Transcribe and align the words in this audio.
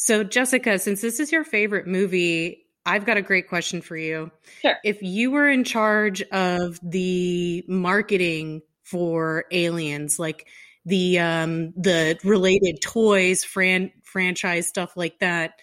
So, 0.00 0.22
Jessica, 0.22 0.78
since 0.78 1.00
this 1.00 1.18
is 1.18 1.32
your 1.32 1.42
favorite 1.42 1.88
movie, 1.88 2.64
I've 2.86 3.04
got 3.04 3.16
a 3.16 3.22
great 3.22 3.48
question 3.48 3.82
for 3.82 3.96
you. 3.96 4.30
Sure. 4.62 4.76
If 4.84 5.02
you 5.02 5.32
were 5.32 5.48
in 5.48 5.64
charge 5.64 6.22
of 6.22 6.78
the 6.82 7.64
marketing 7.66 8.62
for 8.84 9.44
Aliens, 9.50 10.18
like 10.18 10.46
the 10.86 11.18
um 11.18 11.72
the 11.76 12.16
related 12.22 12.80
toys, 12.80 13.42
fran- 13.42 13.90
franchise 14.04 14.68
stuff 14.68 14.96
like 14.96 15.18
that, 15.18 15.54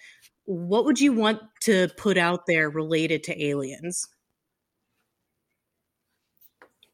what 0.44 0.84
would 0.84 1.00
you 1.00 1.14
want 1.14 1.40
to 1.62 1.88
put 1.96 2.18
out 2.18 2.44
there 2.46 2.68
related 2.68 3.24
to 3.24 3.42
Aliens? 3.42 4.06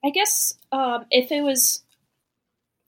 I 0.05 0.11
guess 0.11 0.55
um, 0.71 1.07
if 1.11 1.33
it 1.33 1.43
was 1.43 1.83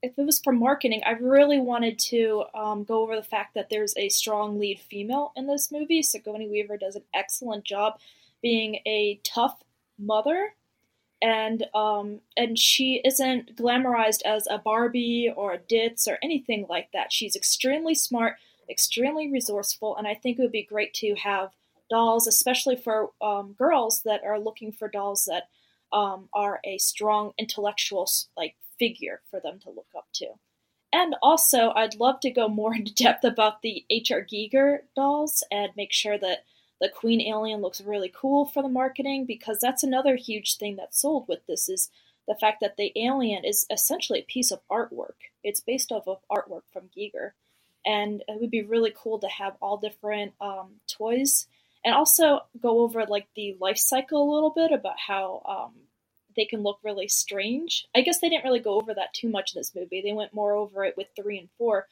if 0.04 0.18
it 0.18 0.26
was 0.26 0.38
for 0.38 0.52
marketing, 0.52 1.02
I 1.06 1.12
really 1.12 1.58
wanted 1.58 1.98
to 2.10 2.44
um, 2.54 2.84
go 2.84 3.00
over 3.00 3.16
the 3.16 3.22
fact 3.22 3.54
that 3.54 3.70
there's 3.70 3.96
a 3.96 4.10
strong 4.10 4.58
lead 4.58 4.78
female 4.78 5.32
in 5.34 5.46
this 5.46 5.72
movie. 5.72 6.02
Sigourney 6.02 6.46
Weaver 6.46 6.76
does 6.76 6.94
an 6.94 7.04
excellent 7.14 7.64
job 7.64 7.98
being 8.42 8.76
a 8.86 9.18
tough 9.24 9.62
mother, 9.98 10.54
and 11.22 11.64
um, 11.74 12.20
and 12.36 12.58
she 12.58 13.00
isn't 13.02 13.56
glamorized 13.56 14.20
as 14.26 14.46
a 14.50 14.58
Barbie 14.58 15.32
or 15.34 15.54
a 15.54 15.58
Ditz 15.58 16.06
or 16.06 16.18
anything 16.22 16.66
like 16.68 16.92
that. 16.92 17.10
She's 17.10 17.34
extremely 17.34 17.94
smart, 17.94 18.36
extremely 18.68 19.32
resourceful, 19.32 19.96
and 19.96 20.06
I 20.06 20.14
think 20.14 20.38
it 20.38 20.42
would 20.42 20.52
be 20.52 20.64
great 20.64 20.92
to 20.94 21.14
have 21.14 21.50
dolls, 21.88 22.26
especially 22.26 22.76
for 22.76 23.10
um, 23.22 23.54
girls 23.56 24.02
that 24.02 24.20
are 24.22 24.38
looking 24.38 24.70
for 24.70 24.86
dolls 24.86 25.24
that 25.24 25.48
um, 25.94 26.28
are 26.34 26.60
a 26.62 26.76
strong 26.76 27.32
intellectual 27.38 28.06
like 28.36 28.54
figure 28.78 29.20
for 29.30 29.40
them 29.40 29.58
to 29.60 29.70
look 29.70 29.88
up 29.96 30.06
to. 30.14 30.26
And 30.92 31.16
also, 31.22 31.72
I'd 31.74 31.96
love 31.96 32.20
to 32.20 32.30
go 32.30 32.48
more 32.48 32.74
into 32.76 32.94
depth 32.94 33.24
about 33.24 33.62
the 33.62 33.84
H.R. 33.90 34.22
Giger 34.22 34.80
dolls 34.94 35.44
and 35.50 35.72
make 35.76 35.92
sure 35.92 36.18
that 36.18 36.44
the 36.80 36.88
Queen 36.88 37.20
Alien 37.20 37.60
looks 37.60 37.80
really 37.80 38.12
cool 38.14 38.44
for 38.44 38.62
the 38.62 38.68
marketing 38.68 39.26
because 39.26 39.58
that's 39.60 39.82
another 39.82 40.16
huge 40.16 40.56
thing 40.56 40.76
that's 40.76 41.00
sold 41.00 41.26
with 41.28 41.46
this 41.46 41.68
is 41.68 41.90
the 42.26 42.34
fact 42.34 42.60
that 42.60 42.76
the 42.76 42.92
alien 42.96 43.44
is 43.44 43.66
essentially 43.70 44.20
a 44.20 44.24
piece 44.24 44.50
of 44.50 44.60
artwork. 44.70 45.30
It's 45.42 45.60
based 45.60 45.92
off 45.92 46.08
of 46.08 46.18
artwork 46.30 46.62
from 46.72 46.90
Giger. 46.96 47.32
And 47.86 48.22
it 48.26 48.40
would 48.40 48.50
be 48.50 48.62
really 48.62 48.92
cool 48.96 49.18
to 49.18 49.28
have 49.28 49.56
all 49.60 49.76
different 49.76 50.32
um, 50.40 50.76
toys 50.88 51.46
and 51.84 51.94
also 51.94 52.40
go 52.60 52.80
over 52.80 53.04
like 53.04 53.26
the 53.36 53.56
life 53.60 53.76
cycle 53.76 54.22
a 54.22 54.32
little 54.32 54.50
bit 54.50 54.72
about 54.72 54.98
how 54.98 55.42
um, 55.46 55.74
they 56.36 56.44
can 56.44 56.62
look 56.62 56.78
really 56.82 57.08
strange. 57.08 57.86
I 57.94 58.00
guess 58.02 58.20
they 58.20 58.28
didn't 58.28 58.44
really 58.44 58.60
go 58.60 58.74
over 58.74 58.94
that 58.94 59.14
too 59.14 59.28
much 59.28 59.54
in 59.54 59.60
this 59.60 59.74
movie. 59.74 60.02
They 60.02 60.12
went 60.12 60.34
more 60.34 60.52
over 60.54 60.84
it 60.84 60.96
with 60.96 61.08
three 61.16 61.38
and 61.38 61.48
four. 61.58 61.86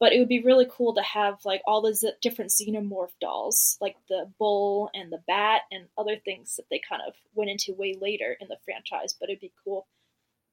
But 0.00 0.12
it 0.12 0.18
would 0.18 0.28
be 0.28 0.42
really 0.42 0.66
cool 0.68 0.94
to 0.94 1.02
have 1.02 1.44
like 1.44 1.62
all 1.64 1.80
the 1.80 1.94
z- 1.94 2.10
different 2.20 2.50
xenomorph 2.50 3.12
dolls, 3.20 3.78
like 3.80 3.96
the 4.08 4.28
bull 4.36 4.90
and 4.94 5.12
the 5.12 5.22
bat 5.28 5.62
and 5.70 5.84
other 5.96 6.16
things 6.16 6.56
that 6.56 6.66
they 6.70 6.80
kind 6.88 7.02
of 7.06 7.14
went 7.34 7.50
into 7.50 7.72
way 7.74 7.96
later 8.00 8.36
in 8.40 8.48
the 8.48 8.56
franchise. 8.64 9.14
But 9.18 9.28
it'd 9.28 9.40
be 9.40 9.52
cool 9.64 9.86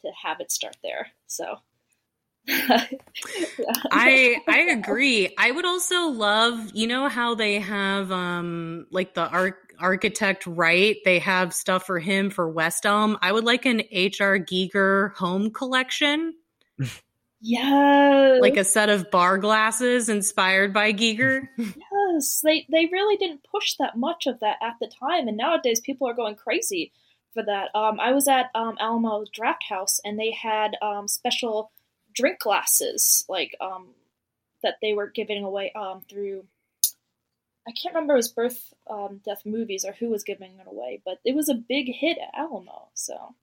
to 0.02 0.12
have 0.24 0.40
it 0.40 0.52
start 0.52 0.78
there. 0.84 1.08
So 1.26 1.58
I 3.92 4.38
I 4.48 4.60
agree. 4.72 5.34
I 5.38 5.52
would 5.52 5.66
also 5.66 6.08
love, 6.08 6.72
you 6.74 6.88
know 6.88 7.10
how 7.10 7.36
they 7.36 7.60
have 7.60 8.12
um 8.12 8.88
like 8.92 9.14
the 9.14 9.28
arc 9.28 9.69
architect 9.80 10.46
Wright, 10.46 10.98
they 11.06 11.20
have 11.20 11.54
stuff 11.54 11.86
for 11.86 12.00
him 12.00 12.30
for 12.30 12.50
West 12.50 12.86
Elm. 12.86 13.18
I 13.22 13.32
would 13.32 13.44
like 13.44 13.66
an 13.66 13.80
HR 13.92 14.38
Giger 14.38 15.14
home 15.16 15.52
collection. 15.52 16.34
Yeah. 17.42 18.40
Like 18.42 18.58
a 18.58 18.64
set 18.64 18.90
of 18.90 19.10
bar 19.12 19.38
glasses 19.38 20.10
inspired 20.10 20.74
by 20.74 20.92
Giger. 20.92 21.48
yes. 21.58 22.42
They 22.44 22.66
they 22.70 22.88
really 22.88 23.16
didn't 23.16 23.46
push 23.50 23.76
that 23.76 23.98
much 23.98 24.28
of 24.28 24.40
that 24.42 24.58
at 24.62 24.76
the 24.82 24.88
time 24.88 25.28
and 25.28 25.38
nowadays 25.38 25.80
people 25.80 26.08
are 26.08 26.14
going 26.14 26.36
crazy 26.36 26.92
for 27.34 27.44
that. 27.44 27.70
Um 27.74 28.00
I 28.00 28.12
was 28.12 28.28
at 28.28 28.48
um 28.56 28.76
Alamo 28.80 29.24
Drafthouse 29.26 30.00
and 30.04 30.20
they 30.20 30.32
had 30.32 30.76
um 30.82 31.08
special 31.08 31.72
drink 32.14 32.40
glasses 32.40 33.24
like 33.30 33.56
um 33.62 33.90
that 34.62 34.76
they 34.82 34.94
were 34.94 35.08
giving 35.08 35.44
away 35.44 35.72
um 35.74 36.02
through 36.10 36.44
I 37.70 37.72
can't 37.72 37.94
remember 37.94 38.14
it 38.14 38.18
was 38.18 38.30
birth 38.30 38.74
um, 38.90 39.22
death 39.24 39.44
movies 39.46 39.86
or 39.86 39.94
who 39.94 40.10
was 40.10 40.24
giving 40.24 40.54
it 40.60 40.66
away, 40.68 41.04
but 41.06 41.20
it 41.24 41.36
was 41.36 41.50
a 41.50 41.54
big 41.54 41.94
hit 41.94 42.18
at 42.18 42.38
Alamo. 42.38 42.88
So 42.96 43.36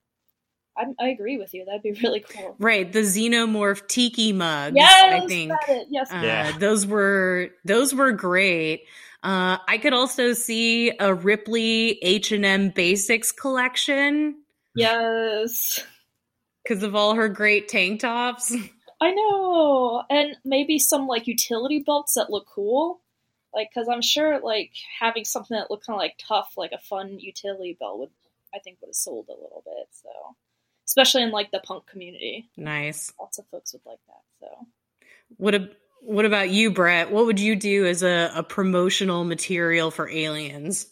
I, 0.77 0.87
I 0.99 1.07
agree 1.07 1.37
with 1.37 1.53
you. 1.53 1.63
That'd 1.63 1.81
be 1.81 1.93
really 2.03 2.19
cool. 2.19 2.57
Right, 2.59 2.91
the 2.91 2.99
xenomorph 2.99 3.87
tiki 3.87 4.33
mugs. 4.33 4.75
Yes, 4.75 4.93
I 5.01 5.25
think 5.27 5.53
yes, 5.89 6.11
uh, 6.11 6.21
Yeah. 6.21 6.57
those 6.57 6.85
were 6.85 7.51
those 7.63 7.95
were 7.95 8.11
great. 8.11 8.83
Uh, 9.23 9.57
I 9.65 9.77
could 9.81 9.93
also 9.93 10.33
see 10.33 10.91
a 10.99 11.13
Ripley 11.13 11.97
H 12.01 12.33
and 12.33 12.45
M 12.45 12.69
Basics 12.69 13.31
collection 13.31 14.35
yes. 14.75 15.83
because 16.63 16.83
of 16.83 16.95
all 16.95 17.15
her 17.15 17.29
great 17.29 17.69
tank 17.69 18.01
tops. 18.01 18.53
I 19.01 19.11
know, 19.11 20.03
and 20.09 20.35
maybe 20.43 20.79
some 20.79 21.07
like 21.07 21.27
utility 21.27 21.79
belts 21.85 22.15
that 22.15 22.29
look 22.29 22.47
cool. 22.53 22.99
Like, 23.53 23.69
because 23.73 23.87
I'm 23.89 24.01
sure 24.01 24.39
like 24.39 24.71
having 24.99 25.25
something 25.25 25.55
that 25.57 25.71
looked 25.71 25.87
kind 25.87 25.95
of 25.95 26.01
like 26.01 26.19
tough, 26.19 26.53
like 26.57 26.71
a 26.73 26.77
fun 26.77 27.19
utility 27.19 27.75
belt, 27.79 27.99
would 27.99 28.09
I 28.53 28.59
think 28.59 28.77
would 28.81 28.89
have 28.89 28.95
sold 28.95 29.27
a 29.29 29.33
little 29.33 29.63
bit. 29.65 29.87
So, 29.91 30.09
especially 30.87 31.23
in 31.23 31.31
like 31.31 31.51
the 31.51 31.59
punk 31.59 31.87
community, 31.87 32.49
Nice. 32.55 33.13
lots 33.19 33.39
of 33.39 33.45
folks 33.49 33.73
would 33.73 33.81
like 33.85 33.99
that. 34.07 34.21
So. 34.39 34.67
What 35.37 35.55
a, 35.55 35.69
what 36.01 36.25
about 36.25 36.49
you, 36.49 36.71
Brett? 36.71 37.11
What 37.11 37.25
would 37.25 37.39
you 37.39 37.55
do 37.55 37.85
as 37.85 38.03
a, 38.03 38.31
a 38.35 38.43
promotional 38.43 39.23
material 39.23 39.91
for 39.91 40.07
aliens? 40.07 40.87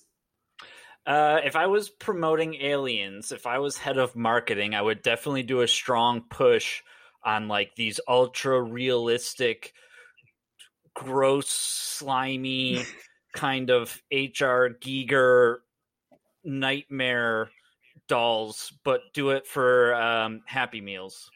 Uh, 1.05 1.39
if 1.43 1.55
I 1.55 1.67
was 1.67 1.89
promoting 1.89 2.55
aliens, 2.55 3.31
if 3.31 3.45
I 3.45 3.59
was 3.59 3.77
head 3.77 3.97
of 3.97 4.15
marketing, 4.15 4.73
I 4.73 4.81
would 4.81 5.03
definitely 5.03 5.43
do 5.43 5.61
a 5.61 5.67
strong 5.67 6.21
push 6.29 6.81
on 7.23 7.47
like 7.47 7.75
these 7.75 7.99
ultra 8.07 8.61
realistic, 8.61 9.73
gross, 10.95 11.49
slimy 11.49 12.83
kind 13.33 13.69
of 13.69 14.01
HR 14.11 14.73
Giger 14.81 15.57
nightmare 16.43 17.49
dolls, 18.07 18.73
but 18.83 19.01
do 19.13 19.31
it 19.31 19.45
for 19.45 19.93
um, 19.95 20.41
Happy 20.45 20.81
Meals. 20.81 21.29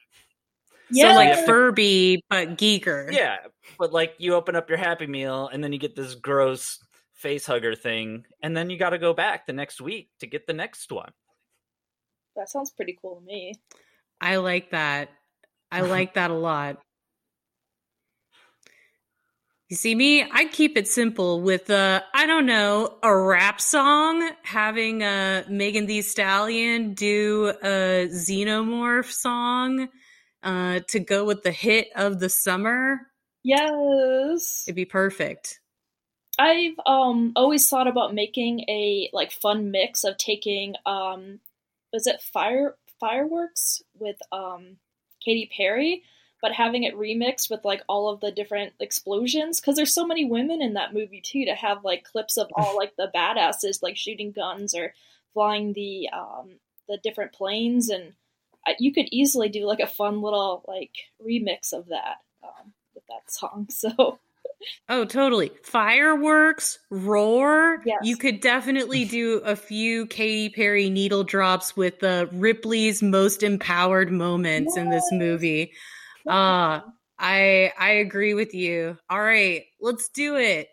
So 0.92 1.08
like 1.14 1.46
Furby, 1.46 2.24
but 2.30 2.58
Giger. 2.58 3.12
Yeah, 3.12 3.38
but 3.78 3.94
like 3.94 4.16
you 4.18 4.34
open 4.34 4.56
up 4.56 4.70
your 4.70 4.80
Happy 4.80 5.06
Meal 5.06 5.50
and 5.54 5.64
then 5.64 5.72
you 5.72 5.78
get 5.78 5.96
this 5.96 6.16
gross 6.16 6.80
face 7.14 7.46
hugger 7.46 7.76
thing, 7.76 8.26
and 8.42 8.56
then 8.58 8.70
you 8.70 8.78
got 8.78 8.92
to 8.92 8.98
go 8.98 9.14
back 9.14 9.46
the 9.46 9.54
next 9.54 9.82
week 9.82 10.10
to 10.20 10.26
get 10.26 10.48
the 10.48 10.54
next 10.54 10.92
one. 10.92 11.12
That 12.36 12.50
sounds 12.50 12.72
pretty 12.72 12.98
cool 13.02 13.18
to 13.20 13.26
me. 13.26 13.54
I 14.22 14.38
like 14.38 14.72
that. 14.72 15.10
I 15.72 15.82
like 15.82 16.16
that 16.16 16.32
a 16.32 16.36
lot. 16.36 16.82
You 19.70 19.76
see 19.76 19.94
me, 19.94 20.24
I 20.24 20.46
keep 20.46 20.78
it 20.78 20.88
simple 20.88 21.42
with 21.42 21.70
uh 21.70 22.02
I 22.12 22.26
don't 22.26 22.48
know, 22.48 22.98
a 23.04 23.16
rap 23.16 23.62
song, 23.62 24.28
having 24.42 25.04
uh 25.04 25.44
Megan 25.48 25.86
Thee 25.86 26.02
Stallion 26.02 26.96
do 26.96 27.54
a 27.62 28.08
Xenomorph 28.10 29.12
song 29.12 29.88
uh 30.42 30.80
to 30.88 31.00
go 31.00 31.24
with 31.24 31.44
the 31.44 31.52
hit 31.52 31.90
of 31.96 32.20
the 32.20 32.30
summer. 32.30 33.02
Yes. 33.44 34.64
It'd 34.68 34.76
be 34.76 34.86
perfect. 34.86 35.60
I've 36.40 36.80
um 36.88 37.34
always 37.36 37.70
thought 37.70 37.88
about 37.88 38.16
making 38.16 38.62
a 38.62 39.12
like 39.14 39.32
fun 39.32 39.70
mix 39.70 40.04
of 40.04 40.18
taking 40.18 40.74
um 40.88 41.42
was 41.94 42.08
it 42.08 42.22
fire 42.22 42.76
fireworks 43.00 43.84
with 44.00 44.18
um 44.32 44.78
Katy 45.24 45.52
Perry, 45.56 46.02
but 46.42 46.52
having 46.52 46.84
it 46.84 46.98
remixed 46.98 47.50
with 47.50 47.64
like 47.66 47.82
all 47.88 48.10
of 48.10 48.20
the 48.20 48.32
different 48.32 48.74
explosions 48.80 49.60
because 49.60 49.76
there's 49.76 49.94
so 49.94 50.06
many 50.06 50.26
women 50.26 50.62
in 50.62 50.74
that 50.74 50.94
movie 50.94 51.22
too 51.22 51.46
to 51.46 51.54
have 51.54 51.84
like 51.84 52.04
clips 52.04 52.38
of 52.38 52.48
all 52.56 52.76
like 52.76 52.96
the 52.96 53.12
badasses 53.14 53.84
like 53.84 53.98
shooting 53.98 54.32
guns 54.32 54.74
or 54.74 54.94
flying 55.34 55.74
the 55.74 56.10
um 56.10 56.50
the 56.88 56.98
different 56.98 57.34
planes 57.34 57.90
and 57.90 58.14
you 58.78 58.94
could 58.94 59.08
easily 59.12 59.50
do 59.50 59.66
like 59.66 59.80
a 59.80 59.88
fun 59.88 60.22
little 60.22 60.64
like 60.68 60.92
remix 61.26 61.74
of 61.74 61.88
that 61.88 62.18
um, 62.44 62.74
with 62.94 63.04
that 63.08 63.32
song 63.32 63.68
so 63.70 64.20
Oh, 64.90 65.06
totally. 65.06 65.52
Fireworks, 65.64 66.80
roar. 66.90 67.82
Yes. 67.86 68.00
You 68.04 68.18
could 68.18 68.42
definitely 68.42 69.06
do 69.06 69.38
a 69.46 69.56
few 69.56 70.06
Katy 70.08 70.50
Perry 70.50 70.90
needle 70.90 71.24
drops 71.24 71.78
with 71.78 72.04
uh, 72.04 72.26
Ripley's 72.34 73.02
most 73.02 73.42
empowered 73.42 74.12
moments 74.12 74.76
in 74.76 74.90
this 74.90 75.08
movie. 75.14 75.72
Uh, 76.28 76.82
I 77.18 77.74
I 77.78 77.92
agree 78.00 78.34
with 78.34 78.54
you. 78.54 78.98
All 79.10 79.22
right, 79.22 79.66
let's 79.80 80.10
do 80.10 80.36
it. 80.36 80.70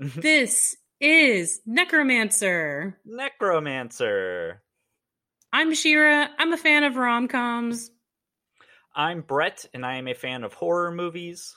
Mm-hmm. 0.00 0.20
this 0.22 0.76
is 0.98 1.60
Necromancer. 1.66 2.98
Necromancer. 3.04 4.62
I'm 5.52 5.74
Shira. 5.74 6.30
I'm 6.38 6.52
a 6.52 6.56
fan 6.56 6.84
of 6.84 6.96
rom 6.96 7.26
coms. 7.26 7.90
I'm 8.94 9.22
Brett, 9.22 9.66
and 9.74 9.84
I 9.84 9.96
am 9.96 10.08
a 10.08 10.14
fan 10.14 10.44
of 10.44 10.54
horror 10.54 10.90
movies. 10.90 11.56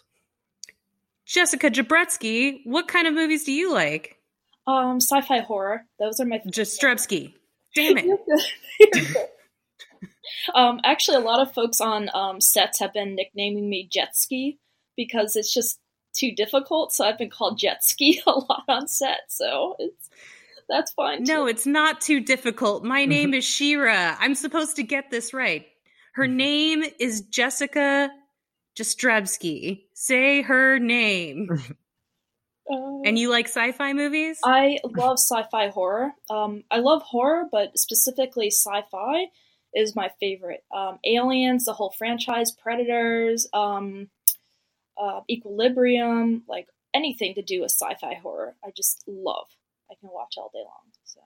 Jessica 1.26 1.70
Jabretsky, 1.70 2.62
what 2.66 2.88
kind 2.88 3.08
of 3.08 3.14
movies 3.14 3.44
do 3.44 3.52
you 3.52 3.72
like? 3.72 4.20
Um, 4.68 4.98
sci-fi 5.00 5.40
horror. 5.40 5.86
Those 6.00 6.20
are 6.20 6.26
my 6.26 6.40
Jastrebsky. 6.40 7.34
Damn 7.76 7.98
it. 7.98 9.32
um, 10.56 10.80
actually, 10.84 11.18
a 11.18 11.22
lot 11.22 11.42
of 11.42 11.54
folks 11.54 11.82
on 11.82 12.10
um, 12.14 12.42
sets 12.42 12.80
have 12.80 12.94
been 12.94 13.16
nicknaming 13.16 13.70
me 13.70 13.90
Jetski 13.90 14.58
because 14.96 15.36
it's 15.36 15.54
just 15.54 15.80
too 16.14 16.32
difficult. 16.32 16.94
So 16.94 17.06
I've 17.06 17.18
been 17.18 17.30
called 17.30 17.60
Jetski 17.60 18.18
a 18.28 18.32
lot 18.32 18.64
on 18.68 18.88
set. 18.88 19.22
So 19.30 19.76
it's 19.80 20.10
that's 20.70 20.92
fine. 20.94 21.24
No, 21.24 21.48
it's 21.48 21.66
not 21.66 22.02
too 22.02 22.20
difficult. 22.20 22.84
My 22.84 23.06
name 23.16 23.34
is 23.34 23.46
Shira. 23.46 24.16
I'm 24.20 24.36
supposed 24.36 24.78
to 24.78 24.84
get 24.84 25.12
this 25.12 25.34
right. 25.34 25.66
Her 26.14 26.28
name 26.28 26.84
is 27.00 27.22
Jessica 27.22 28.10
Jastrebsky. 28.78 29.84
Say 29.94 30.42
her 30.42 30.80
name. 30.80 31.50
Uh, 32.70 33.02
and 33.06 33.18
you 33.18 33.30
like 33.30 33.48
sci-fi 33.48 33.94
movies? 33.94 34.40
I 34.44 34.80
love 34.84 35.20
sci-fi 35.20 35.70
horror. 35.70 36.12
Um, 36.30 36.64
I 36.70 36.80
love 36.80 37.02
horror, 37.02 37.46
but 37.52 37.78
specifically 37.78 38.48
sci-fi 38.48 39.26
is 39.74 39.96
my 39.96 40.12
favorite. 40.20 40.64
Um, 40.76 41.00
Aliens, 41.04 41.66
the 41.66 41.74
whole 41.74 41.94
franchise, 41.98 42.52
Predators, 42.52 43.48
um, 43.54 44.10
uh, 45.02 45.22
Equilibrium, 45.30 46.44
like 46.48 46.68
anything 46.94 47.36
to 47.36 47.42
do 47.42 47.62
with 47.62 47.72
sci-fi 47.72 48.16
horror, 48.16 48.56
I 48.64 48.70
just 48.76 49.04
love. 49.08 49.48
I 49.94 50.00
can 50.00 50.10
watch 50.12 50.36
all 50.38 50.50
day 50.54 50.60
long. 50.60 50.92
So. 51.04 51.20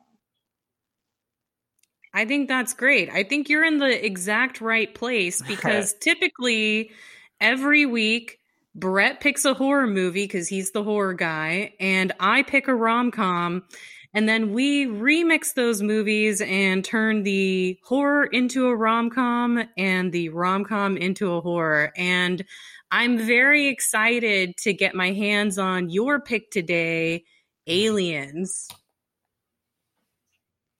I 2.13 2.25
think 2.25 2.47
that's 2.47 2.73
great. 2.73 3.09
I 3.09 3.23
think 3.23 3.47
you're 3.47 3.63
in 3.63 3.77
the 3.77 4.05
exact 4.05 4.59
right 4.59 4.93
place 4.93 5.41
because 5.47 5.93
typically 5.93 6.91
every 7.39 7.85
week 7.85 8.39
Brett 8.75 9.21
picks 9.21 9.45
a 9.45 9.53
horror 9.53 9.87
movie 9.87 10.25
because 10.25 10.47
he's 10.47 10.71
the 10.71 10.83
horror 10.83 11.13
guy, 11.13 11.73
and 11.79 12.11
I 12.19 12.43
pick 12.43 12.67
a 12.67 12.75
rom 12.75 13.09
com. 13.09 13.63
And 14.13 14.29
then 14.29 14.53
we 14.53 14.85
remix 14.85 15.53
those 15.53 15.81
movies 15.81 16.41
and 16.41 16.83
turn 16.83 17.23
the 17.23 17.79
horror 17.83 18.25
into 18.25 18.67
a 18.67 18.75
rom 18.75 19.09
com 19.09 19.63
and 19.77 20.11
the 20.11 20.29
rom 20.29 20.63
com 20.63 20.95
into 20.95 21.33
a 21.33 21.41
horror. 21.41 21.91
And 21.97 22.45
I'm 22.91 23.17
very 23.17 23.67
excited 23.67 24.57
to 24.57 24.73
get 24.73 24.95
my 24.95 25.11
hands 25.11 25.57
on 25.57 25.89
your 25.89 26.19
pick 26.19 26.51
today 26.51 27.25
Aliens. 27.67 28.67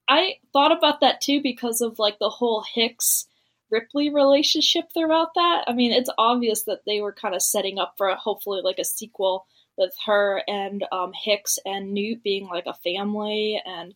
I 0.08 0.36
thought 0.52 0.72
about 0.72 1.00
that 1.00 1.20
too 1.20 1.42
because 1.42 1.80
of 1.80 1.98
like 1.98 2.18
the 2.18 2.30
whole 2.30 2.64
Hicks 2.74 3.26
Ripley 3.70 4.08
relationship 4.08 4.86
throughout 4.92 5.34
that. 5.34 5.64
I 5.66 5.74
mean, 5.74 5.92
it's 5.92 6.10
obvious 6.16 6.62
that 6.62 6.80
they 6.86 7.00
were 7.00 7.12
kind 7.12 7.34
of 7.34 7.42
setting 7.42 7.78
up 7.78 7.94
for 7.98 8.08
a, 8.08 8.16
hopefully 8.16 8.62
like 8.64 8.78
a 8.78 8.84
sequel 8.84 9.46
with 9.76 9.94
her 10.06 10.42
and 10.48 10.84
um, 10.90 11.12
Hicks 11.12 11.58
and 11.64 11.92
Newt 11.92 12.22
being 12.22 12.46
like 12.46 12.66
a 12.66 12.74
family 12.74 13.62
and 13.64 13.94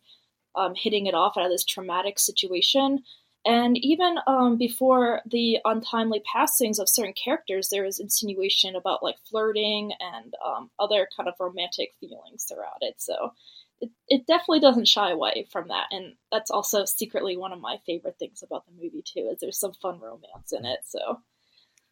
um, 0.55 0.75
hitting 0.75 1.07
it 1.07 1.15
off 1.15 1.35
out 1.35 1.45
of 1.45 1.51
this 1.51 1.65
traumatic 1.65 2.19
situation. 2.19 3.03
And 3.45 3.77
even 3.77 4.15
um, 4.25 4.57
before 4.57 5.21
the 5.25 5.59
untimely 5.65 6.21
passings 6.31 6.79
of 6.79 6.87
certain 6.87 7.13
characters, 7.13 7.69
there 7.69 7.83
was 7.83 7.99
insinuation 7.99 8.75
about 8.75 9.03
like 9.03 9.17
flirting 9.29 9.91
and 9.99 10.33
um, 10.45 10.69
other 10.79 11.07
kind 11.15 11.27
of 11.27 11.35
romantic 11.39 11.91
feelings 11.99 12.45
throughout 12.45 12.77
it. 12.81 12.95
So 12.99 13.33
it, 13.81 13.89
it 14.07 14.27
definitely 14.27 14.61
doesn't 14.61 14.87
shy 14.87 15.11
away 15.11 15.45
from 15.51 15.67
that. 15.67 15.87
And 15.91 16.13
that's 16.31 16.51
also 16.51 16.85
secretly 16.85 17.35
one 17.35 17.51
of 17.51 17.59
my 17.59 17.79
favorite 17.85 18.17
things 18.17 18.43
about 18.43 18.65
the 18.65 18.71
movie, 18.81 19.03
too, 19.05 19.29
is 19.31 19.39
there's 19.41 19.59
some 19.59 19.73
fun 19.73 19.99
romance 19.99 20.53
in 20.53 20.65
it. 20.65 20.79
So 20.85 21.19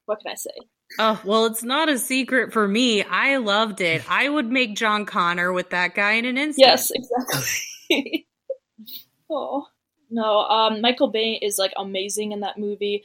what 0.05 0.19
can 0.21 0.31
I 0.31 0.35
say? 0.35 0.51
Oh, 0.99 1.21
well, 1.25 1.45
it's 1.45 1.63
not 1.63 1.89
a 1.89 1.97
secret 1.97 2.53
for 2.53 2.65
me. 2.65 3.03
I 3.03 3.37
loved 3.37 3.81
it. 3.81 4.09
I 4.09 4.29
would 4.29 4.49
make 4.49 4.75
John 4.75 5.05
Connor 5.05 5.51
with 5.51 5.71
that 5.71 5.95
guy 5.95 6.13
in 6.13 6.25
an 6.25 6.37
instant. 6.37 6.65
Yes, 6.65 6.91
exactly. 6.91 8.27
oh 9.29 9.67
no, 10.11 10.41
um, 10.41 10.81
Michael 10.81 11.11
Biehn 11.11 11.39
is 11.41 11.57
like 11.57 11.73
amazing 11.77 12.33
in 12.33 12.41
that 12.41 12.57
movie, 12.57 13.03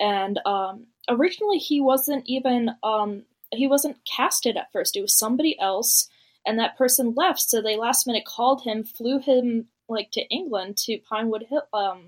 and 0.00 0.40
um, 0.46 0.86
originally 1.08 1.58
he 1.58 1.80
wasn't 1.80 2.24
even 2.26 2.70
um, 2.82 3.24
he 3.52 3.66
wasn't 3.68 3.98
casted 4.04 4.56
at 4.56 4.72
first. 4.72 4.96
It 4.96 5.02
was 5.02 5.16
somebody 5.16 5.58
else, 5.60 6.08
and 6.46 6.58
that 6.58 6.78
person 6.78 7.14
left. 7.14 7.40
So 7.42 7.60
they 7.60 7.76
last 7.76 8.06
minute 8.06 8.24
called 8.24 8.62
him, 8.62 8.84
flew 8.84 9.18
him 9.18 9.66
like 9.88 10.10
to 10.12 10.22
England 10.28 10.78
to 10.78 10.98
Pinewood 11.08 11.44
Hill, 11.48 11.62
um, 11.72 12.04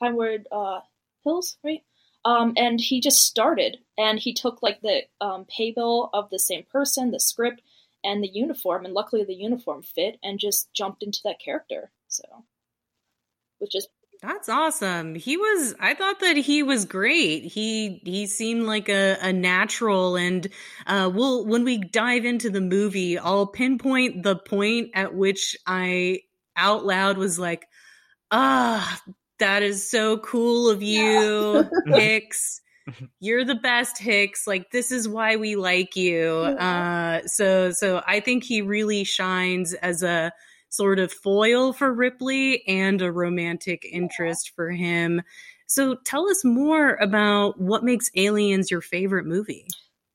Pinewood 0.00 0.46
uh, 0.52 0.80
Hills, 1.24 1.56
right? 1.64 1.82
Um, 2.24 2.54
and 2.56 2.80
he 2.80 3.00
just 3.00 3.26
started, 3.26 3.78
and 3.98 4.18
he 4.18 4.32
took 4.32 4.62
like 4.62 4.80
the 4.80 5.02
um, 5.20 5.44
pay 5.44 5.72
bill 5.72 6.10
of 6.14 6.30
the 6.30 6.38
same 6.38 6.64
person, 6.70 7.10
the 7.10 7.20
script, 7.20 7.60
and 8.02 8.22
the 8.22 8.30
uniform, 8.32 8.84
and 8.84 8.94
luckily 8.94 9.24
the 9.24 9.34
uniform 9.34 9.82
fit, 9.82 10.18
and 10.22 10.38
just 10.38 10.72
jumped 10.72 11.02
into 11.02 11.20
that 11.24 11.40
character. 11.40 11.90
So 12.08 12.22
which 13.58 13.74
is 13.74 13.86
that's 14.24 14.48
awesome. 14.48 15.14
He 15.14 15.36
was 15.36 15.74
I 15.78 15.94
thought 15.94 16.20
that 16.20 16.36
he 16.36 16.62
was 16.62 16.86
great. 16.86 17.44
He 17.44 18.00
he 18.04 18.26
seemed 18.26 18.64
like 18.64 18.88
a, 18.88 19.18
a 19.20 19.32
natural 19.32 20.16
and 20.16 20.46
uh 20.86 21.10
we'll 21.12 21.44
when 21.46 21.64
we 21.64 21.78
dive 21.78 22.24
into 22.24 22.48
the 22.48 22.60
movie, 22.60 23.18
I'll 23.18 23.46
pinpoint 23.46 24.22
the 24.22 24.36
point 24.36 24.90
at 24.94 25.14
which 25.14 25.56
I 25.66 26.20
out 26.56 26.86
loud 26.86 27.18
was 27.18 27.38
like, 27.38 27.66
ah, 28.30 29.02
that 29.40 29.62
is 29.62 29.90
so 29.90 30.16
cool 30.18 30.70
of 30.70 30.82
you, 30.82 31.68
yeah. 31.86 31.96
Hicks. 31.98 32.60
You're 33.20 33.44
the 33.44 33.54
best, 33.56 33.98
Hicks. 33.98 34.46
Like 34.46 34.70
this 34.70 34.90
is 34.90 35.06
why 35.06 35.36
we 35.36 35.56
like 35.56 35.96
you. 35.96 36.28
Uh 36.30 37.26
so 37.26 37.72
so 37.72 38.02
I 38.06 38.20
think 38.20 38.44
he 38.44 38.62
really 38.62 39.04
shines 39.04 39.74
as 39.74 40.02
a 40.02 40.32
sort 40.74 40.98
of 40.98 41.12
foil 41.12 41.72
for 41.72 41.92
Ripley 41.92 42.66
and 42.66 43.00
a 43.00 43.12
romantic 43.12 43.86
interest 43.90 44.52
for 44.54 44.70
him. 44.70 45.22
So 45.66 45.96
tell 46.04 46.28
us 46.28 46.44
more 46.44 46.94
about 46.96 47.60
what 47.60 47.84
makes 47.84 48.10
Aliens 48.14 48.70
your 48.70 48.80
favorite 48.80 49.26
movie. 49.26 49.66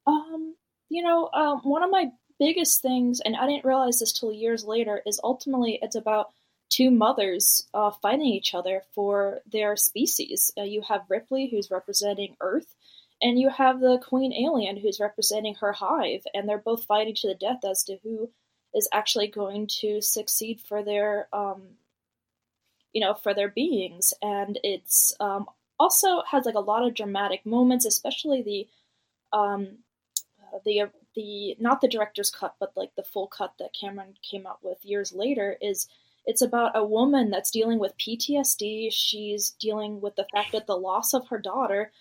Um, 0.06 0.56
you 0.90 1.04
know, 1.04 1.30
um, 1.34 1.60
one 1.64 1.84
of 1.84 1.92
my 1.92 2.12
biggest 2.40 2.82
things, 2.82 3.20
and 3.20 3.36
I 3.36 3.46
didn't 3.48 3.66
realize 3.66 4.00
this 4.00 4.14
till 4.14 4.32
years 4.32 4.64
later, 4.64 5.02
is 5.06 5.20
ultimately 5.24 5.80
it's 5.82 5.96
about 5.96 6.28
two 6.70 6.92
mothers 6.92 7.68
uh, 7.74 7.92
fighting 8.02 8.26
each 8.26 8.54
other 8.54 8.84
for 8.94 9.40
their 9.52 9.76
species. 9.76 10.52
Uh, 10.58 10.64
you 10.64 10.82
have 10.88 11.02
Ripley, 11.10 11.50
who's 11.50 11.72
representing 11.72 12.36
Earth, 12.40 12.76
and 13.22 13.40
you 13.40 13.50
have 13.50 13.80
the 13.80 14.00
Queen 14.08 14.32
Alien, 14.34 14.78
who's 14.78 15.00
representing 15.00 15.56
her 15.56 15.74
hive, 15.74 16.22
and 16.34 16.48
they're 16.48 16.58
both 16.58 16.86
fighting 16.86 17.16
to 17.16 17.28
the 17.28 17.36
death 17.36 17.60
as 17.70 17.84
to 17.84 17.98
who 18.04 18.30
is 18.74 18.90
actually 18.94 19.28
going 19.28 19.68
to 19.82 20.02
succeed 20.02 20.60
for 20.62 20.84
their 20.84 21.28
um, 21.34 21.62
you 22.94 23.02
know 23.02 23.14
for 23.14 23.34
their 23.34 23.50
beings. 23.50 24.14
And 24.22 24.60
it's 24.64 25.14
um, 25.20 25.48
also 25.80 26.22
has 26.30 26.46
like 26.46 26.56
a 26.56 26.60
lot 26.60 26.86
of 26.86 26.94
dramatic 26.94 27.46
moments 27.46 27.86
especially 27.86 28.42
the 28.42 29.38
um, 29.38 29.80
the 30.66 30.90
the 31.16 31.56
not 31.60 31.82
the 31.82 31.88
director's 31.88 32.30
cut 32.30 32.56
but 32.60 32.74
like 32.76 32.92
the 32.96 33.04
full 33.04 33.28
cut 33.28 33.54
that 33.60 33.74
cameron 33.80 34.14
came 34.30 34.46
out 34.46 34.60
with 34.62 34.78
years 34.84 35.14
later 35.14 35.58
is 35.62 35.88
it's 36.26 36.42
about 36.42 36.72
a 36.76 36.84
woman 36.84 37.30
that's 37.30 37.52
dealing 37.52 37.80
with 37.80 37.98
ptsd 37.98 38.90
she's 38.92 39.52
dealing 39.52 40.02
with 40.02 40.16
the 40.16 40.28
fact 40.34 40.52
that 40.52 40.68
the 40.68 40.78
loss 40.78 41.14
of 41.14 41.28
her 41.30 41.40
daughter. 41.40 41.92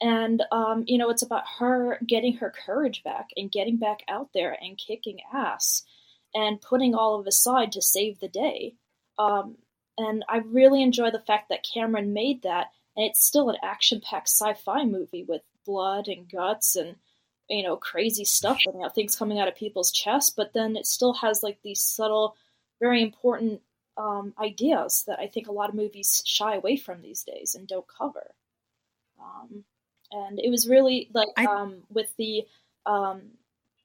And 0.00 0.42
um, 0.52 0.84
you 0.86 0.98
know 0.98 1.10
it's 1.10 1.22
about 1.22 1.44
her 1.58 1.98
getting 2.06 2.36
her 2.36 2.52
courage 2.66 3.02
back 3.02 3.28
and 3.36 3.50
getting 3.50 3.76
back 3.78 4.00
out 4.08 4.30
there 4.34 4.56
and 4.60 4.76
kicking 4.76 5.20
ass 5.32 5.84
and 6.36 6.60
putting 6.60 6.94
all 6.94 7.18
of 7.18 7.26
aside 7.26 7.72
to 7.72 7.80
save 7.80 8.20
the 8.20 8.28
day. 8.28 8.74
Um, 9.18 9.56
and 9.96 10.22
I 10.28 10.38
really 10.38 10.82
enjoy 10.82 11.10
the 11.10 11.26
fact 11.26 11.48
that 11.48 11.66
Cameron 11.74 12.12
made 12.12 12.42
that, 12.42 12.66
and 12.94 13.06
it's 13.06 13.24
still 13.24 13.48
an 13.48 13.56
action-packed 13.62 14.28
sci-fi 14.28 14.84
movie 14.84 15.24
with 15.24 15.40
blood 15.64 16.08
and 16.08 16.30
guts 16.30 16.76
and 16.76 16.96
you 17.48 17.62
know 17.62 17.76
crazy 17.76 18.24
stuff 18.24 18.60
and 18.66 18.74
you 18.74 18.82
know, 18.82 18.90
things 18.90 19.16
coming 19.16 19.38
out 19.40 19.48
of 19.48 19.56
people's 19.56 19.90
chests. 19.90 20.30
But 20.30 20.52
then 20.52 20.76
it 20.76 20.86
still 20.86 21.14
has 21.14 21.42
like 21.42 21.58
these 21.62 21.80
subtle, 21.80 22.36
very 22.80 23.00
important 23.02 23.62
um, 23.96 24.34
ideas 24.38 25.04
that 25.06 25.18
I 25.18 25.28
think 25.28 25.48
a 25.48 25.52
lot 25.52 25.70
of 25.70 25.74
movies 25.74 26.22
shy 26.26 26.54
away 26.54 26.76
from 26.76 27.00
these 27.00 27.22
days 27.24 27.54
and 27.54 27.66
don't 27.66 27.88
cover. 27.88 28.34
Um, 29.18 29.64
and 30.12 30.38
it 30.38 30.50
was 30.50 30.68
really 30.68 31.08
like 31.14 31.28
I... 31.36 31.46
um, 31.46 31.82
with 31.88 32.14
the 32.18 32.44
um, 32.84 33.22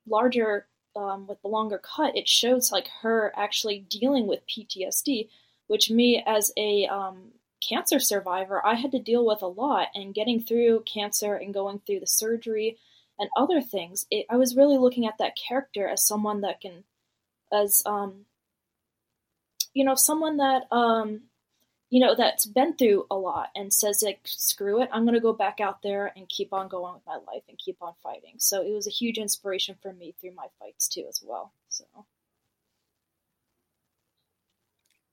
larger 0.05 0.67
um, 0.95 1.27
with 1.27 1.41
the 1.41 1.48
longer 1.48 1.79
cut, 1.79 2.15
it 2.15 2.27
shows 2.27 2.71
like 2.71 2.88
her 3.01 3.31
actually 3.36 3.79
dealing 3.89 4.27
with 4.27 4.48
PTSD, 4.48 5.29
which 5.67 5.89
me 5.89 6.24
as 6.25 6.51
a 6.57 6.86
um, 6.88 7.31
cancer 7.62 8.00
survivor, 8.00 8.65
I 8.65 8.75
had 8.75 8.91
to 8.91 9.00
deal 9.00 9.25
with 9.25 9.41
a 9.41 9.48
lot. 9.48 9.89
And 9.95 10.13
getting 10.13 10.41
through 10.41 10.83
cancer 10.83 11.36
and 11.36 11.53
going 11.53 11.79
through 11.79 12.01
the 12.01 12.07
surgery 12.07 12.77
and 13.19 13.29
other 13.38 13.62
things, 13.62 14.05
it, 14.12 14.25
I 14.29 14.38
was 14.38 14.55
really 14.55 14.77
looking 14.77 15.05
at 15.05 15.17
that 15.19 15.38
character 15.38 15.88
as 15.88 16.05
someone 16.05 16.41
that 16.41 16.62
can 16.62 16.83
as 17.53 17.83
um, 17.86 18.25
you 19.74 19.83
know 19.83 19.95
someone 19.95 20.38
that 20.38 20.63
um, 20.71 21.21
you 21.91 22.00
know 22.00 22.15
that's 22.15 22.48
been 22.48 22.74
through 22.75 23.05
a 23.12 23.15
lot 23.15 23.50
and 23.55 23.71
says 23.71 24.01
like 24.01 24.21
screw 24.24 24.81
it 24.81 24.89
i'm 24.91 25.03
going 25.03 25.13
to 25.13 25.19
go 25.19 25.33
back 25.33 25.60
out 25.60 25.83
there 25.83 26.12
and 26.15 26.27
keep 26.29 26.51
on 26.53 26.67
going 26.67 26.93
with 26.95 27.05
my 27.05 27.17
life 27.31 27.43
and 27.48 27.60
keep 27.60 27.77
on 27.81 27.93
fighting 28.01 28.36
so 28.38 28.62
it 28.62 28.74
was 28.74 28.88
a 28.88 28.91
huge 28.91 29.19
inspiration 29.19 29.75
for 29.81 29.93
me 29.93 30.15
through 30.19 30.33
my 30.33 30.48
fights 30.60 30.88
too 30.88 31.05
as 31.07 31.21
well 31.24 31.53
so 31.69 31.83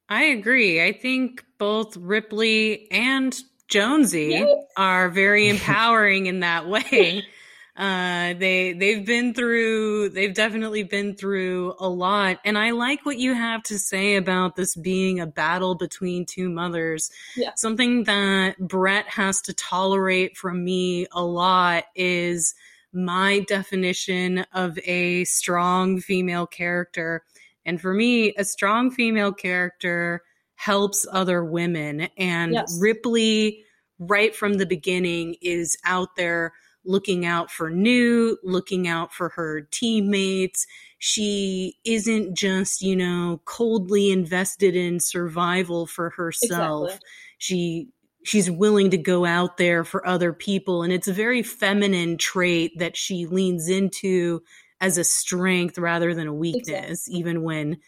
I 0.09 0.25
agree. 0.25 0.83
I 0.83 0.93
think 0.93 1.45
both 1.59 1.95
Ripley 1.97 2.91
and 2.91 3.39
Jonesy 3.69 4.29
Yes. 4.31 4.49
are 4.77 5.11
very 5.11 5.49
empowering 5.51 6.27
in 6.27 6.41
that 6.41 6.67
way. 6.67 7.27
Uh, 7.79 8.35
they 8.35 8.73
they've 8.73 9.07
been 9.07 9.33
through 9.33 10.09
they've 10.09 10.35
definitely 10.35 10.83
been 10.83 11.15
through 11.15 11.75
a 11.79 11.89
lot, 11.89 12.41
and 12.45 12.59
I 12.59 12.73
like 12.73 13.07
what 13.07 13.19
you 13.19 13.35
have 13.35 13.63
to 13.65 13.79
say 13.79 14.17
about 14.17 14.57
this 14.57 14.75
being 14.75 15.21
a 15.21 15.27
battle 15.27 15.77
between 15.77 16.27
two 16.27 16.51
mothers. 16.51 17.09
Yeah. 17.37 17.53
Something 17.55 18.03
that 18.05 18.59
Brett 18.59 19.07
has 19.07 19.41
to 19.43 19.55
tolerate 19.55 20.37
from 20.37 20.65
me 20.65 21.07
a 21.13 21.23
lot 21.23 21.85
is 21.95 22.57
my 22.93 23.41
definition 23.47 24.45
of 24.53 24.77
a 24.85 25.23
strong 25.25 26.01
female 26.01 26.49
character. 26.49 27.23
And 27.65 27.81
for 27.81 27.95
me, 27.95 28.35
a 28.35 28.45
strong 28.45 28.91
female 28.91 29.33
character 29.33 30.23
helps 30.57 31.07
other 31.13 31.45
women. 31.45 32.09
And 32.17 32.55
Yes. 32.55 32.77
Ripley, 32.81 33.65
right 34.01 34.35
from 34.35 34.55
the 34.55 34.67
beginning, 34.67 35.37
is 35.41 35.79
out 35.85 36.17
there 36.17 36.55
looking 36.85 37.27
out 37.27 37.51
for 37.51 37.71
Newt, 37.71 38.39
looking 38.43 38.89
out 38.89 39.13
for 39.13 39.31
her 39.31 39.63
teammates. 39.71 40.67
She 40.99 41.77
isn't 41.85 42.37
just, 42.37 42.83
you 42.83 42.97
know, 42.97 43.41
coldly 43.45 44.11
invested 44.11 44.75
in 44.75 45.01
survival 45.01 45.87
for 45.87 46.11
herself. 46.11 46.87
Exactly. 46.89 47.09
She 47.39 47.89
she's 48.25 48.51
willing 48.51 48.91
to 48.91 48.99
go 48.99 49.25
out 49.25 49.57
there 49.57 49.85
for 49.85 50.07
other 50.07 50.33
people 50.33 50.83
and 50.83 50.93
it's 50.93 51.09
a 51.09 51.13
very 51.13 51.43
feminine 51.43 52.19
trait 52.19 52.73
that 52.79 52.97
she 52.97 53.27
leans 53.27 53.69
into 53.69 54.43
as 54.81 54.99
a 54.99 55.05
strength 55.05 55.79
rather 55.79 56.15
than 56.15 56.27
a 56.27 56.35
weakness 56.35 57.09
even 57.09 57.43
when 57.43 57.79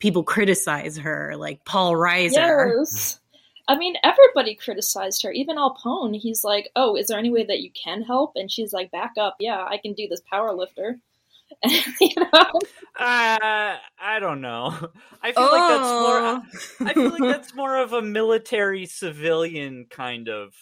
people 0.00 0.24
criticize 0.24 0.98
her 0.98 1.34
like 1.36 1.64
Paul 1.64 1.92
Reiser. 1.92 2.32
yes 2.76 3.20
i 3.68 3.76
mean 3.76 3.94
everybody 4.02 4.54
criticized 4.54 5.22
her 5.22 5.32
even 5.32 5.56
Apone 5.56 6.16
he's 6.18 6.44
like 6.44 6.70
oh 6.76 6.96
is 6.96 7.08
there 7.08 7.18
any 7.18 7.30
way 7.30 7.44
that 7.44 7.60
you 7.60 7.70
can 7.70 8.02
help 8.02 8.32
and 8.36 8.50
she's 8.50 8.72
like 8.72 8.90
back 8.90 9.12
up 9.18 9.36
yeah 9.40 9.64
i 9.68 9.78
can 9.78 9.92
do 9.94 10.06
this 10.08 10.22
power 10.30 10.52
lifter 10.52 10.98
and, 11.62 11.72
you 12.00 12.10
know 12.16 12.50
Uh, 12.98 13.76
I 14.00 14.18
don't 14.20 14.40
know. 14.40 14.74
I 15.22 15.32
feel 15.32 15.42
like 15.52 15.68
that's 15.68 16.80
more. 16.80 16.88
I 16.88 16.92
feel 16.94 17.10
like 17.10 17.22
that's 17.22 17.54
more 17.54 17.76
of 17.76 17.92
a 17.92 18.00
military 18.00 18.86
civilian 18.86 19.84
kind 19.90 20.28
of 20.28 20.54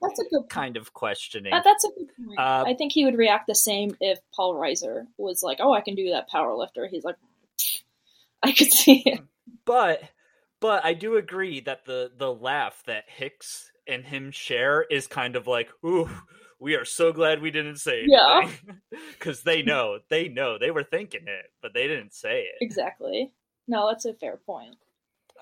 that's 0.00 0.20
a 0.20 0.24
good 0.30 0.48
kind 0.48 0.76
of 0.76 0.92
questioning. 0.92 1.52
Uh, 1.52 1.60
that's 1.64 1.84
a 1.84 1.88
good 1.88 2.08
point. 2.16 2.38
Uh, 2.38 2.64
I 2.66 2.74
think 2.74 2.92
he 2.92 3.04
would 3.04 3.18
react 3.18 3.48
the 3.48 3.54
same 3.56 3.96
if 4.00 4.20
Paul 4.32 4.54
Reiser 4.54 5.06
was 5.18 5.42
like, 5.42 5.58
"Oh, 5.60 5.72
I 5.72 5.80
can 5.80 5.96
do 5.96 6.10
that 6.10 6.28
power 6.28 6.54
lifter." 6.54 6.86
He's 6.86 7.02
like, 7.04 7.16
"I 8.42 8.52
could 8.52 8.72
see 8.72 9.02
it." 9.04 9.20
but 9.64 10.02
but 10.62 10.84
I 10.84 10.94
do 10.94 11.16
agree 11.16 11.60
that 11.62 11.84
the 11.84 12.12
the 12.16 12.32
laugh 12.32 12.82
that 12.86 13.04
Hicks 13.08 13.70
and 13.86 14.04
him 14.04 14.30
share 14.30 14.82
is 14.82 15.08
kind 15.08 15.34
of 15.34 15.48
like, 15.48 15.68
ooh, 15.84 16.08
we 16.60 16.76
are 16.76 16.84
so 16.84 17.12
glad 17.12 17.42
we 17.42 17.50
didn't 17.50 17.78
say 17.78 18.04
Yeah. 18.06 18.48
Because 19.10 19.42
they 19.44 19.62
know, 19.62 19.98
they 20.08 20.28
know, 20.28 20.58
they 20.58 20.70
were 20.70 20.84
thinking 20.84 21.26
it, 21.26 21.46
but 21.60 21.74
they 21.74 21.88
didn't 21.88 22.14
say 22.14 22.42
it. 22.42 22.54
Exactly. 22.60 23.32
No, 23.66 23.88
that's 23.88 24.04
a 24.04 24.14
fair 24.14 24.36
point. 24.36 24.76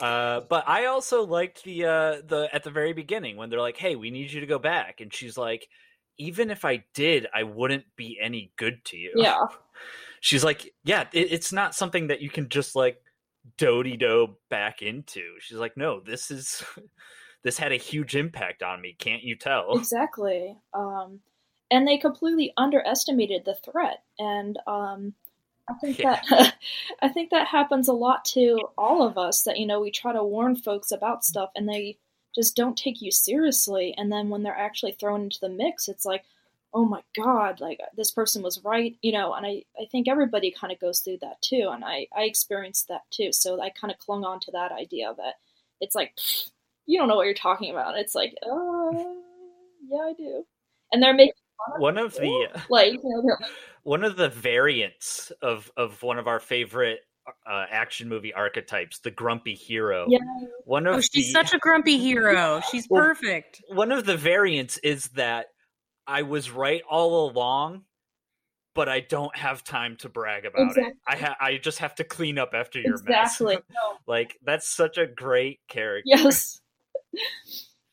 Uh, 0.00 0.40
but 0.48 0.66
I 0.66 0.86
also 0.86 1.26
liked 1.26 1.64
the 1.64 1.84
uh 1.84 2.22
the 2.26 2.48
at 2.52 2.64
the 2.64 2.70
very 2.70 2.94
beginning 2.94 3.36
when 3.36 3.50
they're 3.50 3.60
like, 3.60 3.76
"Hey, 3.76 3.96
we 3.96 4.10
need 4.10 4.32
you 4.32 4.40
to 4.40 4.46
go 4.46 4.58
back," 4.58 5.02
and 5.02 5.12
she's 5.12 5.36
like, 5.36 5.68
"Even 6.16 6.50
if 6.50 6.64
I 6.64 6.84
did, 6.94 7.26
I 7.34 7.42
wouldn't 7.42 7.84
be 7.96 8.18
any 8.18 8.52
good 8.56 8.82
to 8.86 8.96
you." 8.96 9.12
Yeah. 9.16 9.40
she's 10.20 10.42
like, 10.42 10.72
"Yeah, 10.84 11.04
it, 11.12 11.32
it's 11.32 11.52
not 11.52 11.74
something 11.74 12.06
that 12.06 12.22
you 12.22 12.30
can 12.30 12.48
just 12.48 12.74
like 12.74 12.96
doty 13.56 13.96
do 13.96 14.36
back 14.48 14.82
into." 14.82 15.22
She's 15.40 15.58
like, 15.58 15.76
"No, 15.76 16.00
this 16.00 16.30
is 16.30 16.62
this 17.42 17.58
had 17.58 17.72
a 17.72 17.76
huge 17.76 18.16
impact 18.16 18.62
on 18.62 18.80
me. 18.80 18.94
Can't 18.98 19.22
you 19.22 19.36
tell?" 19.36 19.76
Exactly. 19.78 20.56
Um, 20.74 21.20
and 21.70 21.86
they 21.86 21.98
completely 21.98 22.52
underestimated 22.56 23.44
the 23.44 23.54
threat, 23.54 24.02
and 24.18 24.58
um, 24.66 25.14
I 25.68 25.74
think 25.74 25.98
Yeah. 25.98 26.20
that 26.30 26.54
I 27.02 27.08
think 27.08 27.30
that 27.30 27.46
happens 27.46 27.88
a 27.88 27.92
lot 27.92 28.24
to 28.26 28.58
all 28.76 29.02
of 29.06 29.16
us. 29.18 29.42
That 29.42 29.58
you 29.58 29.66
know, 29.66 29.80
we 29.80 29.90
try 29.90 30.12
to 30.12 30.24
warn 30.24 30.56
folks 30.56 30.90
about 30.90 31.24
stuff, 31.24 31.50
and 31.54 31.68
they 31.68 31.98
just 32.34 32.54
don't 32.56 32.76
take 32.76 33.02
you 33.02 33.10
seriously. 33.10 33.94
And 33.96 34.10
then 34.12 34.28
when 34.28 34.42
they're 34.42 34.56
actually 34.56 34.92
thrown 34.92 35.22
into 35.22 35.40
the 35.40 35.48
mix, 35.48 35.88
it's 35.88 36.04
like, 36.04 36.24
oh 36.72 36.84
my 36.84 37.02
god, 37.16 37.60
like 37.60 37.80
this 37.96 38.10
person 38.10 38.42
was 38.42 38.60
right, 38.64 38.96
you 39.02 39.12
know. 39.12 39.32
And 39.34 39.46
I 39.46 39.64
I 39.80 39.86
think 39.90 40.08
everybody 40.08 40.50
kind 40.50 40.72
of 40.72 40.80
goes 40.80 41.00
through 41.00 41.18
that 41.22 41.40
too, 41.42 41.68
and 41.72 41.84
I 41.84 42.06
I 42.16 42.22
experienced 42.22 42.88
that 42.88 43.02
too. 43.10 43.32
So 43.32 43.60
I 43.60 43.70
kind 43.70 43.92
of 43.92 43.98
clung 43.98 44.24
on 44.24 44.40
to 44.40 44.50
that 44.52 44.72
idea 44.72 45.12
that 45.16 45.34
it's 45.80 45.94
like 45.94 46.12
you 46.86 46.98
don't 46.98 47.08
know 47.08 47.16
what 47.16 47.26
you're 47.26 47.34
talking 47.34 47.70
about. 47.70 47.96
It's 47.98 48.14
like, 48.14 48.34
uh, 48.42 48.90
yeah, 49.88 49.98
I 49.98 50.12
do. 50.16 50.44
And 50.92 51.02
they're 51.02 51.14
making 51.14 51.34
of 51.74 51.80
One 51.80 51.98
of 51.98 52.14
the 52.14 52.48
like, 52.70 52.94
you 52.94 53.00
know, 53.02 53.20
like, 53.20 53.50
one 53.82 54.04
of 54.04 54.16
the 54.16 54.28
variants 54.28 55.30
of 55.42 55.70
of 55.76 56.02
one 56.02 56.18
of 56.18 56.26
our 56.26 56.40
favorite 56.40 57.00
uh, 57.46 57.64
action 57.70 58.08
movie 58.08 58.32
archetypes, 58.32 58.98
the 59.00 59.10
grumpy 59.10 59.54
hero. 59.54 60.06
yeah, 60.08 60.18
One 60.64 60.86
of 60.86 60.96
Oh, 60.96 61.00
she's 61.00 61.26
the, 61.26 61.32
such 61.32 61.54
a 61.54 61.58
grumpy 61.58 61.98
hero. 61.98 62.60
She's 62.70 62.86
Well, 62.88 63.02
perfect. 63.02 63.62
one 63.68 63.92
of 63.92 64.04
the 64.04 64.16
variants 64.16 64.78
is 64.78 65.04
that 65.10 65.46
I 66.10 66.22
was 66.22 66.50
right 66.50 66.82
all 66.90 67.30
along, 67.30 67.84
but 68.74 68.88
I 68.88 69.00
don't 69.00 69.34
have 69.36 69.62
time 69.62 69.96
to 69.98 70.08
brag 70.08 70.44
about 70.44 70.76
it. 70.76 70.96
I 71.06 71.16
ha- 71.16 71.36
I 71.40 71.56
just 71.58 71.78
have 71.78 71.94
to 71.96 72.04
clean 72.04 72.38
up 72.38 72.50
after 72.52 72.80
your 72.80 72.94
exactly. 72.94 73.56
mess. 73.56 73.64
No, 73.70 73.96
like 74.06 74.36
that's 74.42 74.68
such 74.68 74.98
a 74.98 75.06
great 75.06 75.60
character. 75.68 76.02
yes. 76.06 76.60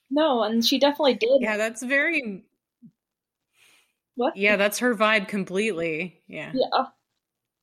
No, 0.09 0.41
and 0.43 0.65
she 0.65 0.79
definitely 0.79 1.15
did. 1.15 1.41
Yeah, 1.41 1.57
that's 1.57 1.83
very 1.83 2.43
What? 4.15 4.35
Yeah, 4.35 4.55
that's 4.55 4.79
her 4.79 4.95
vibe 4.95 5.27
completely. 5.27 6.21
Yeah. 6.27 6.53
Yeah. 6.53 6.85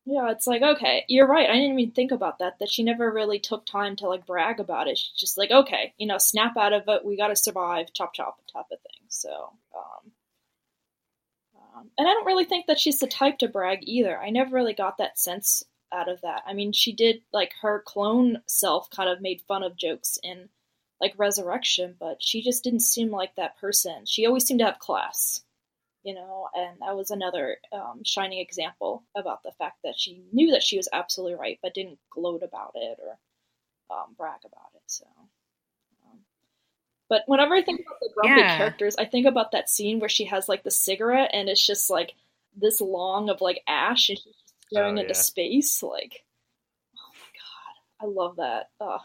Yeah, 0.06 0.30
it's 0.30 0.46
like, 0.46 0.60
okay, 0.60 1.04
you're 1.08 1.26
right. 1.26 1.48
I 1.48 1.54
didn't 1.54 1.78
even 1.78 1.94
think 1.94 2.12
about 2.12 2.38
that, 2.40 2.58
that 2.60 2.70
she 2.70 2.82
never 2.82 3.10
really 3.10 3.38
took 3.38 3.64
time 3.64 3.96
to 3.96 4.06
like 4.06 4.26
brag 4.26 4.60
about 4.60 4.86
it. 4.86 4.98
She's 4.98 5.18
just 5.18 5.38
like, 5.38 5.50
okay, 5.50 5.94
you 5.96 6.06
know, 6.06 6.18
snap 6.18 6.58
out 6.58 6.74
of 6.74 6.82
it. 6.88 7.04
We 7.06 7.16
got 7.16 7.28
to 7.28 7.36
survive, 7.36 7.86
chop 7.94 8.12
chop 8.12 8.38
type 8.52 8.66
of 8.70 8.78
thing. 8.80 9.06
So, 9.08 9.54
um, 9.74 10.12
um, 11.74 11.90
and 11.98 12.06
I 12.06 12.12
don't 12.12 12.26
really 12.26 12.44
think 12.44 12.66
that 12.66 12.78
she's 12.78 12.98
the 12.98 13.06
type 13.06 13.38
to 13.38 13.48
brag 13.48 13.80
either. 13.82 14.18
I 14.18 14.30
never 14.30 14.54
really 14.54 14.74
got 14.74 14.98
that 14.98 15.18
sense 15.18 15.62
out 15.92 16.08
of 16.08 16.20
that. 16.22 16.42
I 16.46 16.52
mean, 16.52 16.72
she 16.72 16.92
did, 16.92 17.22
like, 17.32 17.52
her 17.62 17.82
clone 17.86 18.42
self 18.46 18.90
kind 18.90 19.08
of 19.08 19.20
made 19.20 19.42
fun 19.48 19.62
of 19.62 19.76
jokes 19.76 20.18
in, 20.22 20.48
like, 21.00 21.14
Resurrection, 21.16 21.96
but 21.98 22.22
she 22.22 22.42
just 22.42 22.64
didn't 22.64 22.80
seem 22.80 23.10
like 23.10 23.34
that 23.36 23.58
person. 23.58 24.06
She 24.06 24.26
always 24.26 24.44
seemed 24.46 24.60
to 24.60 24.66
have 24.66 24.78
class 24.78 25.42
you 26.04 26.14
know, 26.14 26.48
and 26.54 26.76
that 26.80 26.94
was 26.94 27.10
another 27.10 27.56
um, 27.72 28.02
shining 28.04 28.38
example 28.38 29.02
about 29.16 29.42
the 29.42 29.52
fact 29.52 29.78
that 29.82 29.98
she 29.98 30.22
knew 30.32 30.52
that 30.52 30.62
she 30.62 30.76
was 30.76 30.88
absolutely 30.92 31.34
right, 31.34 31.58
but 31.62 31.74
didn't 31.74 31.98
gloat 32.10 32.42
about 32.42 32.72
it 32.74 32.98
or 33.02 33.96
um, 33.96 34.14
brag 34.16 34.40
about 34.44 34.70
it. 34.74 34.82
So, 34.86 35.06
but 37.08 37.22
whenever 37.26 37.54
I 37.54 37.62
think 37.62 37.80
about 37.80 38.00
the 38.00 38.10
grumpy 38.14 38.40
Yeah. 38.40 38.56
characters, 38.56 38.96
I 38.96 39.04
think 39.04 39.26
about 39.26 39.52
that 39.52 39.68
scene 39.70 40.00
where 40.00 40.08
she 40.08 40.24
has 40.24 40.48
like 40.48 40.62
the 40.64 40.70
cigarette 40.70 41.30
and 41.32 41.48
it's 41.48 41.64
just 41.64 41.90
like 41.90 42.14
this 42.56 42.80
long 42.80 43.28
of 43.30 43.40
like 43.40 43.62
ash 43.68 44.08
and 44.08 44.18
she's 44.18 44.24
just 44.34 44.54
staring 44.70 44.98
Oh, 44.98 45.00
into 45.02 45.14
yeah. 45.14 45.20
space. 45.22 45.82
Like, 45.82 46.24
oh 46.96 47.12
my 47.20 48.06
god, 48.06 48.06
I 48.06 48.20
love 48.20 48.36
that. 48.36 48.70
Oh, 48.80 48.98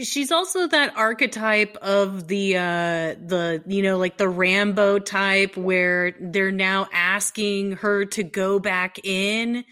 She's 0.00 0.30
also 0.30 0.68
that 0.68 0.96
archetype 0.96 1.76
of 1.78 2.28
the 2.28 2.56
uh 2.56 3.14
the 3.26 3.64
you 3.66 3.82
know 3.82 3.98
like 3.98 4.16
the 4.16 4.28
Rambo 4.28 5.00
type 5.00 5.56
where 5.56 6.12
they're 6.20 6.52
now 6.52 6.86
asking 6.92 7.72
her 7.72 8.04
to 8.04 8.22
go 8.22 8.60
back 8.60 9.00
in 9.04 9.64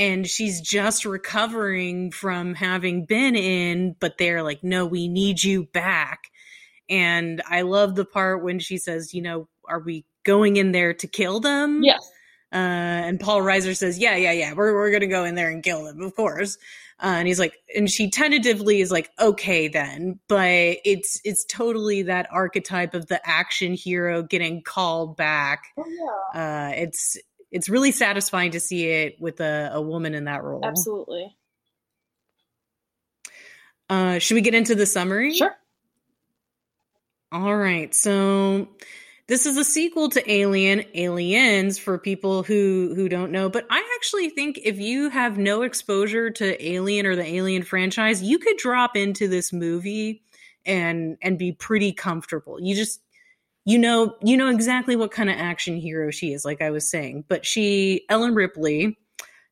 and 0.00 0.26
she's 0.26 0.60
just 0.60 1.04
recovering 1.04 2.10
from 2.10 2.54
having 2.54 3.04
been 3.06 3.36
in 3.36 3.94
but 4.00 4.18
they're 4.18 4.42
like 4.42 4.64
no 4.64 4.84
we 4.86 5.06
need 5.06 5.40
you 5.42 5.64
back 5.66 6.24
and 6.88 7.40
I 7.48 7.62
love 7.62 7.94
the 7.94 8.04
part 8.04 8.42
when 8.42 8.58
she 8.58 8.78
says 8.78 9.14
you 9.14 9.22
know 9.22 9.48
are 9.68 9.80
we 9.80 10.04
going 10.24 10.56
in 10.56 10.72
there 10.72 10.94
to 10.94 11.06
kill 11.06 11.38
them 11.40 11.82
yes, 11.84 12.00
Uh, 12.52 13.06
and 13.06 13.20
Paul 13.20 13.42
Reiser 13.42 13.76
says, 13.76 13.96
"Yeah, 13.96 14.16
yeah, 14.16 14.32
yeah, 14.32 14.54
we're 14.54 14.74
we're 14.74 14.90
gonna 14.90 15.06
go 15.06 15.24
in 15.24 15.36
there 15.36 15.50
and 15.50 15.62
kill 15.62 15.84
them, 15.84 16.02
of 16.02 16.16
course." 16.16 16.58
Uh, 17.00 17.14
and 17.18 17.28
he's 17.28 17.38
like, 17.38 17.54
and 17.76 17.88
she 17.88 18.10
tentatively 18.10 18.80
is 18.80 18.90
like, 18.90 19.08
"Okay, 19.20 19.68
then," 19.68 20.18
but 20.28 20.78
it's 20.84 21.20
it's 21.24 21.44
totally 21.44 22.02
that 22.02 22.26
archetype 22.32 22.92
of 22.92 23.06
the 23.06 23.20
action 23.24 23.72
hero 23.74 24.22
getting 24.24 24.62
called 24.62 25.16
back. 25.16 25.62
oh 25.78 25.84
yeah, 26.34 26.40
Uh, 26.40 26.72
it's 26.74 27.16
it's 27.50 27.68
really 27.68 27.92
satisfying 27.92 28.52
to 28.52 28.60
see 28.60 28.86
it 28.86 29.20
with 29.20 29.40
a, 29.40 29.70
a 29.74 29.80
woman 29.82 30.14
in 30.14 30.24
that 30.24 30.42
role. 30.42 30.64
Absolutely. 30.64 31.36
Uh, 33.88 34.18
should 34.18 34.34
we 34.34 34.40
get 34.40 34.54
into 34.54 34.74
the 34.74 34.86
summary? 34.86 35.34
Sure. 35.34 35.54
All 37.32 37.56
right. 37.56 37.94
So 37.94 38.68
this 39.26 39.46
is 39.46 39.56
a 39.56 39.64
sequel 39.64 40.08
to 40.10 40.30
Alien, 40.30 40.84
Aliens 40.94 41.78
for 41.78 41.98
people 41.98 42.42
who 42.42 42.92
who 42.94 43.08
don't 43.08 43.30
know, 43.30 43.48
but 43.48 43.66
I 43.70 43.82
actually 43.96 44.30
think 44.30 44.60
if 44.64 44.78
you 44.78 45.08
have 45.10 45.38
no 45.38 45.62
exposure 45.62 46.30
to 46.30 46.64
Alien 46.64 47.06
or 47.06 47.14
the 47.14 47.26
Alien 47.26 47.62
franchise, 47.62 48.22
you 48.22 48.38
could 48.38 48.56
drop 48.56 48.96
into 48.96 49.28
this 49.28 49.52
movie 49.52 50.22
and 50.66 51.16
and 51.22 51.38
be 51.38 51.52
pretty 51.52 51.92
comfortable. 51.92 52.60
You 52.60 52.74
just 52.74 53.00
you 53.64 53.78
know 53.78 54.16
you 54.22 54.36
know 54.36 54.48
exactly 54.48 54.96
what 54.96 55.10
kind 55.10 55.30
of 55.30 55.36
action 55.36 55.76
hero 55.76 56.10
she 56.10 56.32
is 56.32 56.44
like 56.44 56.62
I 56.62 56.70
was 56.70 56.90
saying. 56.90 57.24
But 57.28 57.44
she 57.46 58.04
Ellen 58.08 58.34
Ripley 58.34 58.98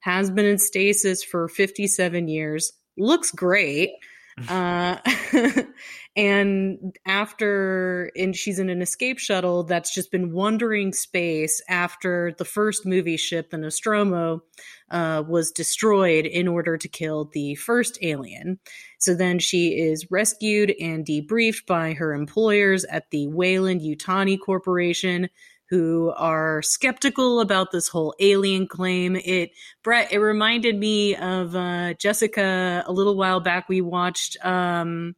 has 0.01 0.31
been 0.31 0.47
in 0.47 0.59
stasis 0.59 1.23
for 1.23 1.49
57 1.49 2.29
years. 2.29 2.73
Looks 2.97 3.31
great. 3.31 3.91
Uh, 4.49 4.99
and 6.19 6.97
after, 7.07 8.11
and 8.17 8.35
she's 8.35 8.59
in 8.59 8.69
an 8.71 8.83
escape 8.83 9.21
shuttle 9.21 9.63
that's 9.63 9.95
just 9.95 10.11
been 10.11 10.33
wandering 10.33 10.93
space 10.93 11.63
after 11.69 12.35
the 12.39 12.45
first 12.45 12.85
movie 12.85 13.17
ship, 13.17 13.51
the 13.51 13.57
Nostromo, 13.57 14.43
uh, 14.91 15.23
was 15.29 15.53
destroyed 15.53 16.27
in 16.27 16.49
order 16.49 16.77
to 16.77 16.89
kill 16.89 17.31
the 17.33 17.55
first 17.55 18.01
alien. 18.03 18.59
So 18.99 19.15
then 19.15 19.39
she 19.39 19.79
is 19.79 20.11
rescued 20.11 20.75
and 20.81 21.07
debriefed 21.07 21.67
by 21.67 21.93
her 21.93 22.13
employers 22.13 22.85
at 22.87 23.09
the 23.13 23.29
Weyland-Yutani 23.29 24.39
Corporation, 24.45 25.29
who 25.71 26.13
are 26.17 26.63
skeptical 26.63 27.41
about 27.41 27.71
this 27.71 27.87
whole 27.87 28.13
alien 28.19 28.67
claim. 28.67 29.15
It 29.15 29.51
Brett, 29.85 30.11
it 30.11 30.19
reminded 30.19 30.77
me 30.77 31.15
of 31.15 31.55
uh, 31.55 31.95
Jessica 31.95 32.83
a 32.85 32.93
little 32.93 33.17
while 33.17 33.39
back. 33.39 33.69
We 33.69 33.83
watched 33.83 34.37
um, 34.45 35.15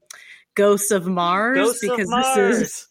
Ghosts 0.54 0.90
of 0.90 1.06
Mars 1.06 1.56
Ghosts 1.56 1.80
because 1.80 2.00
of 2.00 2.08
Mars. 2.08 2.58
this 2.58 2.60
is 2.60 2.88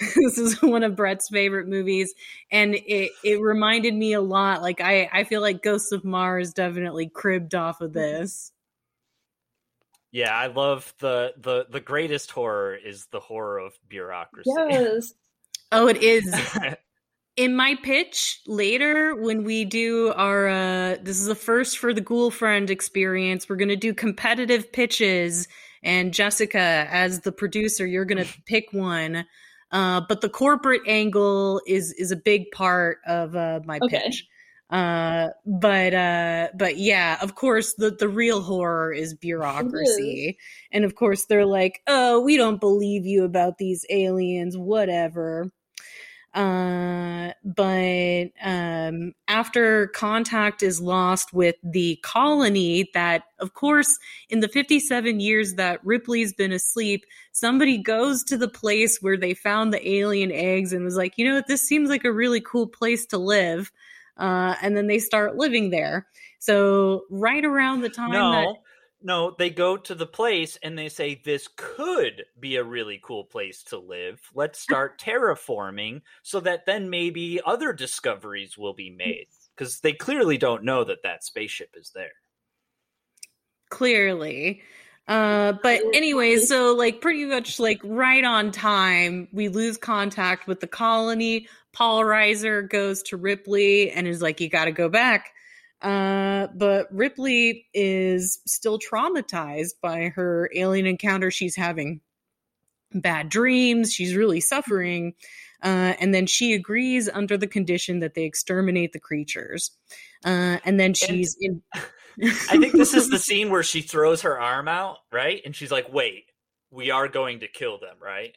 this 0.14 0.38
is 0.38 0.62
one 0.62 0.82
of 0.82 0.94
Brett's 0.94 1.28
favorite 1.28 1.66
movies, 1.66 2.14
and 2.50 2.74
it 2.74 3.10
it 3.24 3.40
reminded 3.40 3.94
me 3.94 4.12
a 4.12 4.20
lot. 4.20 4.62
Like 4.62 4.80
I 4.80 5.08
I 5.12 5.24
feel 5.24 5.40
like 5.40 5.62
Ghosts 5.62 5.92
of 5.92 6.04
Mars 6.04 6.52
definitely 6.52 7.08
cribbed 7.08 7.54
off 7.54 7.80
of 7.80 7.92
this. 7.92 8.52
Yeah, 10.12 10.34
I 10.34 10.46
love 10.46 10.94
the 11.00 11.34
the 11.36 11.66
the 11.68 11.80
greatest 11.80 12.30
horror 12.30 12.74
is 12.74 13.06
the 13.06 13.20
horror 13.20 13.58
of 13.58 13.78
bureaucracy. 13.88 14.50
Yes. 14.56 15.14
Oh, 15.70 15.86
it 15.86 16.02
is. 16.02 16.24
in 17.36 17.54
my 17.54 17.76
pitch 17.82 18.40
later 18.46 19.14
when 19.14 19.44
we 19.44 19.66
do 19.66 20.14
our 20.16 20.48
uh 20.48 20.96
this 21.02 21.20
is 21.20 21.26
the 21.26 21.34
first 21.34 21.76
for 21.76 21.92
the 21.92 22.00
ghoul 22.00 22.30
friend 22.30 22.70
experience 22.70 23.48
we're 23.48 23.56
going 23.56 23.68
to 23.68 23.76
do 23.76 23.92
competitive 23.92 24.72
pitches 24.72 25.46
and 25.82 26.12
jessica 26.14 26.86
as 26.90 27.20
the 27.20 27.32
producer 27.32 27.86
you're 27.86 28.04
going 28.04 28.24
to 28.24 28.42
pick 28.46 28.72
one. 28.72 29.26
Uh 29.70 30.00
but 30.08 30.20
the 30.20 30.28
corporate 30.30 30.82
angle 30.86 31.60
is 31.66 31.92
is 31.92 32.10
a 32.10 32.16
big 32.16 32.50
part 32.52 32.98
of 33.06 33.36
uh 33.36 33.60
my 33.64 33.80
Okay. 33.82 33.98
pitch. 34.00 34.26
Uh 34.70 35.28
but 35.46 35.94
uh 35.94 36.48
but 36.54 36.76
yeah 36.78 37.18
of 37.22 37.34
course 37.34 37.74
the 37.74 37.90
the 37.90 38.08
real 38.08 38.40
horror 38.42 38.92
is 38.92 39.14
bureaucracy. 39.14 40.36
And 40.72 40.84
of 40.84 40.94
course 40.94 41.24
they're 41.26 41.46
like 41.46 41.80
oh 41.86 42.20
we 42.20 42.36
don't 42.36 42.60
believe 42.60 43.06
you 43.06 43.24
about 43.24 43.58
these 43.58 43.84
aliens 43.90 44.56
whatever 44.56 45.50
uh, 46.34 47.32
but 47.42 48.26
um, 48.42 49.14
after 49.28 49.86
contact 49.88 50.62
is 50.62 50.80
lost 50.80 51.32
with 51.32 51.56
the 51.62 51.98
colony, 52.02 52.90
that 52.94 53.24
of 53.38 53.54
course, 53.54 53.98
in 54.28 54.40
the 54.40 54.48
57 54.48 55.20
years 55.20 55.54
that 55.54 55.84
Ripley's 55.84 56.34
been 56.34 56.52
asleep, 56.52 57.04
somebody 57.32 57.78
goes 57.78 58.22
to 58.24 58.36
the 58.36 58.48
place 58.48 58.98
where 59.00 59.16
they 59.16 59.32
found 59.32 59.72
the 59.72 59.88
alien 59.88 60.30
eggs 60.30 60.72
and 60.72 60.84
was 60.84 60.96
like, 60.96 61.16
you 61.16 61.24
know, 61.26 61.36
what, 61.36 61.46
this 61.46 61.62
seems 61.62 61.88
like 61.88 62.04
a 62.04 62.12
really 62.12 62.40
cool 62.40 62.66
place 62.66 63.06
to 63.06 63.18
live. 63.18 63.72
Uh, 64.18 64.54
and 64.60 64.76
then 64.76 64.86
they 64.86 64.98
start 64.98 65.36
living 65.36 65.70
there. 65.70 66.06
So 66.40 67.04
right 67.10 67.44
around 67.44 67.80
the 67.80 67.88
time 67.88 68.12
no, 68.12 68.32
that 68.32 68.54
no, 69.02 69.34
they 69.38 69.50
go 69.50 69.76
to 69.76 69.94
the 69.94 70.06
place 70.06 70.58
and 70.62 70.78
they 70.78 70.88
say 70.88 71.20
this 71.24 71.48
could 71.56 72.24
be 72.38 72.56
a 72.56 72.64
really 72.64 73.00
cool 73.02 73.24
place 73.24 73.62
to 73.64 73.78
live. 73.78 74.20
Let's 74.34 74.58
start 74.60 75.00
terraforming 75.00 76.02
so 76.22 76.40
that 76.40 76.66
then 76.66 76.90
maybe 76.90 77.40
other 77.44 77.72
discoveries 77.72 78.58
will 78.58 78.74
be 78.74 78.90
made. 78.90 79.26
Because 79.56 79.80
they 79.80 79.92
clearly 79.92 80.38
don't 80.38 80.64
know 80.64 80.84
that 80.84 81.02
that 81.02 81.24
spaceship 81.24 81.74
is 81.76 81.90
there. 81.94 82.12
clearly. 83.70 84.62
Uh 85.06 85.54
but 85.62 85.80
anyway 85.94 86.36
so 86.36 86.74
like 86.74 87.00
pretty 87.00 87.24
much 87.24 87.58
like 87.58 87.80
right 87.82 88.24
on 88.24 88.52
time 88.52 89.26
we 89.32 89.48
lose 89.48 89.76
contact 89.78 90.46
with 90.46 90.60
the 90.60 90.66
colony. 90.66 91.48
Paul 91.72 92.02
reiser 92.02 92.68
goes 92.68 93.02
to 93.04 93.16
ripley 93.16 93.90
and 93.90 94.06
is 94.06 94.20
like 94.22 94.40
you 94.40 94.48
got 94.48 94.66
to 94.66 94.72
go 94.72 94.88
back 94.88 95.32
uh 95.82 96.48
but 96.54 96.88
ripley 96.92 97.66
is 97.72 98.40
still 98.46 98.78
traumatized 98.78 99.74
by 99.80 100.08
her 100.08 100.50
alien 100.54 100.86
encounter 100.86 101.30
she's 101.30 101.54
having 101.56 102.00
bad 102.92 103.28
dreams 103.28 103.92
she's 103.92 104.14
really 104.14 104.40
suffering 104.40 105.14
uh, 105.60 105.94
and 105.98 106.14
then 106.14 106.24
she 106.24 106.54
agrees 106.54 107.08
under 107.12 107.36
the 107.36 107.46
condition 107.46 107.98
that 107.98 108.14
they 108.14 108.22
exterminate 108.22 108.92
the 108.92 109.00
creatures 109.00 109.72
uh, 110.24 110.58
and 110.64 110.78
then 110.78 110.94
she's 110.94 111.36
in 111.40 111.62
I 112.22 112.58
think 112.58 112.72
this 112.72 112.94
is 112.94 113.08
the 113.10 113.18
scene 113.18 113.50
where 113.50 113.62
she 113.62 113.80
throws 113.80 114.22
her 114.22 114.40
arm 114.40 114.68
out, 114.68 114.98
right? 115.12 115.40
And 115.44 115.54
she's 115.54 115.70
like, 115.70 115.92
"Wait, 115.92 116.24
we 116.70 116.90
are 116.90 117.08
going 117.08 117.40
to 117.40 117.48
kill 117.48 117.78
them, 117.78 117.96
right?" 118.00 118.36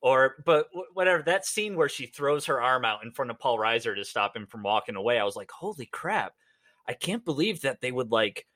Or, 0.00 0.36
but 0.44 0.68
wh- 0.72 0.94
whatever 0.94 1.22
that 1.24 1.46
scene 1.46 1.76
where 1.76 1.88
she 1.88 2.06
throws 2.06 2.46
her 2.46 2.60
arm 2.60 2.84
out 2.84 3.04
in 3.04 3.12
front 3.12 3.30
of 3.30 3.38
Paul 3.38 3.58
Reiser 3.58 3.96
to 3.96 4.04
stop 4.04 4.36
him 4.36 4.46
from 4.46 4.62
walking 4.62 4.96
away, 4.96 5.18
I 5.18 5.24
was 5.24 5.36
like, 5.36 5.50
"Holy 5.50 5.86
crap! 5.86 6.34
I 6.88 6.94
can't 6.94 7.24
believe 7.24 7.62
that 7.62 7.80
they 7.80 7.90
would 7.92 8.10
like 8.10 8.46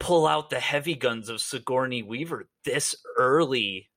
pull 0.00 0.26
out 0.26 0.50
the 0.50 0.60
heavy 0.60 0.94
guns 0.94 1.28
of 1.28 1.40
Sigourney 1.40 2.02
Weaver 2.02 2.48
this 2.64 2.94
early 3.18 3.90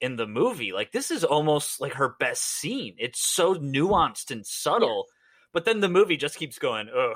in 0.00 0.16
the 0.16 0.26
movie. 0.26 0.72
Like, 0.72 0.92
this 0.92 1.10
is 1.10 1.24
almost 1.24 1.80
like 1.80 1.94
her 1.94 2.14
best 2.20 2.42
scene. 2.44 2.94
It's 2.98 3.20
so 3.20 3.54
nuanced 3.54 4.30
and 4.30 4.46
subtle, 4.46 5.06
but 5.52 5.64
then 5.64 5.80
the 5.80 5.88
movie 5.88 6.16
just 6.16 6.36
keeps 6.38 6.58
going, 6.58 6.88
"Oh, 6.94 7.14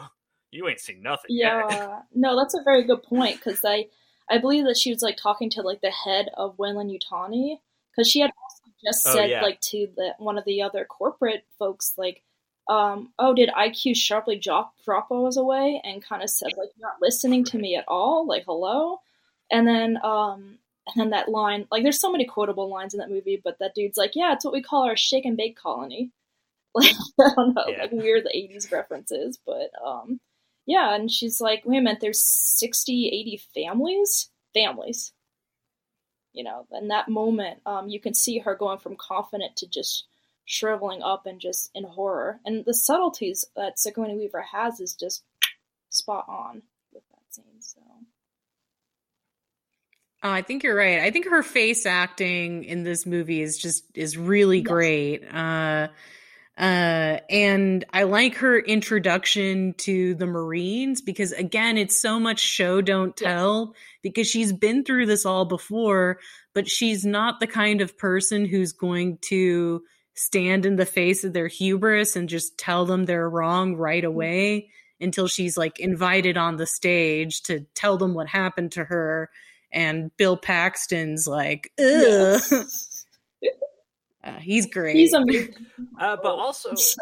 you 0.51 0.69
ain't 0.69 0.81
seen 0.81 1.03
nothing." 1.03 1.27
yet." 1.29 1.65
Yeah. 1.71 2.01
No, 2.15 2.37
that's 2.37 2.55
a 2.55 2.63
very 2.65 2.85
good 2.85 3.03
point 3.03 3.37
because 3.37 3.61
I, 3.65 3.87
I 4.29 4.39
believe 4.39 4.65
that 4.65 4.77
she 4.77 4.91
was 4.91 5.03
like 5.03 5.17
talking 5.17 5.51
to 5.51 5.63
like 5.63 5.81
the 5.81 5.91
head 5.91 6.29
of 6.37 6.59
Weyland-Yutani 6.59 7.59
because 7.91 8.11
she 8.11 8.21
had 8.21 8.31
also 8.31 8.73
just 8.85 9.07
Oh, 9.07 9.15
said 9.15 9.31
yeah. 9.31 9.43
like 9.43 9.61
to 9.61 9.87
the 9.95 10.15
one 10.19 10.39
of 10.39 10.45
the 10.45 10.63
other 10.63 10.85
corporate 10.85 11.45
folks 11.59 11.95
like, 11.97 12.23
um, 12.69 13.13
oh, 13.19 13.35
did 13.35 13.51
IQ 13.51 13.95
sharply 13.95 14.37
drop 14.39 14.75
drop 14.85 15.11
was 15.11 15.37
away 15.37 15.81
and 15.85 16.03
kind 16.05 16.23
of 16.23 16.31
said 16.31 16.51
like 16.57 16.71
you're 16.77 16.89
not 16.89 17.01
listening 17.03 17.45
to 17.47 17.59
me 17.59 17.77
at 17.77 17.85
all, 17.89 18.27
like 18.27 18.45
hello, 18.47 18.99
and 19.51 19.67
then 19.67 19.99
um. 20.05 20.59
And 20.89 21.01
then 21.01 21.11
that 21.11 21.29
line, 21.29 21.69
like, 21.71 21.85
there's 21.85 22.01
so 22.01 22.11
many 22.11 22.25
quotable 22.25 22.69
lines 22.69 22.93
in 22.93 22.99
that 22.99 23.09
movie, 23.09 23.41
but 23.43 23.57
that 23.61 23.73
dude's 23.73 23.97
like, 23.97 24.17
"Yeah, 24.17 24.33
it's 24.33 24.45
what 24.45 24.53
we 24.53 24.61
call 24.63 24.83
our 24.83 24.97
shake 24.97 25.25
and 25.25 25.37
bake 25.37 25.57
colony." 25.57 26.11
Like, 26.75 26.95
I 27.21 27.31
don't 27.37 27.55
know, 27.55 27.65
Yeah. 27.69 27.83
like 27.83 27.93
weird 27.93 28.25
the 28.25 28.37
'80s 28.37 28.73
references, 28.73 29.39
but 29.47 29.71
um, 29.85 30.21
yeah, 30.67 30.95
and 30.95 31.11
she's 31.11 31.41
like, 31.41 31.63
wait 31.67 31.79
a 31.79 31.81
minute, 31.83 32.01
there's 32.01 32.23
60, 32.23 33.09
80 33.09 33.39
families? 33.55 34.31
Families. 34.55 35.13
You 36.33 36.45
know, 36.45 36.67
in 36.73 36.89
that 36.89 37.09
moment, 37.09 37.61
um, 37.67 37.89
you 37.89 38.01
can 38.01 38.15
see 38.15 38.39
her 38.39 38.55
going 38.55 38.79
from 38.79 38.97
confident 38.97 39.57
to 39.57 39.67
just 39.69 40.07
shriveling 40.45 41.03
up 41.03 41.27
and 41.27 41.41
just 41.41 41.71
in 41.75 41.85
horror. 41.85 42.41
And 42.45 42.65
the 42.65 42.75
subtleties 42.75 43.45
that 43.57 43.79
Sigourney 43.79 44.17
Weaver 44.17 44.43
has 44.53 44.81
is 44.81 44.95
just 44.95 45.23
spot 45.91 46.25
on 46.29 46.63
with 46.93 47.05
that 47.11 47.35
scene. 47.35 47.61
So 47.61 47.81
Oh, 50.25 50.31
I 50.31 50.43
think 50.43 50.63
you're 50.63 50.77
right. 50.77 51.01
I 51.01 51.11
think 51.11 51.27
her 51.29 51.43
face 51.43 51.85
acting 51.85 52.65
in 52.65 52.85
this 52.85 53.07
movie 53.07 53.43
is 53.43 53.59
just 53.59 53.85
is 53.95 54.17
really 54.17 54.61
Yes. 54.61 54.67
great. 54.69 55.25
Uh 55.33 55.89
uh 56.59 57.19
and 57.31 57.85
I 57.93 58.05
like 58.05 58.37
her 58.37 58.59
introduction 58.59 59.75
to 59.79 60.15
the 60.15 60.27
Marines 60.27 61.01
because 61.01 61.33
again, 61.33 61.77
it's 61.77 61.97
so 62.01 62.21
much 62.21 62.39
show 62.41 62.81
don't 62.81 63.17
tell 63.17 63.75
because 64.03 64.29
she's 64.29 64.53
been 64.53 64.85
through 64.85 65.07
this 65.07 65.27
all 65.27 65.45
before, 65.45 66.19
but 66.55 66.69
she's 66.69 67.05
not 67.05 67.41
the 67.41 67.47
kind 67.49 67.81
of 67.81 67.99
person 67.99 68.45
who's 68.45 68.73
going 68.73 69.19
to 69.23 69.83
stand 70.15 70.67
in 70.67 70.77
the 70.77 70.87
face 70.87 71.25
of 71.25 71.33
their 71.33 71.49
hubris 71.49 72.17
and 72.17 72.29
just 72.29 72.59
tell 72.59 72.85
them 72.85 73.05
they're 73.05 73.29
wrong 73.31 73.75
right 73.77 74.05
away 74.05 74.69
until 75.01 75.27
she's 75.27 75.57
like 75.57 75.81
invited 75.81 76.37
on 76.37 76.57
the 76.57 76.67
stage 76.67 77.43
to 77.43 77.61
tell 77.75 77.97
them 77.97 78.15
what 78.15 78.29
happened 78.29 78.73
to 78.73 78.85
her 78.85 79.31
and 79.73 80.15
Bill 80.19 80.37
Paxton's 80.37 81.27
like, 81.27 81.73
Ugh. 81.79 81.87
yes. 81.87 83.05
Uh, 84.25 84.39
he's 84.39 84.67
great. 84.67 84.95
he's 84.95 85.13
amazing. 85.15 85.53
Uh, 85.99 86.17
but 86.23 86.31
also, 86.33 86.77
So, 86.77 86.95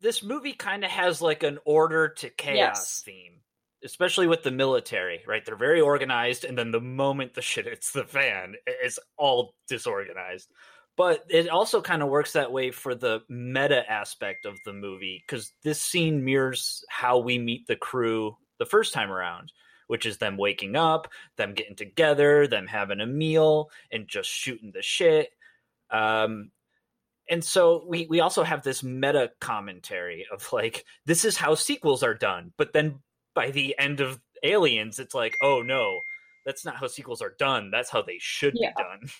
this 0.00 0.22
movie 0.22 0.52
kind 0.52 0.84
of 0.84 0.90
has 0.92 1.20
like 1.20 1.42
an 1.42 1.58
order 1.64 2.10
to 2.10 2.30
chaos 2.30 2.56
Yes. 2.56 3.02
theme, 3.04 3.40
especially 3.82 4.28
with 4.28 4.44
the 4.44 4.52
military, 4.52 5.20
right? 5.26 5.44
They're 5.44 5.56
very 5.56 5.80
organized, 5.80 6.44
and 6.44 6.56
then 6.56 6.70
the 6.70 6.80
moment 6.80 7.34
the 7.34 7.42
shit 7.42 7.64
hits 7.66 7.90
the 7.90 8.04
fan, 8.04 8.54
it's 8.68 9.00
all 9.16 9.56
disorganized. 9.66 10.48
But 10.96 11.24
it 11.28 11.48
also 11.48 11.80
kind 11.80 12.02
of 12.02 12.08
works 12.08 12.32
that 12.32 12.52
way 12.52 12.70
for 12.70 12.94
the 12.94 13.22
meta 13.28 13.90
aspect 13.90 14.46
of 14.46 14.58
the 14.64 14.72
movie 14.72 15.22
because 15.26 15.52
this 15.64 15.80
scene 15.82 16.24
mirrors 16.24 16.84
how 16.88 17.18
we 17.18 17.38
meet 17.38 17.66
the 17.66 17.76
crew 17.76 18.36
the 18.58 18.66
first 18.66 18.94
time 18.94 19.10
around, 19.10 19.52
which 19.88 20.06
is 20.06 20.18
them 20.18 20.36
waking 20.36 20.76
up, 20.76 21.08
them 21.36 21.54
getting 21.54 21.74
together, 21.74 22.46
them 22.46 22.68
having 22.68 23.00
a 23.00 23.06
meal, 23.06 23.70
and 23.90 24.06
just 24.06 24.30
shooting 24.30 24.70
the 24.72 24.82
shit. 24.82 25.30
Um, 25.90 26.52
and 27.28 27.42
so 27.42 27.84
we 27.86 28.06
we 28.08 28.20
also 28.20 28.42
have 28.42 28.62
this 28.62 28.82
meta 28.82 29.30
commentary 29.40 30.26
of 30.32 30.52
like 30.52 30.84
this 31.06 31.24
is 31.24 31.36
how 31.36 31.54
sequels 31.54 32.02
are 32.02 32.14
done 32.14 32.52
but 32.56 32.72
then 32.72 33.00
by 33.34 33.50
the 33.50 33.74
end 33.78 34.00
of 34.00 34.20
aliens 34.42 34.98
it's 34.98 35.14
like 35.14 35.34
oh 35.42 35.62
no 35.62 36.00
that's 36.44 36.64
not 36.64 36.76
how 36.76 36.86
sequels 36.86 37.22
are 37.22 37.34
done 37.38 37.70
that's 37.70 37.88
how 37.90 38.02
they 38.02 38.18
should 38.18 38.52
Yeah. 38.56 38.72
be 38.76 38.82
done 38.82 39.10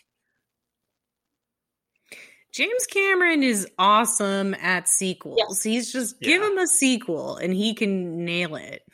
James 2.55 2.87
Cameron 2.87 3.43
is 3.43 3.67
awesome 3.81 4.55
at 4.55 4.88
sequels. 4.88 5.61
He's 5.64 5.93
just 5.93 6.21
give 6.21 6.40
him 6.40 6.57
a 6.57 6.69
sequel 6.69 7.37
and 7.37 7.53
he 7.53 7.75
can 7.75 8.25
nail 8.25 8.55
it. 8.55 8.87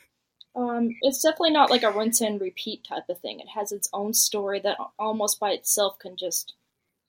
Um, 0.55 0.89
it's 1.03 1.21
definitely 1.21 1.51
not 1.51 1.69
like 1.69 1.83
a 1.83 1.91
rinse 1.91 2.21
and 2.21 2.41
repeat 2.41 2.83
type 2.83 3.07
of 3.07 3.19
thing. 3.19 3.39
It 3.39 3.49
has 3.49 3.71
its 3.71 3.87
own 3.93 4.15
story 4.15 4.59
that 4.61 4.77
almost 4.97 5.39
by 5.39 5.51
itself 5.51 5.99
can 5.99 6.17
just, 6.17 6.55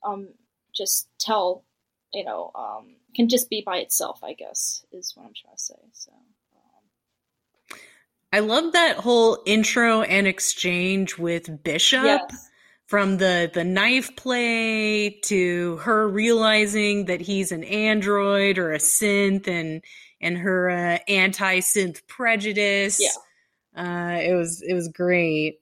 um, 0.03 0.27
just 0.71 1.07
tell, 1.19 1.63
you 2.13 2.23
know, 2.23 2.51
um, 2.53 2.97
can 3.15 3.29
just 3.29 3.49
be 3.49 3.63
by 3.65 3.77
itself. 3.77 4.19
I 4.23 4.33
guess 4.33 4.85
is 4.91 5.13
what 5.15 5.25
I'm 5.25 5.33
trying 5.33 5.55
to 5.55 5.59
say. 5.59 5.79
So, 5.91 6.11
um, 7.71 7.79
I 8.31 8.41
love 8.41 8.73
that 8.73 8.97
whole 8.97 9.39
intro 9.47 10.03
and 10.03 10.27
exchange 10.27 11.17
with 11.17 11.63
Bishop. 11.63 12.03
yes, 12.03 12.51
from 12.87 13.17
the 13.17 13.49
the 13.53 13.63
knife 13.63 14.15
play 14.15 15.09
to 15.23 15.77
her 15.77 16.07
realizing 16.07 17.05
that 17.05 17.21
he's 17.21 17.51
an 17.51 17.63
android 17.63 18.57
or 18.57 18.73
a 18.73 18.77
synth 18.77 19.47
and 19.47 19.81
and 20.21 20.37
her 20.37 20.69
uh, 20.69 20.97
anti-synth 21.07 22.05
prejudice 22.07 22.99
Yeah. 23.01 23.81
uh 23.81 24.17
it 24.19 24.33
was 24.35 24.61
it 24.61 24.73
was 24.73 24.89
great 24.89 25.59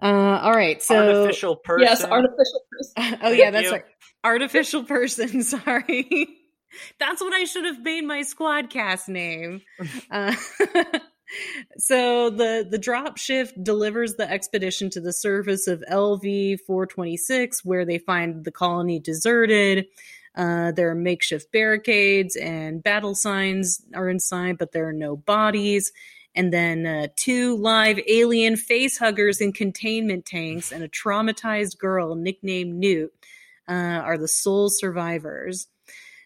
uh 0.00 0.40
all 0.42 0.52
right 0.52 0.82
so 0.82 0.96
artificial 0.96 1.56
person 1.56 1.82
yes, 1.82 2.04
artificial. 2.04 2.60
person. 2.70 3.18
oh 3.22 3.30
yeah 3.30 3.50
that's 3.50 3.66
you. 3.66 3.72
right 3.72 3.84
artificial 4.24 4.84
person 4.84 5.42
sorry 5.44 6.28
that's 6.98 7.20
what 7.20 7.32
i 7.34 7.44
should 7.44 7.64
have 7.64 7.80
made 7.82 8.02
my 8.02 8.20
SquadCast 8.20 9.08
name 9.08 9.62
uh, 10.10 10.34
so 11.78 12.30
the 12.30 12.66
the 12.68 12.78
dropship 12.78 13.50
delivers 13.62 14.14
the 14.14 14.30
expedition 14.30 14.90
to 14.90 15.00
the 15.00 15.12
surface 15.12 15.66
of 15.66 15.82
lv 15.90 16.58
426 16.66 17.64
where 17.64 17.84
they 17.84 17.98
find 17.98 18.44
the 18.44 18.52
colony 18.52 18.98
deserted 18.98 19.86
uh, 20.34 20.72
there 20.72 20.90
are 20.90 20.94
makeshift 20.94 21.52
barricades 21.52 22.36
and 22.36 22.82
battle 22.82 23.14
signs 23.14 23.82
are 23.94 24.08
inside 24.08 24.58
but 24.58 24.72
there 24.72 24.88
are 24.88 24.92
no 24.92 25.16
bodies 25.16 25.92
and 26.34 26.52
then 26.52 26.86
uh, 26.86 27.06
two 27.16 27.56
live 27.56 28.00
alien 28.08 28.56
face 28.56 28.98
huggers 28.98 29.40
in 29.40 29.52
containment 29.52 30.24
tanks 30.24 30.72
and 30.72 30.82
a 30.82 30.88
traumatized 30.88 31.78
girl 31.78 32.14
nicknamed 32.14 32.74
Newt 32.74 33.12
uh, 33.68 33.72
are 33.72 34.18
the 34.18 34.28
sole 34.28 34.68
survivors. 34.68 35.68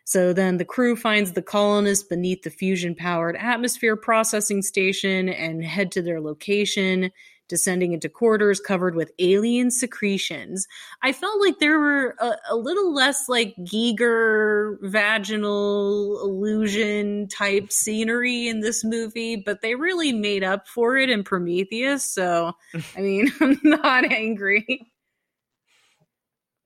So 0.07 0.33
then 0.33 0.59
the 0.59 0.65
crew 0.65 0.95
finds 0.95 1.33
the 1.33 1.43
colonists 1.43 2.05
beneath 2.05 2.43
the 2.43 2.51
fusion 2.51 2.95
powered 2.95 3.35
atmosphere 3.35 3.97
processing 3.97 4.63
station 4.63 5.29
and 5.29 5.65
head 5.65 5.91
to 5.93 6.01
their 6.01 6.21
location, 6.21 7.11
descending 7.49 7.93
into 7.93 8.09
quarters 8.09 8.61
covered 8.61 8.95
with 8.95 9.11
alien 9.19 9.73
secretions. 9.73 10.69
I 11.03 11.11
felt 11.11 11.41
like 11.41 11.59
there 11.59 11.81
were 11.81 12.15
a, 12.21 12.37
a 12.51 12.57
little 12.57 12.95
less 12.95 13.29
like 13.29 13.57
Giger 13.57 14.77
vaginal 14.81 16.21
illusion 16.23 17.27
type 17.27 17.73
scenery 17.73 18.47
in 18.47 18.61
this 18.61 18.85
movie, 18.85 19.35
but 19.35 19.61
they 19.61 19.75
really 19.75 20.13
made 20.13 20.45
up 20.45 20.69
for 20.69 20.97
it 20.97 21.11
in 21.11 21.25
Prometheus. 21.25 22.05
So, 22.05 22.53
I 22.97 23.01
mean, 23.01 23.33
I'm 23.41 23.59
not 23.65 24.05
angry. 24.05 24.87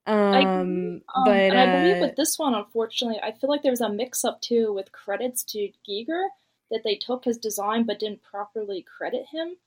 Um, 0.07 0.33
Um, 0.33 1.25
but 1.25 1.35
and 1.35 1.57
I 1.57 1.79
believe 1.79 1.97
uh, 1.97 2.07
with 2.07 2.15
this 2.15 2.39
one, 2.39 2.55
unfortunately, 2.55 3.19
I 3.21 3.31
feel 3.31 3.49
like 3.49 3.61
there 3.61 3.71
was 3.71 3.81
a 3.81 3.89
mix-up 3.89 4.41
too 4.41 4.73
with 4.73 4.91
credits 4.91 5.43
to 5.45 5.71
Giger 5.87 6.27
that 6.71 6.81
they 6.83 6.95
took 6.95 7.25
his 7.25 7.37
design 7.37 7.83
but 7.83 7.99
didn't 7.99 8.23
properly 8.23 8.81
credit 8.81 9.25
him. 9.31 9.57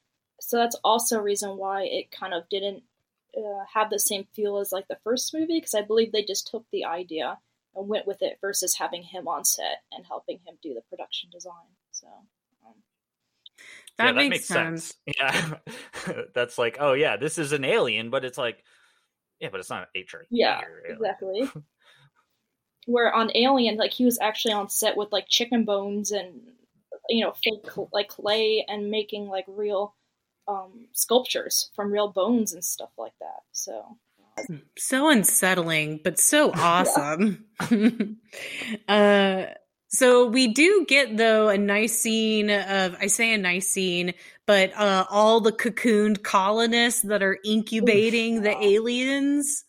So 0.40 0.56
that's 0.56 0.76
also 0.82 1.18
a 1.18 1.22
reason 1.22 1.56
why 1.56 1.84
it 1.84 2.10
kind 2.10 2.34
of 2.34 2.48
didn't 2.48 2.82
uh, 3.36 3.64
have 3.72 3.90
the 3.90 3.98
same 3.98 4.26
feel 4.34 4.58
as 4.58 4.72
like 4.72 4.88
the 4.88 4.98
first 5.04 5.32
movie 5.34 5.58
because 5.58 5.74
I 5.74 5.82
believe 5.82 6.12
they 6.12 6.24
just 6.24 6.48
took 6.48 6.64
the 6.72 6.84
idea 6.84 7.38
and 7.74 7.88
went 7.88 8.06
with 8.06 8.22
it 8.22 8.38
versus 8.40 8.76
having 8.76 9.02
him 9.02 9.28
on 9.28 9.44
set 9.44 9.82
and 9.92 10.04
helping 10.06 10.38
him 10.46 10.56
do 10.62 10.74
the 10.74 10.82
production 10.82 11.30
design. 11.30 11.52
So 11.92 12.06
um, 12.66 12.74
that, 13.98 14.14
yeah, 14.14 14.28
makes, 14.28 14.46
sense. 14.46 14.94
yeah 15.18 15.54
that's 16.34 16.58
like 16.58 16.78
oh 16.80 16.92
yeah 16.92 17.16
this 17.16 17.38
is 17.38 17.52
an 17.52 17.64
alien 17.64 18.10
but 18.10 18.24
it's 18.24 18.38
like 18.38 18.64
yeah 19.44 19.50
but 19.50 19.60
it's 19.60 19.70
not 19.70 19.88
an 19.94 20.02
HR 20.02 20.24
yeah, 20.30 20.62
alien. 20.86 20.96
exactly. 20.96 21.50
Where 22.86 23.14
on 23.14 23.30
Alien, 23.34 23.76
like 23.76 23.92
he 23.92 24.04
was 24.04 24.18
actually 24.20 24.52
on 24.52 24.68
set 24.68 24.96
with 24.96 25.12
like 25.12 25.26
chicken 25.28 25.64
bones 25.64 26.10
and 26.10 26.40
you 27.08 27.24
know 27.24 27.32
fake 27.32 27.66
like 27.92 28.08
clay 28.08 28.64
and 28.66 28.90
making 28.90 29.26
like 29.26 29.44
real 29.48 29.94
um, 30.48 30.88
sculptures 30.92 31.70
from 31.74 31.92
real 31.92 32.08
bones 32.08 32.52
and 32.52 32.64
stuff 32.64 32.90
like 32.98 33.14
that. 33.20 33.40
So 33.52 33.98
so 34.76 35.10
unsettling 35.10 36.00
but 36.02 36.18
so 36.18 36.50
awesome 36.54 37.44
uh 38.88 39.44
so 39.94 40.26
we 40.26 40.48
do 40.48 40.84
get 40.88 41.16
though 41.16 41.48
a 41.48 41.58
nice 41.58 41.98
scene 41.98 42.50
of 42.50 42.96
i 43.00 43.06
say 43.06 43.32
a 43.32 43.38
nice 43.38 43.68
scene 43.68 44.12
but 44.46 44.72
uh 44.76 45.06
all 45.10 45.40
the 45.40 45.52
cocooned 45.52 46.22
colonists 46.22 47.02
that 47.02 47.22
are 47.22 47.38
incubating 47.44 48.42
the 48.42 48.56
aliens. 48.62 49.64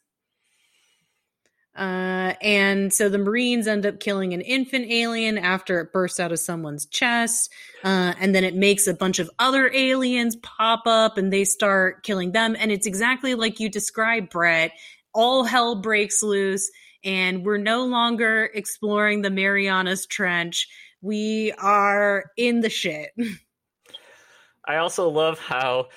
Uh 1.76 2.34
and 2.42 2.94
so 2.94 3.10
the 3.10 3.18
marines 3.18 3.68
end 3.68 3.86
up 3.86 4.00
killing 4.00 4.34
an 4.34 4.42
infant 4.42 4.90
alien 4.90 5.38
after 5.38 5.82
it 5.82 5.92
bursts 5.92 6.20
out 6.20 6.32
of 6.32 6.40
someone's 6.40 6.86
chest 6.86 7.52
uh 7.84 8.14
and 8.20 8.34
then 8.34 8.46
it 8.46 8.56
makes 8.56 8.88
a 8.88 8.94
bunch 8.94 9.20
of 9.20 9.30
other 9.40 9.70
aliens 9.74 10.38
pop 10.38 10.84
up 10.86 11.18
and 11.18 11.34
they 11.34 11.44
start 11.44 12.04
killing 12.04 12.32
them. 12.32 12.56
And 12.58 12.72
it's 12.72 12.88
exactly 12.88 13.36
like 13.36 13.60
you 13.60 13.70
described 13.70 14.30
brett. 14.30 14.72
All 15.14 15.44
hell 15.44 15.76
breaks 15.76 16.24
loose 16.24 16.70
and 17.06 17.46
we're 17.46 17.58
no 17.58 17.86
longer 17.86 18.50
exploring 18.54 19.22
the 19.22 19.30
marianas 19.30 20.06
trench. 20.08 20.68
We 21.02 21.54
are 21.60 22.26
in 22.36 22.62
the 22.62 22.70
shit. 22.70 23.12
I 24.68 24.78
also 24.78 25.08
love 25.10 25.40
how 25.40 25.90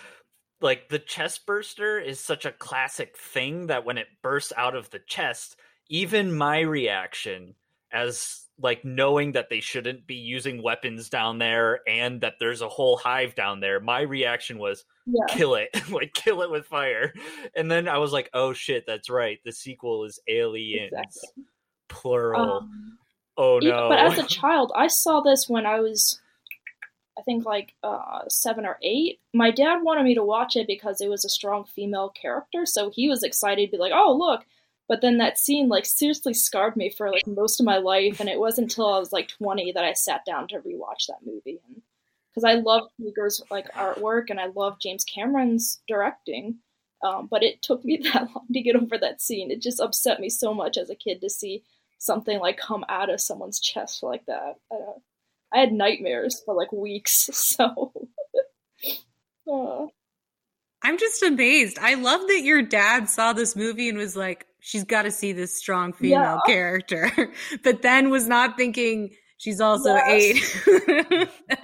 like 0.60 0.90
the 0.90 0.98
chest 0.98 1.46
burster 1.46 1.98
is 1.98 2.20
such 2.20 2.44
a 2.44 2.52
classic 2.52 3.16
thing 3.16 3.68
that 3.68 3.86
when 3.86 3.96
it 3.96 4.08
bursts 4.22 4.52
out 4.56 4.76
of 4.76 4.90
the 4.90 4.98
chest, 4.98 5.56
even 5.88 6.36
my 6.36 6.60
reaction 6.60 7.54
as 7.90 8.44
like 8.60 8.84
knowing 8.84 9.32
that 9.32 9.48
they 9.48 9.60
shouldn't 9.60 10.06
be 10.06 10.16
using 10.16 10.62
weapons 10.62 11.08
down 11.08 11.38
there 11.38 11.80
and 11.86 12.20
that 12.22 12.34
there's 12.40 12.60
a 12.60 12.68
whole 12.68 12.96
hive 12.96 13.34
down 13.34 13.60
there, 13.60 13.80
my 13.80 14.00
reaction 14.00 14.58
was 14.58 14.84
yeah, 15.06 15.24
kill 15.28 15.54
it, 15.54 15.70
like 15.90 16.12
kill 16.12 16.42
it 16.42 16.50
with 16.50 16.66
fire. 16.66 17.14
And 17.54 17.70
then 17.70 17.88
I 17.88 17.98
was 17.98 18.12
like, 18.12 18.30
oh 18.34 18.52
shit, 18.52 18.84
that's 18.86 19.08
right. 19.08 19.38
The 19.44 19.52
sequel 19.52 20.04
is 20.04 20.20
aliens 20.28 20.92
exactly. 20.92 21.44
plural. 21.88 22.58
Um, 22.58 22.98
oh 23.36 23.60
no. 23.62 23.88
But 23.88 24.00
as 24.00 24.18
a 24.18 24.26
child, 24.26 24.72
I 24.74 24.88
saw 24.88 25.20
this 25.20 25.48
when 25.48 25.64
I 25.64 25.80
was, 25.80 26.20
I 27.16 27.22
think 27.22 27.44
like 27.44 27.74
uh, 27.84 28.22
seven 28.28 28.66
or 28.66 28.78
eight. 28.82 29.20
My 29.32 29.52
dad 29.52 29.82
wanted 29.82 30.04
me 30.04 30.14
to 30.16 30.24
watch 30.24 30.56
it 30.56 30.66
because 30.66 31.00
it 31.00 31.08
was 31.08 31.24
a 31.24 31.28
strong 31.28 31.64
female 31.64 32.10
character, 32.10 32.66
so 32.66 32.90
he 32.90 33.08
was 33.08 33.22
excited 33.22 33.66
to 33.66 33.76
be 33.76 33.80
like, 33.80 33.92
"Oh, 33.94 34.16
look!" 34.16 34.44
But 34.88 35.02
then 35.02 35.18
that 35.18 35.38
scene 35.38 35.68
like 35.68 35.84
seriously 35.84 36.32
scarred 36.32 36.74
me 36.74 36.88
for 36.88 37.10
like 37.10 37.26
most 37.26 37.60
of 37.60 37.66
my 37.66 37.76
life, 37.76 38.20
and 38.20 38.28
it 38.28 38.40
wasn't 38.40 38.70
until 38.70 38.86
I 38.86 38.98
was 38.98 39.12
like 39.12 39.28
twenty 39.28 39.70
that 39.72 39.84
I 39.84 39.92
sat 39.92 40.24
down 40.24 40.48
to 40.48 40.60
rewatch 40.60 41.06
that 41.08 41.26
movie. 41.26 41.60
Because 42.30 42.44
I 42.44 42.54
love 42.54 42.88
Giger's 42.98 43.42
like 43.50 43.72
artwork 43.74 44.30
and 44.30 44.40
I 44.40 44.46
love 44.46 44.80
James 44.80 45.04
Cameron's 45.04 45.80
directing, 45.86 46.58
um, 47.02 47.28
but 47.30 47.42
it 47.42 47.60
took 47.60 47.84
me 47.84 47.98
that 48.02 48.28
long 48.34 48.46
to 48.52 48.62
get 48.62 48.76
over 48.76 48.96
that 48.96 49.20
scene. 49.20 49.50
It 49.50 49.60
just 49.60 49.80
upset 49.80 50.20
me 50.20 50.30
so 50.30 50.54
much 50.54 50.78
as 50.78 50.88
a 50.88 50.94
kid 50.94 51.20
to 51.20 51.28
see 51.28 51.64
something 51.98 52.38
like 52.38 52.56
come 52.56 52.84
out 52.88 53.10
of 53.10 53.20
someone's 53.20 53.60
chest 53.60 54.02
like 54.02 54.24
that. 54.26 54.54
I, 54.72 54.76
I 55.52 55.60
had 55.60 55.72
nightmares 55.72 56.40
for 56.44 56.54
like 56.54 56.72
weeks. 56.72 57.28
So, 57.58 57.92
uh, 59.50 59.86
i'm 60.82 60.98
just 60.98 61.22
amazed 61.24 61.78
i 61.80 61.94
love 61.94 62.20
that 62.28 62.42
your 62.44 62.62
dad 62.62 63.08
saw 63.08 63.32
this 63.32 63.56
movie 63.56 63.88
and 63.88 63.98
was 63.98 64.14
like 64.14 64.46
she's 64.68 64.84
got 64.84 65.02
to 65.02 65.10
see 65.10 65.32
this 65.32 65.56
strong 65.56 65.94
female 65.94 66.20
yeah. 66.20 66.38
character, 66.46 67.10
but 67.64 67.80
then 67.80 68.10
was 68.10 68.28
not 68.28 68.58
thinking 68.58 69.14
she's 69.38 69.62
also 69.62 69.94
yes. 69.94 70.66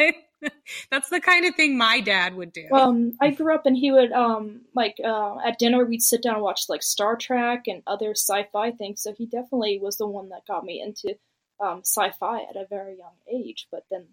eight. 0.01 0.15
That's 0.91 1.11
the 1.11 1.21
kind 1.21 1.45
of 1.45 1.55
thing 1.55 1.77
my 1.77 2.01
dad 2.01 2.35
would 2.35 2.53
do. 2.53 2.67
Um, 2.73 3.13
I 3.21 3.31
grew 3.31 3.55
up 3.55 3.67
and 3.67 3.77
he 3.77 3.93
would 3.93 4.13
um 4.13 4.63
like 4.75 4.97
uh, 5.05 5.37
at 5.45 5.59
dinner 5.59 5.85
we'd 5.85 6.03
sit 6.03 6.23
down 6.23 6.35
and 6.35 6.43
watch 6.43 6.63
like 6.69 6.83
Star 6.83 7.15
Trek 7.17 7.65
and 7.67 7.83
other 7.87 8.13
sci-fi 8.13 8.71
things. 8.73 9.03
So 9.03 9.13
he 9.13 9.27
definitely 9.27 9.79
was 9.79 9.99
the 9.99 10.07
one 10.07 10.31
that 10.31 10.47
got 10.47 10.65
me 10.65 10.81
into 10.81 11.17
um, 11.61 11.81
sci-fi 11.81 12.43
at 12.43 12.57
a 12.57 12.67
very 12.69 12.97
young 12.97 13.17
age. 13.31 13.69
But 13.71 13.85
then, 13.91 14.07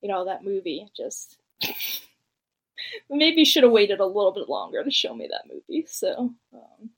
you 0.00 0.08
know, 0.08 0.24
that 0.24 0.44
movie 0.44 0.86
just 0.96 1.38
maybe 3.10 3.44
should 3.44 3.64
have 3.64 3.72
waited 3.72 4.00
a 4.00 4.06
little 4.06 4.32
bit 4.32 4.48
longer 4.48 4.82
to 4.82 4.90
show 4.90 5.14
me 5.14 5.28
that 5.30 5.52
movie. 5.52 5.84
So. 5.86 6.34
Um, 6.54 6.90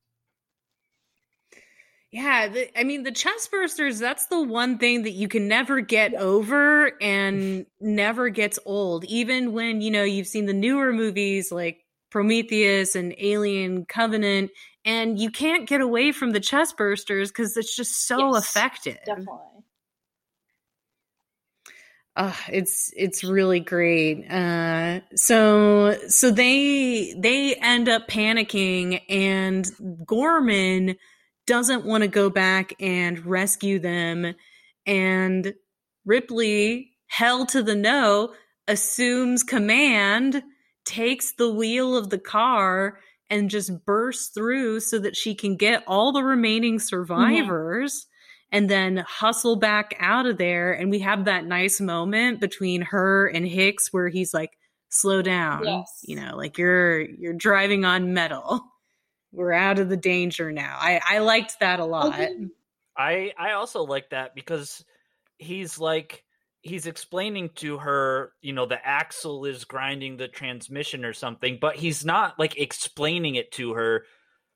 yeah, 2.13 2.47
the, 2.49 2.79
I 2.79 2.85
mean 2.85 3.05
the 3.05 3.11
chest 3.11 3.51
bursters. 3.51 3.99
That's 3.99 4.27
the 4.27 4.43
one 4.43 4.77
thing 4.77 5.05
that 5.05 5.13
you 5.13 5.29
can 5.29 5.49
never 5.49 5.81
get 5.81 6.13
over 6.15 6.93
and 7.01 7.65
never 7.81 8.29
gets 8.29 8.59
old. 8.67 9.05
Even 9.07 9.55
when 9.55 9.81
you 9.81 9.91
know 9.91 10.05
you've 10.05 10.27
seen 10.27 10.45
the 10.45 10.53
newer 10.53 10.93
movies 10.93 11.51
like 11.51 11.79
Prometheus 12.11 12.95
and 12.95 13.15
Alien 13.17 13.87
Covenant, 13.87 14.51
and 14.85 15.19
you 15.19 15.31
can't 15.31 15.67
get 15.67 15.81
away 15.81 16.13
from 16.13 16.33
the 16.33 16.41
chest 16.41 16.77
bursters 16.77 17.29
because 17.29 17.57
it's 17.57 17.75
just 17.75 18.07
so 18.07 18.35
yes, 18.35 18.45
effective. 18.47 18.99
Definitely. 19.07 19.39
Uh, 22.15 22.35
it's 22.51 22.93
it's 22.95 23.25
really 23.25 23.61
great. 23.61 24.31
Uh, 24.31 25.01
so 25.15 25.97
so 26.09 26.31
they 26.31 27.15
they 27.17 27.55
end 27.55 27.89
up 27.89 28.07
panicking, 28.07 29.01
and 29.09 29.67
Gorman 30.05 30.97
doesn't 31.47 31.85
want 31.85 32.03
to 32.03 32.09
go 32.09 32.31
back 32.31 32.75
and 32.81 33.25
rescue 33.25 33.79
them. 33.79 34.35
And 34.87 35.55
Ripley, 36.05 36.93
hell 37.07 37.47
to 37.47 37.63
the 37.63 37.75
no, 37.75 38.35
assumes 38.69 39.43
command, 39.43 40.43
takes 40.85 41.33
the 41.33 41.53
wheel 41.53 41.97
of 41.97 42.11
the 42.11 42.19
car, 42.19 42.99
and 43.31 43.51
just 43.51 43.85
bursts 43.85 44.29
through 44.35 44.81
so 44.81 44.99
that 44.99 45.17
she 45.17 45.35
can 45.35 45.57
get 45.57 45.85
all 45.87 46.13
the 46.13 46.23
remaining 46.23 46.79
survivors. 46.79 47.95
Mm-hmm. 47.95 48.09
And 48.55 48.69
then 48.69 48.99
hustle 48.99 49.57
back 49.57 49.97
out 49.99 50.27
of 50.27 50.37
there. 50.37 50.75
And 50.75 50.91
we 50.91 50.99
have 50.99 51.25
that 51.25 51.47
nice 51.47 51.81
moment 51.81 52.39
between 52.39 52.83
her 52.83 53.27
and 53.27 53.49
Hicks 53.49 53.91
where 53.95 54.11
he's 54.11 54.35
like, 54.35 54.51
slow 54.91 55.23
down. 55.23 55.65
Yes. 55.65 56.01
You 56.03 56.17
know, 56.17 56.37
like 56.37 56.59
you're 56.59 57.01
you're 57.01 57.33
driving 57.33 57.85
on 57.85 58.13
metal 58.13 58.61
we're 59.33 59.53
out 59.53 59.79
of 59.79 59.89
the 59.89 59.97
danger 59.97 60.53
now. 60.53 60.77
I 60.79 61.01
I 61.07 61.19
liked 61.19 61.61
that 61.61 61.81
a 61.81 61.85
lot. 61.85 62.15
Okay. 62.15 62.47
I 62.97 63.33
I 63.39 63.53
also 63.53 63.83
like 63.83 64.11
that 64.11 64.35
because 64.35 64.85
he's 65.39 65.79
like 65.79 66.25
he's 66.61 66.87
explaining 66.87 67.51
to 67.57 67.79
her, 67.79 68.33
you 68.41 68.53
know, 68.53 68.67
the 68.67 68.87
axle 68.87 69.45
is 69.47 69.65
grinding 69.65 70.17
the 70.17 70.29
transmission 70.29 71.05
or 71.05 71.13
something, 71.13 71.59
but 71.61 71.75
he's 71.75 72.05
not 72.05 72.39
like 72.39 72.57
explaining 72.59 73.35
it 73.35 73.51
to 73.53 73.73
her. 73.73 74.05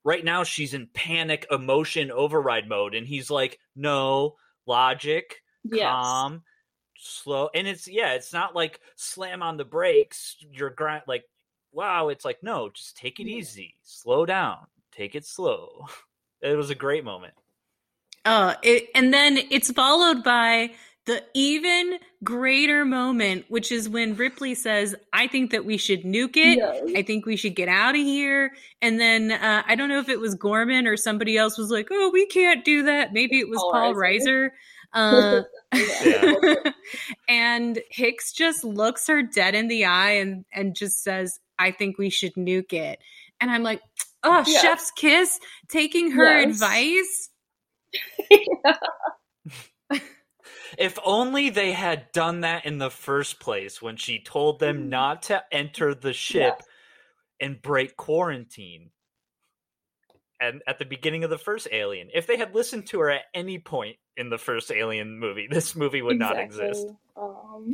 Right 0.04 0.24
now 0.24 0.44
she's 0.44 0.72
in 0.72 0.88
panic 0.94 1.46
emotion 1.50 2.12
override 2.12 2.68
mode 2.68 2.94
and 2.94 3.06
he's 3.06 3.28
like, 3.28 3.58
"No, 3.74 4.36
logic, 4.66 5.42
yes. 5.64 5.90
calm, 5.90 6.44
slow." 6.96 7.48
And 7.52 7.66
it's 7.66 7.88
yeah, 7.88 8.12
it's 8.12 8.32
not 8.32 8.54
like 8.54 8.80
slam 8.94 9.42
on 9.42 9.56
the 9.56 9.64
brakes, 9.64 10.36
you're 10.52 10.70
grind 10.70 11.02
like 11.08 11.24
wow, 11.76 12.08
it's 12.08 12.24
like, 12.24 12.42
no, 12.42 12.70
just 12.70 12.96
take 12.96 13.20
it 13.20 13.26
easy, 13.26 13.74
slow 13.82 14.24
down, 14.24 14.66
take 14.90 15.14
it 15.14 15.24
slow. 15.24 15.86
It 16.42 16.54
was 16.54 16.68
a 16.68 16.74
great 16.74 17.02
moment. 17.02 17.32
Uh, 18.26 18.54
it, 18.62 18.90
and 18.94 19.12
then 19.12 19.38
it's 19.50 19.72
followed 19.72 20.22
by 20.22 20.70
the 21.06 21.24
even 21.32 21.98
greater 22.22 22.84
moment, 22.84 23.46
which 23.48 23.72
is 23.72 23.88
when 23.88 24.14
Ripley 24.16 24.54
says, 24.54 24.94
I 25.14 25.28
think 25.28 25.50
that 25.52 25.64
we 25.64 25.78
should 25.78 26.02
nuke 26.02 26.36
it. 26.36 26.58
Yes. 26.58 26.82
I 26.94 27.02
think 27.02 27.24
we 27.24 27.36
should 27.36 27.56
get 27.56 27.68
out 27.68 27.94
of 27.94 28.02
here. 28.02 28.52
And 28.82 29.00
then 29.00 29.32
uh, 29.32 29.62
I 29.66 29.76
don't 29.76 29.88
know 29.88 29.98
if 29.98 30.10
it 30.10 30.20
was 30.20 30.34
Gorman 30.34 30.86
or 30.86 30.98
somebody 30.98 31.38
else 31.38 31.56
was 31.56 31.70
like, 31.70 31.88
oh, 31.90 32.10
we 32.12 32.26
can't 32.26 32.64
do 32.64 32.82
that. 32.82 33.14
Maybe 33.14 33.38
it 33.38 33.48
was 33.48 33.58
Paul, 33.58 33.72
Paul 33.72 33.94
Reiser. 33.94 34.50
Uh, 34.92 35.42
and 37.28 37.78
Hicks 37.90 38.32
just 38.32 38.62
looks 38.62 39.06
her 39.06 39.22
dead 39.22 39.54
in 39.54 39.68
the 39.68 39.86
eye 39.86 40.12
and, 40.12 40.44
and 40.52 40.76
just 40.76 41.02
says, 41.02 41.40
I 41.58 41.70
think 41.70 41.98
we 41.98 42.10
should 42.10 42.34
nuke 42.34 42.72
it. 42.72 42.98
And 43.40 43.50
I'm 43.50 43.62
like, 43.62 43.82
oh, 44.22 44.44
yes. 44.46 44.62
chef's 44.62 44.90
kiss, 44.90 45.38
taking 45.68 46.12
her 46.12 46.40
yes. 46.40 46.50
advice. 46.50 47.30
if 50.78 50.98
only 51.04 51.50
they 51.50 51.72
had 51.72 52.12
done 52.12 52.40
that 52.40 52.66
in 52.66 52.78
the 52.78 52.90
first 52.90 53.40
place 53.40 53.80
when 53.80 53.96
she 53.96 54.18
told 54.18 54.58
them 54.58 54.84
mm. 54.84 54.88
not 54.88 55.22
to 55.22 55.42
enter 55.52 55.94
the 55.94 56.12
ship 56.12 56.56
yes. 56.58 56.66
and 57.40 57.62
break 57.62 57.96
quarantine. 57.96 58.90
And 60.38 60.62
at 60.66 60.78
the 60.78 60.84
beginning 60.84 61.24
of 61.24 61.30
the 61.30 61.38
first 61.38 61.66
Alien, 61.72 62.10
if 62.12 62.26
they 62.26 62.36
had 62.36 62.54
listened 62.54 62.86
to 62.88 63.00
her 63.00 63.10
at 63.10 63.22
any 63.32 63.58
point 63.58 63.96
in 64.18 64.28
the 64.28 64.36
first 64.36 64.70
Alien 64.70 65.18
movie, 65.18 65.48
this 65.50 65.74
movie 65.74 66.02
would 66.02 66.16
exactly. 66.16 66.36
not 66.36 66.44
exist. 66.44 66.86
Um, 67.16 67.72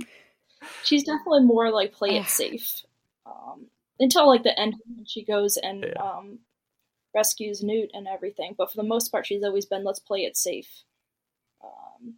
she's 0.84 1.04
definitely 1.04 1.42
more 1.42 1.70
like 1.70 1.92
play 1.92 2.18
it 2.18 2.26
safe. 2.26 2.84
Um, 3.26 3.66
until 4.02 4.26
like 4.26 4.42
the 4.42 4.58
end 4.58 4.74
when 4.86 5.04
she 5.06 5.24
goes 5.24 5.56
and 5.56 5.84
yeah. 5.84 6.02
um, 6.02 6.40
rescues 7.14 7.62
Newt 7.62 7.90
and 7.92 8.06
everything. 8.06 8.54
But 8.56 8.70
for 8.70 8.76
the 8.76 8.88
most 8.88 9.10
part, 9.10 9.26
she's 9.26 9.44
always 9.44 9.66
been 9.66 9.84
let's 9.84 10.00
play 10.00 10.20
it 10.20 10.36
safe 10.36 10.68
um, 11.64 12.14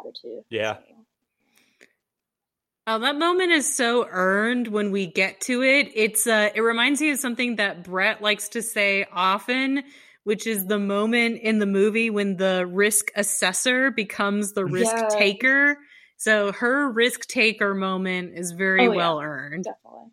attitude. 0.00 0.44
Yeah. 0.50 0.74
So. 0.74 0.94
Oh, 2.88 3.00
that 3.00 3.16
moment 3.16 3.50
is 3.50 3.74
so 3.74 4.06
earned 4.08 4.68
when 4.68 4.92
we 4.92 5.06
get 5.06 5.40
to 5.42 5.62
it. 5.62 5.90
It's 5.94 6.26
uh 6.26 6.50
it 6.54 6.60
reminds 6.60 7.00
me 7.00 7.10
of 7.10 7.18
something 7.18 7.56
that 7.56 7.82
Brett 7.82 8.22
likes 8.22 8.50
to 8.50 8.62
say 8.62 9.06
often, 9.12 9.82
which 10.22 10.46
is 10.46 10.66
the 10.66 10.78
moment 10.78 11.40
in 11.42 11.58
the 11.58 11.66
movie 11.66 12.10
when 12.10 12.36
the 12.36 12.64
risk 12.64 13.10
assessor 13.16 13.90
becomes 13.90 14.52
the 14.52 14.64
risk 14.64 14.94
yeah. 14.96 15.08
taker. 15.08 15.78
So 16.16 16.52
her 16.52 16.90
risk 16.90 17.26
taker 17.26 17.74
moment 17.74 18.38
is 18.38 18.52
very 18.52 18.86
oh, 18.86 18.92
well 18.92 19.20
yeah. 19.20 19.26
earned. 19.26 19.64
Definitely. 19.64 20.12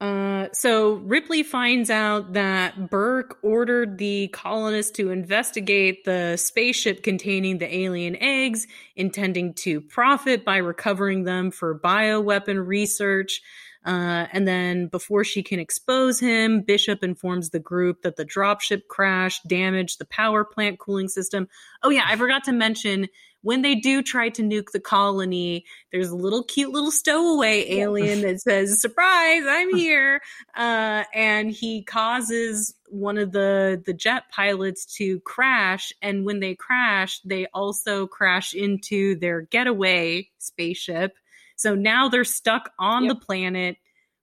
Uh, 0.00 0.46
so 0.52 0.94
Ripley 0.94 1.42
finds 1.42 1.90
out 1.90 2.34
that 2.34 2.88
Burke 2.88 3.38
ordered 3.42 3.98
the 3.98 4.28
colonists 4.28 4.92
to 4.92 5.10
investigate 5.10 6.04
the 6.04 6.36
spaceship 6.36 7.02
containing 7.02 7.58
the 7.58 7.74
alien 7.74 8.14
eggs, 8.16 8.68
intending 8.94 9.54
to 9.54 9.80
profit 9.80 10.44
by 10.44 10.58
recovering 10.58 11.24
them 11.24 11.50
for 11.50 11.78
bioweapon 11.78 12.64
research. 12.64 13.42
Uh, 13.88 14.26
and 14.32 14.46
then 14.46 14.86
before 14.86 15.24
she 15.24 15.42
can 15.42 15.58
expose 15.58 16.20
him, 16.20 16.60
Bishop 16.60 17.02
informs 17.02 17.48
the 17.48 17.58
group 17.58 18.02
that 18.02 18.16
the 18.16 18.24
dropship 18.24 18.86
crash 18.86 19.40
damaged 19.44 19.98
the 19.98 20.04
power 20.04 20.44
plant 20.44 20.78
cooling 20.78 21.08
system. 21.08 21.48
Oh, 21.82 21.88
yeah, 21.88 22.04
I 22.06 22.16
forgot 22.16 22.44
to 22.44 22.52
mention 22.52 23.08
when 23.40 23.62
they 23.62 23.76
do 23.76 24.02
try 24.02 24.28
to 24.28 24.42
nuke 24.42 24.72
the 24.72 24.80
colony, 24.80 25.64
there's 25.90 26.10
a 26.10 26.16
little 26.16 26.44
cute 26.44 26.70
little 26.70 26.90
stowaway 26.90 27.78
alien 27.78 28.20
that 28.20 28.42
says, 28.42 28.78
surprise, 28.78 29.44
I'm 29.48 29.74
here. 29.74 30.20
Uh, 30.54 31.04
and 31.14 31.50
he 31.50 31.82
causes 31.82 32.74
one 32.88 33.16
of 33.16 33.32
the, 33.32 33.82
the 33.86 33.94
jet 33.94 34.24
pilots 34.30 34.84
to 34.96 35.20
crash. 35.20 35.94
And 36.02 36.26
when 36.26 36.40
they 36.40 36.54
crash, 36.54 37.20
they 37.24 37.46
also 37.54 38.06
crash 38.06 38.52
into 38.52 39.14
their 39.14 39.40
getaway 39.40 40.28
spaceship. 40.36 41.16
So 41.58 41.74
now 41.74 42.08
they're 42.08 42.24
stuck 42.24 42.70
on 42.78 43.04
yep. 43.04 43.14
the 43.14 43.24
planet 43.26 43.76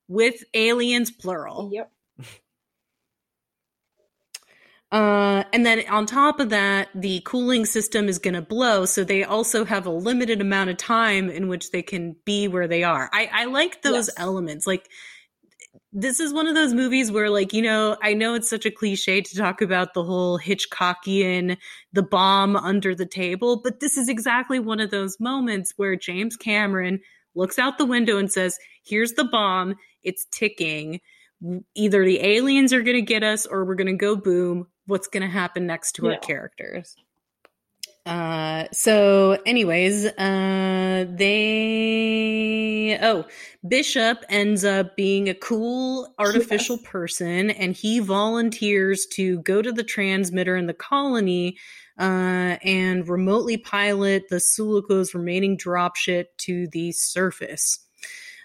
with 0.07 0.43
aliens, 0.53 1.11
plural. 1.11 1.69
Yep. 1.71 1.91
Uh, 4.91 5.43
and 5.51 5.65
then 5.65 5.83
on 5.89 6.05
top 6.05 6.39
of 6.39 6.51
that, 6.51 6.87
the 6.95 7.19
cooling 7.25 7.65
system 7.65 8.07
is 8.07 8.17
going 8.17 8.35
to 8.35 8.41
blow. 8.41 8.85
So 8.85 9.03
they 9.03 9.25
also 9.25 9.65
have 9.65 9.85
a 9.85 9.91
limited 9.91 10.39
amount 10.39 10.69
of 10.69 10.77
time 10.77 11.29
in 11.29 11.49
which 11.49 11.71
they 11.71 11.81
can 11.81 12.15
be 12.23 12.47
where 12.47 12.67
they 12.67 12.83
are. 12.83 13.09
I, 13.11 13.29
I 13.33 13.45
like 13.45 13.81
those 13.81 14.07
yes. 14.07 14.15
elements. 14.15 14.65
Like, 14.65 14.87
this 15.91 16.21
is 16.21 16.31
one 16.31 16.47
of 16.47 16.55
those 16.55 16.73
movies 16.73 17.11
where, 17.11 17.29
like, 17.29 17.51
you 17.51 17.61
know, 17.61 17.97
I 18.01 18.13
know 18.13 18.35
it's 18.35 18.49
such 18.49 18.65
a 18.65 18.71
cliche 18.71 19.19
to 19.21 19.35
talk 19.35 19.61
about 19.61 19.93
the 19.93 20.03
whole 20.03 20.39
Hitchcockian, 20.39 21.57
the 21.91 22.03
bomb 22.03 22.55
under 22.55 22.95
the 22.95 23.05
table, 23.05 23.61
but 23.61 23.81
this 23.81 23.97
is 23.97 24.07
exactly 24.07 24.59
one 24.59 24.79
of 24.79 24.91
those 24.91 25.19
moments 25.19 25.73
where 25.75 25.95
James 25.95 26.37
Cameron 26.37 27.01
looks 27.35 27.59
out 27.59 27.77
the 27.77 27.85
window 27.85 28.17
and 28.17 28.31
says, 28.31 28.57
Here's 28.83 29.13
the 29.13 29.25
bomb, 29.25 29.75
it's 30.03 30.25
ticking. 30.31 31.01
Either 31.75 32.05
the 32.05 32.21
aliens 32.21 32.73
are 32.73 32.81
going 32.81 32.95
to 32.95 33.01
get 33.01 33.23
us 33.23 33.45
or 33.45 33.65
we're 33.65 33.75
going 33.75 33.87
to 33.87 33.93
go 33.93 34.15
boom 34.15 34.67
what's 34.87 35.07
going 35.07 35.23
to 35.23 35.29
happen 35.29 35.65
next 35.67 35.93
to 35.93 36.05
yeah. 36.05 36.13
our 36.13 36.17
characters. 36.19 36.95
Uh, 38.05 38.65
so, 38.71 39.37
anyways, 39.47 40.05
uh, 40.05 41.05
they 41.09 42.99
oh, 43.01 43.25
Bishop 43.67 44.23
ends 44.29 44.63
up 44.63 44.95
being 44.95 45.27
a 45.27 45.33
cool 45.33 46.13
artificial 46.19 46.77
yes. 46.77 46.85
person, 46.87 47.49
and 47.49 47.75
he 47.75 47.97
volunteers 47.99 49.07
to 49.13 49.39
go 49.39 49.59
to 49.63 49.71
the 49.71 49.83
transmitter 49.83 50.55
in 50.55 50.67
the 50.67 50.73
colony 50.73 51.57
uh, 51.97 52.57
and 52.63 53.07
remotely 53.07 53.57
pilot 53.57 54.29
the 54.29 54.39
Sulaco's 54.39 55.13
remaining 55.13 55.57
dropship 55.57 56.25
to 56.39 56.67
the 56.67 56.91
surface. 56.91 57.79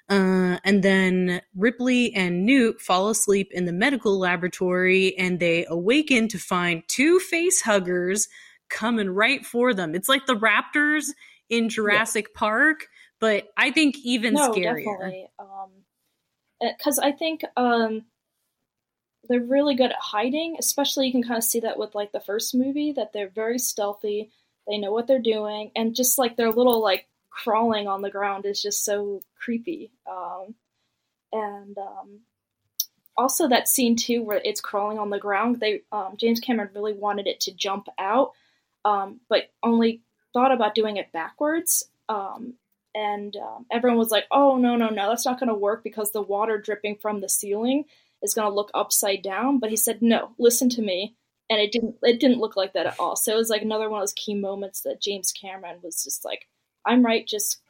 Uh, 0.08 0.58
and 0.64 0.82
then 0.82 1.40
Ripley 1.54 2.12
and 2.14 2.44
Newt 2.44 2.80
fall 2.80 3.10
asleep 3.10 3.52
in 3.52 3.64
the 3.64 3.72
medical 3.72 4.18
laboratory 4.18 5.16
and 5.16 5.38
they 5.38 5.64
awaken 5.66 6.26
to 6.28 6.38
find 6.38 6.82
two 6.88 7.20
face 7.20 7.60
huggers 7.60 8.28
coming 8.68 9.08
right 9.08 9.46
for 9.46 9.72
them. 9.72 9.94
It's 9.94 10.08
like 10.08 10.26
the 10.26 10.34
Raptors 10.34 11.06
in 11.48 11.68
Jurassic 11.68 12.26
yeah. 12.28 12.38
Park, 12.38 12.86
but 13.20 13.48
I 13.56 13.70
think 13.70 13.96
even 14.02 14.34
no, 14.34 14.50
scarier. 14.50 14.84
Definitely. 14.84 15.28
Um, 15.38 15.70
because 16.60 16.98
I 16.98 17.12
think 17.12 17.42
um, 17.56 18.02
they're 19.28 19.40
really 19.40 19.74
good 19.74 19.90
at 19.90 19.96
hiding. 20.00 20.56
Especially, 20.59 21.06
you 21.06 21.12
can 21.12 21.22
kind 21.22 21.38
of 21.38 21.44
see 21.44 21.61
that 21.61 21.78
with 21.78 21.94
like 21.94 22.12
the 22.12 22.20
first 22.20 22.54
movie 22.54 22.92
that 22.92 23.12
they're 23.12 23.28
very 23.28 23.59
stealthy. 23.59 24.30
They 24.66 24.78
know 24.78 24.92
what 24.92 25.06
they're 25.06 25.18
doing, 25.18 25.70
and 25.76 25.94
just 25.94 26.18
like 26.18 26.37
their 26.37 26.50
little 26.50 26.83
like 26.83 27.09
crawling 27.30 27.88
on 27.88 28.02
the 28.02 28.11
ground 28.11 28.46
is 28.46 28.62
just 28.62 28.85
so 28.85 29.20
creepy. 29.37 29.90
Um, 30.11 30.54
and 31.33 31.78
um, 31.78 32.20
also 33.16 33.48
that 33.48 33.68
scene 33.68 33.96
too 33.96 34.22
where 34.22 34.40
it's 34.44 34.61
crawling 34.61 34.98
on 34.98 35.11
the 35.11 35.18
ground. 35.18 35.61
They 35.61 35.83
um, 35.92 36.14
James 36.16 36.40
Cameron 36.40 36.70
really 36.74 36.92
wanted 36.92 37.26
it 37.26 37.40
to 37.40 37.54
jump 37.54 37.88
out, 37.98 38.33
um, 38.85 39.20
but 39.28 39.50
only 39.62 40.02
thought 40.33 40.52
about 40.52 40.74
doing 40.74 40.96
it 40.96 41.12
backwards. 41.12 41.85
Um, 42.09 42.54
and 42.94 43.37
um, 43.37 43.66
everyone 43.70 43.98
was 43.98 44.11
like, 44.11 44.24
"Oh 44.30 44.56
no, 44.56 44.76
no, 44.76 44.88
no, 44.88 45.09
that's 45.09 45.26
not 45.26 45.38
going 45.38 45.48
to 45.48 45.54
work 45.54 45.85
because 45.85 46.11
the 46.11 46.22
water 46.22 46.59
dripping 46.59 46.96
from 46.96 47.20
the 47.20 47.28
ceiling 47.28 47.85
is 48.22 48.35
going 48.35 48.48
to 48.48 48.54
look 48.54 48.70
upside 48.74 49.22
down." 49.22 49.59
But 49.59 49.70
he 49.70 49.76
said, 49.76 50.02
"No, 50.02 50.33
listen 50.38 50.68
to 50.70 50.83
me." 50.83 51.16
And 51.48 51.61
it 51.61 51.72
didn't. 51.72 51.96
It 52.02 52.20
didn't 52.20 52.40
look 52.40 52.56
like 52.56 52.72
that 52.74 52.87
at 52.87 53.00
all. 53.00 53.16
So 53.16 53.33
it 53.33 53.38
was 53.38 53.50
like 53.50 53.62
another 53.62 53.88
one 53.90 54.00
of 54.00 54.02
those 54.02 54.12
key 54.12 54.35
moments 54.35 54.83
that 54.83 55.00
James 55.00 55.33
Cameron 55.33 55.80
was 55.83 56.04
just 56.04 56.24
like, 56.24 56.48
"I'm 56.87 57.04
right." 57.04 57.26
Just, 57.26 57.61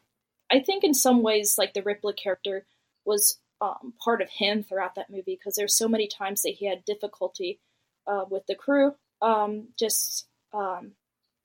I 0.50 0.60
think 0.60 0.84
in 0.84 0.94
some 0.94 1.22
ways, 1.22 1.56
like 1.58 1.74
the 1.74 1.82
Ripley 1.82 2.14
character 2.14 2.66
was 3.04 3.38
um, 3.60 3.94
part 4.02 4.22
of 4.22 4.30
him 4.30 4.62
throughout 4.62 4.94
that 4.96 5.10
movie 5.10 5.36
because 5.36 5.54
there's 5.54 5.76
so 5.76 5.88
many 5.88 6.06
times 6.06 6.42
that 6.42 6.54
he 6.58 6.66
had 6.66 6.84
difficulty 6.84 7.60
uh, 8.06 8.24
with 8.30 8.46
the 8.46 8.54
crew. 8.54 8.94
Um, 9.22 9.68
just 9.78 10.26
um, 10.54 10.92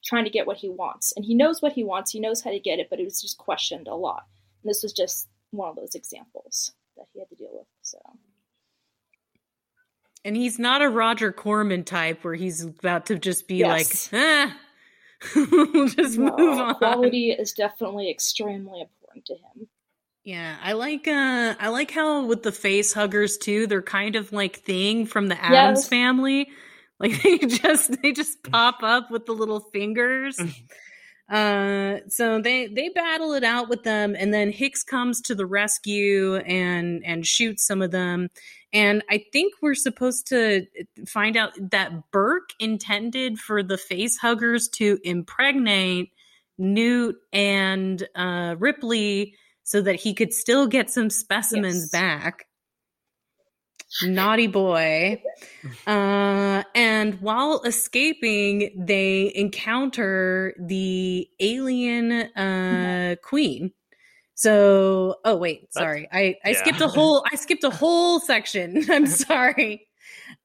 trying 0.06 0.24
to 0.24 0.30
get 0.30 0.48
what 0.48 0.58
he 0.58 0.70
wants. 0.70 1.14
And 1.16 1.26
he 1.26 1.34
knows 1.34 1.62
what 1.62 1.74
he 1.74 1.84
wants, 1.84 2.12
he 2.12 2.20
knows 2.20 2.42
how 2.42 2.52
to 2.52 2.60
get 2.60 2.80
it, 2.80 2.90
but 2.90 3.00
it 3.00 3.06
was 3.06 3.22
just 3.22 3.38
questioned 3.38 3.88
a 3.88 3.96
lot. 3.96 4.24
And 4.64 4.70
this 4.70 4.84
was 4.84 4.94
just 4.94 5.28
one 5.52 5.70
of 5.70 5.76
those 5.76 5.96
examples 5.96 6.74
that 6.96 7.08
he 7.12 7.20
had 7.20 7.30
to 7.30 7.36
deal 7.36 7.50
with. 7.52 7.68
So 7.82 7.98
and 10.26 10.36
he's 10.36 10.60
not 10.60 10.82
a 10.82 10.90
Roger 10.90 11.32
Corman 11.32 11.86
type 11.86 12.26
where 12.26 12.34
he's 12.34 12.64
about 12.66 13.06
to 13.06 13.18
just 13.18 13.48
be 13.48 13.58
yes. 13.58 14.12
like, 14.12 14.22
ah, 14.22 14.58
just 15.96 16.18
no, 16.18 16.36
move 16.36 16.60
on. 16.60 16.76
Quality 16.76 17.32
is 17.32 17.54
definitely 17.54 18.10
extremely 18.10 18.82
important 18.82 19.26
to 19.28 19.34
him. 19.36 19.68
Yeah, 20.26 20.58
I 20.62 20.74
like 20.74 21.08
uh 21.08 21.56
I 21.58 21.70
like 21.70 21.92
how 21.92 22.26
with 22.26 22.44
the 22.44 22.52
face 22.52 22.92
huggers 22.92 23.38
too, 23.38 23.68
they're 23.68 23.82
kind 23.82 24.18
of 24.18 24.34
like 24.34 24.58
thing 24.58 25.06
from 25.06 25.28
the 25.30 25.42
Addams 25.42 25.84
yes. 25.84 25.88
family 25.88 26.50
like 27.00 27.22
they 27.24 27.38
just 27.38 28.02
they 28.02 28.12
just 28.12 28.44
pop 28.44 28.84
up 28.84 29.12
with 29.12 29.26
the 29.26 29.34
little 29.34 29.60
fingers. 29.60 30.40
uh 31.30 31.98
so 32.08 32.40
they 32.40 32.68
they 32.68 32.90
battle 32.90 33.34
it 33.34 33.44
out 33.44 33.68
with 33.68 33.84
them 33.84 34.16
and 34.18 34.32
then 34.34 34.52
Hicks 34.52 34.84
comes 34.84 35.22
to 35.22 35.34
the 35.34 35.46
rescue 35.46 36.36
and 36.36 37.04
and 37.06 37.26
shoots 37.26 37.66
some 37.66 37.82
of 37.82 37.92
them. 37.92 38.30
And 38.74 39.04
I 39.10 39.24
think 39.32 39.54
we're 39.62 39.74
supposed 39.74 40.28
to 40.28 40.66
find 41.08 41.38
out 41.38 41.54
that 41.72 42.12
Burke 42.12 42.50
intended 42.60 43.40
for 43.40 43.64
the 43.64 43.78
face 43.78 44.18
huggers 44.18 44.68
to 44.74 45.00
impregnate 45.06 46.12
Newt 46.58 47.16
and 47.32 48.06
uh, 48.16 48.56
Ripley 48.60 49.36
so 49.64 49.82
that 49.82 49.96
he 49.96 50.14
could 50.14 50.34
still 50.34 50.68
get 50.68 50.90
some 50.90 51.10
specimens 51.10 51.84
yes. 51.84 51.90
back 51.90 52.48
naughty 54.04 54.48
boy. 54.48 55.22
Uh, 55.88 56.64
and 56.74 57.22
while 57.22 57.62
escaping, 57.64 58.72
they 58.78 59.32
encounter 59.36 60.54
the 60.60 61.30
alien 61.40 62.12
uh, 62.12 63.16
queen. 63.22 63.72
So, 64.36 65.16
oh 65.24 65.38
wait, 65.38 65.74
sorry, 65.74 66.10
I 66.12 66.36
I 66.44 66.50
yeah. 66.50 66.58
skipped 66.60 66.82
a 66.82 66.88
whole 66.90 67.24
I 67.32 67.38
skipped 67.38 67.64
a 67.64 67.70
whole 67.70 68.20
section. 68.20 68.84
I'm 68.92 69.08
sorry. 69.08 69.88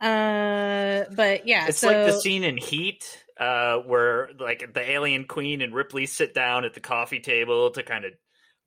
Uh, 0.01 1.05
but 1.15 1.47
yeah, 1.47 1.67
it's 1.69 1.79
so, 1.79 1.89
like 1.89 2.07
the 2.07 2.21
scene 2.21 2.45
in 2.45 2.57
Heat, 2.57 3.25
uh, 3.39 3.79
where 3.79 4.31
like 4.39 4.73
the 4.73 4.91
alien 4.91 5.25
queen 5.25 5.61
and 5.61 5.75
Ripley 5.75 6.07
sit 6.07 6.35
down 6.35 6.65
at 6.65 6.75
the 6.75 6.81
coffee 6.81 7.21
table 7.21 7.71
to 7.73 7.83
kind 7.83 8.05
of 8.05 8.13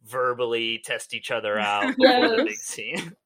verbally 0.04 0.82
test 0.84 1.14
each 1.14 1.32
other 1.32 1.58
out 1.58 1.96
yes. 1.98 2.22
before 2.22 2.38
the 2.38 2.44
big 2.44 2.58
scene. 2.58 3.14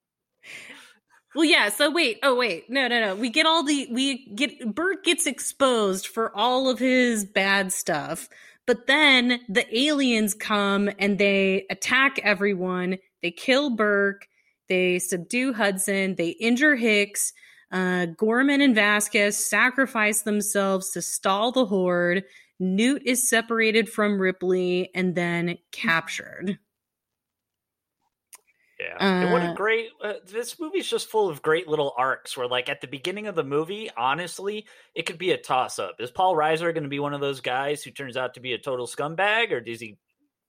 Well, 1.38 1.46
yeah. 1.46 1.70
So 1.70 1.92
wait. 1.92 2.18
Oh, 2.24 2.36
wait. 2.36 2.68
No, 2.68 2.88
no, 2.88 3.00
no. 3.00 3.16
We 3.16 3.30
get 3.30 3.46
all 3.46 3.62
the 3.62 3.88
we 3.92 4.26
get 4.34 4.74
Burt 4.74 5.04
gets 5.04 5.28
exposed 5.28 6.08
for 6.08 6.36
all 6.36 6.68
of 6.68 6.80
his 6.80 7.26
bad 7.26 7.72
stuff, 7.72 8.28
but 8.66 8.88
then 8.88 9.42
the 9.48 9.68
aliens 9.78 10.34
come 10.34 10.90
and 10.98 11.20
they 11.20 11.68
attack 11.70 12.18
everyone. 12.24 12.98
They 13.22 13.30
kill 13.30 13.76
Burke. 13.76 14.28
They 14.68 14.98
subdue 14.98 15.54
Hudson. 15.54 16.16
They 16.16 16.30
injure 16.30 16.76
Hicks. 16.76 17.34
Uh, 17.72 18.08
Gorman 18.08 18.62
and 18.62 18.74
Vasquez 18.74 19.38
sacrifice 19.38 20.24
themselves 20.24 20.90
to 20.90 21.04
stall 21.04 21.52
the 21.52 21.68
horde. 21.68 22.24
Newt 22.60 23.04
is 23.06 23.30
separated 23.30 23.90
from 23.90 24.20
Ripley 24.20 24.90
and 24.96 25.14
then 25.14 25.60
captured. 25.72 26.58
Yeah, 28.80 28.96
uh, 29.00 29.04
and 29.04 29.32
what 29.32 29.42
a 29.42 29.54
great! 29.56 29.90
Uh, 30.04 30.14
this 30.26 30.60
movie's 30.60 30.88
just 30.88 31.10
full 31.10 31.30
of 31.30 31.42
great 31.42 31.68
little 31.68 31.94
arcs. 31.98 32.38
Where, 32.38 32.48
like, 32.48 32.70
at 32.70 32.80
the 32.80 32.88
beginning 32.88 33.26
of 33.26 33.34
the 33.34 33.44
movie, 33.44 33.90
honestly, 33.98 34.68
it 34.94 35.08
could 35.08 35.18
be 35.18 35.32
a 35.32 35.38
toss-up. 35.38 35.96
Is 36.00 36.12
Paul 36.12 36.36
Reiser 36.36 36.74
going 36.74 36.84
to 36.84 36.90
be 36.90 37.00
one 37.00 37.16
of 37.16 37.22
those 37.22 37.42
guys 37.42 37.82
who 37.82 37.90
turns 37.90 38.18
out 38.18 38.36
to 38.36 38.40
be 38.40 38.54
a 38.54 38.60
total 38.60 38.86
scumbag, 38.86 39.52
or 39.52 39.62
does 39.62 39.80
he 39.80 39.98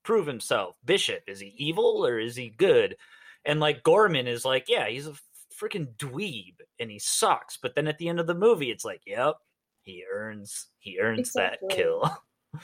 prove 0.09 0.27
himself? 0.27 0.75
Bishop 0.87 1.23
is 1.27 1.39
he 1.39 1.55
evil 1.59 2.07
or 2.07 2.19
is 2.19 2.35
he 2.35 2.49
good? 2.49 2.97
And 3.45 3.61
like 3.61 3.83
Gorman 3.83 4.27
is 4.27 4.43
like, 4.43 4.65
yeah, 4.67 4.89
he's 4.89 5.07
a 5.07 5.13
freaking 5.61 5.95
dweeb 5.97 6.55
and 6.81 6.91
he 6.91 6.99
sucks. 6.99 7.59
But 7.59 7.75
then 7.75 7.87
at 7.87 7.99
the 7.99 8.09
end 8.09 8.19
of 8.19 8.27
the 8.27 8.35
movie, 8.35 8.71
it's 8.71 8.87
like, 8.87 9.03
yep, 9.07 9.35
he 9.83 10.05
earns 10.11 10.69
he 10.79 10.99
earns 10.99 11.21
exactly. 11.21 11.69
that 11.69 11.77
kill. 11.77 12.17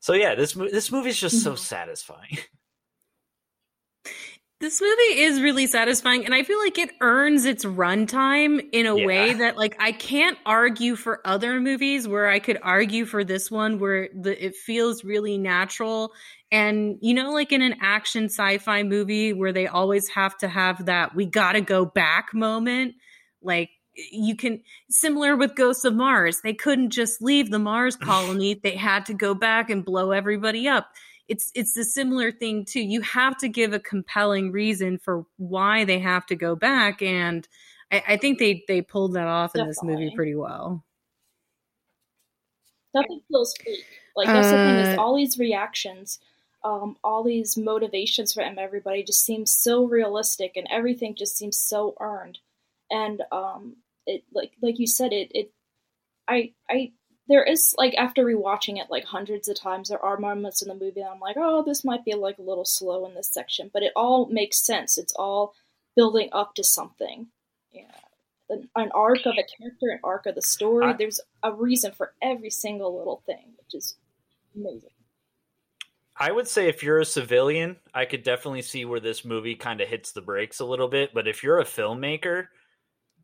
so 0.00 0.14
yeah, 0.14 0.34
this 0.34 0.54
this 0.54 0.90
movie 0.90 1.10
is 1.10 1.20
just 1.20 1.42
so 1.42 1.52
mm-hmm. 1.52 1.58
satisfying. 1.58 2.38
This 4.58 4.80
movie 4.80 5.20
is 5.20 5.42
really 5.42 5.66
satisfying, 5.66 6.24
and 6.24 6.34
I 6.34 6.42
feel 6.42 6.58
like 6.58 6.78
it 6.78 6.90
earns 7.02 7.44
its 7.44 7.66
runtime 7.66 8.66
in 8.72 8.86
a 8.86 8.96
yeah. 8.96 9.06
way 9.06 9.34
that, 9.34 9.58
like, 9.58 9.76
I 9.78 9.92
can't 9.92 10.38
argue 10.46 10.96
for 10.96 11.20
other 11.26 11.60
movies 11.60 12.08
where 12.08 12.26
I 12.26 12.38
could 12.38 12.58
argue 12.62 13.04
for 13.04 13.22
this 13.22 13.50
one 13.50 13.78
where 13.78 14.08
the, 14.18 14.46
it 14.46 14.56
feels 14.56 15.04
really 15.04 15.36
natural. 15.36 16.12
And 16.50 16.96
you 17.02 17.12
know, 17.12 17.32
like 17.32 17.52
in 17.52 17.60
an 17.60 17.76
action 17.82 18.26
sci-fi 18.26 18.82
movie 18.82 19.34
where 19.34 19.52
they 19.52 19.66
always 19.66 20.08
have 20.10 20.38
to 20.38 20.48
have 20.48 20.86
that 20.86 21.14
"we 21.14 21.26
gotta 21.26 21.60
go 21.60 21.84
back" 21.84 22.32
moment, 22.32 22.94
like 23.42 23.68
you 23.94 24.36
can 24.36 24.62
similar 24.88 25.36
with 25.36 25.54
Ghosts 25.54 25.84
of 25.84 25.94
Mars. 25.94 26.40
They 26.42 26.54
couldn't 26.54 26.90
just 26.90 27.20
leave 27.20 27.50
the 27.50 27.58
Mars 27.58 27.96
colony; 28.02 28.58
they 28.62 28.76
had 28.76 29.04
to 29.06 29.14
go 29.14 29.34
back 29.34 29.68
and 29.68 29.84
blow 29.84 30.12
everybody 30.12 30.66
up 30.66 30.88
it's 31.28 31.50
it's 31.54 31.76
a 31.76 31.84
similar 31.84 32.30
thing 32.30 32.64
too. 32.64 32.80
You 32.80 33.00
have 33.02 33.36
to 33.38 33.48
give 33.48 33.72
a 33.72 33.80
compelling 33.80 34.52
reason 34.52 34.98
for 34.98 35.24
why 35.36 35.84
they 35.84 35.98
have 35.98 36.26
to 36.26 36.36
go 36.36 36.54
back, 36.54 37.02
and 37.02 37.46
I, 37.90 38.02
I 38.08 38.16
think 38.16 38.38
they 38.38 38.64
they 38.68 38.82
pulled 38.82 39.14
that 39.14 39.26
off 39.26 39.52
Definitely. 39.52 39.60
in 39.60 39.68
this 39.68 39.82
movie 39.82 40.16
pretty 40.16 40.34
well. 40.34 40.84
Nothing 42.94 43.20
feels 43.28 43.54
fake. 43.56 43.84
Like 44.14 44.28
that's 44.28 44.48
uh, 44.48 44.52
the 44.52 44.56
thing 44.56 44.76
is 44.76 44.98
uh, 44.98 45.02
all 45.02 45.16
these 45.16 45.38
reactions, 45.38 46.18
um, 46.64 46.96
all 47.04 47.22
these 47.22 47.56
motivations 47.56 48.32
for 48.32 48.42
everybody 48.42 49.02
just 49.02 49.24
seems 49.24 49.50
so 49.50 49.84
realistic, 49.84 50.52
and 50.56 50.66
everything 50.70 51.14
just 51.14 51.36
seems 51.36 51.58
so 51.58 51.94
earned. 52.00 52.38
And 52.90 53.22
um, 53.32 53.76
it 54.06 54.24
like 54.32 54.52
like 54.62 54.78
you 54.78 54.86
said, 54.86 55.12
it 55.12 55.30
it 55.34 55.52
I 56.28 56.52
I 56.70 56.92
there 57.28 57.42
is 57.44 57.74
like 57.76 57.94
after 57.94 58.24
rewatching 58.24 58.78
it 58.80 58.90
like 58.90 59.04
hundreds 59.04 59.48
of 59.48 59.58
times, 59.58 59.88
there 59.88 60.04
are 60.04 60.16
moments 60.16 60.62
in 60.62 60.68
the 60.68 60.74
movie 60.74 61.00
that 61.00 61.10
I'm 61.10 61.20
like, 61.20 61.36
oh, 61.38 61.62
this 61.64 61.84
might 61.84 62.04
be 62.04 62.14
like 62.14 62.38
a 62.38 62.42
little 62.42 62.64
slow 62.64 63.06
in 63.06 63.14
this 63.14 63.28
section, 63.32 63.70
but 63.72 63.82
it 63.82 63.92
all 63.96 64.26
makes 64.26 64.58
sense. 64.58 64.96
It's 64.98 65.12
all 65.14 65.54
building 65.96 66.28
up 66.32 66.54
to 66.54 66.64
something. 66.64 67.26
Yeah, 67.72 67.82
an, 68.48 68.68
an 68.76 68.90
arc 68.94 69.20
of 69.26 69.32
a 69.32 69.44
character, 69.58 69.88
an 69.90 70.00
arc 70.04 70.26
of 70.26 70.34
the 70.34 70.42
story. 70.42 70.86
I- 70.86 70.92
There's 70.92 71.20
a 71.42 71.52
reason 71.52 71.92
for 71.92 72.12
every 72.22 72.50
single 72.50 72.96
little 72.96 73.22
thing, 73.26 73.54
which 73.58 73.74
is 73.74 73.96
amazing. 74.54 74.90
I 76.18 76.32
would 76.32 76.48
say 76.48 76.68
if 76.68 76.82
you're 76.82 77.00
a 77.00 77.04
civilian, 77.04 77.76
I 77.92 78.06
could 78.06 78.22
definitely 78.22 78.62
see 78.62 78.86
where 78.86 79.00
this 79.00 79.22
movie 79.22 79.54
kind 79.54 79.82
of 79.82 79.88
hits 79.88 80.12
the 80.12 80.22
brakes 80.22 80.60
a 80.60 80.64
little 80.64 80.88
bit. 80.88 81.12
But 81.12 81.28
if 81.28 81.42
you're 81.42 81.58
a 81.58 81.64
filmmaker, 81.64 82.46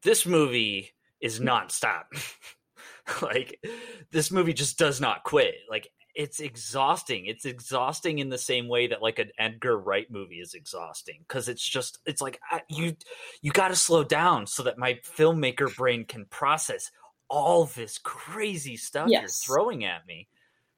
this 0.03 0.27
movie 0.27 0.91
is 1.21 1.41
nonstop. 1.41 2.05
like 3.23 3.63
this 4.11 4.31
movie 4.31 4.53
just 4.53 4.79
does 4.79 5.01
not 5.01 5.25
quit. 5.25 5.55
Like 5.69 5.91
it's 6.15 6.41
exhausting. 6.41 7.27
It's 7.27 7.45
exhausting 7.47 8.19
in 8.19 8.29
the 8.29 8.39
same 8.39 8.69
way 8.69 8.89
that 8.89 9.03
like 9.03 9.19
an 9.19 9.31
Edgar 9.39 9.79
Wright 9.79 10.11
movie 10.11 10.41
is 10.41 10.55
exhausting 10.55 11.25
because 11.27 11.49
it's 11.49 11.67
just 11.67 11.99
it's 12.07 12.21
like 12.21 12.39
I, 12.51 12.63
you 12.69 12.97
you 13.41 13.51
got 13.51 13.69
to 13.69 13.77
slow 13.77 14.05
down 14.05 14.47
so 14.47 14.65
that 14.65 14.79
my 14.79 15.01
filmmaker 15.17 15.75
brain 15.75 16.05
can 16.05 16.27
process 16.27 16.91
all 17.29 17.65
this 17.65 17.99
crazy 17.99 18.77
stuff 18.77 19.09
Yes. 19.09 19.23
you're 19.23 19.57
throwing 19.57 19.85
at 19.85 20.07
me. 20.07 20.29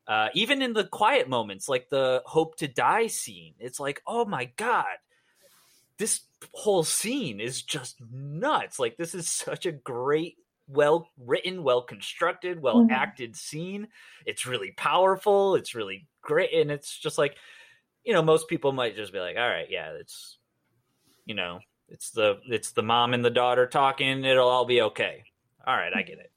Uh, 0.06 0.28
even 0.34 0.62
in 0.62 0.72
the 0.74 0.84
quiet 0.84 1.28
moments, 1.28 1.68
like 1.68 1.88
the 1.88 2.22
hope 2.26 2.56
to 2.58 2.68
die 2.68 3.06
scene, 3.06 3.54
it's 3.58 3.80
like, 3.80 4.02
oh 4.06 4.24
my 4.24 4.44
god, 4.56 4.84
this 5.98 6.20
whole 6.52 6.84
scene 6.84 7.40
is 7.40 7.62
just 7.62 7.96
nuts. 8.12 8.78
Like 8.78 8.96
this 8.96 9.14
is 9.14 9.28
such 9.28 9.66
a 9.66 9.72
great, 9.72 10.36
well 10.68 11.10
written, 11.18 11.62
well 11.62 11.82
constructed, 11.82 12.60
well 12.60 12.86
Mhm. 12.86 12.90
acted 12.90 13.36
scene. 13.36 13.88
It's 14.26 14.46
really 14.46 14.72
powerful. 14.72 15.54
It's 15.56 15.74
really 15.74 16.06
great, 16.22 16.52
and 16.54 16.70
it's 16.70 16.96
just 16.98 17.18
like, 17.18 17.36
you 18.04 18.12
know, 18.12 18.22
most 18.22 18.48
people 18.48 18.72
might 18.72 18.96
just 18.96 19.12
be 19.12 19.20
like, 19.20 19.36
all 19.36 19.48
right, 19.48 19.70
yeah, 19.70 19.90
it's, 19.92 20.38
you 21.26 21.34
know, 21.34 21.60
it's 21.88 22.10
the 22.10 22.40
it's 22.48 22.72
the 22.72 22.82
mom 22.82 23.14
and 23.14 23.24
the 23.24 23.30
daughter 23.30 23.66
talking. 23.66 24.24
It'll 24.24 24.48
all 24.48 24.64
be 24.66 24.82
okay. 24.82 25.24
All 25.66 25.76
right, 25.76 25.92
I 25.94 26.02
get 26.02 26.18
it. 26.18 26.32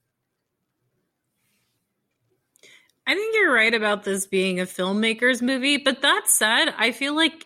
I 3.05 3.15
think 3.15 3.35
you're 3.35 3.53
right 3.53 3.73
about 3.73 4.03
this 4.03 4.25
being 4.27 4.59
a 4.59 4.65
filmmaker's 4.65 5.41
movie, 5.41 5.77
but 5.77 6.01
that 6.01 6.23
said, 6.27 6.73
I 6.77 6.91
feel 6.91 7.15
like 7.15 7.45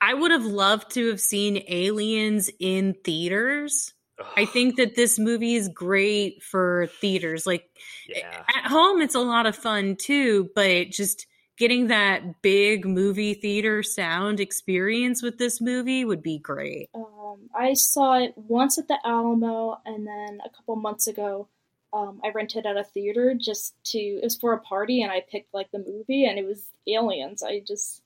I 0.00 0.14
would 0.14 0.30
have 0.30 0.44
loved 0.44 0.92
to 0.92 1.08
have 1.10 1.20
seen 1.20 1.64
Aliens 1.68 2.50
in 2.60 2.94
theaters. 3.04 3.94
I 4.36 4.44
think 4.44 4.76
that 4.76 4.96
this 4.96 5.18
movie 5.18 5.54
is 5.54 5.68
great 5.68 6.42
for 6.42 6.88
theaters. 7.00 7.46
Like 7.46 7.68
yeah. 8.08 8.44
at 8.56 8.70
home, 8.70 9.00
it's 9.00 9.14
a 9.14 9.20
lot 9.20 9.46
of 9.46 9.56
fun 9.56 9.96
too, 9.96 10.50
but 10.54 10.90
just 10.90 11.26
getting 11.58 11.86
that 11.88 12.42
big 12.42 12.86
movie 12.86 13.34
theater 13.34 13.82
sound 13.82 14.40
experience 14.40 15.22
with 15.22 15.38
this 15.38 15.60
movie 15.60 16.04
would 16.04 16.22
be 16.22 16.38
great. 16.38 16.88
Um, 16.94 17.48
I 17.54 17.74
saw 17.74 18.18
it 18.18 18.34
once 18.36 18.78
at 18.78 18.88
the 18.88 18.98
Alamo, 19.04 19.80
and 19.84 20.06
then 20.06 20.40
a 20.44 20.50
couple 20.50 20.76
months 20.76 21.06
ago, 21.06 21.48
um, 21.92 22.20
I 22.24 22.30
rented 22.30 22.66
at 22.66 22.76
a 22.76 22.84
theater 22.84 23.34
just 23.34 23.74
to. 23.86 23.98
It 23.98 24.24
was 24.24 24.36
for 24.36 24.52
a 24.52 24.60
party, 24.60 25.02
and 25.02 25.10
I 25.10 25.22
picked 25.30 25.54
like 25.54 25.70
the 25.70 25.78
movie, 25.78 26.26
and 26.26 26.38
it 26.38 26.46
was 26.46 26.66
Aliens. 26.86 27.42
I 27.42 27.60
just, 27.60 28.02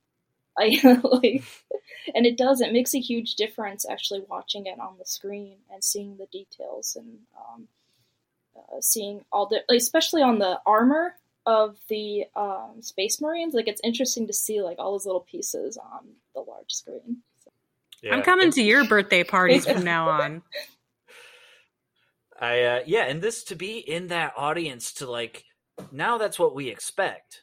I 0.61 1.01
like, 1.03 1.43
and 2.15 2.27
it 2.27 2.37
does. 2.37 2.61
It 2.61 2.73
makes 2.73 2.95
a 2.95 3.01
huge 3.01 3.35
difference 3.35 3.87
actually 3.89 4.23
watching 4.29 4.67
it 4.67 4.79
on 4.79 4.97
the 4.99 5.07
screen 5.07 5.57
and 5.73 5.83
seeing 5.83 6.17
the 6.17 6.27
details 6.27 6.97
and 6.97 7.19
um, 7.37 7.69
uh, 8.57 8.81
seeing 8.81 9.25
all 9.33 9.47
the, 9.47 9.63
especially 9.75 10.23
on 10.23 10.39
the 10.39 10.61
armor 10.67 11.15
of 11.47 11.77
the 11.89 12.25
um, 12.37 12.81
Space 12.81 13.21
Marines. 13.21 13.55
Like 13.55 13.69
it's 13.69 13.81
interesting 13.83 14.27
to 14.27 14.33
see 14.33 14.61
like 14.61 14.79
all 14.79 14.93
those 14.93 15.07
little 15.07 15.21
pieces 15.21 15.77
on 15.77 16.09
the 16.35 16.41
large 16.41 16.73
screen. 16.73 17.19
So. 17.45 17.51
yeah. 18.03 18.15
I'm 18.15 18.23
coming 18.23 18.51
to 18.53 18.63
your 18.63 18.87
birthday 18.87 19.25
parties 19.25 19.67
from 19.67 19.85
now 19.85 20.09
on. 20.21 20.43
I 22.41 22.63
uh, 22.63 22.81
yeah, 22.87 23.05
and 23.05 23.21
this 23.21 23.45
to 23.45 23.55
be 23.55 23.79
in 23.79 24.09
that 24.09 24.33
audience 24.37 24.95
to 24.95 25.11
like 25.11 25.45
now 25.93 26.19
that's 26.19 26.39
what 26.39 26.55
we 26.55 26.69
expect. 26.69 27.43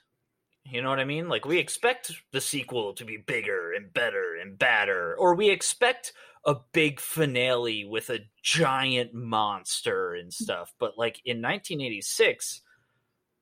You 0.69 0.81
know 0.81 0.89
what 0.89 0.99
I 0.99 1.05
mean? 1.05 1.29
Like 1.29 1.45
we 1.45 1.59
expect 1.59 2.11
the 2.31 2.41
sequel 2.41 2.93
to 2.95 3.05
be 3.05 3.17
bigger 3.17 3.73
and 3.73 3.91
better 3.93 4.35
and 4.35 4.57
badder, 4.57 5.15
or 5.17 5.35
we 5.35 5.49
expect 5.49 6.13
a 6.45 6.55
big 6.73 6.99
finale 6.99 7.85
with 7.85 8.09
a 8.09 8.19
giant 8.43 9.13
monster 9.13 10.13
and 10.13 10.33
stuff. 10.33 10.73
But 10.79 10.97
like 10.97 11.21
in 11.25 11.37
1986, 11.41 12.61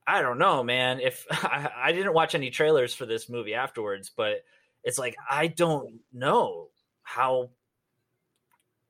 I 0.08 0.22
don't 0.22 0.38
know, 0.38 0.64
man. 0.64 1.00
If 1.00 1.26
I, 1.32 1.70
I 1.76 1.92
didn't 1.92 2.14
watch 2.14 2.36
any 2.36 2.52
trailers 2.52 2.94
for 2.94 3.06
this 3.06 3.30
movie 3.30 3.54
afterwards, 3.56 4.12
but 4.16 4.44
it's 4.84 5.00
like 5.00 5.16
I 5.30 5.48
don't 5.48 6.00
know 6.14 6.70
how 7.04 7.52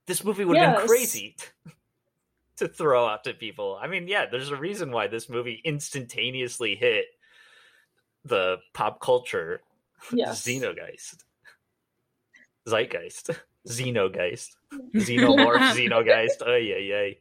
this 0.08 0.24
movie 0.24 0.46
would 0.46 0.58
have 0.58 0.62
Yes. 0.62 0.78
been 0.78 0.88
crazy 0.88 1.36
to 2.58 2.68
throw 2.68 3.08
out 3.08 3.24
to 3.26 3.34
people. 3.34 3.78
I 3.82 3.88
mean, 3.88 4.08
yeah, 4.08 4.26
there's 4.26 4.52
a 4.52 4.56
reason 4.56 4.92
why 4.92 5.08
this 5.08 5.30
movie 5.30 5.62
instantaneously 5.66 6.76
hit 6.76 7.06
the 8.26 8.58
pop 8.74 9.00
culture 9.00 9.62
Yes. 10.12 10.44
Xenogeist. 10.44 11.18
Zeitgeist. 12.68 13.32
Xenogeist. 13.68 14.56
Xenomorph, 14.96 15.74
Xenogeist. 15.74 16.42
Oh 16.46 16.56
yeah, 16.56 16.78
yeah. 16.78 17.14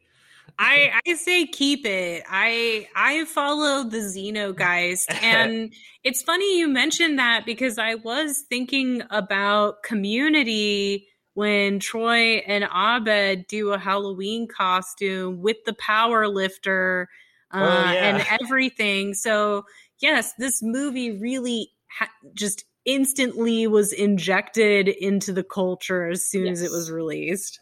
I 0.59 0.92
I 1.07 1.14
say 1.14 1.46
keep 1.46 1.84
it. 1.86 2.22
I 2.28 2.88
I 2.94 3.24
follow 3.24 3.84
the 3.84 3.98
Xenogeist, 3.98 5.07
and 5.22 5.72
it's 6.02 6.22
funny 6.22 6.59
you 6.59 6.68
mentioned 6.68 7.18
that 7.18 7.44
because 7.46 7.78
I 7.78 7.94
was 7.96 8.44
thinking 8.48 9.02
about 9.11 9.82
Community 9.82 11.09
when 11.34 11.80
Troy 11.80 12.36
and 12.46 12.64
Abed 12.64 13.46
do 13.48 13.72
a 13.72 13.78
Halloween 13.78 14.46
costume 14.46 15.40
with 15.42 15.57
the 15.66 15.72
power 15.74 16.28
lifter 16.28 17.09
uh, 17.50 17.59
Oh, 17.59 17.92
yeah. 17.92 18.16
and 18.16 18.26
everything. 18.42 19.14
So 19.14 19.64
yes, 20.05 20.34
this 20.34 20.62
movie 20.62 21.18
really 21.18 21.70
ha- 21.90 22.11
just 22.34 22.66
instantly 22.84 23.66
was 23.66 23.90
injected 23.90 24.86
into 24.86 25.32
the 25.32 25.42
culture 25.42 26.07
as 26.11 26.28
soon 26.28 26.46
as 26.46 26.61
it 26.61 26.70
was 26.70 26.90
released. 26.90 27.59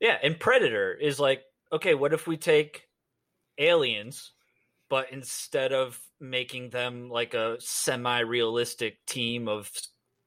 Yeah, 0.00 0.16
and 0.22 0.40
Predator 0.40 0.94
is 0.94 1.20
like, 1.20 1.42
okay, 1.70 1.94
what 1.94 2.14
if 2.14 2.26
we 2.26 2.38
take 2.38 2.88
aliens, 3.58 4.32
but 4.88 5.12
instead 5.12 5.74
of 5.74 6.00
making 6.20 6.70
them 6.70 7.10
like 7.10 7.34
a 7.34 7.58
semi-realistic 7.60 9.04
team 9.04 9.46
of 9.46 9.70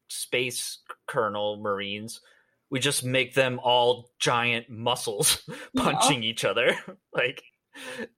space 0.09 0.77
colonial 1.07 1.57
marines, 1.57 2.21
we 2.69 2.79
just 2.79 3.03
make 3.03 3.33
them 3.33 3.59
all 3.63 4.11
giant 4.19 4.69
muscles 4.69 5.41
punching 5.75 6.21
each 6.21 6.45
other. 6.45 6.77
like, 7.15 7.41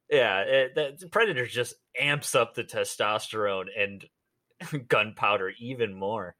yeah, 0.10 0.39
it, 0.41 0.76
that, 0.76 1.12
Predator 1.12 1.45
just 1.45 1.76
amps 1.99 2.36
up 2.36 2.53
the 2.53 2.64
testosterone 2.64 3.66
and 3.78 4.06
gunpowder 4.88 5.53
even 5.60 5.93
more. 5.93 6.36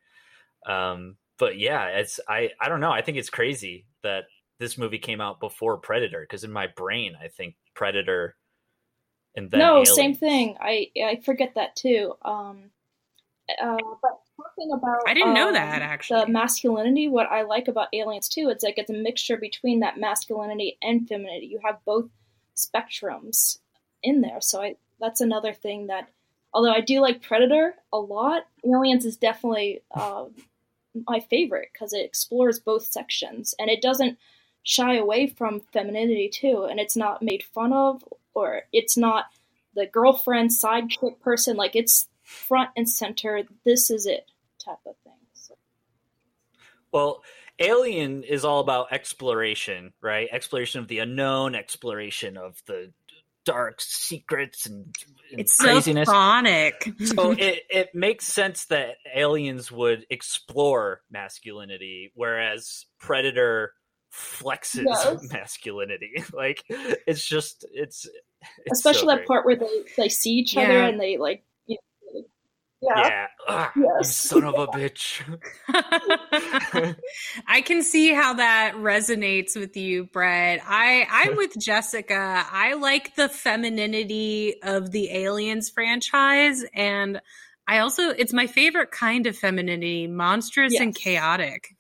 Um, 0.66 1.18
but 1.38 1.58
yeah, 1.60 1.88
it's 1.88 2.20
I 2.28 2.52
I 2.60 2.70
don't 2.70 2.80
know. 2.80 2.92
I 2.92 3.02
think 3.02 3.18
it's 3.18 3.30
crazy 3.30 3.86
that 4.04 4.24
this 4.60 4.78
movie 4.78 5.00
came 5.00 5.22
out 5.22 5.40
before 5.40 5.78
Predator 5.78 6.22
because 6.22 6.44
in 6.44 6.52
my 6.52 6.68
brain 6.68 7.14
I 7.22 7.28
think 7.28 7.56
Predator 7.74 8.36
and 9.36 9.52
then 9.52 9.60
no, 9.60 9.72
Aliens. 9.74 9.96
same 9.96 10.16
thing. 10.16 10.58
I 10.60 10.90
I 10.98 11.22
forget 11.24 11.54
that 11.56 11.76
too. 11.76 12.14
Um, 12.24 12.72
uh, 13.62 13.78
but 14.02 14.20
talking 14.38 14.72
about 14.74 15.02
I 15.06 15.14
didn't 15.14 15.34
know 15.34 15.50
um, 15.50 15.54
that, 15.54 15.82
actually. 15.82 16.22
the 16.22 16.32
masculinity. 16.32 17.10
What 17.10 17.28
I 17.28 17.44
like 17.44 17.68
about 17.68 17.90
Aliens 17.94 18.30
too, 18.30 18.50
it's 18.50 18.64
like 18.64 18.78
it's 18.78 18.90
a 18.90 18.94
mixture 18.94 19.38
between 19.38 19.82
that 19.82 20.00
masculinity 20.00 20.78
and 20.82 21.08
femininity. 21.08 21.48
You 21.48 21.60
have 21.64 21.78
both 21.86 22.06
spectrums 22.56 23.60
in 24.04 24.22
there. 24.22 24.42
So 24.42 24.62
I 24.62 24.76
that's 25.00 25.22
another 25.22 25.54
thing 25.54 25.88
that, 25.88 26.08
although 26.54 26.72
I 26.72 26.82
do 26.82 27.02
like 27.02 27.22
Predator 27.22 27.76
a 27.92 27.98
lot, 27.98 28.44
Aliens 28.66 29.06
is 29.06 29.18
definitely 29.18 29.82
uh, 29.94 30.26
my 31.08 31.20
favorite 31.20 31.70
because 31.74 31.94
it 31.94 32.06
explores 32.06 32.60
both 32.60 32.86
sections 32.86 33.54
and 33.60 33.70
it 33.70 33.82
doesn't 33.82 34.18
shy 34.64 34.96
away 34.96 35.28
from 35.28 35.62
femininity 35.74 36.30
too, 36.30 36.68
and 36.70 36.80
it's 36.80 36.96
not 36.96 37.22
made 37.22 37.44
fun 37.44 37.74
of 37.74 38.04
or 38.34 38.64
it's 38.72 38.98
not 38.98 39.26
the 39.76 39.86
girlfriend 39.86 40.50
sidekick 40.50 41.20
person. 41.20 41.58
Like 41.58 41.76
it's 41.76 42.08
front 42.24 42.72
and 42.76 42.90
center. 42.90 43.44
This 43.64 43.90
is 43.90 44.06
it 44.06 44.30
type 44.64 44.80
of 44.86 44.96
thing. 45.04 45.14
So, 45.34 45.56
Well, 46.92 47.24
Alien 47.60 48.24
is 48.24 48.44
all 48.46 48.60
about 48.60 48.92
exploration, 48.92 49.94
right? 50.02 50.28
Exploration 50.32 50.82
of 50.82 50.88
the 50.88 51.00
unknown, 51.00 51.56
exploration 51.56 52.38
of 52.38 52.62
the 52.68 52.92
dark 53.46 53.80
secrets 53.80 54.66
and, 54.66 54.94
and 55.32 55.42
It's 55.42 55.56
so 55.58 55.64
craziness. 55.66 56.10
so 56.10 57.32
it, 57.38 57.64
it 57.70 57.90
makes 57.94 58.26
sense 58.26 58.66
that 58.66 58.96
aliens 59.14 59.72
would 59.72 60.06
explore 60.10 61.02
masculinity, 61.12 62.12
whereas 62.16 62.86
Predator 63.00 63.74
flexes 64.14 64.84
Yes. 64.86 65.18
masculinity. 65.32 66.24
Like 66.34 66.64
it's 66.70 67.26
just 67.26 67.66
it's, 67.72 68.08
it's 68.66 68.80
especially 68.80 69.02
so 69.02 69.08
that 69.08 69.16
great. 69.18 69.28
part 69.28 69.46
where 69.46 69.56
they, 69.56 69.84
they 69.98 70.10
see 70.10 70.32
each 70.32 70.58
other 70.58 70.82
and 70.82 71.00
they 71.00 71.18
like 71.18 71.44
you 71.68 71.78
know, 72.14 72.22
Yeah. 72.82 73.08
Yeah. 73.08 73.28
Ugh, 73.48 73.70
You 73.76 73.90
Yes. 73.98 74.16
son 74.16 74.44
of 74.44 74.58
a 74.58 74.68
bitch. 74.68 75.22
I 77.48 77.62
can 77.62 77.84
see 77.84 78.14
how 78.14 78.34
that 78.36 78.74
resonates 78.76 79.56
with 79.56 79.78
you, 79.78 80.06
Brett. 80.06 80.62
I 80.66 81.08
I'm 81.10 81.36
with 81.38 81.54
Jessica. 81.60 82.46
I 82.52 82.74
like 82.74 83.16
the 83.16 83.30
femininity 83.30 84.62
of 84.64 84.92
the 84.92 85.12
Aliens 85.12 85.70
franchise 85.70 86.66
and 86.74 87.22
I 87.68 87.80
also 87.80 88.10
it's 88.10 88.34
my 88.34 88.48
favorite 88.48 88.92
kind 88.92 89.26
of 89.28 89.38
femininity, 89.38 90.08
monstrous 90.08 90.80
and 90.80 90.96
chaotic. 90.96 91.75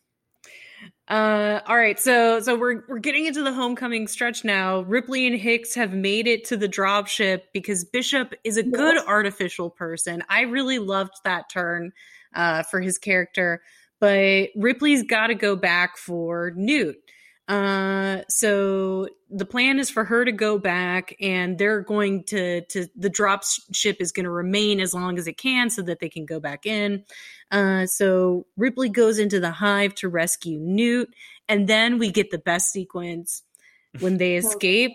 Uh 1.07 1.59
all 1.67 1.77
right, 1.77 1.99
so 1.99 2.39
so 2.39 2.57
we're 2.57 2.83
we're 2.87 2.97
getting 2.97 3.25
into 3.27 3.43
the 3.43 3.53
homecoming 3.53 4.07
stretch 4.07 4.43
now. 4.43 4.81
Ripley 4.81 5.27
and 5.27 5.39
Hicks 5.39 5.75
have 5.75 5.93
made 5.93 6.25
it 6.27 6.45
to 6.45 6.57
the 6.57 6.67
dropship 6.67 7.41
because 7.53 7.85
Bishop 7.85 8.33
is 8.43 8.57
a 8.57 8.63
good 8.63 8.97
artificial 9.07 9.69
person. 9.69 10.23
I 10.29 10.41
really 10.41 10.79
loved 10.79 11.13
that 11.23 11.49
turn 11.49 11.93
uh 12.33 12.63
for 12.63 12.81
his 12.81 12.97
character 12.97 13.61
but 13.99 14.49
Ripley's 14.55 15.03
got 15.03 15.27
to 15.27 15.35
go 15.35 15.55
back 15.55 15.97
for 15.97 16.51
Newt. 16.55 16.97
Uh, 17.47 18.21
so 18.27 19.07
the 19.29 19.45
plan 19.45 19.77
is 19.77 19.89
for 19.89 20.03
her 20.03 20.25
to 20.25 20.31
go 20.31 20.57
back, 20.57 21.15
and 21.19 21.57
they're 21.57 21.81
going 21.81 22.23
to 22.23 22.61
to 22.61 22.87
the 22.95 23.09
drop 23.09 23.43
ship 23.71 23.97
is 23.99 24.11
going 24.11 24.23
to 24.23 24.31
remain 24.31 24.79
as 24.79 24.93
long 24.93 25.19
as 25.19 25.27
it 25.27 25.37
can, 25.37 25.69
so 25.69 25.81
that 25.83 25.99
they 25.99 26.09
can 26.09 26.25
go 26.25 26.39
back 26.39 26.65
in. 26.65 27.03
Uh, 27.51 27.85
so 27.85 28.47
Ripley 28.57 28.89
goes 28.89 29.19
into 29.19 29.39
the 29.39 29.51
hive 29.51 29.93
to 29.95 30.09
rescue 30.09 30.57
Newt, 30.59 31.13
and 31.47 31.67
then 31.67 31.99
we 31.99 32.11
get 32.11 32.31
the 32.31 32.39
best 32.39 32.71
sequence 32.71 33.43
when 33.99 34.17
they 34.17 34.35
escape. 34.37 34.93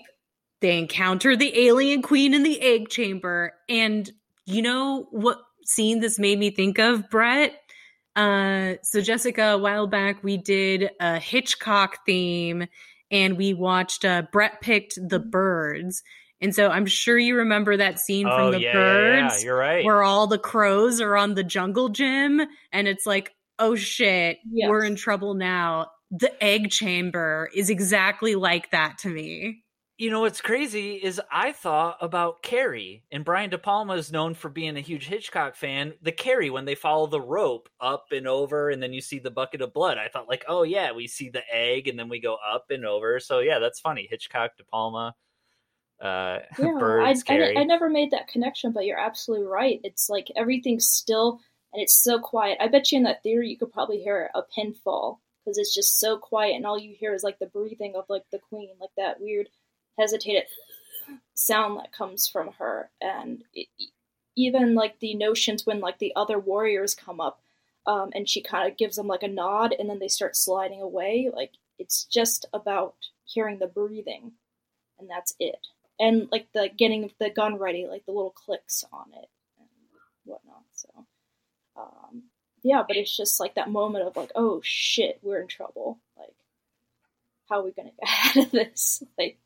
They 0.61 0.77
encounter 0.77 1.37
the 1.37 1.67
alien 1.67 2.03
queen 2.03 2.35
in 2.35 2.43
the 2.43 2.61
egg 2.61 2.89
chamber, 2.89 3.53
and 3.69 4.11
you 4.45 4.63
know 4.63 5.07
what 5.11 5.39
scene 5.65 6.01
this 6.01 6.19
made 6.19 6.39
me 6.39 6.51
think 6.51 6.79
of, 6.79 7.09
Brett? 7.11 7.60
Uh, 8.21 8.75
so 8.83 9.01
Jessica, 9.01 9.53
a 9.53 9.59
while 9.59 9.87
back, 9.87 10.23
we 10.23 10.37
did 10.37 10.91
a 11.01 11.19
Hitchcock 11.19 11.99
theme, 12.05 12.67
and 13.11 13.37
we 13.37 13.55
watched. 13.55 14.05
Uh, 14.05 14.23
Brett 14.31 14.61
picked 14.61 14.99
the 15.01 15.19
birds, 15.19 16.03
and 16.41 16.55
so 16.55 16.69
I'm 16.69 16.87
sure 16.87 17.19
you 17.19 17.37
remember 17.37 17.77
that 17.79 17.99
scene 17.99 18.27
oh 18.29 18.37
from 18.37 18.51
the 18.53 18.61
yeah, 18.61 18.67
yeah, 18.69 18.73
birds, 18.75 19.35
yeah, 19.43 19.45
you're 19.47 19.57
right. 19.59 19.85
where 19.85 20.03
all 20.03 20.27
the 20.27 20.39
crows 20.39 21.01
are 21.01 21.17
on 21.17 21.35
the 21.35 21.45
jungle 21.45 21.89
gym, 21.89 22.43
and 22.73 22.87
it's 22.89 23.07
like, 23.07 23.33
oh 23.59 23.75
shit, 23.75 24.39
Yes. 24.51 24.69
we're 24.69 24.85
in 24.85 24.97
trouble 24.97 25.35
now. 25.35 25.87
The 26.11 26.33
egg 26.43 26.71
chamber 26.71 27.49
is 27.55 27.71
exactly 27.71 28.35
like 28.35 28.71
that 28.73 28.99
to 28.99 29.09
me. 29.09 29.63
You 30.01 30.11
know 30.11 30.21
what's 30.21 30.41
crazy 30.41 30.95
is 30.95 31.21
I 31.31 31.53
thought 31.53 31.99
about 32.01 32.43
Carrie, 32.43 33.05
and 33.13 33.23
Brian 33.23 33.51
De 33.51 33.59
Palma 33.59 33.93
is 33.97 34.11
known 34.11 34.33
for 34.33 34.49
being 34.49 34.79
a 34.79 34.81
huge 34.81 35.07
Hitchcock 35.07 35.57
fan. 35.57 35.93
The 36.01 36.11
Carrie, 36.11 36.49
when 36.49 36.65
they 36.65 36.75
follow 36.75 37.07
the 37.07 37.21
rope 37.21 37.69
up 37.83 38.07
and 38.11 38.27
over, 38.27 38.71
and 38.71 38.83
then 38.83 38.95
you 38.95 39.03
see 39.03 39.19
the 39.19 39.31
bucket 39.31 39.61
of 39.61 39.75
blood. 39.75 39.99
I 39.99 40.09
thought 40.09 40.27
like, 40.27 40.47
oh 40.49 40.63
yeah, 40.63 40.93
we 40.93 41.07
see 41.07 41.29
the 41.29 41.43
egg, 41.53 41.87
and 41.87 41.99
then 41.99 42.09
we 42.09 42.19
go 42.19 42.39
up 42.51 42.71
and 42.71 42.87
over. 42.87 43.21
So 43.21 43.41
yeah, 43.41 43.59
that's 43.59 43.79
funny. 43.79 44.07
Hitchcock, 44.09 44.57
De 44.57 44.65
Palma, 44.65 45.15
uh, 46.01 46.39
Yeah, 46.59 46.77
birds, 46.79 47.23
I, 47.29 47.37
I, 47.37 47.55
I 47.59 47.65
never 47.65 47.91
made 47.91 48.13
that 48.13 48.29
connection, 48.29 48.73
but 48.73 48.87
you're 48.87 48.99
absolutely 48.99 49.49
right. 49.49 49.83
It's 49.85 50.09
like 50.09 50.29
everything's 50.35 50.89
still 50.89 51.41
and 51.75 51.83
it's 51.83 52.03
so 52.03 52.19
quiet. 52.19 52.57
I 52.59 52.69
bet 52.69 52.91
you 52.91 52.97
in 52.97 53.05
that 53.05 53.23
theory 53.23 53.51
you 53.51 53.59
could 53.59 53.71
probably 53.71 53.99
hear 53.99 54.31
a 54.35 54.41
pin 54.41 54.73
fall 54.73 55.21
because 55.45 55.59
it's 55.59 55.75
just 55.75 56.01
so 56.01 56.17
quiet, 56.17 56.57
and 56.57 56.65
all 56.65 56.79
you 56.79 56.95
hear 56.99 57.13
is 57.13 57.23
like 57.23 57.39
the 57.39 57.45
breathing 57.49 57.97
of 57.97 58.07
like 58.09 58.25
the 58.33 58.39
queen, 58.39 58.71
like 58.81 58.89
that 58.97 59.21
weird 59.21 59.49
hesitated 60.01 60.45
sound 61.35 61.79
that 61.79 61.93
comes 61.93 62.29
from 62.29 62.53
her, 62.59 62.91
and 63.01 63.45
it, 63.55 63.69
even 64.37 64.75
like 64.75 65.01
the 65.01 65.15
notions 65.15 65.67
when 65.67 65.81
like 65.81 65.99
the 65.99 66.13
other 66.17 66.39
warriors 66.39 66.95
come 66.95 67.21
up, 67.21 67.41
um, 67.87 68.11
and 68.15 68.29
she 68.29 68.43
kind 68.43 68.71
of 68.71 68.79
gives 68.79 68.97
them 68.97 69.07
like 69.07 69.23
a 69.23 69.29
nod, 69.29 69.75
and 69.79 69.89
then 69.89 69.99
they 69.99 70.09
start 70.09 70.37
sliding 70.37 70.83
away. 70.83 71.31
Like 71.33 71.53
it's 71.79 72.05
just 72.05 72.47
about 72.53 72.95
hearing 73.25 73.59
the 73.59 73.67
breathing, 73.67 74.33
and 74.99 75.09
that's 75.09 75.35
it 75.39 75.67
and 76.01 76.29
like 76.33 76.49
the 76.55 76.71
getting 76.77 77.13
the 77.21 77.31
gun 77.31 77.59
ready, 77.59 77.87
like 77.87 78.07
the 78.07 78.13
little 78.13 78.31
clicks 78.31 78.85
on 78.93 79.07
it 79.13 79.29
and 79.59 79.69
whatnot. 80.25 80.65
So, 80.73 80.89
um, 81.77 82.25
yeah, 82.63 82.83
but 82.87 82.97
it's 82.97 83.15
just 83.15 83.39
like 83.39 83.55
that 83.55 83.71
moment 83.71 84.07
of 84.07 84.17
like, 84.17 84.33
oh 84.35 84.61
shit, 84.65 85.21
we're 85.23 85.43
in 85.43 85.47
trouble. 85.47 86.01
Like, 86.19 86.35
how 87.49 87.61
are 87.61 87.65
we 87.65 87.73
gonna 87.73 87.91
get 88.01 88.37
out 88.37 88.45
of 88.47 88.51
this? 88.51 89.03
Like, 89.19 89.39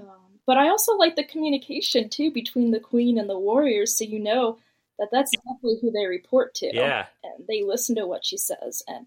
um, 0.00 0.40
but 0.46 0.56
I 0.56 0.68
also 0.68 0.96
like 0.96 1.16
the 1.16 1.24
communication 1.24 2.08
too 2.08 2.30
between 2.30 2.70
the 2.70 2.80
queen 2.80 3.18
and 3.18 3.28
the 3.28 3.38
warriors, 3.38 3.96
so 3.96 4.04
you 4.04 4.18
know 4.18 4.58
that 4.98 5.08
that's 5.10 5.32
definitely 5.36 5.78
who 5.80 5.90
they 5.90 6.06
report 6.06 6.54
to 6.56 6.70
yeah, 6.74 7.06
and 7.24 7.46
they 7.48 7.62
listen 7.62 7.96
to 7.96 8.06
what 8.06 8.24
she 8.24 8.36
says 8.36 8.82
and 8.86 9.06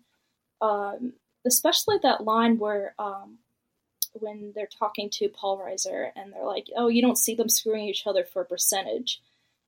um, 0.62 1.14
especially 1.46 1.98
that 2.02 2.24
line 2.24 2.58
where 2.58 2.96
um, 3.00 3.38
when 4.14 4.52
they're 4.56 4.68
talking 4.68 5.10
to 5.12 5.30
Paul 5.30 5.60
Reiser 5.60 6.12
and 6.16 6.34
they're 6.34 6.46
like, 6.46 6.68
"Oh, 6.76 6.88
you 6.88 7.02
don't 7.02 7.18
see 7.18 7.36
them 7.36 7.50
screwing 7.50 7.86
each 7.86 8.08
other 8.08 8.24
for 8.24 8.42
a 8.42 8.46
percentage," 8.46 9.22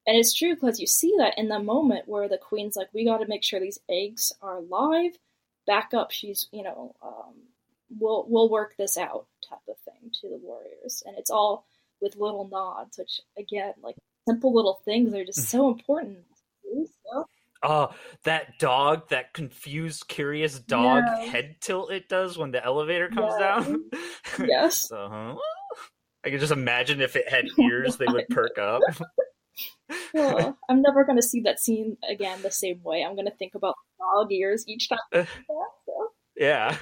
and 0.06 0.18
it's 0.18 0.34
true 0.34 0.56
because 0.56 0.80
you 0.80 0.88
see 0.88 1.16
that 1.18 1.38
in 1.38 1.50
the 1.50 1.60
moment 1.60 2.08
where 2.08 2.28
the 2.28 2.38
queen's 2.38 2.76
like, 2.76 2.90
"We 2.94 3.06
got 3.06 3.20
to 3.20 3.28
make 3.28 3.44
sure 3.44 3.60
these 3.60 3.80
eggs 3.90 4.32
are 4.42 4.62
live." 4.62 5.18
Back 5.66 5.94
up, 5.94 6.12
she's 6.12 6.48
you 6.52 6.64
know, 6.64 6.96
um, 7.02 7.34
we'll 7.90 8.26
we'll 8.28 8.50
work 8.50 8.76
this 8.78 8.98
out 8.98 9.28
type 9.48 9.60
of 9.68 9.76
thing 9.86 10.12
to 10.22 10.30
the 10.30 10.40
warriors, 10.42 11.04
and 11.06 11.18
it's 11.18 11.30
all 11.30 11.66
with 12.02 12.16
little 12.16 12.48
nods, 12.48 12.98
which 12.98 13.22
again, 13.38 13.74
like 13.82 13.96
simple 14.28 14.54
little 14.54 14.80
things, 14.86 15.14
are 15.14 15.26
just 15.26 15.40
mm. 15.40 15.46
so 15.46 15.70
important. 15.70 16.20
Oh, 17.64 17.90
that 18.24 18.60
dog, 18.60 19.10
that 19.10 19.34
confused, 19.34 20.08
curious 20.08 20.60
dog 20.60 21.04
Yeah. 21.06 21.26
head 21.26 21.56
tilt 21.60 21.92
it 21.92 22.08
does 22.08 22.38
when 22.38 22.52
the 22.52 22.64
elevator 22.64 23.10
comes 23.10 23.34
Yeah. 23.40 23.60
down. 23.60 23.90
yes. 24.48 24.76
so, 24.90 25.10
huh? 25.10 25.36
I 26.24 26.30
can 26.30 26.40
just 26.40 26.52
imagine 26.52 27.02
if 27.02 27.16
it 27.16 27.28
had 27.28 27.46
ears, 27.60 27.98
they 27.98 28.06
would 28.06 28.28
perk 28.30 28.58
up. 28.58 28.82
Well, 30.14 30.56
I'm 30.70 30.82
never 30.84 31.04
going 31.04 31.18
to 31.18 31.24
see 31.24 31.42
that 31.42 31.60
scene 31.60 31.98
again 32.08 32.42
the 32.44 32.52
same 32.52 32.82
way. 32.84 33.04
I'm 33.04 33.16
going 33.16 33.26
to 33.26 33.36
think 33.36 33.56
about 33.56 33.76
dog 33.98 34.32
ears 34.32 34.64
each 34.68 34.90
time. 34.90 35.00
So. 35.12 36.12
yeah. 36.36 36.78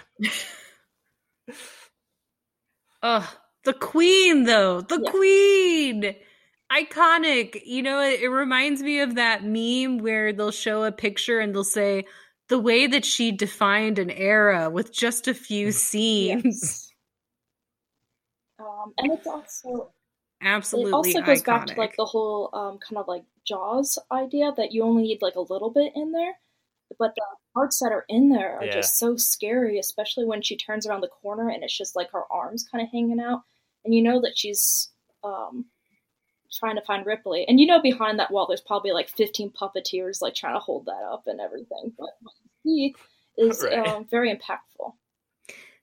Ugh, 3.02 3.28
the 3.64 3.74
queen 3.74 4.44
though, 4.44 4.82
the 4.82 5.00
Yeah. 5.00 5.12
queen. 5.12 6.16
Iconic. 6.72 7.62
You 7.66 7.84
know, 7.84 8.02
it, 8.02 8.22
it 8.22 8.30
reminds 8.30 8.82
me 8.82 9.00
of 9.00 9.16
that 9.16 9.44
meme 9.44 10.00
where 10.00 10.34
they'll 10.34 10.52
show 10.52 10.84
a 10.84 10.92
picture 10.92 11.40
and 11.40 11.54
they'll 11.54 11.64
say 11.64 12.06
the 12.50 12.60
way 12.60 12.88
that 12.88 13.06
she 13.06 13.32
defined 13.32 14.00
an 14.00 14.10
era 14.12 14.70
with 14.70 14.92
just 14.94 15.28
a 15.28 15.34
few 15.34 15.72
scenes. 15.72 16.44
Yes. 16.46 16.92
Um, 18.60 18.94
and 18.98 19.12
it's 19.12 19.28
also 19.28 19.94
Absolutely 20.42 20.92
it 20.92 20.94
also 20.94 21.22
goes 21.22 21.42
iconic. 21.42 21.46
back 21.50 21.66
to 21.68 21.74
like 21.80 21.96
the 21.98 22.06
whole 22.06 22.50
um, 22.54 22.78
kind 22.80 22.98
of 22.98 23.08
like 23.08 23.24
Jaws 23.46 24.00
idea 24.12 24.52
that 24.58 24.72
you 24.72 24.84
only 24.84 25.04
need 25.04 25.22
like 25.22 25.36
a 25.36 25.42
little 25.42 25.70
bit 25.72 25.94
in 25.96 26.12
there, 26.12 26.34
but 27.00 27.14
the 27.16 27.26
parts 27.56 27.80
that 27.80 27.92
are 27.92 28.06
in 28.10 28.30
there 28.30 28.60
are 28.60 28.66
Yeah. 28.66 28.74
just 28.74 29.00
so 29.00 29.16
scary, 29.16 29.80
especially 29.80 30.26
when 30.26 30.42
she 30.44 30.56
turns 30.58 30.86
around 30.86 31.02
the 31.02 31.08
corner 31.08 31.50
and 31.50 31.64
it's 31.64 31.76
just 31.76 31.96
like 31.96 32.12
her 32.12 32.24
arms 32.32 32.68
kind 32.70 32.84
of 32.84 32.92
hanging 32.92 33.20
out, 33.20 33.42
and 33.84 33.96
you 33.96 34.04
know 34.04 34.22
that 34.22 34.38
she's 34.38 34.92
um, 35.24 35.66
trying 36.60 36.76
to 36.76 36.82
find 36.84 37.06
Ripley, 37.06 37.46
and 37.48 37.60
you 37.60 37.66
know 37.66 37.82
behind 37.82 38.20
that 38.20 38.30
wall 38.32 38.46
there's 38.48 38.62
probably 38.62 38.92
like 38.92 39.10
15 39.10 39.52
puppeteers 39.52 40.22
like 40.22 40.36
trying 40.36 40.54
to 40.56 40.60
hold 40.60 40.86
that 40.86 41.02
up 41.12 41.24
and 41.28 41.40
everything, 41.40 41.94
but 41.98 42.10
he 42.64 42.94
is 43.38 43.64
Right. 43.64 43.88
um, 43.88 44.06
very 44.12 44.30
impactful. 44.36 44.94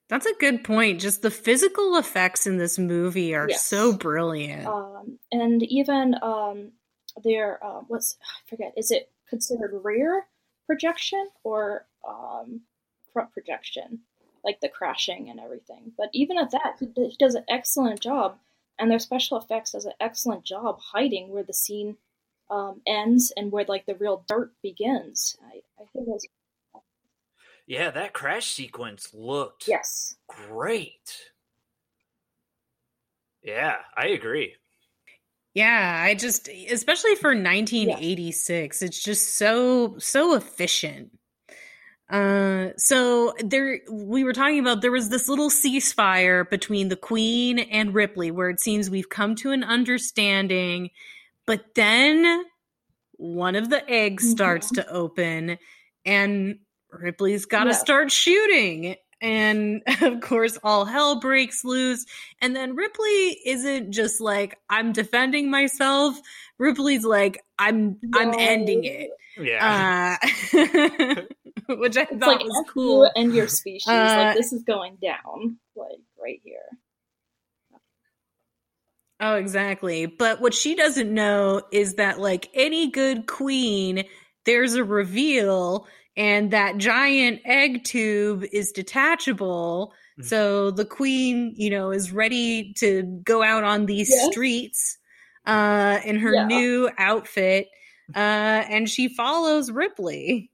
That's 0.09 0.25
a 0.25 0.33
good 0.39 0.63
point. 0.63 1.01
Just 1.01 1.21
the 1.23 1.31
physical 1.31 1.95
effects 1.97 2.45
in 2.45 2.57
this 2.57 2.77
movie 2.77 3.33
are 3.33 3.49
Yes. 3.49 3.65
so 3.65 3.93
brilliant. 3.93 4.67
um, 4.67 5.17
and 5.31 5.63
even 5.63 6.15
um, 6.21 6.71
their 7.23 7.63
uh, 7.63 7.81
what's 7.87 8.17
I 8.21 8.49
forget 8.49 8.73
is 8.77 8.91
it 8.91 9.09
considered 9.29 9.71
rear 9.83 10.25
projection 10.65 11.27
or 11.43 11.85
um, 12.07 12.61
front 13.11 13.31
projection, 13.31 13.99
like 14.43 14.59
the 14.61 14.69
crashing 14.69 15.29
and 15.29 15.39
everything. 15.39 15.91
But 15.97 16.09
even 16.13 16.37
at 16.37 16.51
that, 16.51 16.77
he, 16.79 16.87
he 16.95 17.15
does 17.17 17.35
an 17.35 17.45
excellent 17.49 17.99
job, 17.99 18.37
and 18.79 18.89
their 18.89 18.99
special 18.99 19.37
effects 19.37 19.71
does 19.71 19.85
an 19.85 19.93
excellent 19.99 20.43
job 20.43 20.79
hiding 20.79 21.29
where 21.29 21.43
the 21.43 21.53
scene 21.53 21.97
um, 22.49 22.81
ends 22.85 23.31
and 23.35 23.51
where 23.51 23.65
like 23.67 23.85
the 23.85 23.95
real 23.95 24.23
dirt 24.27 24.51
begins. 24.61 25.37
I, 25.43 25.61
I 25.81 25.85
think 25.93 26.07
was 26.07 26.27
Yeah, 27.65 27.91
that 27.91 28.13
crash 28.13 28.47
sequence 28.47 29.13
looked 29.13 29.67
yes, 29.67 30.15
great. 30.27 31.31
Yeah, 33.41 33.77
I 33.95 34.07
agree. 34.07 34.55
Yeah, 35.55 36.01
I 36.03 36.15
just 36.15 36.47
especially 36.49 37.15
for 37.15 37.29
1986, 37.35 38.81
it's 38.81 39.01
just 39.03 39.37
so 39.37 39.95
so 39.99 40.35
efficient. 40.35 41.11
Uh 42.09 42.69
so 42.77 43.33
there 43.43 43.81
we 43.89 44.23
were 44.23 44.33
talking 44.33 44.59
about 44.59 44.81
there 44.81 44.91
was 44.91 45.09
this 45.09 45.29
little 45.29 45.49
ceasefire 45.51 46.49
between 46.49 46.89
the 46.89 46.95
Queen 46.95 47.59
and 47.59 47.93
Ripley 47.93 48.31
where 48.31 48.49
it 48.49 48.59
seems 48.59 48.89
we've 48.89 49.09
come 49.09 49.35
to 49.35 49.51
an 49.51 49.63
understanding, 49.63 50.89
but 51.45 51.63
then 51.75 52.45
one 53.17 53.55
of 53.55 53.69
the 53.69 53.87
eggs 53.89 54.29
starts 54.29 54.71
Mhm. 54.71 54.75
to 54.75 54.89
open 54.89 55.57
and 56.05 56.59
Ripley's 56.91 57.45
got 57.45 57.65
to 57.65 57.71
Yeah. 57.71 57.75
start 57.77 58.11
shooting. 58.11 58.95
And 59.23 59.81
of 60.01 60.21
course, 60.21 60.59
all 60.63 60.85
hell 60.85 61.19
breaks 61.19 61.63
loose. 61.63 62.05
And 62.41 62.55
then 62.55 62.75
Ripley 62.75 63.39
isn't 63.45 63.91
just 63.91 64.21
like, 64.21 64.59
I'm 64.69 64.91
defending 64.91 65.49
myself. 65.49 66.19
Ripley's 66.59 67.05
like, 67.05 67.43
I'm 67.57 67.97
I'm 68.13 68.33
ending 68.37 68.83
it. 68.83 69.09
Yeah. 69.37 70.17
Uh, 70.21 70.27
which 71.77 71.97
I 71.97 72.01
It's 72.01 72.11
thought 72.19 72.27
like 72.27 72.43
was 72.43 72.63
F 72.67 72.73
cool. 72.73 73.05
you 73.05 73.11
and 73.15 73.33
your 73.33 73.47
species. 73.47 73.87
Uh, 73.87 74.25
like 74.27 74.35
this 74.35 74.53
is 74.53 74.63
going 74.63 74.97
down. 75.01 75.57
Like 75.75 75.97
right 76.21 76.39
here. 76.43 76.59
Oh, 79.19 79.35
exactly. 79.35 80.05
But 80.05 80.41
what 80.41 80.53
she 80.53 80.75
doesn't 80.75 81.11
know 81.13 81.61
is 81.71 81.95
that, 81.95 82.19
like 82.19 82.49
any 82.53 82.91
good 82.91 83.25
queen, 83.25 84.03
there's 84.45 84.73
a 84.75 84.83
reveal, 84.83 85.87
and 86.15 86.51
that 86.51 86.77
giant 86.77 87.41
egg 87.45 87.83
tube 87.83 88.45
is 88.51 88.71
detachable. 88.71 89.93
Mhm. 90.19 90.25
So 90.25 90.71
the 90.71 90.85
queen, 90.85 91.53
you 91.55 91.69
know, 91.69 91.91
is 91.91 92.11
ready 92.11 92.73
to 92.77 93.03
go 93.23 93.41
out 93.43 93.63
on 93.63 93.85
these 93.85 94.09
Yes. 94.09 94.31
streets 94.31 94.97
uh, 95.45 95.99
in 96.05 96.19
her 96.19 96.33
Yeah. 96.33 96.45
new 96.45 96.89
outfit, 96.97 97.67
uh, 98.15 98.17
and 98.17 98.89
she 98.89 99.09
follows 99.09 99.69
Ripley. 99.71 100.49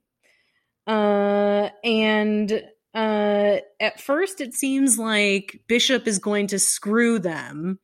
Uh, 0.86 1.68
and 1.84 2.64
uh, 2.92 3.58
at 3.78 4.00
first, 4.00 4.40
it 4.40 4.52
seems 4.54 4.98
like 4.98 5.60
Bishop 5.68 6.08
is 6.08 6.18
going 6.18 6.48
to 6.48 6.58
screw 6.58 7.20
them. 7.20 7.78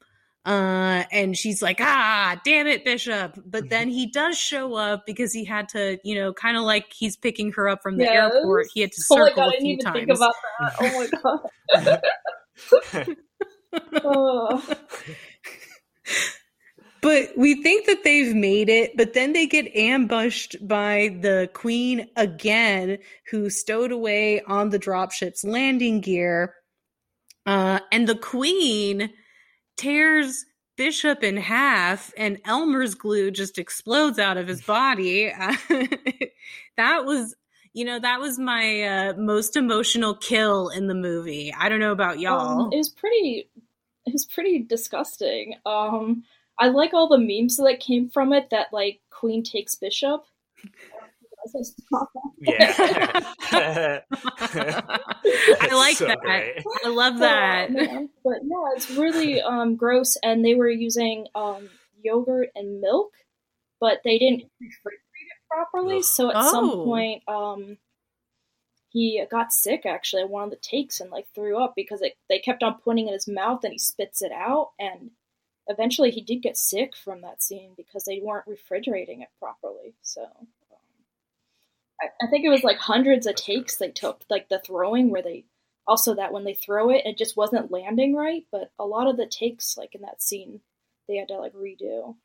Uh, 0.47 1.03
and 1.11 1.37
she's 1.37 1.61
like, 1.61 1.79
ah, 1.81 2.41
damn 2.45 2.69
it, 2.69 2.85
Bishop. 2.85 3.37
But 3.45 3.69
then 3.69 3.89
he 3.89 4.07
does 4.07 4.39
show 4.39 4.75
up 4.75 5.05
because 5.05 5.33
he 5.33 5.45
had 5.45 5.69
to, 5.71 5.99
you 6.05 6.15
know, 6.15 6.33
kind 6.33 6.57
of 6.57 6.63
like 6.63 6.93
he's 6.97 7.17
picking 7.17 7.53
her 7.53 7.69
up 7.69 7.83
from 7.83 7.99
the 7.99 8.05
Yes. 8.05 8.33
airport. 8.33 8.69
He 8.73 8.81
had 8.83 8.93
to 8.93 9.03
Oh 9.11 9.27
circle 9.27 9.43
I 9.43 9.47
a 9.49 9.51
didn't 9.51 9.63
few 9.63 9.73
even 9.73 9.85
times. 9.85 10.07
think 10.07 10.11
about 10.11 10.35
that. 10.61 10.73
Oh 10.81 11.09
my 11.75 12.01
god. 14.03 14.03
oh. 14.05 14.77
But 17.03 17.29
we 17.37 17.63
think 17.63 17.87
that 17.87 18.03
they've 18.03 18.35
made 18.35 18.69
it, 18.69 18.97
but 18.97 19.13
then 19.15 19.33
they 19.33 19.47
get 19.47 19.75
ambushed 19.77 20.57
by 20.67 21.17
the 21.21 21.49
queen 21.53 22.09
again, 22.17 22.99
who 23.31 23.49
stowed 23.51 23.93
away 23.93 24.41
on 24.43 24.71
the 24.71 24.79
dropship's 24.79 25.45
landing 25.45 26.01
gear. 26.01 26.55
Uh, 27.45 27.79
and 27.93 28.09
the 28.09 28.17
queen 28.17 29.11
tears 29.77 30.45
Bishop 30.77 31.23
in 31.23 31.37
half, 31.37 32.13
and 32.17 32.39
Elmer's 32.45 32.95
glue 32.95 33.31
just 33.31 33.59
explodes 33.59 34.19
out 34.19 34.37
of 34.37 34.47
his 34.47 34.61
body. 34.61 35.33
that 36.77 37.05
was, 37.05 37.35
you 37.73 37.85
know, 37.85 37.99
that 37.99 38.21
was 38.21 38.39
my 38.39 38.83
uh, 38.83 39.13
most 39.17 39.57
emotional 39.57 40.15
kill 40.15 40.69
in 40.69 40.87
the 40.87 40.95
movie. 40.95 41.55
I 41.59 41.69
don't 41.69 41.81
know 41.81 41.93
about 41.93 42.21
y'all. 42.21 42.67
Um, 42.67 42.73
it 42.73 42.77
was 42.77 42.91
pretty. 42.91 43.49
It 44.05 44.13
was 44.13 44.27
pretty 44.27 44.61
disgusting. 44.61 45.55
Um, 45.65 46.25
I 46.59 46.69
like 46.69 46.95
all 46.95 47.09
the 47.09 47.19
memes 47.19 47.57
that 47.57 47.81
came 47.81 48.09
from 48.09 48.33
it. 48.33 48.51
That 48.51 48.73
like 48.73 49.01
Queen 49.11 49.43
takes 49.43 49.75
Bishop. 49.75 50.25
Yeah. 52.41 54.01
I 54.21 55.69
like 55.75 55.97
So 55.97 56.07
that. 56.07 56.19
great. 56.21 56.63
I 56.85 56.89
love 56.89 57.19
that. 57.19 57.71
Man. 57.73 58.09
But 58.25 58.39
yeah, 58.43 58.73
it's 58.77 58.91
really 58.91 59.41
um, 59.43 59.77
gross. 59.77 60.17
And 60.23 60.45
they 60.45 60.55
were 60.55 60.69
using 60.71 61.27
um, 61.35 61.69
yogurt 62.03 62.49
and 62.55 62.81
milk, 62.81 63.13
but 63.81 64.01
they 64.05 64.19
didn't 64.19 64.43
refrigerate 64.63 65.27
it 65.29 65.49
properly. 65.51 65.99
Ugh. 65.99 66.05
So 66.05 66.31
at 66.31 66.51
some 66.51 66.71
Oh. 66.71 66.85
point, 66.85 67.23
um, 67.29 67.79
he 68.91 69.23
got 69.31 69.53
sick 69.53 69.85
actually 69.85 70.23
at 70.23 70.31
one 70.31 70.45
of 70.45 70.51
the 70.51 70.57
takes 70.57 71.01
and 71.01 71.11
like 71.11 71.27
threw 71.35 71.63
up 71.63 71.75
because 71.77 72.01
it, 72.03 72.15
they 72.29 72.39
kept 72.39 72.63
on 72.63 72.79
putting 72.83 73.07
it 73.07 73.09
in 73.09 73.15
his 73.15 73.29
mouth 73.29 73.63
and 73.65 73.73
he 73.73 73.79
spits 73.79 74.23
it 74.23 74.33
out. 74.33 74.71
And 74.79 75.11
eventually, 75.67 76.11
he 76.11 76.23
did 76.23 76.43
get 76.43 76.57
sick 76.57 76.97
from 76.97 77.21
that 77.23 77.43
scene 77.43 77.73
because 77.77 78.05
they 78.05 78.21
weren't 78.23 78.47
refrigerating 78.47 79.21
it 79.23 79.29
properly. 79.39 79.95
So. 80.03 80.27
I, 82.01 82.27
think 82.29 82.45
it 82.45 82.51
was 82.51 82.63
like 82.63 82.79
hundreds 82.79 83.27
of 83.27 83.37
takes 83.37 83.77
they 83.77 83.91
took, 83.91 84.23
like 84.29 84.49
the 84.49 84.59
throwing 84.59 85.11
where 85.11 85.23
they 85.23 85.47
also 85.87 86.15
that 86.15 86.33
when 86.33 86.45
they 86.45 86.55
throw 86.55 86.91
it, 86.91 87.07
it 87.07 87.17
just 87.17 87.37
wasn't 87.37 87.71
landing 87.71 88.15
right. 88.15 88.45
But 88.53 88.71
a 88.79 88.85
lot 88.85 89.07
of 89.07 89.17
the 89.17 89.27
takes, 89.27 89.77
like 89.77 89.95
in 89.95 90.03
that 90.03 90.23
scene, 90.23 90.61
they 91.09 91.17
had 91.17 91.29
to 91.29 91.39
like 91.39 91.55
redo. 91.55 92.17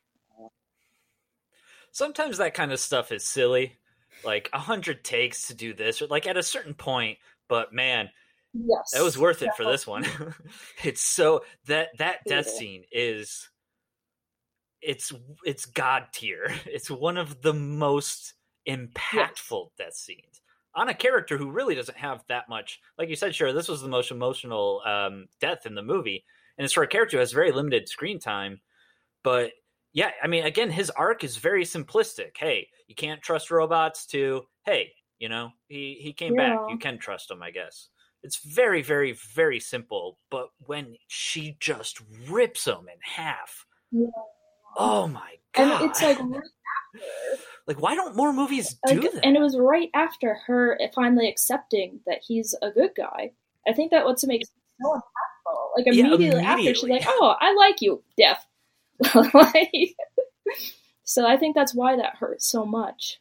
Sometimes 1.94 2.38
that 2.38 2.54
kind 2.54 2.72
of 2.72 2.80
stuff 2.80 3.12
is 3.12 3.26
silly. 3.26 3.78
Like 4.24 4.50
a 4.54 4.60
hundred 4.60 5.04
takes 5.04 5.48
to 5.48 5.54
do 5.54 5.74
this, 5.74 6.02
or 6.02 6.08
like 6.08 6.28
at 6.28 6.38
a 6.38 6.44
certain 6.44 6.74
point. 6.74 7.18
But 7.48 7.74
man, 7.74 8.10
Yes, 8.54 8.92
that 8.92 9.04
was 9.04 9.18
worth 9.18 9.42
it 9.42 9.56
for 9.56 9.64
this 9.66 9.88
one. 9.88 10.06
it's 10.84 11.02
so 11.02 11.44
that 11.68 11.90
that 11.98 12.20
death 12.28 12.46
Brutal. 12.46 12.60
scene 12.60 12.84
is 12.92 13.50
it's 14.82 15.14
it's 15.44 15.66
god 15.66 16.08
tier. 16.14 16.54
It's 16.66 16.90
one 16.90 17.18
of 17.18 17.42
the 17.42 17.54
most 17.54 18.34
impactful 18.68 19.70
death 19.78 19.94
scenes 19.94 20.42
on 20.76 20.90
a 20.90 20.94
character 20.94 21.38
who 21.38 21.52
really 21.52 21.76
doesn't 21.76 21.98
have 21.98 22.24
that 22.30 22.48
much. 22.50 22.80
Like 22.98 23.10
you 23.10 23.16
said, 23.16 23.36
sure, 23.36 23.54
this 23.54 23.68
was 23.68 23.82
the 23.82 23.90
most 23.90 24.12
emotional 24.12 24.82
um, 24.86 25.28
death 25.40 25.66
in 25.66 25.76
the 25.76 25.82
movie, 25.82 26.24
and 26.58 26.66
it's 26.66 26.74
for 26.74 26.84
a 26.84 26.88
character 26.88 27.18
who 27.18 27.20
has 27.22 27.32
very 27.32 27.52
limited 27.52 27.90
screen 27.90 28.20
time. 28.20 28.62
But 29.24 29.52
yeah, 29.94 30.12
I 30.24 30.28
mean, 30.28 30.46
again, 30.46 30.70
his 30.70 30.90
arc 30.92 31.24
is 31.24 31.38
very 31.38 31.64
simplistic. 31.66 32.38
Hey, 32.38 32.68
you 32.88 32.96
can't 32.96 33.22
trust 33.22 33.52
robots. 33.52 34.06
To 34.08 34.44
hey, 34.66 34.94
you 35.20 35.30
know, 35.30 35.50
he 35.68 35.98
he 36.02 36.14
came 36.14 36.36
back. 36.36 36.58
You 36.70 36.78
can 36.78 36.98
trust 36.98 37.30
him, 37.30 37.44
I 37.44 37.52
guess. 37.52 37.90
It's 38.24 38.40
very, 38.46 38.84
very, 38.84 39.18
very 39.34 39.60
simple. 39.60 40.18
But 40.30 40.50
when 40.68 40.96
she 41.08 41.58
just 41.60 42.00
rips 42.30 42.66
him 42.66 42.82
in 42.82 43.00
half, 43.02 43.66
Yeah. 43.92 44.08
oh 44.78 45.08
my 45.08 45.34
god! 45.54 45.82
and 45.82 45.90
it's 45.90 46.02
like 46.02 46.20
like 47.68 47.82
why 47.82 47.96
don't 47.96 48.16
more 48.16 48.34
movies 48.34 48.76
do 48.88 49.02
like, 49.02 49.12
that? 49.14 49.26
and 49.26 49.36
it 49.36 49.42
was 49.42 49.58
right 49.58 49.90
after 49.94 50.36
her 50.48 50.80
finally 50.94 51.30
accepting 51.30 52.00
that 52.06 52.20
he's 52.26 52.56
a 52.62 52.72
good 52.72 52.92
guy. 52.96 53.32
I 53.68 53.74
think 53.74 53.92
that 53.92 54.06
what 54.06 54.22
makes 54.26 54.50
it 54.50 54.56
so 54.82 54.94
impactful. 54.94 55.78
Like 55.78 55.86
Yeah, 55.88 56.08
immediately, 56.08 56.42
after, 56.42 56.76
she's 56.76 56.84
like, 56.90 57.04
"Oh, 57.06 57.36
I 57.40 57.54
like 57.54 57.82
you, 57.82 58.04
death." 58.18 58.46
like, 59.34 59.96
so 61.04 61.26
I 61.26 61.38
think 61.38 61.56
that's 61.56 61.74
why 61.74 61.96
that 61.96 62.18
hurt 62.18 62.42
so 62.42 62.66
much. 62.66 63.20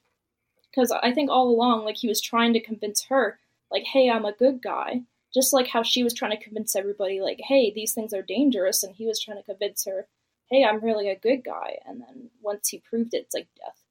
Because 0.71 0.93
I 0.93 1.13
think 1.13 1.31
all 1.31 1.49
along, 1.49 1.85
like 1.85 1.97
he 1.97 2.09
was 2.09 2.21
trying 2.21 2.53
to 2.53 2.61
convince 2.61 3.05
her, 3.05 3.39
like, 3.71 3.85
"Hey, 3.85 4.11
I'm 4.11 4.25
a 4.25 4.33
good 4.33 4.63
guy," 4.63 5.03
just 5.35 5.53
like 5.53 5.69
how 5.69 5.83
she 5.83 6.03
was 6.03 6.15
trying 6.15 6.37
to 6.37 6.43
convince 6.43 6.77
everybody, 6.77 7.21
like, 7.21 7.41
"Hey, 7.41 7.73
these 7.73 7.93
things 7.93 8.13
are 8.15 8.23
dangerous," 8.23 8.83
and 8.83 8.95
he 8.95 9.07
was 9.07 9.21
trying 9.21 9.39
to 9.39 9.43
convince 9.43 9.85
her, 9.85 10.07
"Hey, 10.51 10.65
I'm 10.65 10.81
really 10.81 11.11
a 11.11 11.19
good 11.19 11.45
guy." 11.45 11.79
And 11.87 12.01
then 12.01 12.31
once 12.43 12.69
he 12.69 12.79
proved 12.79 13.15
it, 13.15 13.25
it's 13.25 13.35
like 13.35 13.49
death. 13.57 13.77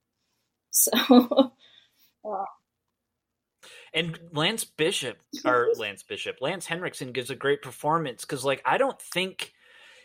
So. 0.71 1.53
uh, 2.25 2.45
And 3.93 4.19
Lance 4.31 4.65
Bishop 4.65 5.17
or 5.45 5.69
Lance 5.77 6.03
Bishop, 6.03 6.37
Lance 6.41 6.65
Henriksen 6.65 7.11
gives 7.11 7.29
a 7.29 7.35
great 7.35 7.61
performance 7.61 8.23
because, 8.23 8.45
like, 8.45 8.61
I 8.65 8.77
don't 8.77 9.01
think 9.01 9.53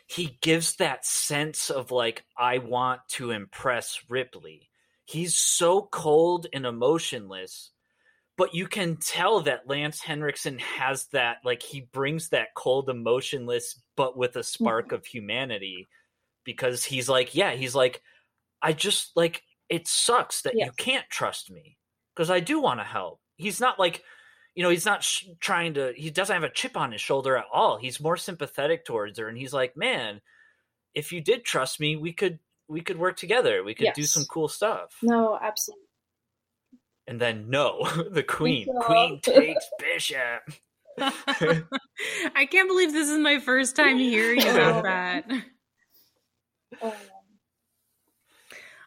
he 0.07 0.39
gives 0.43 0.77
that 0.77 1.05
sense 1.05 1.71
of 1.71 1.91
like 1.91 2.25
I 2.37 2.59
want 2.59 3.01
to 3.11 3.31
impress 3.31 4.01
Ripley. 4.09 4.69
He's 5.07 5.35
so 5.37 5.83
cold 5.91 6.47
and 6.53 6.67
emotionless, 6.67 7.71
but 8.37 8.55
you 8.55 8.67
can 8.67 8.97
tell 8.97 9.41
that 9.43 9.69
Lance 9.69 10.01
Henriksen 10.01 10.59
has 10.59 11.07
that 11.09 11.39
like 11.45 11.63
he 11.63 11.83
brings 11.83 12.31
that 12.31 12.55
cold, 12.55 12.89
emotionless, 12.89 13.81
but 13.97 14.17
with 14.17 14.37
a 14.37 14.43
spark 14.43 14.93
of 14.93 15.07
humanity 15.07 15.89
because 16.45 16.85
he's 16.85 17.09
like, 17.09 17.35
yeah, 17.35 17.53
he's 17.53 17.75
like, 17.75 18.03
I 18.63 18.73
just 18.73 19.17
like 19.17 19.43
it 19.69 19.89
sucks 19.89 20.43
that 20.43 20.55
you 20.55 20.71
can't 20.77 21.09
trust 21.11 21.51
me 21.51 21.77
because 22.15 22.31
I 22.31 22.41
do 22.41 22.61
want 22.61 22.81
to 22.81 22.85
help. 22.85 23.21
He's 23.37 23.61
not 23.61 23.79
like, 23.79 24.03
you 24.55 24.63
know, 24.63 24.71
he's 24.71 24.87
not 24.87 25.03
sh- 25.03 25.27
trying 25.41 25.75
to. 25.75 25.93
He 25.97 26.11
doesn't 26.11 26.35
have 26.35 26.45
a 26.45 26.51
chip 26.53 26.77
on 26.77 26.93
his 26.93 27.01
shoulder 27.01 27.37
at 27.37 27.47
all. 27.53 27.79
He's 27.79 28.01
more 28.01 28.17
sympathetic 28.17 28.85
towards 28.85 29.19
her, 29.19 29.29
and 29.29 29.37
he's 29.37 29.53
like, 29.53 29.77
man, 29.77 30.21
if 30.95 31.13
you 31.13 31.21
did 31.21 31.45
trust 31.45 31.81
me, 31.81 31.97
we 31.97 32.13
could 32.13 32.39
we 32.69 32.81
could 32.81 32.99
work 32.99 33.17
together. 33.17 33.65
We 33.65 33.75
could 33.75 33.93
do 33.95 34.05
some 34.05 34.25
cool 34.25 34.49
stuff. 34.49 34.97
No, 35.03 35.39
absolutely. 35.41 35.83
And 37.07 37.21
then 37.21 37.51
no, 37.51 37.85
the 38.11 38.23
queen, 38.23 38.67
Bishop. 38.73 38.83
queen 38.83 39.21
takes 39.21 39.69
Bishop. 39.79 40.43
I 40.97 42.47
can't 42.49 42.69
believe 42.69 42.93
this 42.93 43.11
is 43.11 43.19
my 43.19 43.41
first 43.41 43.75
time 43.75 43.99
hearing 43.99 44.41
about 44.43 44.85
that. 44.85 45.31
Um, 46.83 46.93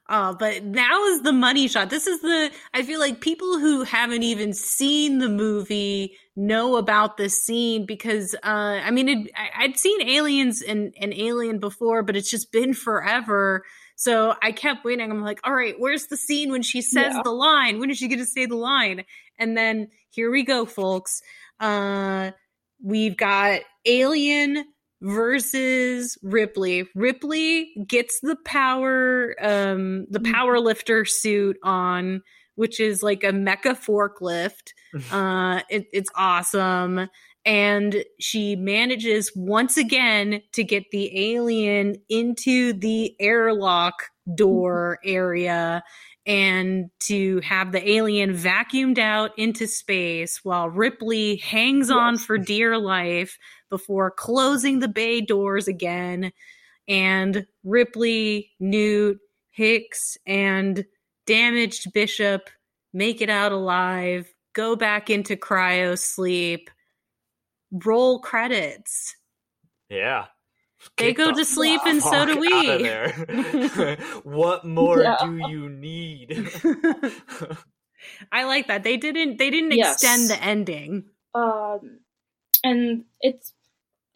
Uh, 0.09 0.33
but 0.33 0.63
now 0.63 1.03
is 1.07 1.21
the 1.21 1.33
money 1.33 1.67
shot. 1.67 1.89
This 1.89 2.07
is 2.07 2.21
the, 2.21 2.49
I 2.73 2.83
feel 2.83 2.99
like 2.99 3.19
people 3.19 3.59
who 3.59 3.83
haven't 3.83 4.23
even 4.23 4.53
seen 4.53 5.19
the 5.19 5.27
movie 5.27 6.17
know 6.35 6.77
about 6.77 7.17
this 7.17 7.43
scene 7.43 7.85
because, 7.85 8.33
uh, 8.35 8.79
I 8.83 8.89
mean, 8.91 9.09
it, 9.09 9.31
I, 9.35 9.67
would 9.67 9.77
seen 9.77 10.07
Aliens 10.07 10.61
and, 10.61 10.93
and 11.01 11.13
Alien 11.13 11.59
before, 11.59 12.03
but 12.03 12.15
it's 12.15 12.29
just 12.29 12.53
been 12.53 12.73
forever. 12.73 13.65
So 13.97 14.33
I 14.41 14.53
kept 14.53 14.85
waiting. 14.85 15.11
I'm 15.11 15.23
like, 15.23 15.41
all 15.43 15.53
right, 15.53 15.75
where's 15.77 16.07
the 16.07 16.17
scene 16.17 16.51
when 16.51 16.61
she 16.61 16.81
says 16.81 17.13
yeah. 17.13 17.21
the 17.23 17.31
line? 17.31 17.79
When 17.79 17.89
is 17.89 17.97
she 17.97 18.07
going 18.07 18.19
to 18.19 18.25
say 18.25 18.45
the 18.45 18.55
line? 18.55 19.03
And 19.37 19.57
then 19.57 19.89
here 20.11 20.31
we 20.31 20.45
go, 20.45 20.65
folks. 20.65 21.21
Uh, 21.59 22.31
we've 22.81 23.17
got 23.17 23.59
Alien 23.85 24.63
versus 25.01 26.17
Ripley. 26.23 26.87
Ripley 26.95 27.73
gets 27.87 28.19
the 28.21 28.37
power 28.45 29.35
um 29.41 30.05
the 30.09 30.19
mm-hmm. 30.19 30.31
power 30.31 30.59
lifter 30.59 31.05
suit 31.05 31.57
on 31.63 32.21
which 32.55 32.79
is 32.79 33.03
like 33.03 33.23
a 33.23 33.31
mecha 33.31 33.77
forklift. 33.77 34.73
uh 35.11 35.61
it, 35.69 35.87
it's 35.91 36.09
awesome 36.15 37.09
and 37.45 38.03
she 38.19 38.57
manages 38.57 39.31
once 39.35 39.77
again 39.77 40.41
to 40.51 40.65
get 40.65 40.83
the 40.91 41.33
alien 41.33 41.95
into 42.09 42.73
the 42.73 43.15
airlock 43.19 44.03
door 44.35 44.99
mm-hmm. 45.03 45.15
area 45.15 45.83
and 46.27 46.91
to 46.99 47.39
have 47.39 47.71
the 47.71 47.89
alien 47.89 48.33
vacuumed 48.33 48.99
out 48.99 49.31
into 49.39 49.65
space 49.65 50.43
while 50.43 50.69
Ripley 50.69 51.37
hangs 51.37 51.87
yes. 51.87 51.95
on 51.95 52.17
for 52.17 52.37
dear 52.37 52.77
life 52.77 53.39
before 53.69 54.11
closing 54.11 54.79
the 54.79 54.89
bay 54.89 55.21
doors 55.21 55.69
again. 55.69 56.33
And 56.85 57.47
Ripley, 57.63 58.51
Newt, 58.59 59.19
Hicks, 59.51 60.17
and 60.27 60.85
damaged 61.25 61.93
Bishop 61.93 62.49
make 62.93 63.21
it 63.21 63.29
out 63.29 63.53
alive, 63.53 64.31
go 64.53 64.75
back 64.75 65.09
into 65.09 65.37
cryo 65.37 65.97
sleep, 65.97 66.69
roll 67.71 68.19
credits. 68.19 69.15
Yeah. 69.89 70.25
They 70.97 71.13
go 71.13 71.27
the 71.27 71.39
to 71.39 71.45
sleep 71.45 71.81
and 71.85 72.01
so 72.01 72.25
do 72.25 72.37
we. 72.37 72.47
what 74.23 74.65
more 74.65 75.01
yeah. 75.01 75.17
do 75.21 75.37
you 75.47 75.69
need? 75.69 76.49
I 78.31 78.45
like 78.45 78.67
that. 78.67 78.83
They 78.83 78.97
didn't 78.97 79.37
they 79.37 79.49
didn't 79.49 79.71
yes. 79.71 79.93
extend 79.93 80.29
the 80.29 80.43
ending. 80.43 81.05
Um 81.33 81.99
and 82.63 83.05
it's 83.21 83.53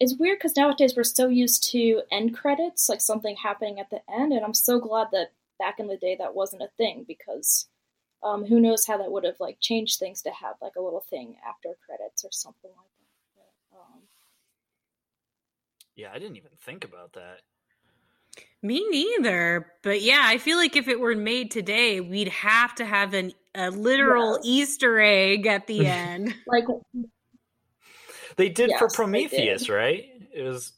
it's 0.00 0.18
weird 0.18 0.38
because 0.38 0.56
nowadays 0.56 0.94
we're 0.96 1.04
so 1.04 1.28
used 1.28 1.70
to 1.70 2.02
end 2.10 2.36
credits, 2.36 2.88
like 2.88 3.00
something 3.00 3.36
happening 3.36 3.78
at 3.78 3.90
the 3.90 4.00
end, 4.12 4.32
and 4.32 4.44
I'm 4.44 4.54
so 4.54 4.80
glad 4.80 5.08
that 5.12 5.28
back 5.60 5.78
in 5.78 5.86
the 5.86 5.96
day 5.96 6.16
that 6.18 6.34
wasn't 6.34 6.62
a 6.62 6.70
thing 6.76 7.04
because 7.06 7.68
um, 8.24 8.44
who 8.44 8.58
knows 8.58 8.84
how 8.86 8.98
that 8.98 9.12
would 9.12 9.24
have 9.24 9.38
like 9.38 9.58
changed 9.60 9.98
things 9.98 10.22
to 10.22 10.30
have 10.30 10.56
like 10.60 10.74
a 10.76 10.82
little 10.82 11.04
thing 11.08 11.36
after 11.48 11.68
credits 11.86 12.24
or 12.24 12.30
something 12.32 12.70
like 12.70 12.90
that. 12.98 13.11
But, 15.94 16.02
yeah, 16.02 16.10
I 16.12 16.18
didn't 16.18 16.36
even 16.36 16.50
think 16.60 16.84
about 16.84 17.12
that. 17.14 17.40
Me 18.62 18.86
neither. 18.88 19.72
But 19.82 20.02
yeah, 20.02 20.22
I 20.24 20.38
feel 20.38 20.56
like 20.56 20.76
if 20.76 20.88
it 20.88 21.00
were 21.00 21.16
made 21.16 21.50
today, 21.50 22.00
we'd 22.00 22.28
have 22.28 22.74
to 22.76 22.84
have 22.84 23.14
an 23.14 23.32
a 23.54 23.70
literal 23.70 24.38
Easter 24.42 25.00
egg 25.00 25.46
at 25.46 25.66
the 25.66 25.86
end. 25.86 26.34
like 26.46 26.64
they 28.36 28.48
did 28.48 28.70
yes, 28.70 28.78
for 28.78 28.88
Prometheus, 28.88 29.68
right? 29.68 30.08
It 30.32 30.42
was 30.42 30.72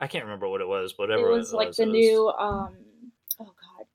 I 0.00 0.06
can't 0.06 0.24
remember 0.24 0.48
what 0.48 0.60
it 0.60 0.68
was. 0.68 0.94
Whatever 0.96 1.28
it 1.28 1.36
was, 1.36 1.52
it 1.52 1.56
like 1.56 1.68
was, 1.68 1.76
the 1.76 1.86
new 1.86 2.28
um 2.28 2.74
oh 3.38 3.44
god, 3.44 3.86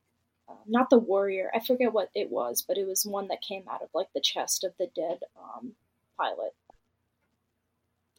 um, 0.49 0.57
not 0.67 0.89
the 0.89 0.97
warrior. 0.97 1.51
I 1.53 1.59
forget 1.59 1.93
what 1.93 2.09
it 2.15 2.31
was, 2.31 2.63
but 2.67 2.77
it 2.77 2.87
was 2.87 3.05
one 3.05 3.27
that 3.27 3.41
came 3.41 3.63
out 3.69 3.81
of 3.81 3.89
like 3.93 4.07
the 4.13 4.21
chest 4.21 4.63
of 4.63 4.73
the 4.79 4.87
dead 4.95 5.19
um 5.37 5.73
pilot. 6.17 6.53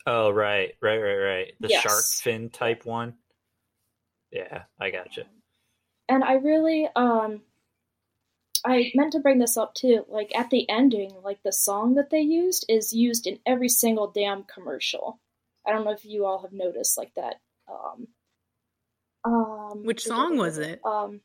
Oh 0.07 0.31
right, 0.31 0.75
right, 0.81 0.99
right, 0.99 1.17
right. 1.17 1.55
The 1.61 1.69
yes. 1.69 1.83
shark 1.83 2.05
fin 2.05 2.51
type 2.51 2.87
one. 2.87 3.15
Yeah, 4.31 4.63
I 4.79 4.91
gotcha. 4.91 5.25
And 6.09 6.23
I 6.23 6.35
really 6.35 6.89
um 6.95 7.43
I 8.65 8.91
meant 8.95 9.13
to 9.13 9.21
bring 9.21 9.39
this 9.39 9.57
up 9.57 9.75
too. 9.75 10.05
Like 10.09 10.35
at 10.37 10.51
the 10.51 10.69
ending, 10.69 11.15
like 11.23 11.43
the 11.43 11.53
song 11.53 11.95
that 11.95 12.11
they 12.11 12.21
used 12.21 12.65
is 12.69 12.93
used 12.93 13.27
in 13.27 13.39
every 13.47 13.69
single 13.69 14.09
damn 14.09 14.45
commercial. 14.45 15.21
I 15.67 15.73
don't 15.73 15.85
know 15.85 15.93
if 15.93 16.05
you 16.05 16.25
all 16.25 16.43
have 16.43 16.53
noticed 16.53 16.97
like 16.97 17.13
that. 17.15 17.37
Um, 17.69 18.09
um, 19.25 19.85
Which 19.85 20.05
song 20.05 20.37
was 20.37 20.59
it? 20.59 20.81
Um, 20.85 21.21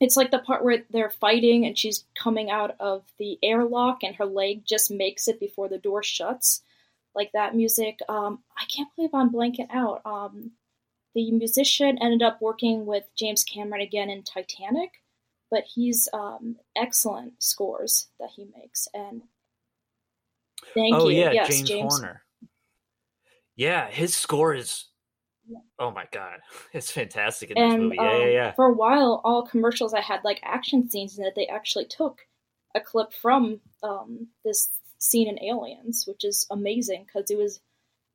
it's 0.00 0.16
like 0.16 0.30
the 0.30 0.38
part 0.38 0.64
where 0.64 0.84
they're 0.90 1.10
fighting 1.10 1.66
and 1.66 1.76
she's 1.76 2.04
coming 2.16 2.50
out 2.50 2.76
of 2.78 3.02
the 3.18 3.38
airlock 3.42 4.04
and 4.04 4.14
her 4.16 4.26
leg 4.26 4.64
just 4.64 4.90
makes 4.90 5.26
it 5.26 5.40
before 5.40 5.68
the 5.68 5.78
door 5.78 6.02
shuts. 6.04 6.62
Like 7.14 7.32
that 7.32 7.54
music. 7.54 8.00
Um, 8.08 8.40
I 8.56 8.64
can't 8.66 8.88
believe 8.94 9.10
I'm 9.12 9.30
blanking 9.30 9.68
out. 9.72 10.02
Um, 10.04 10.52
the 11.14 11.32
musician 11.32 11.98
ended 12.00 12.22
up 12.22 12.40
working 12.40 12.86
with 12.86 13.04
James 13.16 13.42
Cameron 13.42 13.82
again 13.82 14.10
in 14.10 14.22
Titanic 14.22 14.90
but 15.50 15.64
he's 15.64 16.08
um, 16.12 16.56
excellent 16.76 17.42
scores 17.42 18.08
that 18.20 18.30
he 18.34 18.46
makes. 18.56 18.88
And 18.94 19.22
thank 20.74 20.94
oh, 20.94 21.08
you. 21.08 21.20
yeah, 21.20 21.32
yes, 21.32 21.48
James, 21.48 21.68
James 21.68 21.98
Horner. 21.98 22.22
Yeah, 23.56 23.88
his 23.88 24.16
score 24.16 24.54
is. 24.54 24.86
Oh 25.78 25.90
my 25.90 26.04
god, 26.12 26.40
it's 26.72 26.90
fantastic 26.90 27.50
in 27.50 27.58
and, 27.58 27.72
this 27.72 27.80
movie. 27.80 27.96
Yeah, 27.96 28.10
um, 28.10 28.20
yeah, 28.20 28.26
yeah. 28.26 28.52
For 28.52 28.66
a 28.66 28.74
while, 28.74 29.20
all 29.24 29.46
commercials 29.46 29.94
I 29.94 30.00
had 30.00 30.22
like 30.24 30.40
action 30.42 30.88
scenes 30.90 31.18
in 31.18 31.24
it. 31.24 31.34
They 31.34 31.46
actually 31.46 31.86
took 31.86 32.20
a 32.74 32.80
clip 32.80 33.12
from 33.12 33.60
um, 33.82 34.28
this 34.44 34.68
scene 34.98 35.28
in 35.28 35.42
Aliens, 35.42 36.04
which 36.06 36.24
is 36.24 36.46
amazing 36.50 37.04
because 37.06 37.30
it 37.30 37.38
was 37.38 37.60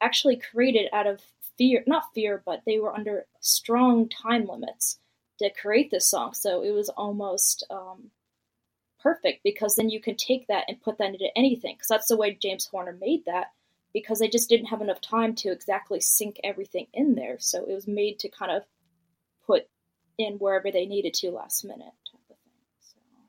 actually 0.02 0.36
created 0.36 0.90
out 0.94 1.08
of 1.08 1.22
fear, 1.58 1.84
not 1.88 2.14
fear, 2.14 2.42
but 2.46 2.62
they 2.66 2.80
were 2.80 2.94
under 2.94 3.26
strong 3.40 4.10
time 4.10 4.46
limits 4.46 5.00
to 5.40 5.50
create 5.50 5.92
this 5.92 6.10
song. 6.10 6.34
So 6.34 6.62
it 6.64 6.72
was 6.72 6.90
almost 6.90 7.66
um, 7.70 8.12
perfect 9.00 9.44
because 9.44 9.76
then 9.76 9.90
you 9.90 10.00
can 10.00 10.16
take 10.16 10.48
that 10.48 10.66
and 10.68 10.82
put 10.82 10.98
that 10.98 11.14
into 11.14 11.28
anything. 11.36 11.76
Because 11.76 11.88
that's 11.88 12.08
the 12.08 12.18
way 12.18 12.38
James 12.42 12.66
Horner 12.66 12.98
made 13.00 13.26
that. 13.26 13.48
Because 13.94 14.20
they 14.20 14.28
just 14.28 14.50
didn't 14.50 14.68
have 14.68 14.82
enough 14.82 15.02
time 15.02 15.36
to 15.36 15.52
exactly 15.52 16.00
sync 16.00 16.40
everything 16.44 16.88
in 16.94 17.14
there. 17.14 17.38
So 17.40 17.64
it 17.64 17.74
was 17.74 17.88
made 17.88 18.18
to 18.20 18.30
kind 18.30 18.52
of 18.52 18.64
put 19.46 19.68
in 20.18 20.34
wherever 20.36 20.72
they 20.72 20.86
needed 20.86 21.14
to 21.16 21.30
last 21.30 21.64
minute. 21.64 21.94
Type 22.12 22.22
of 22.32 22.38
thing. 22.38 22.64
So, 22.82 22.98
um, 23.16 23.28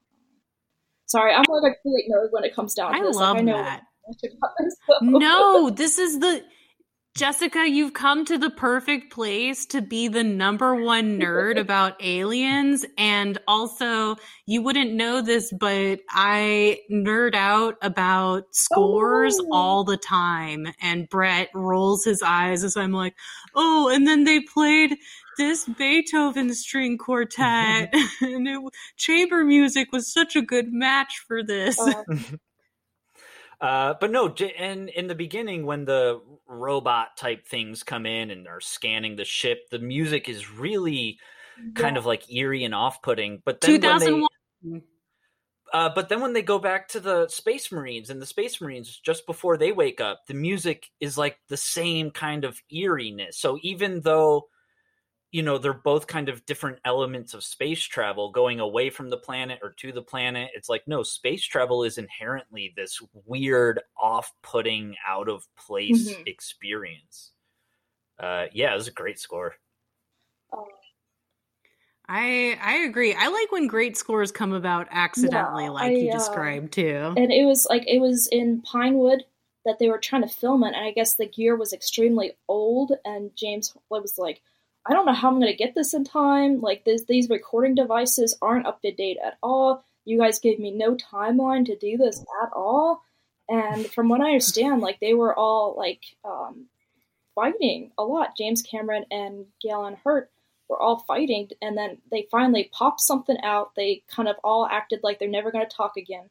sorry, 1.07 1.33
I'm 1.33 1.45
like 1.49 1.73
a 1.73 1.75
complete 1.83 2.11
nerd 2.11 2.29
when 2.31 2.45
it 2.45 2.55
comes 2.55 2.75
down 2.75 2.93
to 2.93 2.99
I 2.99 3.03
this. 3.03 3.17
Love 3.17 3.37
like, 3.37 3.43
I 3.43 3.45
know 3.45 3.57
that. 3.57 3.83
No, 5.01 5.71
this 5.71 5.99
is 5.99 6.19
the 6.19 6.45
Jessica, 7.17 7.65
you've 7.69 7.93
come 7.95 8.25
to 8.25 8.39
the 8.39 8.51
perfect 8.51 9.13
place 9.13 9.67
to 9.67 9.81
be 9.81 10.09
the 10.09 10.25
number 10.25 10.75
one 10.75 11.21
nerd 11.21 11.61
about 11.61 12.03
aliens. 12.03 12.85
And 12.99 13.39
also, 13.47 14.17
you 14.47 14.63
wouldn't 14.63 14.95
know 14.95 15.21
this, 15.21 15.53
but 15.53 16.01
I 16.11 16.81
nerd 16.91 17.37
out 17.37 17.77
about 17.83 18.47
scores 18.51 19.39
oh. 19.41 19.49
all 19.53 19.85
the 19.85 19.97
time. 19.97 20.67
And 20.83 21.09
Brett 21.09 21.51
rolls 21.55 22.05
his 22.05 22.21
eyes 22.21 22.65
as 22.65 22.77
I'm 22.77 22.91
like, 22.91 23.15
oh, 23.55 23.91
and 23.95 24.09
then 24.09 24.25
they 24.25 24.41
played 24.41 24.97
this 25.39 25.65
Beethoven 25.65 26.55
string 26.55 26.99
quartet. 26.99 27.93
and 28.21 28.49
it, 28.49 28.61
chamber 28.97 29.45
music 29.45 29.93
was 29.93 30.13
such 30.13 30.37
a 30.37 30.43
good 30.43 30.73
match 30.73 31.23
for 31.27 31.43
this. 31.43 31.79
Uh. 31.79 32.03
Uh, 33.61 33.95
but 33.99 34.11
no, 34.11 34.35
and 34.59 34.91
in 34.91 35.07
the 35.07 35.15
beginning, 35.15 35.65
when 35.65 35.87
the 35.87 36.21
robot 36.47 37.17
type 37.17 37.47
things 37.47 37.83
come 37.83 38.05
in 38.05 38.31
and 38.31 38.47
are 38.47 38.61
scanning 38.61 39.17
the 39.17 39.25
ship, 39.25 39.71
the 39.71 39.79
music 39.79 40.29
is 40.29 40.51
really 40.51 41.19
yeah. 41.57 41.73
kind 41.75 41.97
of 41.97 42.05
like 42.05 42.31
eerie 42.31 42.65
and 42.65 42.75
off 42.75 43.01
putting. 43.01 43.41
But 43.43 43.63
then 43.63 43.81
2001. 43.81 44.29
When 44.61 44.73
they, 44.73 44.83
uh, 45.73 45.91
but 45.95 46.09
then 46.09 46.21
when 46.21 46.35
they 46.35 46.43
go 46.43 46.59
back 46.59 46.89
to 46.89 47.01
the 47.01 47.27
Space 47.29 47.73
Marines 47.73 48.11
and 48.11 48.21
the 48.21 48.27
Space 48.27 48.61
Marines 48.61 48.97
just 48.99 49.25
before 49.25 49.57
they 49.57 49.73
wake 49.73 50.01
up, 50.01 50.21
the 50.29 50.35
music 50.35 50.91
is 51.01 51.17
like 51.17 51.39
the 51.49 51.57
same 51.57 52.11
kind 52.11 52.45
of 52.45 52.61
eeriness. 52.71 53.39
So 53.39 53.59
even 53.63 54.01
though 54.03 54.49
you 55.35 55.43
know 55.43 55.59
they're 55.59 55.73
both 55.75 56.07
kind 56.07 56.29
of 56.29 56.47
different 56.47 56.79
elements 56.85 57.35
of 57.35 57.43
space 57.43 57.83
travel 57.83 58.31
going 58.31 58.61
away 58.61 58.89
from 58.89 59.11
the 59.11 59.17
planet 59.17 59.59
or 59.63 59.71
to 59.71 59.91
the 59.91 60.01
planet 60.01 60.49
it's 60.55 60.69
like 60.69 60.85
no 60.87 61.03
space 61.03 61.45
travel 61.45 61.83
is 61.83 61.99
inherently 61.99 62.73
this 62.77 63.03
weird 63.27 63.81
off-putting 64.01 64.95
out 65.05 65.29
of 65.29 65.45
place 65.57 66.13
mm-hmm. 66.13 66.23
experience 66.27 67.33
uh 68.21 68.45
yeah 68.53 68.73
it 68.73 68.77
was 68.77 68.87
a 68.87 68.93
great 68.93 69.19
score 69.19 69.57
oh. 70.53 70.65
I 72.07 72.59
I 72.63 72.75
agree. 72.87 73.15
I 73.15 73.29
like 73.29 73.51
when 73.51 73.67
great 73.67 73.97
scores 73.97 74.31
come 74.31 74.53
about 74.53 74.89
accidentally, 74.91 75.65
yeah, 75.65 75.71
like 75.71 75.85
I, 75.85 75.95
you 75.95 76.11
uh, 76.11 76.13
described 76.13 76.75
too. 76.75 77.15
And 77.17 77.33
it 77.33 77.47
was 77.47 77.67
like 77.71 77.85
it 77.87 77.99
was 77.99 78.29
in 78.31 78.61
Pinewood 78.61 79.25
that 79.65 79.79
they 79.79 79.89
were 79.89 79.97
trying 79.97 80.21
to 80.21 80.29
film 80.29 80.65
it, 80.65 80.75
and 80.77 80.85
I 80.85 80.91
guess 80.91 81.15
the 81.15 81.27
gear 81.27 81.57
was 81.57 81.73
extremely 81.73 82.33
old, 82.47 82.93
and 83.07 83.31
James 83.35 83.75
was 83.89 84.19
like, 84.19 84.43
I 84.87 84.93
don't 84.93 85.07
know 85.07 85.15
how 85.15 85.29
I'm 85.29 85.41
going 85.41 85.51
to 85.51 85.57
get 85.57 85.75
this 85.75 85.95
in 85.95 86.05
time. 86.05 86.61
Like 86.61 86.85
this, 86.85 87.05
these 87.05 87.31
recording 87.31 87.75
devices 87.75 88.37
aren't 88.43 88.67
up 88.67 88.83
to 88.83 88.93
date 88.93 89.19
at 89.25 89.39
all. 89.43 89.85
You 90.05 90.19
guys 90.19 90.39
gave 90.39 90.59
me 90.59 90.71
no 90.71 90.95
timeline 90.95 91.65
to 91.67 91.77
do 91.77 91.97
this 91.97 92.21
at 92.43 92.51
all. 92.53 93.03
And 93.49 93.87
from 93.87 94.09
what 94.09 94.21
I 94.21 94.29
understand, 94.29 94.83
like 94.83 95.01
they 95.01 95.15
were 95.15 95.35
all 95.39 95.75
like 95.77 96.03
um, 96.25 96.67
fighting 97.35 97.91
a 97.99 98.05
lot. 98.05 98.37
James 98.37 98.63
Cameron 98.63 99.07
and 99.11 99.47
Gale 99.63 99.85
Anne 99.85 99.97
Hurd 100.05 100.29
were 100.69 100.81
all 100.81 100.99
fighting, 101.01 101.51
and 101.61 101.77
then 101.77 101.99
they 102.11 102.27
finally 102.31 102.71
popped 102.73 103.01
something 103.01 103.37
out. 103.43 103.75
They 103.77 104.03
kind 104.09 104.29
of 104.29 104.37
all 104.43 104.67
acted 104.67 105.01
like 105.03 105.19
they're 105.19 105.29
never 105.29 105.51
going 105.51 105.67
to 105.69 105.77
talk 105.77 105.97
again. 105.97 106.31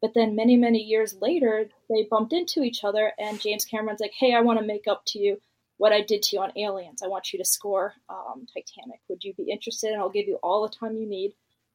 But 0.00 0.14
then 0.14 0.36
many, 0.36 0.56
many 0.56 0.80
years 0.80 1.14
later, 1.20 1.68
they 1.88 2.06
bumped 2.10 2.32
into 2.32 2.62
each 2.62 2.84
other, 2.84 3.12
and 3.18 3.40
James 3.40 3.64
Cameron's 3.64 4.00
like, 4.00 4.12
"Hey, 4.18 4.34
I 4.34 4.40
want 4.40 4.58
to 4.58 4.66
make 4.66 4.86
up 4.88 5.04
to 5.08 5.18
you 5.18 5.40
what 5.84 5.92
I 5.92 6.00
did 6.00 6.22
to 6.22 6.36
you 6.36 6.40
on 6.40 6.56
Aliens. 6.56 7.02
I 7.02 7.08
want 7.08 7.34
you 7.34 7.38
to 7.40 7.44
score 7.44 7.92
um, 8.08 8.46
Titanic. 8.54 9.00
Would 9.10 9.22
you 9.22 9.34
be 9.34 9.50
interested? 9.50 9.90
And 9.90 10.00
I'll 10.00 10.08
give 10.08 10.26
you 10.26 10.38
all 10.42 10.62
the 10.62 10.74
time 10.74 10.96
you 10.96 11.06
need 11.06 11.34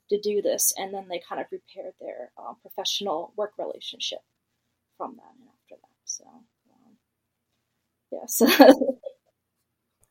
to 0.10 0.20
do 0.20 0.42
this." 0.42 0.74
And 0.76 0.92
then 0.92 1.08
they 1.08 1.22
kind 1.30 1.40
of 1.40 1.46
repaired 1.52 1.94
their 2.02 2.32
um, 2.36 2.56
professional 2.64 3.34
work 3.38 3.52
relationship 3.60 4.18
from 4.98 5.18
that 5.18 5.32
and 5.40 5.48
after 5.48 5.76
that. 5.80 5.96
So, 6.06 6.24
um, 6.26 6.98
yes. 8.12 8.42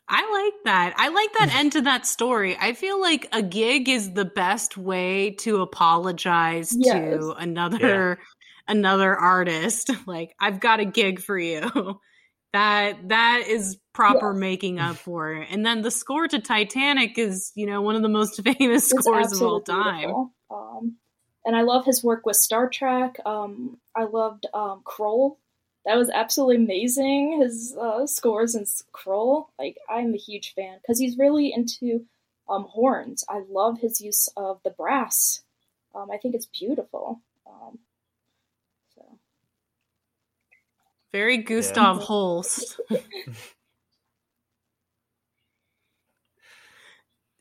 I 0.09 0.53
like 0.53 0.64
that. 0.64 0.94
I 0.96 1.09
like 1.09 1.32
that 1.40 1.57
end 1.57 1.72
to 1.72 1.80
that 1.80 2.07
story. 2.07 2.57
I 2.57 2.74
feel 2.74 3.01
like 3.01 3.26
a 3.32 3.42
gig 3.42 3.88
is 3.88 4.12
the 4.12 4.24
best 4.24 4.76
way 4.76 5.32
to 5.40 5.61
apologize 5.61 6.72
yes. 6.72 6.94
to 6.94 7.32
another 7.32 8.18
yeah. 8.20 8.74
another 8.76 9.16
artist. 9.16 9.90
Like, 10.07 10.36
I've 10.38 10.61
got 10.61 10.78
a 10.78 10.84
gig 10.84 11.20
for 11.20 11.36
you. 11.36 11.68
that 12.53 13.09
that 13.09 13.42
is 13.46 13.76
proper 13.99 14.32
yes. 14.32 14.40
making 14.40 14.78
up 14.78 14.96
for 14.96 15.34
it. 15.34 15.49
And 15.51 15.64
then 15.64 15.82
the 15.82 15.90
score 15.90 16.28
to 16.28 16.38
Titanic 16.38 17.18
is, 17.18 17.53
you 17.55 17.66
know, 17.66 17.82
one 17.82 17.96
of 17.96 18.03
the 18.03 18.09
most 18.09 18.42
famous 18.59 18.90
it's 18.90 19.05
scores 19.05 19.32
of 19.32 19.42
all 19.42 19.61
time. 19.61 20.30
Um, 20.51 20.96
and 21.44 21.57
I 21.57 21.62
love 21.62 21.84
his 21.84 22.05
work 22.05 22.26
with 22.26 22.36
Star 22.36 22.68
Trek. 22.68 23.16
Um, 23.26 23.78
I 23.96 24.05
loved 24.05 24.46
um, 24.55 24.82
Krull 24.84 25.36
that 25.88 25.96
was 25.96 26.11
absolutely 26.11 26.57
amazing. 26.57 27.40
His 27.40 27.74
uh, 27.74 28.07
scores 28.07 28.55
in 28.55 28.66
Krull, 28.92 29.46
like 29.59 29.78
I'm 29.88 30.12
a 30.12 30.18
huge 30.18 30.55
fan 30.55 30.78
because 30.82 30.99
he's 30.99 31.16
really 31.16 31.51
into 31.51 32.05
um, 32.46 32.64
horns. 32.64 33.24
I 33.26 33.42
love 33.51 33.80
his 33.80 33.99
use 33.99 34.28
of 34.36 34.61
the 34.64 34.70
brass. 34.70 35.42
Um, 35.94 36.11
I 36.11 36.18
think 36.18 36.34
it's 36.34 36.44
beautiful. 36.44 37.22
Um, 37.46 37.78
so. 38.94 39.03
Very 41.11 41.38
Gustav 41.38 41.96
yeah. 41.96 42.03
Holst. 42.05 42.80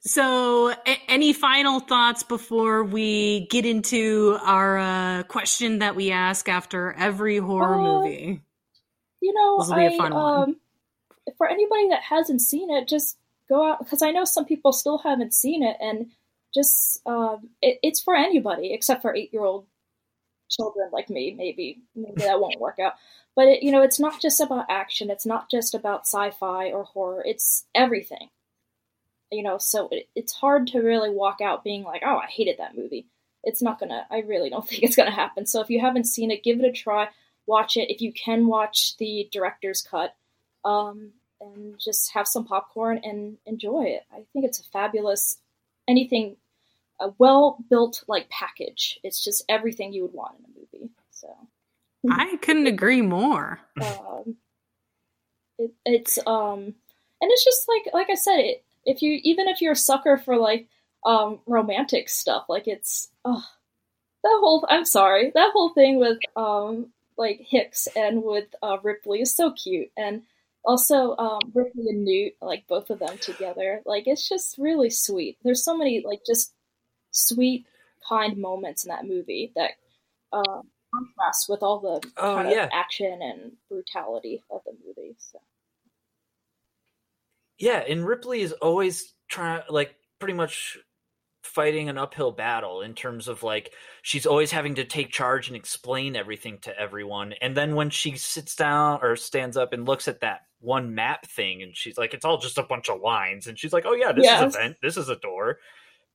So, 0.08 0.70
a- 0.70 1.01
any 1.10 1.34
final 1.34 1.82
thoughts 1.82 2.24
before 2.24 2.86
we 2.86 3.45
get 3.51 3.66
into 3.66 4.38
our 4.41 4.78
uh, 4.78 5.24
question 5.24 5.80
that 5.80 5.97
we 5.97 6.12
ask 6.12 6.47
after 6.47 6.93
every 6.93 7.38
horror 7.38 7.76
uh, 7.76 7.84
movie? 7.84 8.41
You 9.22 9.34
know, 9.34 9.58
this 9.60 9.68
will 9.68 9.76
be 9.76 9.82
I, 9.82 9.89
a 9.89 9.97
fun 9.97 10.14
um, 10.14 10.20
one. 10.20 10.55
For 11.38 11.49
anybody 11.49 11.89
that 11.89 12.03
hasn't 12.03 12.41
seen 12.41 12.72
it, 12.72 12.88
just 12.88 13.18
go 13.49 13.70
out 13.70 13.80
because 13.80 14.01
I 14.01 14.12
know 14.12 14.24
some 14.24 14.45
people 14.45 14.72
still 14.72 14.97
haven't 14.97 15.34
seen 15.34 15.62
it, 15.62 15.76
and 15.82 16.08
just 16.53 17.05
um, 17.05 17.49
it, 17.62 17.80
it's 17.84 18.01
for 18.01 18.16
anybody 18.16 18.74
except 18.74 19.01
for 19.01 19.14
eight-year-old 19.14 19.66
children 20.49 20.89
like 20.93 21.10
me. 21.10 21.36
Maybe 21.38 21.82
maybe 21.95 22.22
that 22.22 22.39
won't 22.39 22.62
work 22.62 22.80
out. 22.80 22.93
But 23.36 23.49
it, 23.49 23.64
you 23.64 23.74
know, 23.74 23.82
it's 23.82 23.99
not 23.99 24.22
just 24.22 24.39
about 24.39 24.68
action. 24.70 25.10
It's 25.10 25.26
not 25.26 25.51
just 25.51 25.76
about 25.76 26.08
sci-fi 26.08 26.72
or 26.72 26.86
horror. 26.86 27.24
It's 27.26 27.66
everything 27.76 28.30
you 29.32 29.44
know 29.44 29.58
so 29.58 29.90
it, 29.92 30.08
it's 30.16 30.34
hard 30.34 30.68
to 30.68 30.80
really 30.80 31.10
walk 31.10 31.42
out 31.42 31.64
being 31.64 31.84
like 31.84 32.02
oh 32.06 32.18
i 32.18 32.28
hated 32.28 32.58
that 32.60 32.76
movie. 32.78 33.08
It's 33.44 33.62
not 33.62 33.80
gonna 33.80 34.06
i 34.12 34.20
really 34.20 34.50
don't 34.50 34.68
think 34.70 34.84
it's 34.84 34.96
gonna 34.96 35.12
happen. 35.12 35.46
So 35.46 35.62
if 35.62 35.70
you 35.70 35.80
haven't 35.80 36.06
seen 36.06 36.32
it 36.32 36.44
give 36.44 36.60
it 36.60 36.66
a 36.66 36.72
try. 36.72 37.10
Watch 37.46 37.78
it. 37.78 37.90
If 37.90 38.02
you 38.02 38.12
can 38.12 38.48
watch 38.48 38.98
the 38.98 39.30
director's 39.32 39.82
cut 39.82 40.14
um, 40.66 41.12
and 41.40 41.80
just 41.80 42.12
have 42.14 42.28
some 42.28 42.44
popcorn 42.44 43.00
and 43.06 43.38
enjoy 43.46 43.86
it. 43.86 44.04
I 44.12 44.26
think 44.34 44.44
it's 44.44 44.60
a 44.60 44.64
fabulous 44.64 45.38
anything 45.88 46.36
a 47.00 47.12
well 47.18 47.58
built 47.70 48.04
like 48.08 48.30
package. 48.30 49.00
It's 49.02 49.24
just 49.24 49.46
everything 49.48 49.94
you 49.94 50.02
would 50.02 50.14
want 50.14 50.40
in 50.40 50.46
a 50.46 50.60
movie 50.60 50.92
so. 51.12 51.30
I 52.10 52.38
couldn't 52.38 52.68
agree 52.68 53.02
more. 53.02 53.60
Um, 53.82 54.36
it, 55.58 55.72
it's 55.86 56.20
um 56.28 56.76
and 57.22 57.32
it's 57.32 57.44
just 57.44 57.68
like 57.68 57.94
like 57.94 58.10
i 58.10 58.16
said 58.16 58.38
it 58.40 58.64
if 58.88 59.04
you 59.04 59.20
even 59.24 59.48
if 59.48 59.62
you're 59.62 59.74
a 59.74 59.76
sucker 59.76 60.18
for 60.18 60.38
like 60.38 60.68
um 61.06 61.40
romantic 61.46 62.10
stuff, 62.10 62.46
like 62.50 62.68
it's 62.68 63.10
oh 63.24 63.46
that 64.24 64.38
whole 64.40 64.66
I'm 64.68 64.86
sorry 64.86 65.32
that 65.36 65.52
whole 65.54 65.70
thing 65.70 66.00
with 66.00 66.18
um 66.36 66.92
like 67.18 67.42
Hicks 67.48 67.88
and 67.96 68.24
with 68.24 68.46
uh, 68.64 68.78
Ripley 68.82 69.22
is 69.22 69.36
so 69.36 69.52
cute 69.52 69.90
and 69.98 70.24
also 70.64 71.16
um, 71.18 71.40
Ripley 71.54 71.90
and 71.90 72.06
Newt 72.06 72.34
like 72.42 72.68
both 72.68 72.90
of 72.90 73.00
them 73.00 73.18
together 73.18 73.82
like 73.86 74.08
it's 74.08 74.28
just 74.28 74.58
really 74.58 74.90
sweet. 74.90 75.38
There's 75.44 75.64
so 75.64 75.78
many 75.78 76.04
like 76.06 76.22
just 76.26 76.54
sweet 77.12 77.66
kind 78.08 78.38
moments 78.38 78.86
in 78.86 78.90
that 78.90 79.06
movie 79.06 79.52
that 79.56 79.72
uh, 80.32 80.62
contrast 80.94 81.48
with 81.50 81.64
all 81.64 81.80
the 81.80 82.10
oh, 82.18 82.36
kind 82.36 82.52
yeah. 82.52 82.66
of 82.66 82.70
action 82.74 83.20
and 83.22 83.54
brutality 83.70 84.44
of 84.50 84.62
the 84.66 84.74
movie. 84.86 85.16
So. 85.20 85.40
Yeah, 87.58 87.84
and 87.88 88.05
Ripley 88.05 88.41
is 88.41 88.51
always 88.53 89.14
trying, 89.30 89.64
like, 89.70 89.95
pretty 90.20 90.34
much 90.34 90.78
fighting 91.47 91.89
an 91.89 91.97
uphill 91.97 92.32
battle 92.32 92.82
in 92.82 92.93
terms 92.93 93.28
of 93.28 93.41
like 93.41 93.72
she's 94.01 94.26
always 94.26 94.51
having 94.51 94.76
to 94.76 94.84
take 94.84 95.10
charge 95.12 95.47
and 95.47 95.55
explain 95.55 96.16
everything 96.16 96.58
to 96.60 96.78
everyone 96.78 97.34
and 97.41 97.55
then 97.55 97.74
when 97.74 97.89
she 97.89 98.18
sits 98.18 98.55
down 98.55 98.99
or 99.01 99.16
stands 99.16 99.55
up 99.55 99.72
and 99.72 99.88
looks 99.88 100.08
at 100.08 100.20
that 100.20 100.41
one 100.60 100.93
map 100.93 101.26
thing 101.26 101.64
and 101.64 101.76
she's 101.76 101.97
like 101.97 102.14
it's 102.14 102.26
all 102.26 102.38
just 102.38 102.58
a 102.58 102.64
bunch 102.64 102.89
of 102.89 102.99
lines 102.99 103.47
and 103.47 103.58
she's 103.58 103.72
like 103.72 103.86
oh 103.86 103.93
yeah 103.93 104.12
this 104.12 104.26
yes. 104.26 104.49
is 104.49 104.55
a 104.55 104.60
vent 104.60 104.78
this 104.82 104.97
is 104.97 105.08
a 105.08 105.16
door 105.16 105.58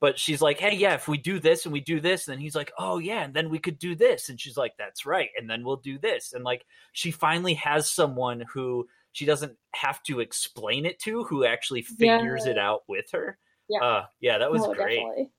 but 0.01 0.18
she's 0.18 0.43
like 0.43 0.59
hey 0.59 0.76
yeah 0.76 0.95
if 0.95 1.09
we 1.09 1.16
do 1.16 1.40
this 1.40 1.64
and 1.64 1.72
we 1.72 1.80
do 1.80 1.99
this 1.99 2.28
and 2.28 2.34
then 2.34 2.40
he's 2.40 2.55
like 2.55 2.70
oh 2.78 2.99
yeah 2.99 3.22
and 3.22 3.32
then 3.32 3.49
we 3.49 3.59
could 3.59 3.78
do 3.78 3.95
this 3.95 4.28
and 4.28 4.38
she's 4.38 4.57
like 4.57 4.74
that's 4.76 5.07
right 5.07 5.30
and 5.38 5.49
then 5.49 5.64
we'll 5.64 5.76
do 5.76 5.99
this 5.99 6.34
and 6.34 6.45
like 6.45 6.66
she 6.93 7.11
finally 7.11 7.55
has 7.55 7.90
someone 7.90 8.45
who 8.53 8.86
she 9.13 9.25
doesn't 9.25 9.57
have 9.75 10.03
to 10.05 10.21
explain 10.21 10.87
it 10.87 10.99
to 11.01 11.25
who 11.25 11.45
actually 11.45 11.83
figures 11.83 12.43
yeah. 12.45 12.53
it 12.53 12.59
out 12.59 12.83
with 12.89 13.11
her. 13.13 13.39
Yeah, 13.69 13.81
uh, 13.83 14.05
yeah, 14.21 14.39
that 14.39 14.51
was 14.51 14.67
great. 14.75 14.97
Definitely. 14.97 15.31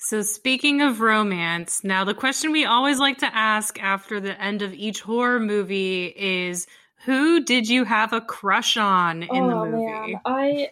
So, 0.00 0.22
speaking 0.22 0.80
of 0.80 1.00
romance, 1.00 1.82
now 1.82 2.04
the 2.04 2.14
question 2.14 2.52
we 2.52 2.64
always 2.64 3.00
like 3.00 3.18
to 3.18 3.34
ask 3.34 3.82
after 3.82 4.20
the 4.20 4.40
end 4.40 4.62
of 4.62 4.72
each 4.72 5.00
horror 5.00 5.40
movie 5.40 6.06
is 6.16 6.68
who 7.04 7.44
did 7.44 7.68
you 7.68 7.84
have 7.84 8.12
a 8.12 8.20
crush 8.20 8.76
on 8.76 9.24
in 9.24 9.28
oh, 9.30 9.48
the 9.64 9.70
movie? 9.70 10.12
Man. 10.12 10.20
I, 10.24 10.70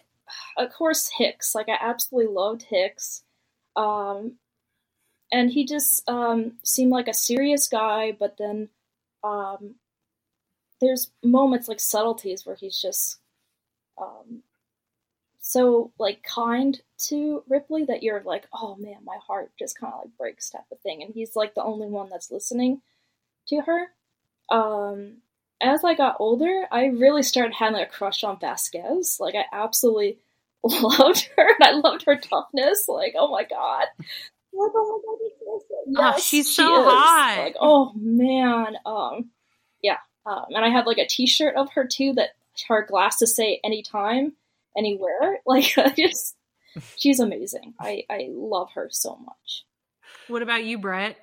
of 0.57 0.71
course, 0.71 1.09
Hicks. 1.17 1.53
Like, 1.53 1.67
I 1.67 1.77
absolutely 1.79 2.33
loved 2.33 2.63
Hicks. 2.63 3.21
Um, 3.75 4.37
and 5.31 5.51
he 5.51 5.65
just 5.65 6.07
um, 6.09 6.53
seemed 6.63 6.91
like 6.91 7.09
a 7.09 7.13
serious 7.13 7.67
guy, 7.67 8.13
but 8.17 8.37
then 8.37 8.69
um, 9.23 9.75
there's 10.81 11.11
moments 11.23 11.67
like 11.67 11.79
subtleties 11.79 12.45
where 12.45 12.55
he's 12.55 12.79
just 12.79 13.17
um, 13.97 14.43
so 15.47 15.91
like 15.97 16.23
kind 16.23 16.79
to 17.07 17.41
Ripley 17.47 17.85
that 17.85 18.03
you're 18.03 18.21
like, 18.21 18.47
oh 18.53 18.75
man, 18.75 18.97
my 19.05 19.17
heart 19.25 19.51
just 19.57 19.79
kind 19.79 19.93
of 19.93 20.01
like 20.01 20.17
breaks 20.17 20.49
type 20.49 20.65
of 20.71 20.79
thing, 20.81 21.01
and 21.01 21.13
he's 21.13 21.35
like 21.35 21.55
the 21.55 21.63
only 21.63 21.87
one 21.87 22.09
that's 22.09 22.31
listening 22.31 22.81
to 23.47 23.61
her. 23.61 23.87
Um, 24.49 25.17
as 25.61 25.83
I 25.83 25.95
got 25.95 26.17
older, 26.19 26.65
I 26.71 26.87
really 26.87 27.23
started 27.23 27.53
having 27.53 27.79
a 27.79 27.85
crush 27.85 28.23
on 28.23 28.39
Vasquez. 28.39 29.17
Like 29.19 29.35
I 29.35 29.45
absolutely 29.51 30.19
loved 30.63 31.29
her, 31.37 31.47
and 31.59 31.63
I 31.63 31.71
loved 31.71 32.03
her 32.07 32.17
toughness. 32.17 32.87
Like 32.87 33.13
oh 33.17 33.31
my 33.31 33.43
god. 33.43 33.85
Like, 34.53 34.71
oh 34.75 35.01
my 35.05 35.29
god, 35.45 35.61
yes, 35.87 36.13
oh, 36.17 36.21
she's 36.21 36.55
so 36.55 36.63
she 36.63 36.69
hot. 36.69 37.35
Like, 37.39 37.55
oh 37.59 37.93
man, 37.95 38.75
um, 38.85 39.29
yeah, 39.81 39.97
um, 40.27 40.45
and 40.49 40.65
I 40.65 40.69
have 40.69 40.85
like 40.85 40.97
a 40.97 41.07
T-shirt 41.07 41.55
of 41.55 41.71
her 41.71 41.87
too 41.87 42.13
that 42.13 42.31
her 42.67 42.85
glasses 42.85 43.35
say 43.35 43.61
anytime, 43.63 44.33
anywhere. 44.77 45.39
Like 45.45 45.77
I 45.77 45.93
just, 45.97 46.35
she's 46.97 47.21
amazing. 47.21 47.73
I 47.79 48.03
I 48.09 48.27
love 48.29 48.71
her 48.73 48.89
so 48.91 49.15
much. 49.15 49.65
What 50.27 50.41
about 50.41 50.65
you, 50.65 50.77
Brett? 50.77 51.15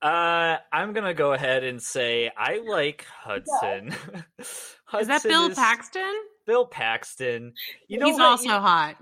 Uh, 0.00 0.58
I'm 0.72 0.92
gonna 0.92 1.14
go 1.14 1.32
ahead 1.32 1.64
and 1.64 1.82
say 1.82 2.30
I 2.36 2.60
like 2.64 3.04
Hudson. 3.22 3.88
Yeah. 3.88 4.22
Hudson 4.84 5.00
is 5.00 5.08
that 5.08 5.22
Bill 5.24 5.50
is 5.50 5.56
Paxton? 5.56 6.14
Bill 6.46 6.66
Paxton. 6.66 7.54
You 7.88 7.98
know 7.98 8.06
he's 8.06 8.18
what? 8.18 8.26
also 8.26 8.60
hot. 8.60 8.96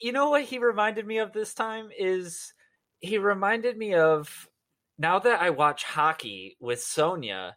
You 0.00 0.12
know 0.12 0.30
what 0.30 0.44
he 0.44 0.58
reminded 0.58 1.06
me 1.06 1.18
of 1.18 1.32
this 1.32 1.54
time 1.54 1.88
is 1.98 2.52
he 3.00 3.18
reminded 3.18 3.76
me 3.76 3.94
of 3.94 4.48
now 4.98 5.18
that 5.18 5.40
I 5.40 5.50
watch 5.50 5.82
hockey 5.82 6.56
with 6.60 6.80
Sonia 6.80 7.56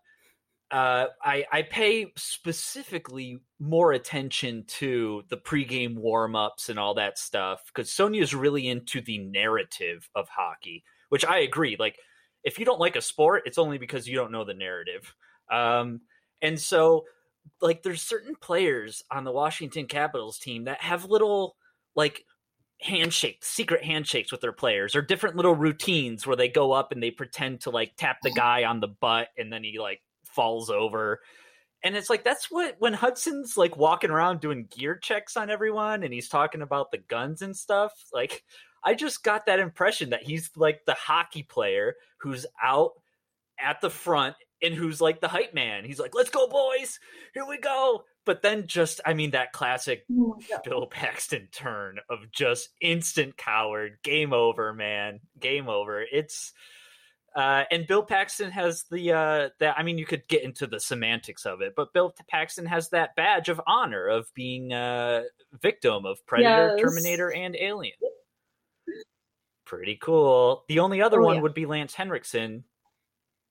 uh, 0.72 1.08
I, 1.24 1.46
I 1.52 1.62
pay 1.64 2.12
specifically 2.16 3.40
more 3.60 3.92
attention 3.94 4.66
to 4.68 5.24
the 5.30 5.38
pregame 5.38 5.96
warm 5.96 6.36
ups 6.36 6.70
and 6.70 6.78
all 6.78 6.94
that 6.96 7.18
stuff 7.18 7.64
because 7.68 7.92
Sonia's 7.92 8.36
really 8.36 8.68
into 8.68 9.02
the 9.02 9.18
narrative 9.18 10.08
of 10.16 10.30
hockey, 10.30 10.84
which 11.10 11.26
I 11.26 11.40
agree. 11.40 11.76
Like, 11.80 11.98
if 12.44 12.60
you 12.60 12.66
don't 12.66 12.80
like 12.80 12.96
a 12.96 13.02
sport, 13.02 13.44
it's 13.46 13.58
only 13.58 13.80
because 13.80 14.08
you 14.08 14.16
don't 14.16 14.32
know 14.32 14.46
the 14.46 14.54
narrative. 14.54 15.14
Um, 15.52 16.02
and 16.42 16.60
so, 16.60 17.06
like, 17.62 17.82
there's 17.82 18.04
certain 18.04 18.36
players 18.36 19.04
on 19.12 19.24
the 19.24 19.32
Washington 19.32 19.88
Capitals 19.88 20.38
team 20.38 20.66
that 20.66 20.82
have 20.82 21.06
little, 21.06 21.56
like, 21.96 22.24
handshakes, 22.80 23.48
secret 23.48 23.84
handshakes 23.84 24.32
with 24.32 24.42
their 24.42 24.54
players, 24.54 24.96
or 24.96 25.02
different 25.02 25.36
little 25.36 25.56
routines 25.56 26.28
where 26.28 26.38
they 26.38 26.48
go 26.48 26.72
up 26.72 26.92
and 26.92 27.02
they 27.02 27.12
pretend 27.12 27.62
to 27.62 27.72
like 27.72 27.94
tap 27.98 28.18
the 28.24 28.32
guy 28.32 28.64
on 28.64 28.80
the 28.80 28.88
butt 28.88 29.28
and 29.38 29.52
then 29.52 29.64
he 29.64 29.78
like 29.80 30.02
falls 30.34 30.70
over. 30.70 31.20
And 31.84 31.96
it's 31.96 32.10
like 32.10 32.24
that's 32.24 32.48
what 32.52 32.76
when 32.80 32.94
Hudson's 32.94 33.56
like 33.56 33.78
walking 33.78 34.10
around 34.10 34.42
doing 34.42 34.68
gear 34.70 34.96
checks 34.96 35.38
on 35.38 35.50
everyone 35.50 36.04
and 36.04 36.14
he's 36.14 36.28
talking 36.28 36.62
about 36.62 36.92
the 36.92 36.98
guns 36.98 37.42
and 37.42 37.56
stuff, 37.56 37.94
like 38.14 38.44
I 38.84 38.94
just 38.94 39.24
got 39.24 39.46
that 39.46 39.60
impression 39.60 40.10
that 40.10 40.24
he's 40.24 40.50
like 40.56 40.82
the 40.86 40.94
hockey 40.94 41.44
player 41.44 41.96
who's 42.20 42.46
out 42.62 42.92
at 43.60 43.82
the 43.82 43.90
front 43.90 44.36
and 44.62 44.74
who's 44.74 45.00
like 45.02 45.22
the 45.22 45.28
hype 45.28 45.54
man. 45.54 45.86
He's 45.86 46.00
like, 46.00 46.14
"Let's 46.14 46.30
go, 46.30 46.48
boys! 46.48 47.00
Here 47.34 47.46
we 47.48 47.58
go!" 47.58 48.04
But 48.26 48.42
then, 48.42 48.68
just 48.68 49.02
I 49.06 49.14
mean, 49.14 49.32
that 49.32 49.54
classic 49.54 50.06
oh 50.12 50.38
Bill 50.64 50.88
Paxton 50.88 51.48
turn 51.52 52.00
of 52.10 52.32
just 52.32 52.70
instant 52.82 53.38
coward, 53.38 53.98
game 54.04 54.34
over, 54.34 54.74
man, 54.74 55.20
game 55.40 55.70
over. 55.70 56.02
It's 56.02 56.54
uh, 57.36 57.64
and 57.72 57.88
Bill 57.88 58.04
Paxton 58.04 58.52
has 58.52 58.86
the 58.90 59.14
uh, 59.14 59.50
that 59.60 59.78
I 59.78 59.84
mean, 59.84 59.98
you 59.98 60.06
could 60.06 60.28
get 60.28 60.44
into 60.44 60.68
the 60.68 60.80
semantics 60.80 61.46
of 61.46 61.62
it, 61.62 61.74
but 61.76 61.94
Bill 61.94 62.14
Paxton 62.28 62.66
has 62.66 62.90
that 62.90 63.16
badge 63.16 63.50
of 63.50 63.62
honor 63.68 64.08
of 64.08 64.28
being 64.34 64.74
a 64.74 65.24
victim 65.62 66.06
of 66.06 66.26
Predator, 66.26 66.76
yes. 66.78 66.82
Terminator, 66.82 67.32
and 67.32 67.56
Alien. 67.56 67.94
Pretty 69.66 69.98
cool. 70.02 70.64
The 70.68 70.80
only 70.80 71.02
other 71.02 71.22
oh, 71.22 71.26
one 71.26 71.36
yeah. 71.36 71.42
would 71.44 71.54
be 71.54 71.68
Lance 71.68 71.94
Henriksen, 71.94 72.64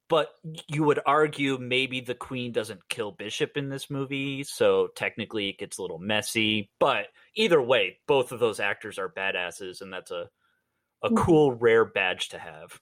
but 0.09 0.31
you 0.66 0.83
would 0.83 1.01
argue 1.07 1.59
maybe 1.59 2.01
the 2.01 2.14
Queen 2.14 2.51
doesn't 2.51 2.89
kill 2.89 3.12
Bishop 3.12 3.57
in 3.57 3.68
this 3.68 3.89
movie, 3.89 4.43
so 4.43 4.89
technically 4.97 5.49
it 5.51 5.59
gets 5.59 5.79
a 5.79 5.83
little 5.83 5.99
messy. 5.99 6.70
But 6.81 7.07
either 7.37 7.62
way, 7.62 7.99
both 8.09 8.33
of 8.33 8.41
those 8.41 8.59
actors 8.59 8.99
are 8.99 9.09
badasses, 9.09 9.81
and 9.81 9.93
that's 9.93 10.11
a 10.11 10.29
a 11.03 11.09
mm-hmm. 11.09 11.16
cool, 11.16 11.53
rare 11.53 11.85
badge 11.85 12.31
to 12.31 12.39
have. 12.39 12.81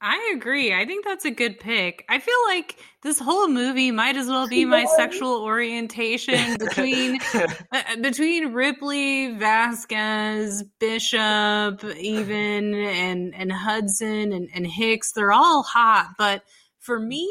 I 0.00 0.34
agree. 0.36 0.74
I 0.74 0.84
think 0.84 1.04
that's 1.04 1.24
a 1.24 1.30
good 1.30 1.58
pick. 1.58 2.04
I 2.10 2.18
feel 2.18 2.34
like 2.48 2.76
this 3.02 3.18
whole 3.18 3.48
movie 3.48 3.90
might 3.90 4.16
as 4.16 4.26
well 4.26 4.46
be 4.46 4.66
my 4.66 4.84
sexual 4.96 5.42
orientation 5.42 6.58
between 6.58 7.20
uh, 7.34 7.96
between 8.02 8.52
Ripley, 8.52 9.32
Vasquez, 9.32 10.62
Bishop, 10.78 11.82
even 11.98 12.74
and 12.74 13.34
and 13.34 13.50
Hudson 13.50 14.32
and, 14.32 14.50
and 14.54 14.66
Hicks. 14.66 15.12
They're 15.12 15.32
all 15.32 15.62
hot, 15.62 16.10
but 16.18 16.42
for 16.80 17.00
me, 17.00 17.26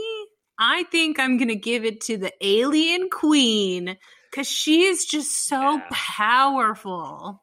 I 0.58 0.84
think 0.86 1.20
I'm 1.20 1.38
gonna 1.38 1.56
give 1.56 1.86
it 1.86 2.02
to 2.02 2.18
the 2.18 2.34
alien 2.42 3.10
queen 3.12 3.98
because 4.32 4.48
she 4.48 4.86
is 4.86 5.06
just 5.06 5.46
so 5.46 5.76
yeah. 5.76 5.88
powerful 5.92 7.43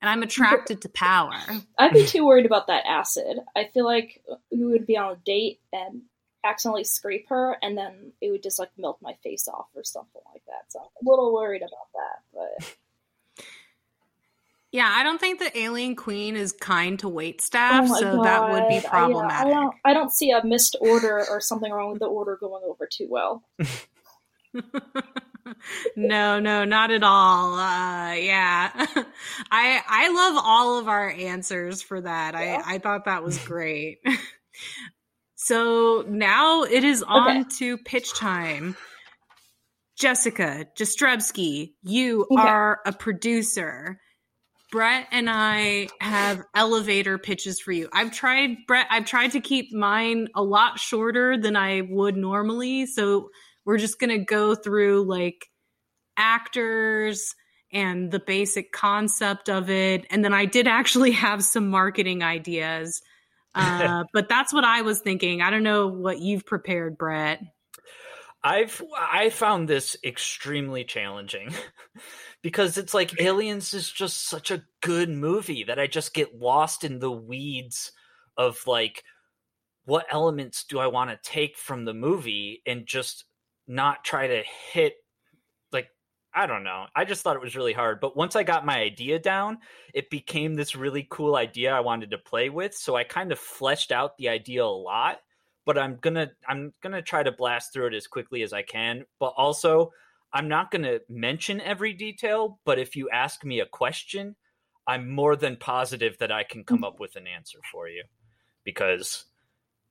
and 0.00 0.08
I'm 0.08 0.22
attracted 0.22 0.82
to 0.82 0.88
power. 0.88 1.34
I'd 1.78 1.92
be 1.92 2.06
too 2.06 2.26
worried 2.26 2.46
about 2.46 2.68
that 2.68 2.84
acid. 2.86 3.38
I 3.56 3.68
feel 3.72 3.84
like 3.84 4.22
we 4.50 4.64
would 4.64 4.86
be 4.86 4.96
on 4.96 5.12
a 5.12 5.16
date 5.16 5.60
and 5.72 6.02
accidentally 6.44 6.84
scrape 6.84 7.28
her, 7.28 7.56
and 7.62 7.76
then 7.76 8.12
it 8.20 8.30
would 8.30 8.42
just 8.42 8.58
like 8.58 8.70
melt 8.78 8.98
my 9.02 9.14
face 9.22 9.48
off 9.48 9.66
or 9.74 9.84
something 9.84 10.22
like 10.32 10.42
that. 10.46 10.70
So 10.70 10.80
I'm 10.80 11.06
a 11.06 11.10
little 11.10 11.32
worried 11.32 11.62
about 11.62 11.88
that, 11.94 12.58
but. 12.58 12.76
Yeah, 14.70 14.92
I 14.94 15.02
don't 15.02 15.18
think 15.18 15.38
the 15.38 15.58
alien 15.58 15.96
queen 15.96 16.36
is 16.36 16.52
kind 16.52 16.98
to 16.98 17.08
wait 17.08 17.36
oh 17.40 17.42
staff, 17.42 17.88
oh 17.88 18.00
so 18.00 18.16
God. 18.16 18.24
that 18.26 18.50
would 18.50 18.68
be 18.68 18.86
problematic. 18.86 19.46
I, 19.46 19.48
yeah, 19.48 19.56
I, 19.56 19.60
don't, 19.62 19.74
I 19.86 19.94
don't 19.94 20.12
see 20.12 20.30
a 20.30 20.44
missed 20.44 20.76
order 20.80 21.24
or 21.30 21.40
something 21.40 21.72
wrong 21.72 21.92
with 21.92 22.00
the 22.00 22.06
order 22.06 22.36
going 22.36 22.62
over 22.66 22.86
too 22.86 23.06
well. 23.08 23.42
no, 25.96 26.40
no, 26.40 26.64
not 26.64 26.90
at 26.90 27.02
all. 27.02 27.54
Uh, 27.54 28.12
yeah, 28.14 28.70
I 29.50 29.82
I 29.86 30.08
love 30.08 30.42
all 30.44 30.78
of 30.78 30.88
our 30.88 31.10
answers 31.10 31.82
for 31.82 32.00
that. 32.00 32.34
Yeah. 32.34 32.62
I 32.64 32.74
I 32.74 32.78
thought 32.78 33.04
that 33.06 33.22
was 33.22 33.38
great. 33.38 33.98
so 35.36 36.04
now 36.08 36.62
it 36.62 36.84
is 36.84 37.02
on 37.02 37.40
okay. 37.40 37.48
to 37.58 37.78
pitch 37.78 38.14
time. 38.14 38.76
Jessica 39.98 40.66
Jastrzebski, 40.76 41.72
you 41.82 42.26
okay. 42.30 42.40
are 42.40 42.80
a 42.86 42.92
producer. 42.92 43.98
Brett 44.70 45.06
and 45.10 45.30
I 45.30 45.88
have 46.00 46.42
elevator 46.54 47.16
pitches 47.16 47.58
for 47.58 47.72
you. 47.72 47.88
I've 47.92 48.12
tried 48.12 48.58
Brett. 48.66 48.86
I've 48.90 49.06
tried 49.06 49.32
to 49.32 49.40
keep 49.40 49.72
mine 49.72 50.28
a 50.34 50.42
lot 50.42 50.78
shorter 50.78 51.38
than 51.38 51.56
I 51.56 51.80
would 51.80 52.16
normally, 52.16 52.86
so 52.86 53.30
we're 53.68 53.76
just 53.76 54.00
going 54.00 54.08
to 54.08 54.24
go 54.24 54.54
through 54.54 55.02
like 55.02 55.46
actors 56.16 57.34
and 57.70 58.10
the 58.10 58.18
basic 58.18 58.72
concept 58.72 59.50
of 59.50 59.68
it. 59.68 60.06
And 60.08 60.24
then 60.24 60.32
I 60.32 60.46
did 60.46 60.66
actually 60.66 61.10
have 61.26 61.44
some 61.44 61.68
marketing 61.68 62.24
ideas. 62.24 63.02
Uh, 63.54 64.04
but 64.12 64.28
that's 64.28 64.52
what 64.52 64.62
I 64.62 64.82
was 64.82 65.00
thinking. 65.00 65.42
I 65.42 65.50
don't 65.50 65.64
know 65.64 65.88
what 65.88 66.20
you've 66.20 66.46
prepared, 66.46 66.96
Brett. 66.96 67.40
I've 68.44 68.80
I 68.96 69.30
found 69.30 69.66
this 69.66 69.96
extremely 70.04 70.84
challenging 70.84 71.52
because 72.42 72.78
it's 72.78 72.94
like 72.94 73.20
Aliens 73.20 73.74
is 73.74 73.90
just 73.90 74.28
such 74.28 74.52
a 74.52 74.62
good 74.80 75.08
movie 75.08 75.64
that 75.64 75.80
I 75.80 75.88
just 75.88 76.14
get 76.14 76.38
lost 76.38 76.84
in 76.84 77.00
the 77.00 77.10
weeds 77.10 77.90
of 78.36 78.60
like 78.64 79.02
what 79.86 80.06
elements 80.08 80.62
do 80.62 80.78
I 80.78 80.86
want 80.86 81.10
to 81.10 81.28
take 81.28 81.56
from 81.56 81.84
the 81.84 81.94
movie 81.94 82.62
and 82.64 82.86
just 82.86 83.24
not 83.68 84.04
try 84.04 84.26
to 84.26 84.42
hit 84.72 84.94
like 85.72 85.88
I 86.34 86.46
don't 86.46 86.64
know. 86.64 86.86
I 86.96 87.04
just 87.04 87.22
thought 87.22 87.36
it 87.36 87.42
was 87.42 87.56
really 87.56 87.72
hard. 87.72 88.00
But 88.00 88.16
once 88.16 88.34
I 88.34 88.42
got 88.42 88.66
my 88.66 88.78
idea 88.78 89.18
down, 89.18 89.58
it 89.94 90.10
became 90.10 90.54
this 90.54 90.74
really 90.74 91.06
cool 91.08 91.36
idea 91.36 91.72
I 91.72 91.80
wanted 91.80 92.10
to 92.10 92.18
play 92.18 92.48
with. 92.48 92.74
So 92.74 92.96
I 92.96 93.04
kind 93.04 93.32
of 93.32 93.38
fleshed 93.38 93.92
out 93.92 94.16
the 94.16 94.28
idea 94.28 94.64
a 94.64 94.66
lot. 94.66 95.20
But 95.64 95.78
I'm 95.78 95.98
gonna 96.00 96.30
I'm 96.48 96.72
gonna 96.82 97.02
try 97.02 97.22
to 97.22 97.32
blast 97.32 97.72
through 97.72 97.88
it 97.88 97.94
as 97.94 98.06
quickly 98.06 98.42
as 98.42 98.52
I 98.52 98.62
can. 98.62 99.04
But 99.20 99.34
also 99.36 99.92
I'm 100.32 100.48
not 100.48 100.70
gonna 100.70 100.98
mention 101.08 101.60
every 101.60 101.92
detail, 101.92 102.58
but 102.64 102.78
if 102.78 102.96
you 102.96 103.10
ask 103.10 103.44
me 103.44 103.60
a 103.60 103.66
question, 103.66 104.36
I'm 104.86 105.10
more 105.10 105.36
than 105.36 105.56
positive 105.56 106.16
that 106.18 106.32
I 106.32 106.44
can 106.44 106.64
come 106.64 106.78
mm-hmm. 106.78 106.84
up 106.84 107.00
with 107.00 107.16
an 107.16 107.26
answer 107.26 107.58
for 107.70 107.88
you. 107.88 108.04
Because 108.64 109.26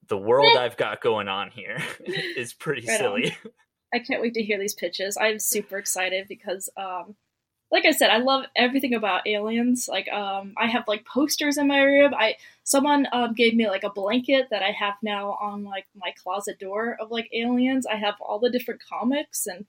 the 0.07 0.17
world 0.17 0.55
I've 0.55 0.77
got 0.77 1.01
going 1.01 1.27
on 1.27 1.51
here 1.51 1.77
is 2.05 2.53
pretty 2.53 2.87
right 2.87 2.97
silly. 2.97 3.37
I 3.97 3.99
can't 4.03 4.21
wait 4.21 4.35
to 4.35 4.43
hear 4.43 4.59
these 4.59 4.75
pitches. 4.75 5.17
I'm 5.17 5.39
super 5.39 5.77
excited 5.77 6.27
because, 6.27 6.69
um, 6.77 7.15
like 7.71 7.83
I 7.85 7.91
said, 7.91 8.11
I 8.11 8.19
love 8.19 8.45
everything 8.55 8.93
about 8.93 9.27
aliens. 9.27 9.89
Like, 9.89 10.07
um, 10.09 10.53
I 10.55 10.67
have 10.67 10.87
like 10.87 11.03
posters 11.05 11.57
in 11.57 11.67
my 11.67 11.81
room. 11.81 12.13
I 12.13 12.35
someone 12.63 13.07
um, 13.11 13.33
gave 13.33 13.55
me 13.55 13.67
like 13.67 13.83
a 13.83 13.89
blanket 13.89 14.47
that 14.51 14.61
I 14.61 14.71
have 14.71 14.93
now 15.01 15.31
on 15.41 15.63
like 15.63 15.87
my 15.95 16.13
closet 16.23 16.59
door 16.59 16.95
of 16.99 17.09
like 17.09 17.27
aliens. 17.33 17.87
I 17.87 17.95
have 17.95 18.15
all 18.21 18.39
the 18.39 18.51
different 18.51 18.81
comics, 18.87 19.47
and 19.47 19.65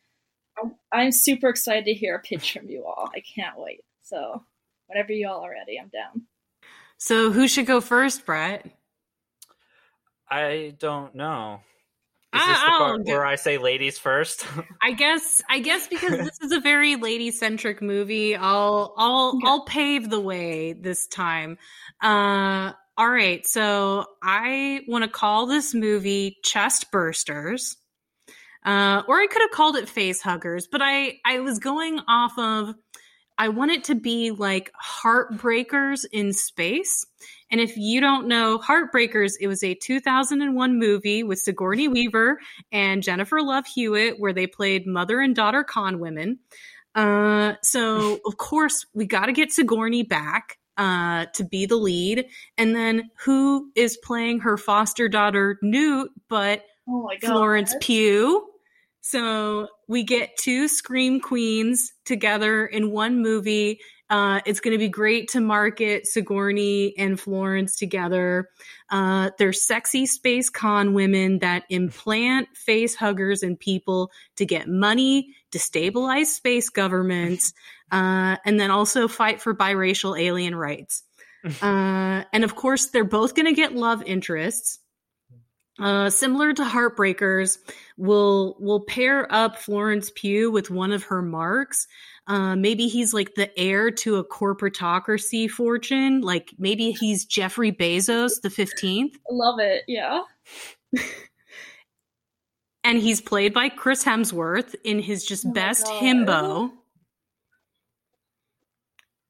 I'm, 0.62 0.74
I'm 0.92 1.12
super 1.12 1.48
excited 1.48 1.86
to 1.86 1.94
hear 1.94 2.14
a 2.14 2.20
pitch 2.20 2.52
from 2.52 2.68
you 2.68 2.84
all. 2.84 3.10
I 3.14 3.20
can't 3.20 3.58
wait. 3.58 3.80
So, 4.02 4.44
whenever 4.86 5.12
you 5.12 5.26
all 5.26 5.44
are 5.44 5.50
ready, 5.50 5.80
I'm 5.80 5.88
down. 5.88 6.26
So, 6.98 7.32
who 7.32 7.48
should 7.48 7.66
go 7.66 7.80
first, 7.80 8.26
Brett? 8.26 8.66
I 10.30 10.74
don't 10.78 11.14
know. 11.14 11.62
Is 12.34 12.46
this 12.46 12.58
the 12.58 12.66
part 12.66 13.04
where 13.06 13.24
I 13.24 13.36
say 13.36 13.56
ladies 13.56 13.98
first? 13.98 14.46
I 14.82 14.92
guess 14.92 15.42
I 15.48 15.60
guess 15.60 15.88
because 15.88 16.10
this 16.18 16.38
is 16.42 16.52
a 16.52 16.60
very 16.60 16.96
lady 16.96 17.30
centric 17.30 17.80
movie, 17.80 18.36
I'll 18.36 18.94
I'll 18.96 19.28
okay. 19.36 19.46
I'll 19.46 19.64
pave 19.64 20.10
the 20.10 20.20
way 20.20 20.74
this 20.74 21.06
time. 21.06 21.58
Uh 22.02 22.72
all 22.98 23.08
right, 23.08 23.46
so 23.46 24.06
I 24.22 24.80
want 24.88 25.04
to 25.04 25.10
call 25.10 25.46
this 25.46 25.72
movie 25.72 26.38
Chest 26.42 26.90
Bursters. 26.92 27.76
Uh, 28.64 29.02
or 29.06 29.20
I 29.20 29.28
could 29.30 29.40
have 29.40 29.52
called 29.52 29.76
it 29.76 29.88
Face 29.88 30.20
Huggers, 30.20 30.66
but 30.70 30.82
I 30.82 31.20
I 31.24 31.38
was 31.40 31.60
going 31.60 32.00
off 32.08 32.36
of 32.36 32.74
I 33.38 33.48
want 33.48 33.70
it 33.70 33.84
to 33.84 33.94
be 33.94 34.32
like 34.32 34.72
Heartbreakers 34.84 36.04
in 36.10 36.32
space. 36.32 37.06
And 37.50 37.60
if 37.60 37.76
you 37.76 38.00
don't 38.00 38.26
know 38.26 38.58
Heartbreakers, 38.58 39.34
it 39.40 39.46
was 39.46 39.62
a 39.62 39.74
2001 39.74 40.78
movie 40.78 41.22
with 41.22 41.38
Sigourney 41.38 41.86
Weaver 41.86 42.40
and 42.72 43.02
Jennifer 43.02 43.40
Love 43.40 43.64
Hewitt 43.66 44.18
where 44.18 44.32
they 44.32 44.48
played 44.48 44.86
mother 44.86 45.20
and 45.20 45.36
daughter 45.36 45.62
con 45.62 46.00
women. 46.00 46.40
Uh, 46.94 47.54
so, 47.62 48.18
of 48.26 48.36
course, 48.36 48.84
we 48.92 49.06
got 49.06 49.26
to 49.26 49.32
get 49.32 49.52
Sigourney 49.52 50.02
back 50.02 50.58
uh, 50.76 51.26
to 51.34 51.44
be 51.44 51.64
the 51.64 51.76
lead. 51.76 52.26
And 52.56 52.74
then 52.74 53.10
who 53.24 53.70
is 53.76 53.96
playing 53.98 54.40
her 54.40 54.56
foster 54.56 55.08
daughter, 55.08 55.58
Newt, 55.62 56.10
but 56.28 56.62
oh 56.88 57.08
Florence 57.20 57.74
Pugh? 57.80 58.47
So 59.10 59.68
we 59.86 60.02
get 60.02 60.36
two 60.36 60.68
Scream 60.68 61.18
Queens 61.18 61.94
together 62.04 62.66
in 62.66 62.90
one 62.90 63.22
movie. 63.22 63.80
Uh, 64.10 64.40
it's 64.44 64.60
going 64.60 64.72
to 64.72 64.78
be 64.78 64.90
great 64.90 65.28
to 65.28 65.40
market 65.40 66.06
Sigourney 66.06 66.92
and 66.98 67.18
Florence 67.18 67.76
together. 67.76 68.50
Uh, 68.90 69.30
they're 69.38 69.54
sexy 69.54 70.04
space 70.04 70.50
con 70.50 70.92
women 70.92 71.38
that 71.38 71.64
implant 71.70 72.48
face 72.54 72.94
huggers 72.94 73.42
in 73.42 73.56
people 73.56 74.10
to 74.36 74.44
get 74.44 74.68
money, 74.68 75.34
destabilize 75.52 76.26
space 76.26 76.68
governments, 76.68 77.54
uh, 77.90 78.36
and 78.44 78.60
then 78.60 78.70
also 78.70 79.08
fight 79.08 79.40
for 79.40 79.54
biracial 79.54 80.20
alien 80.20 80.54
rights. 80.54 81.02
Uh, 81.62 82.24
and 82.32 82.42
of 82.42 82.56
course, 82.56 82.86
they're 82.86 83.04
both 83.04 83.36
going 83.36 83.46
to 83.46 83.54
get 83.54 83.72
love 83.72 84.02
interests. 84.02 84.80
Uh, 85.78 86.10
similar 86.10 86.52
to 86.52 86.64
Heartbreakers, 86.64 87.58
we'll 87.96 88.56
we'll 88.58 88.80
pair 88.80 89.32
up 89.32 89.58
Florence 89.58 90.10
Pugh 90.14 90.50
with 90.50 90.70
one 90.70 90.92
of 90.92 91.04
her 91.04 91.22
marks. 91.22 91.86
Uh, 92.26 92.56
maybe 92.56 92.88
he's 92.88 93.14
like 93.14 93.34
the 93.36 93.56
heir 93.58 93.90
to 93.90 94.16
a 94.16 94.24
corporatocracy 94.24 95.48
fortune. 95.48 96.20
Like 96.20 96.52
maybe 96.58 96.90
he's 96.90 97.24
Jeffrey 97.24 97.72
Bezos 97.72 98.40
the 98.40 98.50
fifteenth. 98.50 99.16
Love 99.30 99.60
it. 99.60 99.84
Yeah. 99.86 100.22
and 102.84 102.98
he's 102.98 103.20
played 103.20 103.54
by 103.54 103.68
Chris 103.68 104.04
Hemsworth 104.04 104.74
in 104.82 104.98
his 104.98 105.24
just 105.24 105.46
Oh 105.46 105.52
best 105.52 105.86
himbo. 105.86 106.72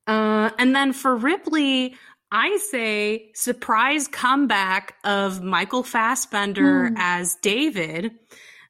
Uh, 0.09 0.51
and 0.59 0.74
then 0.74 0.94
for 0.94 1.14
Ripley, 1.14 1.94
I 2.31 2.59
say 2.59 3.31
surprise 3.35 4.07
comeback 4.09 4.95
of 5.05 5.43
Michael 5.43 5.83
Fassbender 5.83 6.89
Hmm. 6.89 6.95
as 6.99 7.37
David. 7.37 8.12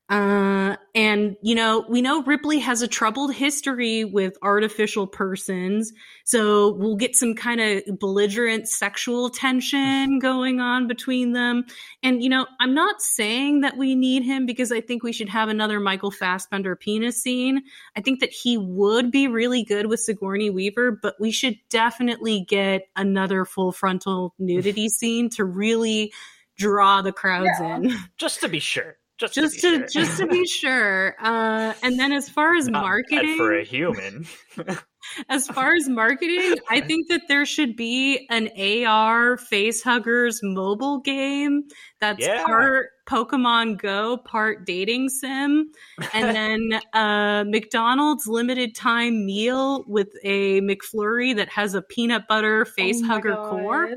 Uh, 0.08 0.76
and 0.94 1.36
you 1.42 1.54
know, 1.54 1.84
we 1.86 2.00
know 2.00 2.22
Ripley 2.22 2.58
has 2.60 2.80
a 2.80 2.88
troubled 2.88 3.34
history 3.34 4.04
with 4.04 4.38
artificial 4.40 5.06
persons, 5.06 5.92
so 6.24 6.72
we'll 6.72 6.96
get 6.96 7.14
some 7.14 7.34
kind 7.34 7.60
of 7.60 7.98
belligerent 7.98 8.68
sexual 8.68 9.28
tension 9.28 10.18
going 10.18 10.60
on 10.60 10.86
between 10.86 11.32
them. 11.34 11.64
And 12.02 12.22
you 12.22 12.30
know, 12.30 12.46
I'm 12.58 12.74
not 12.74 13.02
saying 13.02 13.60
that 13.60 13.76
we 13.76 13.94
need 13.94 14.22
him 14.22 14.46
because 14.46 14.72
I 14.72 14.80
think 14.80 15.02
we 15.02 15.12
should 15.12 15.28
have 15.28 15.50
another 15.50 15.78
Michael 15.78 16.10
Fassbender 16.10 16.74
penis 16.74 17.22
scene. 17.22 17.62
I 17.94 18.00
think 18.00 18.20
that 18.20 18.32
he 18.32 18.56
would 18.56 19.10
be 19.10 19.28
really 19.28 19.62
good 19.62 19.86
with 19.86 20.00
Sigourney 20.00 20.48
Weaver, 20.48 20.92
but 21.02 21.16
we 21.20 21.30
should 21.30 21.58
definitely 21.68 22.46
get 22.48 22.88
another 22.96 23.44
full 23.44 23.72
frontal 23.72 24.34
nudity 24.38 24.88
scene 24.88 25.28
to 25.30 25.44
really 25.44 26.14
draw 26.56 27.02
the 27.02 27.12
crowds 27.12 27.50
Yeah. 27.60 27.76
in 27.76 27.94
Just 28.16 28.40
to 28.40 28.48
be 28.48 28.58
sure. 28.58 28.96
Just, 29.18 29.34
just 29.34 29.60
to, 29.60 29.70
to 29.70 29.78
be 29.80 29.88
sure. 29.90 30.04
just 30.04 30.18
to 30.18 30.26
be 30.28 30.46
sure. 30.46 31.16
Uh, 31.20 31.74
and 31.82 31.98
then 31.98 32.12
as 32.12 32.28
far 32.28 32.54
as 32.54 32.68
Not 32.68 32.82
marketing, 32.82 33.36
for 33.36 33.52
a 33.58 33.64
human. 33.64 34.26
as 35.28 35.48
far 35.48 35.74
as 35.74 35.88
marketing, 35.88 36.54
I 36.70 36.80
think 36.80 37.08
that 37.08 37.22
there 37.26 37.44
should 37.44 37.74
be 37.74 38.28
an 38.30 38.48
AR 38.86 39.36
face 39.36 39.82
huggers 39.82 40.38
mobile 40.42 41.00
game 41.00 41.64
that's 42.00 42.20
Yeah. 42.24 42.44
part 42.44 42.90
Pokemon 43.08 43.78
Go, 43.80 44.18
part 44.18 44.64
dating 44.64 45.08
sim, 45.08 45.72
and 46.14 46.36
then 46.72 46.80
a 46.94 47.44
McDonald's 47.44 48.28
limited 48.28 48.76
time 48.76 49.26
meal 49.26 49.84
with 49.88 50.08
a 50.22 50.60
McFlurry 50.60 51.34
that 51.34 51.48
has 51.48 51.74
a 51.74 51.82
peanut 51.82 52.28
butter 52.28 52.64
face 52.64 53.00
Oh 53.02 53.06
my 53.06 53.14
hugger 53.14 53.34
core. 53.34 53.88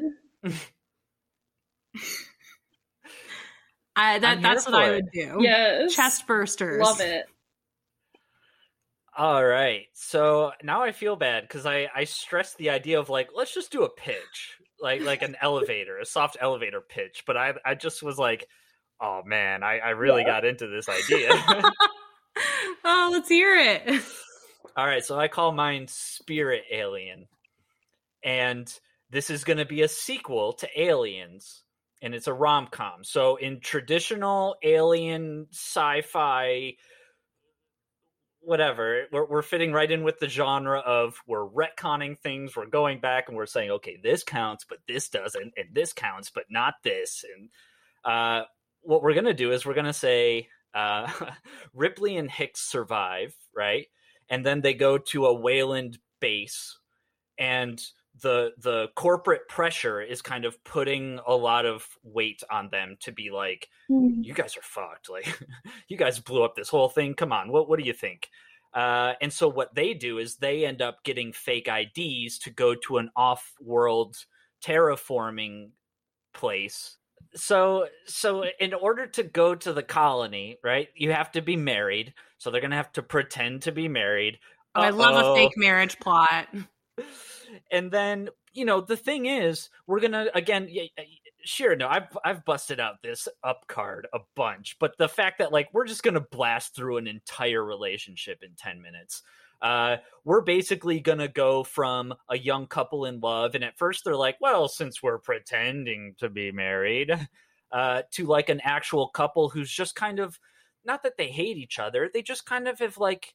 God. 3.96 4.02
I, 4.04 4.20
that 4.20 4.42
that's 4.42 4.66
what 4.66 4.74
for 4.76 4.82
I 4.82 4.90
it. 4.90 4.96
would 4.96 5.12
do. 5.12 5.38
Yes. 5.42 5.94
Chest 5.96 6.28
bursters. 6.28 6.82
Love 6.82 7.02
it. 7.02 7.26
All 9.18 9.46
right. 9.46 9.86
So 9.94 10.52
now 10.64 10.84
I 10.84 10.92
feel 10.94 11.16
bad 11.16 11.44
because 11.44 11.66
I 11.66 11.90
I 11.94 12.06
stressed 12.06 12.58
the 12.58 12.70
idea 12.70 13.00
of 13.00 13.10
like 13.10 13.30
let's 13.36 13.54
just 13.54 13.72
do 13.72 13.84
a 13.84 13.90
pitch, 13.90 14.58
like 14.80 15.02
like 15.02 15.22
an 15.22 15.36
elevator, 15.42 15.98
a 15.98 16.06
soft 16.06 16.38
elevator 16.40 16.82
pitch. 16.82 17.24
But 17.28 17.36
I 17.38 17.54
I 17.66 17.76
just 17.76 18.02
was 18.02 18.18
like, 18.18 18.48
oh 19.02 19.22
man, 19.26 19.64
I 19.64 19.80
I 19.80 19.90
really 19.90 20.22
Yeah. 20.22 20.28
got 20.28 20.46
into 20.46 20.68
this 20.68 20.88
idea. 20.88 21.30
oh, 22.86 23.10
let's 23.12 23.28
hear 23.30 23.56
it. 23.58 24.02
All 24.78 24.88
right, 24.88 25.04
so 25.04 25.20
I 25.20 25.28
call 25.28 25.52
mine 25.52 25.88
Spirit 25.90 26.64
Alien. 26.72 27.28
And 28.24 28.74
this 29.10 29.30
is 29.30 29.44
going 29.44 29.58
to 29.58 29.66
be 29.66 29.82
a 29.82 29.90
sequel 29.90 30.54
to 30.54 30.70
Aliens, 30.82 31.64
and 32.02 32.16
it's 32.16 32.28
a 32.28 32.34
rom 32.34 32.68
com. 32.68 33.04
So, 33.04 33.36
in 33.36 33.60
traditional 33.60 34.56
alien 34.64 35.48
sci 35.52 36.02
fi, 36.02 36.76
whatever, 38.40 39.06
we're, 39.12 39.28
we're 39.28 39.42
fitting 39.42 39.72
right 39.72 39.90
in 39.90 40.04
with 40.04 40.20
the 40.20 40.30
genre 40.30 40.80
of 40.80 41.22
we're 41.28 41.48
retconning 41.48 42.20
things, 42.20 42.56
we're 42.56 42.66
going 42.66 43.00
back 43.00 43.28
and 43.28 43.38
we're 43.38 43.46
saying, 43.46 43.72
okay, 43.72 44.00
this 44.02 44.24
counts, 44.24 44.66
but 44.68 44.80
this 44.88 45.10
doesn't, 45.10 45.54
and 45.58 45.74
this 45.74 45.94
counts, 45.94 46.30
but 46.30 46.46
not 46.50 46.76
this. 46.84 47.24
And 47.36 47.50
uh, 48.04 48.46
what 48.82 49.04
we're 49.04 49.14
going 49.14 49.26
to 49.26 49.34
do 49.34 49.52
is 49.52 49.66
we're 49.66 49.74
going 49.74 49.86
to 49.86 49.94
say 49.94 50.48
uh, 50.74 51.12
Ripley 51.74 52.18
and 52.18 52.32
Hicks 52.32 52.62
survive, 52.62 53.36
right? 53.56 53.88
and 54.32 54.46
then 54.46 54.62
they 54.62 54.74
go 54.74 54.98
to 54.98 55.26
a 55.26 55.34
Weyland 55.34 56.00
base, 56.22 56.80
and 57.38 57.80
the 58.20 58.52
the 58.58 58.90
corporate 58.96 59.48
pressure 59.48 60.02
is 60.02 60.22
kind 60.22 60.46
of 60.46 60.62
putting 60.64 61.20
a 61.26 61.34
lot 61.34 61.66
of 61.66 61.88
weight 62.04 62.44
on 62.52 62.70
them 62.70 62.98
to 63.02 63.12
be 63.12 63.32
like, 63.32 63.70
you 63.88 64.34
guys 64.34 64.58
are 64.58 64.62
fucked. 64.62 65.10
Like, 65.10 65.40
you 65.88 65.98
guys 65.98 66.20
blew 66.20 66.44
up 66.44 66.56
this 66.56 66.70
whole 66.70 66.90
thing. 66.90 67.14
Come 67.14 67.32
on, 67.32 67.52
what 67.52 67.70
what 67.70 67.80
do 67.80 67.86
you 67.86 67.94
think? 67.94 68.30
Uh, 68.74 69.14
and 69.22 69.32
so 69.32 69.50
what 69.50 69.76
they 69.76 69.94
do 69.94 70.18
is 70.18 70.38
they 70.38 70.66
end 70.66 70.82
up 70.82 71.04
getting 71.04 71.34
fake 71.34 71.68
IDs 71.68 72.40
to 72.40 72.50
go 72.50 72.74
to 72.74 72.98
an 72.98 73.10
off-world 73.18 74.16
terraforming 74.64 75.72
place. 76.34 76.98
So 77.36 77.88
so 78.06 78.46
in 78.60 78.74
order 78.74 79.08
to 79.08 79.24
go 79.24 79.56
to 79.56 79.74
the 79.74 79.84
colony, 79.84 80.58
right, 80.64 80.90
you 80.96 81.12
have 81.12 81.32
to 81.34 81.42
be 81.42 81.56
married. 81.56 82.14
So 82.38 82.52
they're 82.52 82.62
gonna 82.62 82.76
have 82.76 82.92
to 82.94 83.04
pretend 83.04 83.64
to 83.64 83.72
be 83.72 83.88
married. 83.88 84.40
Oh, 84.76 84.82
I 84.82 84.90
love 84.90 85.16
a 85.16 85.36
fake 85.36 85.58
marriage 85.58 86.00
plot. 86.00 86.48
and 87.72 87.92
then 87.92 88.30
you 88.54 88.66
know 88.66 88.82
the 88.82 88.98
thing 88.98 89.26
is 89.26 89.70
we're 89.88 90.00
gonna 90.00 90.28
again 90.34 90.68
y- 90.74 90.90
y- 90.98 91.06
sure 91.44 91.76
no 91.76 91.88
i've 91.88 92.18
i've 92.24 92.46
busted 92.46 92.80
out 92.80 93.02
this 93.02 93.28
up 93.44 93.66
card 93.68 94.08
a 94.14 94.20
bunch 94.36 94.78
but 94.80 94.98
the 94.98 95.10
fact 95.10 95.40
that 95.40 95.52
like 95.52 95.68
we're 95.74 95.86
just 95.88 96.04
gonna 96.04 96.20
blast 96.32 96.76
through 96.76 96.98
an 96.98 97.08
entire 97.08 97.64
relationship 97.64 98.44
in 98.44 98.50
10 98.58 98.82
minutes. 98.82 99.24
Uh 99.62 99.98
we're 100.24 100.42
basically 100.42 101.00
gonna 101.00 101.28
go 101.28 101.64
from 101.64 102.14
a 102.30 102.38
young 102.38 102.66
couple 102.68 103.06
in 103.06 103.20
love 103.20 103.54
and 103.56 103.64
at 103.64 103.78
first 103.78 104.04
they're 104.04 104.16
like 104.16 104.38
well 104.42 104.68
since 104.68 105.02
we're 105.04 105.20
pretending 105.20 106.16
to 106.18 106.30
be 106.30 106.52
married 106.52 107.12
uh 107.72 108.02
to 108.12 108.26
like 108.26 108.50
an 108.50 108.60
actual 108.64 109.08
couple 109.10 109.50
who's 109.50 109.72
just 109.72 109.96
kind 109.96 110.20
of 110.20 110.40
not 110.84 111.04
that 111.04 111.18
they 111.18 111.28
hate 111.28 111.58
each 111.58 111.78
other 111.80 112.10
they 112.12 112.22
just 112.22 112.46
kind 112.46 112.68
of 112.68 112.80
have 112.80 112.98
like 112.98 113.34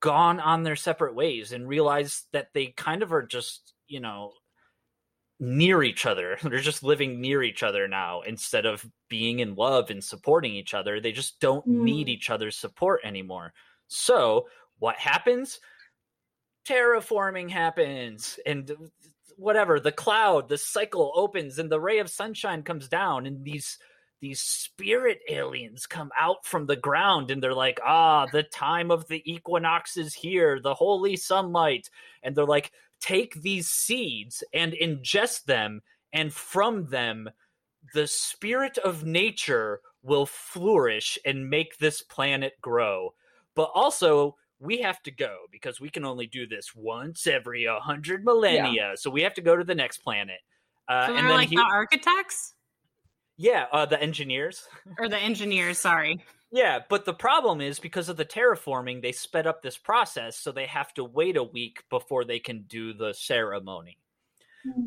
gone 0.00 0.40
on 0.40 0.62
their 0.62 0.76
separate 0.76 1.14
ways 1.14 1.52
and 1.52 1.68
realized 1.68 2.24
that 2.32 2.48
they 2.54 2.66
kind 2.68 3.02
of 3.02 3.12
are 3.12 3.22
just, 3.22 3.74
you 3.86 4.00
know, 4.00 4.32
near 5.38 5.82
each 5.82 6.06
other. 6.06 6.38
They're 6.42 6.58
just 6.60 6.82
living 6.82 7.20
near 7.20 7.42
each 7.42 7.62
other 7.62 7.86
now 7.88 8.22
instead 8.22 8.66
of 8.66 8.84
being 9.08 9.38
in 9.40 9.54
love 9.54 9.90
and 9.90 10.02
supporting 10.02 10.54
each 10.54 10.74
other. 10.74 11.00
They 11.00 11.12
just 11.12 11.40
don't 11.40 11.66
need 11.66 12.06
Mm. 12.06 12.10
each 12.10 12.30
other's 12.30 12.56
support 12.56 13.00
anymore. 13.04 13.52
So, 13.88 14.48
what 14.78 14.96
happens? 14.96 15.60
Terraforming 16.66 17.50
happens 17.50 18.38
and 18.46 18.70
whatever, 19.36 19.80
the 19.80 19.92
cloud, 19.92 20.48
the 20.48 20.58
cycle 20.58 21.12
opens 21.14 21.58
and 21.58 21.70
the 21.70 21.80
ray 21.80 21.98
of 21.98 22.10
sunshine 22.10 22.62
comes 22.62 22.88
down 22.88 23.26
and 23.26 23.44
these 23.44 23.78
these 24.20 24.40
spirit 24.40 25.20
aliens 25.28 25.86
come 25.86 26.10
out 26.18 26.44
from 26.44 26.66
the 26.66 26.76
ground 26.76 27.30
and 27.30 27.42
they're 27.42 27.54
like, 27.54 27.80
ah, 27.84 28.26
the 28.26 28.42
time 28.42 28.90
of 28.90 29.08
the 29.08 29.22
equinox 29.30 29.96
is 29.96 30.14
here, 30.14 30.60
the 30.60 30.74
holy 30.74 31.16
sunlight. 31.16 31.88
And 32.22 32.34
they're 32.34 32.44
like, 32.44 32.72
take 33.00 33.40
these 33.40 33.68
seeds 33.68 34.44
and 34.52 34.74
ingest 34.74 35.44
them, 35.44 35.80
and 36.12 36.32
from 36.32 36.86
them, 36.86 37.30
the 37.94 38.06
spirit 38.06 38.78
of 38.78 39.04
nature 39.04 39.80
will 40.02 40.26
flourish 40.26 41.18
and 41.24 41.48
make 41.48 41.78
this 41.78 42.02
planet 42.02 42.52
grow. 42.60 43.14
But 43.54 43.70
also, 43.74 44.36
we 44.58 44.82
have 44.82 45.02
to 45.02 45.10
go 45.10 45.38
because 45.50 45.80
we 45.80 45.88
can 45.88 46.04
only 46.04 46.26
do 46.26 46.46
this 46.46 46.74
once 46.74 47.26
every 47.26 47.64
a 47.64 47.80
hundred 47.80 48.24
millennia. 48.24 48.92
So 48.96 49.10
we 49.10 49.22
have 49.22 49.34
to 49.34 49.40
go 49.40 49.56
to 49.56 49.64
the 49.64 49.74
next 49.74 49.98
planet. 49.98 50.40
Uh, 50.88 51.08
so 51.08 51.14
and 51.14 51.28
then 51.28 51.36
like 51.36 51.48
he- 51.48 51.56
the 51.56 51.62
architects 51.62 52.54
yeah, 53.40 53.64
uh, 53.72 53.86
the 53.86 54.00
engineers. 54.00 54.68
or 54.98 55.08
the 55.08 55.16
engineers. 55.16 55.78
Sorry. 55.78 56.22
Yeah, 56.52 56.80
but 56.90 57.06
the 57.06 57.14
problem 57.14 57.62
is 57.62 57.78
because 57.78 58.10
of 58.10 58.18
the 58.18 58.24
terraforming, 58.24 59.00
they 59.00 59.12
sped 59.12 59.46
up 59.46 59.62
this 59.62 59.78
process, 59.78 60.36
so 60.36 60.52
they 60.52 60.66
have 60.66 60.92
to 60.94 61.04
wait 61.04 61.38
a 61.38 61.42
week 61.42 61.84
before 61.88 62.24
they 62.24 62.38
can 62.38 62.64
do 62.68 62.92
the 62.92 63.14
ceremony 63.14 63.96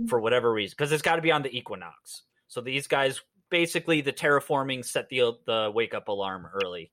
for 0.07 0.19
whatever 0.19 0.53
reason, 0.53 0.75
because 0.77 0.91
it's 0.91 1.01
got 1.01 1.15
to 1.15 1.23
be 1.23 1.31
on 1.31 1.41
the 1.41 1.57
equinox. 1.57 2.21
So 2.47 2.61
these 2.61 2.85
guys, 2.85 3.21
basically, 3.49 4.01
the 4.01 4.13
terraforming 4.13 4.85
set 4.85 5.09
the 5.09 5.31
the 5.47 5.71
wake 5.73 5.95
up 5.95 6.07
alarm 6.07 6.45
early. 6.63 6.91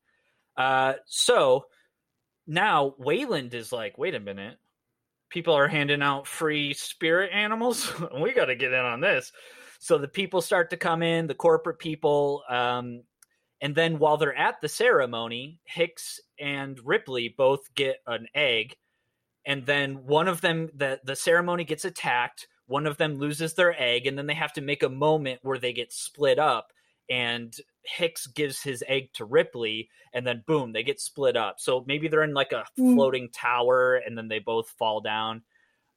Uh, 0.56 0.94
so 1.04 1.66
now 2.46 2.94
Weyland 2.96 3.52
is 3.52 3.70
like, 3.70 3.98
wait 3.98 4.14
a 4.14 4.20
minute. 4.20 4.56
People 5.28 5.54
are 5.54 5.68
handing 5.68 6.00
out 6.00 6.26
free 6.26 6.72
spirit 6.72 7.32
animals. 7.34 7.92
we 8.18 8.32
got 8.32 8.46
to 8.46 8.56
get 8.56 8.72
in 8.72 8.80
on 8.80 9.00
this. 9.00 9.30
So 9.80 9.96
the 9.96 10.08
people 10.08 10.42
start 10.42 10.68
to 10.70 10.76
come 10.76 11.02
in, 11.02 11.26
the 11.26 11.34
corporate 11.34 11.78
people. 11.78 12.42
Um, 12.50 13.02
and 13.62 13.74
then 13.74 13.98
while 13.98 14.18
they're 14.18 14.36
at 14.36 14.60
the 14.60 14.68
ceremony, 14.68 15.58
Hicks 15.64 16.20
and 16.38 16.78
Ripley 16.84 17.34
both 17.36 17.74
get 17.74 17.96
an 18.06 18.26
egg. 18.34 18.76
And 19.46 19.64
then 19.64 20.04
one 20.04 20.28
of 20.28 20.42
them, 20.42 20.68
the, 20.74 21.00
the 21.02 21.16
ceremony 21.16 21.64
gets 21.64 21.86
attacked. 21.86 22.46
One 22.66 22.86
of 22.86 22.98
them 22.98 23.14
loses 23.14 23.54
their 23.54 23.74
egg. 23.80 24.06
And 24.06 24.18
then 24.18 24.26
they 24.26 24.34
have 24.34 24.52
to 24.52 24.60
make 24.60 24.82
a 24.82 24.90
moment 24.90 25.40
where 25.42 25.58
they 25.58 25.72
get 25.72 25.94
split 25.94 26.38
up. 26.38 26.72
And 27.08 27.54
Hicks 27.82 28.26
gives 28.26 28.62
his 28.62 28.84
egg 28.86 29.14
to 29.14 29.24
Ripley. 29.24 29.88
And 30.12 30.26
then 30.26 30.44
boom, 30.46 30.72
they 30.72 30.82
get 30.82 31.00
split 31.00 31.38
up. 31.38 31.54
So 31.58 31.84
maybe 31.86 32.06
they're 32.06 32.22
in 32.22 32.34
like 32.34 32.52
a 32.52 32.66
mm. 32.78 32.94
floating 32.94 33.30
tower 33.30 33.94
and 33.94 34.16
then 34.16 34.28
they 34.28 34.40
both 34.40 34.68
fall 34.78 35.00
down. 35.00 35.40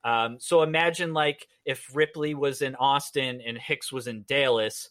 Um, 0.04 0.38
so 0.40 0.64
imagine 0.64 1.14
like 1.14 1.48
if 1.66 1.96
Ripley 1.96 2.34
was 2.34 2.62
in 2.62 2.76
Austin 2.76 3.42
and 3.46 3.58
Hicks 3.58 3.92
was 3.92 4.08
in 4.08 4.24
Dallas 4.28 4.90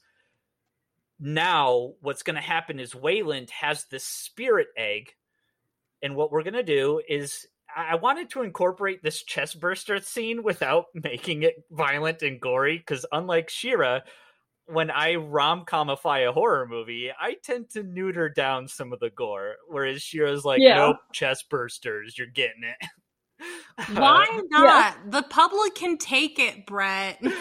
now 1.23 1.93
what's 2.01 2.25
going 2.25 2.35
to 2.35 2.43
happen 2.43 2.81
is 2.81 2.95
Weyland 2.95 3.49
has 3.51 3.85
this 3.85 4.05
spirit 4.05 4.69
egg, 4.77 5.15
and 6.03 6.17
what 6.17 6.33
we're 6.33 6.43
going 6.43 6.55
to 6.55 6.65
do 6.65 7.01
is 7.09 7.47
I 7.75 7.95
wanted 7.95 8.29
to 8.31 8.43
incorporate 8.43 9.03
this 9.03 9.23
chest 9.23 9.61
burster 9.61 10.01
scene 10.01 10.43
without 10.43 10.87
making 10.95 11.45
it 11.45 11.55
violent 11.71 12.23
and 12.23 12.41
gory 12.41 12.77
because 12.77 13.07
unlike 13.13 13.49
She-Ra, 13.49 14.01
when 14.67 14.91
I 14.91 15.15
rom 15.15 15.65
comify 15.65 16.29
a 16.29 16.33
horror 16.33 16.67
movie, 16.67 17.11
I 17.19 17.37
tend 17.43 17.71
to 17.71 17.85
neuter 17.85 18.29
down 18.29 18.67
some 18.67 18.93
of 18.93 18.99
the 18.99 19.11
gore, 19.11 19.55
whereas 19.69 20.03
She-Ra's 20.03 20.45
like, 20.45 20.61
yeah. 20.61 20.77
nope, 20.77 20.97
chest 21.13 21.47
bursters, 21.51 22.19
you're 22.19 22.27
getting 22.27 22.65
it. 22.65 22.89
Why 23.93 24.43
not? 24.51 24.65
Yeah. 24.65 24.95
The 25.07 25.23
public 25.23 25.75
can 25.75 25.99
take 25.99 26.39
it, 26.39 26.67
Brett. 26.67 27.23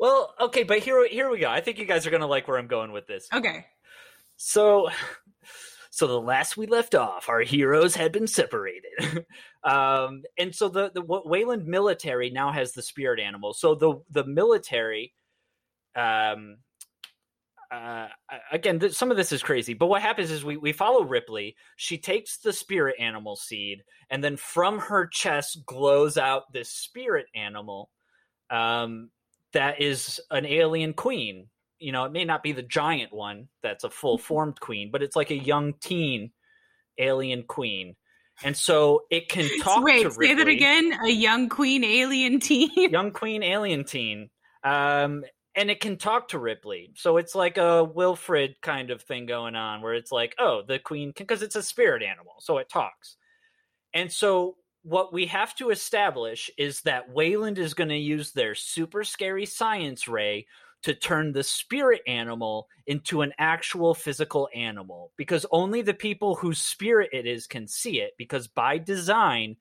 Well, 0.00 0.34
okay, 0.40 0.62
but 0.62 0.78
here 0.78 1.06
here 1.06 1.30
we 1.30 1.40
go. 1.40 1.50
I 1.50 1.60
think 1.60 1.78
you 1.78 1.84
guys 1.84 2.06
are 2.06 2.10
gonna 2.10 2.26
like 2.26 2.48
where 2.48 2.56
I'm 2.56 2.68
going 2.68 2.90
with 2.90 3.06
this. 3.06 3.28
Okay. 3.34 3.66
So 4.36 4.88
so 5.90 6.06
the 6.06 6.18
last 6.18 6.56
we 6.56 6.66
left 6.66 6.94
off, 6.94 7.28
our 7.28 7.40
heroes 7.42 7.94
had 7.94 8.10
been 8.10 8.26
separated. 8.26 9.26
um, 9.62 10.22
and 10.38 10.54
so 10.54 10.70
the, 10.70 10.90
the 10.94 11.02
Weyland 11.02 11.66
military 11.66 12.30
now 12.30 12.50
has 12.50 12.72
the 12.72 12.80
spirit 12.80 13.20
animal. 13.20 13.52
So 13.52 13.74
the 13.74 13.96
the 14.10 14.24
military 14.24 15.12
um 15.94 16.56
uh, 17.70 18.08
again, 18.50 18.80
th- 18.80 18.92
some 18.94 19.10
of 19.10 19.16
this 19.16 19.32
is 19.32 19.42
crazy, 19.42 19.74
but 19.74 19.86
what 19.86 20.02
happens 20.02 20.30
is 20.30 20.44
we, 20.44 20.56
we 20.56 20.72
follow 20.72 21.04
Ripley. 21.04 21.56
She 21.76 21.98
takes 21.98 22.38
the 22.38 22.52
spirit 22.52 22.96
animal 22.98 23.36
seed, 23.36 23.82
and 24.10 24.22
then 24.24 24.36
from 24.36 24.78
her 24.78 25.06
chest 25.06 25.64
glows 25.66 26.16
out 26.16 26.52
this 26.52 26.68
spirit 26.70 27.26
animal. 27.34 27.90
Um, 28.50 29.10
that 29.52 29.80
is 29.80 30.20
an 30.30 30.46
alien 30.46 30.92
queen. 30.94 31.48
You 31.78 31.92
know, 31.92 32.04
it 32.04 32.12
may 32.12 32.24
not 32.24 32.42
be 32.42 32.52
the 32.52 32.62
giant 32.62 33.12
one 33.12 33.48
that's 33.62 33.84
a 33.84 33.90
full 33.90 34.18
formed 34.18 34.60
queen, 34.60 34.90
but 34.92 35.02
it's 35.02 35.16
like 35.16 35.30
a 35.30 35.36
young 35.36 35.74
teen 35.80 36.32
alien 36.98 37.44
queen. 37.44 37.96
And 38.42 38.56
so 38.56 39.02
it 39.10 39.28
can 39.28 39.48
talk 39.62 39.84
Wait, 39.84 40.02
to 40.02 40.08
Ripley. 40.08 40.26
say 40.26 40.34
that 40.34 40.48
again. 40.48 40.92
A 41.04 41.10
young 41.10 41.48
queen 41.48 41.84
alien 41.84 42.40
teen. 42.40 42.70
young 42.90 43.12
queen 43.12 43.42
alien 43.42 43.84
teen. 43.84 44.30
Um, 44.64 45.24
and 45.54 45.70
it 45.70 45.80
can 45.80 45.96
talk 45.96 46.28
to 46.28 46.38
Ripley. 46.38 46.92
So 46.96 47.16
it's 47.16 47.34
like 47.34 47.58
a 47.58 47.84
Wilfred 47.84 48.56
kind 48.62 48.90
of 48.90 49.02
thing 49.02 49.26
going 49.26 49.56
on 49.56 49.82
where 49.82 49.94
it's 49.94 50.12
like, 50.12 50.34
oh, 50.38 50.62
the 50.66 50.78
queen 50.78 51.12
can 51.12 51.24
because 51.24 51.42
it's 51.42 51.56
a 51.56 51.62
spirit 51.62 52.02
animal, 52.02 52.34
so 52.38 52.58
it 52.58 52.68
talks. 52.68 53.16
And 53.92 54.12
so 54.12 54.56
what 54.82 55.12
we 55.12 55.26
have 55.26 55.54
to 55.56 55.70
establish 55.70 56.50
is 56.56 56.80
that 56.82 57.12
Weyland 57.12 57.58
is 57.58 57.74
going 57.74 57.90
to 57.90 57.96
use 57.96 58.32
their 58.32 58.54
super 58.54 59.04
scary 59.04 59.44
science 59.44 60.08
ray 60.08 60.46
to 60.82 60.94
turn 60.94 61.32
the 61.32 61.42
spirit 61.42 62.00
animal 62.06 62.68
into 62.86 63.20
an 63.20 63.32
actual 63.38 63.94
physical 63.94 64.48
animal 64.54 65.12
because 65.16 65.44
only 65.50 65.82
the 65.82 65.92
people 65.92 66.34
whose 66.34 66.58
spirit 66.58 67.10
it 67.12 67.26
is 67.26 67.46
can 67.46 67.66
see 67.66 68.00
it 68.00 68.12
because 68.16 68.48
by 68.48 68.78
design 68.78 69.56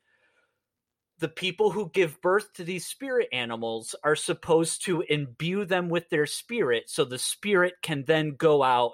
the 1.20 1.28
people 1.28 1.72
who 1.72 1.90
give 1.90 2.22
birth 2.22 2.54
to 2.54 2.64
these 2.64 2.86
spirit 2.86 3.28
animals 3.32 3.96
are 4.04 4.16
supposed 4.16 4.86
to 4.86 5.02
imbue 5.02 5.66
them 5.66 5.90
with 5.90 6.10
their 6.10 6.26
spirit 6.26 6.90
so 6.90 7.04
the 7.06 7.20
spirit 7.20 7.74
can 7.82 8.04
then 8.06 8.36
go 8.36 8.64
out 8.64 8.94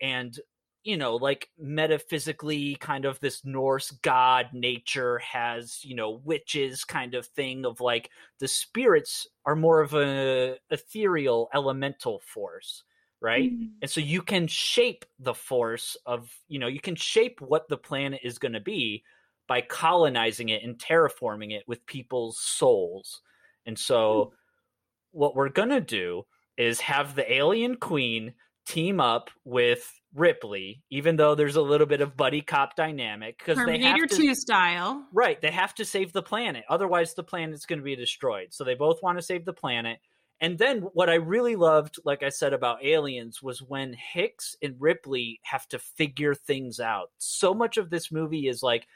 and 0.00 0.38
you 0.84 0.96
know, 0.96 1.16
like 1.16 1.50
metaphysically 1.58 2.76
kind 2.76 3.04
of 3.04 3.20
this 3.20 3.44
Norse 3.44 3.90
god 3.90 4.46
nature 4.54 5.18
has, 5.18 5.84
you 5.84 5.94
know, 5.94 6.22
witches 6.24 6.82
kind 6.84 7.14
of 7.14 7.26
thing 7.26 7.66
of 7.66 7.80
like 7.80 8.10
the 8.38 8.48
spirits 8.48 9.26
are 9.44 9.54
more 9.54 9.82
of 9.82 9.92
a 9.92 10.56
ethereal 10.70 11.50
elemental 11.52 12.20
force, 12.20 12.84
right? 13.20 13.52
Mm-hmm. 13.52 13.66
And 13.82 13.90
so 13.90 14.00
you 14.00 14.22
can 14.22 14.46
shape 14.46 15.04
the 15.18 15.34
force 15.34 15.96
of, 16.06 16.32
you 16.48 16.58
know, 16.58 16.68
you 16.68 16.80
can 16.80 16.96
shape 16.96 17.42
what 17.42 17.68
the 17.68 17.76
planet 17.76 18.20
is 18.24 18.38
going 18.38 18.54
to 18.54 18.60
be 18.60 19.04
by 19.48 19.62
colonizing 19.62 20.50
it 20.50 20.62
and 20.62 20.78
terraforming 20.78 21.52
it 21.52 21.64
with 21.66 21.84
people's 21.86 22.38
souls. 22.38 23.22
And 23.66 23.76
so 23.76 23.96
mm-hmm. 23.96 25.18
what 25.18 25.34
we're 25.34 25.48
going 25.48 25.70
to 25.70 25.80
do 25.80 26.22
is 26.56 26.80
have 26.80 27.14
the 27.14 27.32
alien 27.32 27.76
queen 27.76 28.34
team 28.66 29.00
up 29.00 29.30
with 29.44 29.90
Ripley, 30.14 30.82
even 30.90 31.16
though 31.16 31.34
there's 31.34 31.56
a 31.56 31.62
little 31.62 31.86
bit 31.86 32.00
of 32.00 32.16
buddy 32.16 32.42
cop 32.42 32.76
dynamic 32.76 33.38
because 33.38 33.64
they 33.64 33.78
have 33.80 34.08
to, 34.08 34.16
2 34.16 34.34
style. 34.34 35.06
Right, 35.12 35.40
they 35.40 35.50
have 35.50 35.74
to 35.76 35.84
save 35.84 36.12
the 36.12 36.22
planet. 36.22 36.64
Otherwise 36.68 37.14
the 37.14 37.22
planet's 37.22 37.66
going 37.66 37.78
to 37.78 37.84
be 37.84 37.96
destroyed. 37.96 38.48
So 38.50 38.64
they 38.64 38.74
both 38.74 39.02
want 39.02 39.18
to 39.18 39.22
save 39.22 39.44
the 39.44 39.52
planet. 39.52 39.98
And 40.40 40.56
then 40.56 40.82
what 40.92 41.10
I 41.10 41.14
really 41.14 41.56
loved, 41.56 41.96
like 42.04 42.22
I 42.22 42.28
said 42.28 42.52
about 42.52 42.84
aliens, 42.84 43.42
was 43.42 43.60
when 43.60 43.92
Hicks 43.94 44.54
and 44.62 44.76
Ripley 44.78 45.40
have 45.42 45.66
to 45.68 45.78
figure 45.78 46.34
things 46.34 46.78
out. 46.78 47.10
So 47.18 47.54
much 47.54 47.76
of 47.76 47.90
this 47.90 48.12
movie 48.12 48.48
is 48.48 48.62
like 48.62 48.86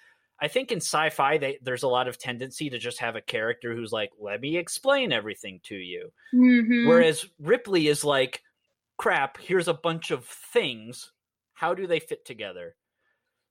I 0.43 0.49
think 0.49 0.73
in 0.73 0.79
sci-fi 0.79 1.39
they, 1.39 1.59
there's 1.63 1.85
a 1.85 1.89
lot 1.89 2.09
of 2.09 2.19
tendency 2.19 2.69
to 2.69 2.79
just 2.79 2.99
have 2.99 3.15
a 3.15 3.21
character 3.21 3.75
who's 3.75 3.93
like, 3.93 4.11
"Let 4.21 4.41
me 4.41 4.57
explain 4.57 5.13
everything 5.13 5.61
to 5.65 5.77
you," 5.77 6.13
mm-hmm. 6.35 6.89
whereas 6.89 7.25
Ripley 7.39 7.87
is 7.87 8.05
like, 8.05 8.43
crap, 8.99 9.39
here's 9.39 9.69
a 9.69 9.75
bunch 9.75 10.11
of 10.11 10.25
things. 10.27 11.13
How 11.55 11.75
do 11.75 11.87
they 11.87 12.01
fit 12.01 12.25
together? 12.25 12.75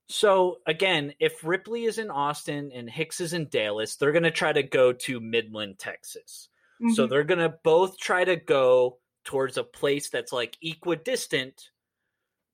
So 0.08 0.58
again, 0.66 1.14
if 1.18 1.42
Ripley 1.42 1.84
is 1.84 1.96
in 1.96 2.10
Austin 2.10 2.70
and 2.74 2.90
Hicks 2.90 3.22
is 3.22 3.32
in 3.32 3.48
Dallas, 3.48 3.96
they're 3.96 4.12
going 4.12 4.24
to 4.24 4.30
try 4.30 4.52
to 4.52 4.62
go 4.62 4.92
to 4.92 5.20
Midland, 5.20 5.78
Texas. 5.78 6.50
Mm-hmm. 6.82 6.92
So 6.92 7.06
they're 7.06 7.24
going 7.24 7.40
to 7.40 7.54
both 7.64 7.98
try 7.98 8.24
to 8.24 8.36
go 8.36 8.98
towards 9.24 9.56
a 9.56 9.64
place 9.64 10.10
that's 10.10 10.32
like 10.32 10.58
equidistant, 10.62 11.70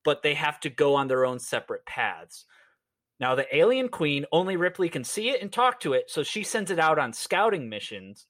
but 0.05 0.23
they 0.23 0.35
have 0.35 0.61
to 0.61 0.71
go 0.71 0.95
on 0.95 1.09
their 1.09 1.27
own 1.27 1.41
separate 1.41 1.85
paths. 1.87 2.45
Now, 3.21 3.35
the 3.35 3.57
alien 3.57 3.89
queen, 3.89 4.27
only 4.31 4.57
Ripley 4.57 4.89
can 4.89 5.05
see 5.05 5.31
it 5.31 5.43
and 5.43 5.53
talk 5.53 5.81
to 5.81 5.93
it, 5.93 6.09
so 6.09 6.23
she 6.23 6.45
sends 6.45 6.71
it 6.71 6.79
out 6.79 6.99
on 6.99 7.13
scouting 7.13 7.69
missions 7.69 8.27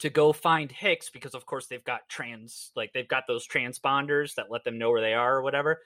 to 0.00 0.10
go 0.10 0.32
find 0.32 0.70
Hicks 0.70 1.10
because 1.10 1.34
of 1.34 1.46
course 1.46 1.66
they've 1.66 1.84
got 1.84 2.08
trans 2.08 2.72
like 2.74 2.92
they've 2.92 3.08
got 3.08 3.24
those 3.28 3.46
transponders 3.46 4.34
that 4.34 4.50
let 4.50 4.64
them 4.64 4.78
know 4.78 4.90
where 4.90 5.00
they 5.00 5.14
are 5.14 5.36
or 5.36 5.42
whatever. 5.42 5.80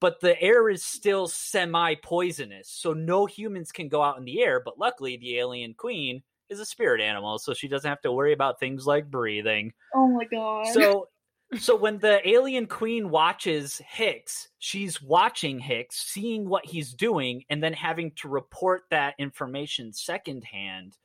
But 0.00 0.20
the 0.20 0.40
air 0.40 0.68
is 0.68 0.84
still 0.84 1.28
semi 1.28 1.94
poisonous, 1.94 2.68
so 2.68 2.92
no 2.92 3.26
humans 3.26 3.70
can 3.70 3.88
go 3.88 4.02
out 4.02 4.18
in 4.18 4.24
the 4.24 4.42
air. 4.42 4.60
But 4.64 4.78
luckily, 4.78 5.16
the 5.16 5.38
alien 5.38 5.74
queen 5.74 6.22
is 6.48 6.58
a 6.58 6.66
spirit 6.66 7.00
animal, 7.00 7.38
so 7.38 7.54
she 7.54 7.68
doesn't 7.68 7.88
have 7.88 8.00
to 8.02 8.12
worry 8.12 8.32
about 8.32 8.58
things 8.58 8.84
like 8.84 9.10
breathing. 9.10 9.72
Oh 9.94 10.08
my 10.08 10.24
god! 10.24 10.66
So, 10.72 11.08
so 11.58 11.76
when 11.76 11.98
the 11.98 12.26
alien 12.28 12.66
queen 12.66 13.10
watches 13.10 13.80
Hicks, 13.86 14.48
she's 14.58 15.02
watching 15.02 15.58
Hicks, 15.58 15.96
seeing 15.96 16.48
what 16.48 16.64
he's 16.64 16.94
doing, 16.94 17.44
and 17.50 17.62
then 17.62 17.72
having 17.72 18.12
to 18.16 18.28
report 18.28 18.84
that 18.90 19.14
information 19.18 19.92
secondhand 19.92 20.96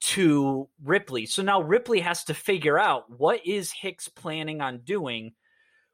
to 0.00 0.68
Ripley. 0.84 1.26
So 1.26 1.42
now 1.42 1.60
Ripley 1.60 2.00
has 2.00 2.24
to 2.24 2.34
figure 2.34 2.78
out 2.78 3.04
what 3.18 3.46
is 3.46 3.72
Hicks 3.72 4.08
planning 4.08 4.60
on 4.60 4.78
doing 4.78 5.32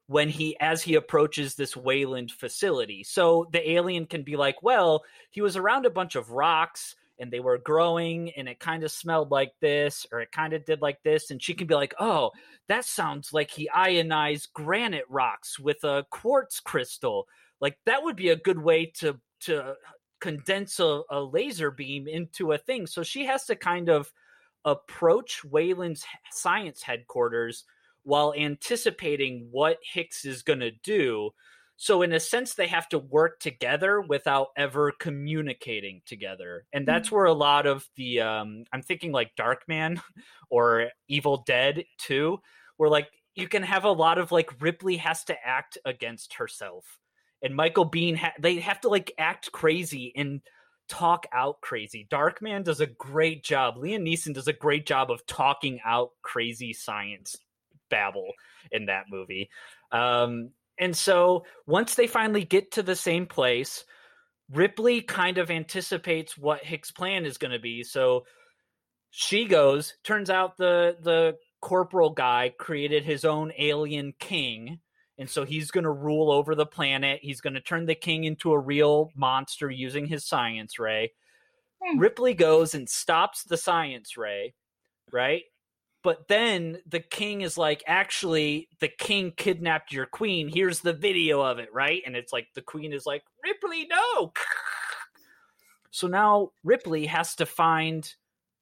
when 0.06 0.28
he 0.28 0.58
as 0.60 0.82
he 0.82 0.94
approaches 0.96 1.54
this 1.54 1.76
Weyland 1.76 2.30
facility. 2.30 3.04
So 3.04 3.46
the 3.52 3.70
alien 3.70 4.06
can 4.06 4.22
be 4.22 4.36
like, 4.36 4.62
"Well, 4.62 5.04
he 5.30 5.40
was 5.40 5.56
around 5.56 5.86
a 5.86 5.90
bunch 5.90 6.16
of 6.16 6.30
rocks 6.30 6.96
and 7.22 7.30
they 7.30 7.40
were 7.40 7.56
growing 7.56 8.32
and 8.32 8.48
it 8.48 8.60
kind 8.60 8.84
of 8.84 8.90
smelled 8.90 9.30
like 9.30 9.52
this 9.60 10.06
or 10.12 10.20
it 10.20 10.32
kind 10.32 10.52
of 10.52 10.66
did 10.66 10.82
like 10.82 11.02
this." 11.04 11.30
And 11.30 11.42
she 11.42 11.54
can 11.54 11.66
be 11.66 11.74
like, 11.74 11.94
"Oh, 11.98 12.32
that 12.68 12.84
sounds 12.84 13.32
like 13.32 13.50
he 13.50 13.70
ionized 13.70 14.52
granite 14.52 15.06
rocks 15.08 15.58
with 15.58 15.82
a 15.84 16.04
quartz 16.10 16.60
crystal." 16.60 17.26
Like 17.60 17.78
that 17.86 18.02
would 18.02 18.16
be 18.16 18.28
a 18.30 18.36
good 18.36 18.58
way 18.58 18.86
to 18.96 19.18
to 19.42 19.76
condense 20.20 20.78
a, 20.80 21.02
a 21.10 21.20
laser 21.20 21.70
beam 21.70 22.06
into 22.06 22.52
a 22.52 22.58
thing. 22.58 22.86
So 22.86 23.02
she 23.02 23.24
has 23.26 23.46
to 23.46 23.56
kind 23.56 23.88
of 23.88 24.12
approach 24.64 25.44
Weyland's 25.44 26.04
science 26.30 26.82
headquarters 26.82 27.64
while 28.04 28.34
anticipating 28.36 29.48
what 29.50 29.78
Hicks 29.82 30.24
is 30.24 30.42
going 30.42 30.60
to 30.60 30.70
do. 30.70 31.30
So 31.82 32.02
in 32.02 32.12
a 32.12 32.20
sense 32.20 32.54
they 32.54 32.68
have 32.68 32.88
to 32.90 32.98
work 33.00 33.40
together 33.40 34.00
without 34.00 34.50
ever 34.56 34.92
communicating 34.92 36.00
together. 36.06 36.64
And 36.72 36.86
that's 36.86 37.08
Mm-hmm. 37.08 37.16
where 37.16 37.24
a 37.24 37.32
lot 37.32 37.66
of 37.66 37.84
the 37.96 38.20
um 38.20 38.64
I'm 38.72 38.82
thinking 38.82 39.10
like 39.10 39.34
Darkman 39.34 40.00
or 40.50 40.90
Evil 41.08 41.42
Dead 41.44 41.82
too, 41.98 42.38
where 42.76 42.88
like 42.88 43.08
you 43.34 43.48
can 43.48 43.64
have 43.64 43.84
a 43.84 43.90
lot 43.90 44.18
of 44.18 44.30
like 44.30 44.62
Ripley 44.62 44.98
has 44.98 45.24
to 45.24 45.36
act 45.44 45.76
against 45.84 46.34
herself 46.34 46.84
and 47.42 47.56
Michael 47.56 47.90
Biehn 47.90 48.16
ha- 48.16 48.34
they 48.38 48.60
have 48.60 48.80
to 48.82 48.88
like 48.88 49.12
act 49.18 49.50
crazy 49.50 50.12
and 50.14 50.40
talk 50.88 51.26
out 51.32 51.60
crazy. 51.62 52.06
Darkman 52.08 52.62
does 52.62 52.80
a 52.80 52.86
great 52.86 53.42
job. 53.42 53.74
Liam 53.76 54.06
Neeson 54.06 54.34
does 54.34 54.46
a 54.46 54.52
great 54.52 54.86
job 54.86 55.10
of 55.10 55.26
talking 55.26 55.80
out 55.84 56.10
crazy 56.22 56.72
science 56.74 57.34
babble 57.90 58.30
in 58.70 58.86
that 58.86 59.06
movie. 59.10 59.50
Um, 59.90 60.50
and 60.82 60.96
so 60.96 61.44
once 61.64 61.94
they 61.94 62.08
finally 62.08 62.44
get 62.44 62.72
to 62.72 62.82
the 62.82 62.96
same 62.96 63.24
place, 63.24 63.84
Ripley 64.50 65.00
kind 65.00 65.38
of 65.38 65.48
anticipates 65.48 66.36
what 66.36 66.64
Hicks' 66.64 66.90
plan 66.90 67.24
is 67.24 67.38
going 67.38 67.52
to 67.52 67.60
be. 67.60 67.84
So 67.84 68.24
she 69.10 69.44
goes. 69.44 69.94
Turns 70.02 70.28
out 70.28 70.56
the 70.56 70.96
the 71.00 71.36
corporal 71.60 72.10
guy 72.10 72.52
created 72.58 73.04
his 73.04 73.24
own 73.24 73.52
alien 73.56 74.12
king, 74.18 74.80
and 75.18 75.30
so 75.30 75.44
he's 75.44 75.70
going 75.70 75.84
to 75.84 75.90
rule 75.92 76.32
over 76.32 76.56
the 76.56 76.66
planet. 76.66 77.20
He's 77.22 77.40
going 77.40 77.54
to 77.54 77.60
turn 77.60 77.86
the 77.86 77.94
king 77.94 78.24
into 78.24 78.50
a 78.50 78.58
real 78.58 79.12
monster 79.14 79.70
using 79.70 80.06
his 80.06 80.26
science 80.26 80.80
ray. 80.80 81.12
Hmm. 81.80 82.00
Ripley 82.00 82.34
goes 82.34 82.74
and 82.74 82.88
stops 82.88 83.44
the 83.44 83.56
science 83.56 84.16
ray, 84.16 84.54
right? 85.12 85.44
But 86.02 86.26
then 86.26 86.78
the 86.86 87.00
king 87.00 87.42
is 87.42 87.56
like, 87.56 87.84
actually, 87.86 88.68
the 88.80 88.88
king 88.88 89.32
kidnapped 89.36 89.92
your 89.92 90.06
queen. 90.06 90.48
Here's 90.48 90.80
the 90.80 90.92
video 90.92 91.40
of 91.40 91.58
it, 91.58 91.72
right? 91.72 92.02
And 92.04 92.16
it's 92.16 92.32
like 92.32 92.48
the 92.54 92.62
queen 92.62 92.92
is 92.92 93.06
like, 93.06 93.22
Ripley, 93.44 93.86
no. 93.88 94.32
So 95.90 96.08
now 96.08 96.50
Ripley 96.64 97.06
has 97.06 97.36
to 97.36 97.46
find 97.46 98.12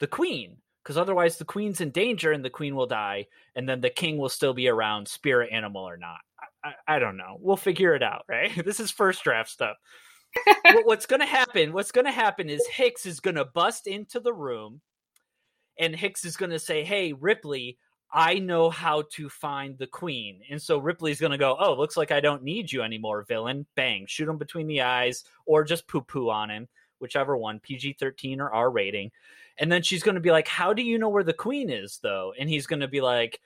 the 0.00 0.06
queen 0.06 0.58
because 0.82 0.98
otherwise 0.98 1.36
the 1.36 1.44
queen's 1.44 1.80
in 1.80 1.90
danger 1.90 2.32
and 2.32 2.44
the 2.44 2.50
queen 2.50 2.74
will 2.74 2.86
die, 2.86 3.26
and 3.54 3.68
then 3.68 3.80
the 3.80 3.90
king 3.90 4.18
will 4.18 4.28
still 4.28 4.54
be 4.54 4.68
around, 4.68 5.06
spirit 5.06 5.50
animal 5.52 5.88
or 5.88 5.96
not. 5.96 6.18
I, 6.64 6.68
I, 6.68 6.96
I 6.96 6.98
don't 6.98 7.16
know. 7.16 7.36
We'll 7.38 7.56
figure 7.56 7.94
it 7.94 8.02
out, 8.02 8.24
right? 8.28 8.50
This 8.64 8.80
is 8.80 8.90
first 8.90 9.22
draft 9.22 9.50
stuff. 9.50 9.76
what, 10.62 10.86
what's 10.86 11.06
to 11.20 11.26
happen? 11.26 11.72
What's 11.72 11.92
to 12.06 12.12
happen 12.12 12.48
is 12.48 12.66
Hicks 12.66 13.06
is 13.06 13.20
to 13.36 13.44
bust 13.44 13.86
into 13.86 14.20
the 14.20 14.32
room, 14.32 14.80
and 15.80 15.96
Hicks 15.96 16.24
is 16.24 16.36
going 16.36 16.52
to 16.52 16.60
say, 16.60 16.84
"Hey, 16.84 17.12
Ripley." 17.12 17.76
I 18.12 18.34
know 18.34 18.70
how 18.70 19.04
to 19.12 19.28
find 19.28 19.78
the 19.78 19.86
queen. 19.86 20.40
And 20.50 20.60
so 20.60 20.78
Ripley's 20.78 21.20
going 21.20 21.32
to 21.32 21.38
go, 21.38 21.56
Oh, 21.58 21.74
looks 21.74 21.96
like 21.96 22.10
I 22.10 22.20
don't 22.20 22.42
need 22.42 22.72
you 22.72 22.82
anymore, 22.82 23.22
villain. 23.22 23.66
Bang, 23.76 24.04
shoot 24.06 24.28
him 24.28 24.36
between 24.36 24.66
the 24.66 24.80
eyes 24.80 25.24
or 25.46 25.62
just 25.64 25.86
poo 25.86 26.00
poo 26.00 26.28
on 26.28 26.50
him, 26.50 26.68
whichever 26.98 27.36
one, 27.36 27.60
PG 27.60 27.96
13 28.00 28.40
or 28.40 28.50
R 28.50 28.70
rating. 28.70 29.10
And 29.58 29.70
then 29.70 29.82
she's 29.82 30.02
going 30.02 30.16
to 30.16 30.20
be 30.20 30.32
like, 30.32 30.48
How 30.48 30.72
do 30.72 30.82
you 30.82 30.98
know 30.98 31.08
where 31.08 31.22
the 31.22 31.32
queen 31.32 31.70
is, 31.70 32.00
though? 32.02 32.32
And 32.38 32.48
he's 32.48 32.66
going 32.66 32.80
to 32.80 32.88
be 32.88 33.00
like, 33.00 33.40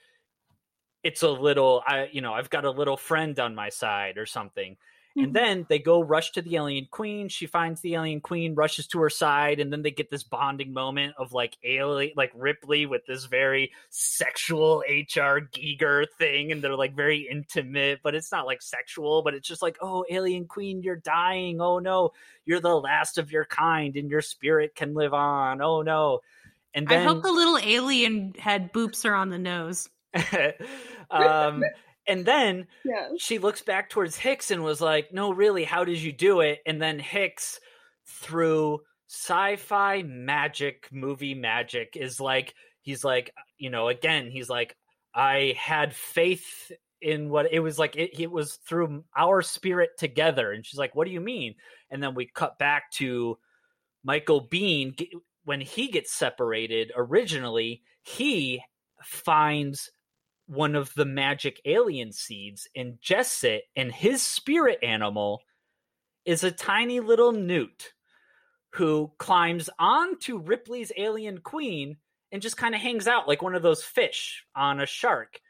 It's 1.02 1.22
a 1.22 1.30
little, 1.30 1.82
I, 1.86 2.08
you 2.10 2.22
know, 2.22 2.32
I've 2.32 2.50
got 2.50 2.64
a 2.64 2.70
little 2.70 2.96
friend 2.96 3.38
on 3.38 3.54
my 3.54 3.68
side 3.68 4.16
or 4.16 4.26
something. 4.26 4.76
And 5.16 5.32
then 5.32 5.64
they 5.68 5.78
go 5.78 6.02
rush 6.02 6.32
to 6.32 6.42
the 6.42 6.56
alien 6.56 6.88
queen. 6.90 7.28
She 7.28 7.46
finds 7.46 7.80
the 7.80 7.94
alien 7.94 8.20
queen, 8.20 8.56
rushes 8.56 8.88
to 8.88 9.00
her 9.00 9.10
side, 9.10 9.60
and 9.60 9.72
then 9.72 9.82
they 9.82 9.92
get 9.92 10.10
this 10.10 10.24
bonding 10.24 10.72
moment 10.72 11.14
of 11.16 11.32
like 11.32 11.56
alien, 11.62 12.12
like 12.16 12.32
Ripley 12.34 12.84
with 12.86 13.06
this 13.06 13.26
very 13.26 13.70
sexual 13.90 14.82
HR 14.88 15.38
Giger 15.52 16.06
thing, 16.18 16.50
and 16.50 16.62
they're 16.62 16.74
like 16.74 16.96
very 16.96 17.28
intimate, 17.30 18.00
but 18.02 18.16
it's 18.16 18.32
not 18.32 18.46
like 18.46 18.60
sexual, 18.60 19.22
but 19.22 19.34
it's 19.34 19.46
just 19.46 19.62
like, 19.62 19.76
oh, 19.80 20.04
alien 20.10 20.46
queen, 20.46 20.82
you're 20.82 20.96
dying. 20.96 21.60
Oh 21.60 21.78
no, 21.78 22.10
you're 22.44 22.60
the 22.60 22.74
last 22.74 23.16
of 23.16 23.30
your 23.30 23.44
kind, 23.44 23.96
and 23.96 24.10
your 24.10 24.22
spirit 24.22 24.74
can 24.74 24.94
live 24.94 25.14
on. 25.14 25.62
Oh 25.62 25.82
no. 25.82 26.20
And 26.74 26.92
I 26.92 27.04
hope 27.04 27.22
the 27.22 27.30
little 27.30 27.58
alien 27.58 28.34
head 28.36 28.72
boops 28.72 29.04
her 29.04 29.14
on 29.14 29.30
the 29.30 29.38
nose. 29.38 29.88
um 31.10 31.62
and 32.06 32.24
then 32.26 32.66
Yes. 32.84 33.12
she 33.18 33.38
looks 33.38 33.62
back 33.62 33.90
towards 33.90 34.16
Hicks 34.16 34.50
and 34.50 34.62
was 34.64 34.80
like, 34.80 35.12
"No, 35.12 35.32
really, 35.32 35.64
how 35.64 35.84
did 35.84 35.98
you 35.98 36.12
do 36.12 36.40
it?" 36.40 36.60
And 36.66 36.80
then 36.80 36.98
Hicks, 36.98 37.60
through 38.06 38.80
sci-fi 39.08 40.02
magic, 40.02 40.88
movie 40.92 41.34
magic, 41.34 41.96
is 41.96 42.20
like, 42.20 42.54
he's 42.82 43.04
like, 43.04 43.30
you 43.58 43.70
know, 43.70 43.88
again, 43.88 44.30
he's 44.30 44.48
like, 44.48 44.76
I 45.14 45.54
had 45.58 45.94
faith 45.94 46.72
in 47.00 47.28
what 47.30 47.52
it 47.52 47.60
was 47.60 47.78
like. 47.78 47.96
It, 47.96 48.18
it 48.20 48.30
was 48.30 48.56
through 48.68 49.04
our 49.16 49.42
spirit 49.42 49.90
together, 49.98 50.52
and 50.52 50.64
she's 50.66 50.78
like, 50.78 50.94
"What 50.94 51.06
do 51.06 51.12
you 51.12 51.20
mean?" 51.20 51.54
And 51.90 52.02
then 52.02 52.14
we 52.14 52.26
cut 52.26 52.58
back 52.58 52.90
to 52.92 53.38
Michael 54.02 54.48
Biehn 54.48 54.98
when 55.44 55.60
he 55.60 55.88
gets 55.88 56.12
separated. 56.12 56.92
Originally, 56.96 57.82
he 58.02 58.62
finds 59.02 59.90
one 60.46 60.74
of 60.74 60.92
the 60.94 61.04
magic 61.04 61.60
alien 61.64 62.12
seeds, 62.12 62.68
ingests 62.76 63.44
it, 63.44 63.64
and 63.76 63.90
his 63.92 64.22
spirit 64.22 64.78
animal 64.82 65.40
is 66.24 66.44
a 66.44 66.50
tiny 66.50 67.00
little 67.00 67.32
newt 67.32 67.92
who 68.70 69.12
climbs 69.18 69.70
onto 69.78 70.38
Ripley's 70.38 70.90
alien 70.96 71.38
queen 71.38 71.96
and 72.32 72.42
just 72.42 72.56
kind 72.56 72.74
of 72.74 72.80
hangs 72.80 73.06
out 73.06 73.28
like 73.28 73.42
one 73.42 73.54
of 73.54 73.62
those 73.62 73.82
fish 73.82 74.44
on 74.56 74.80
a 74.80 74.86
shark. 74.86 75.40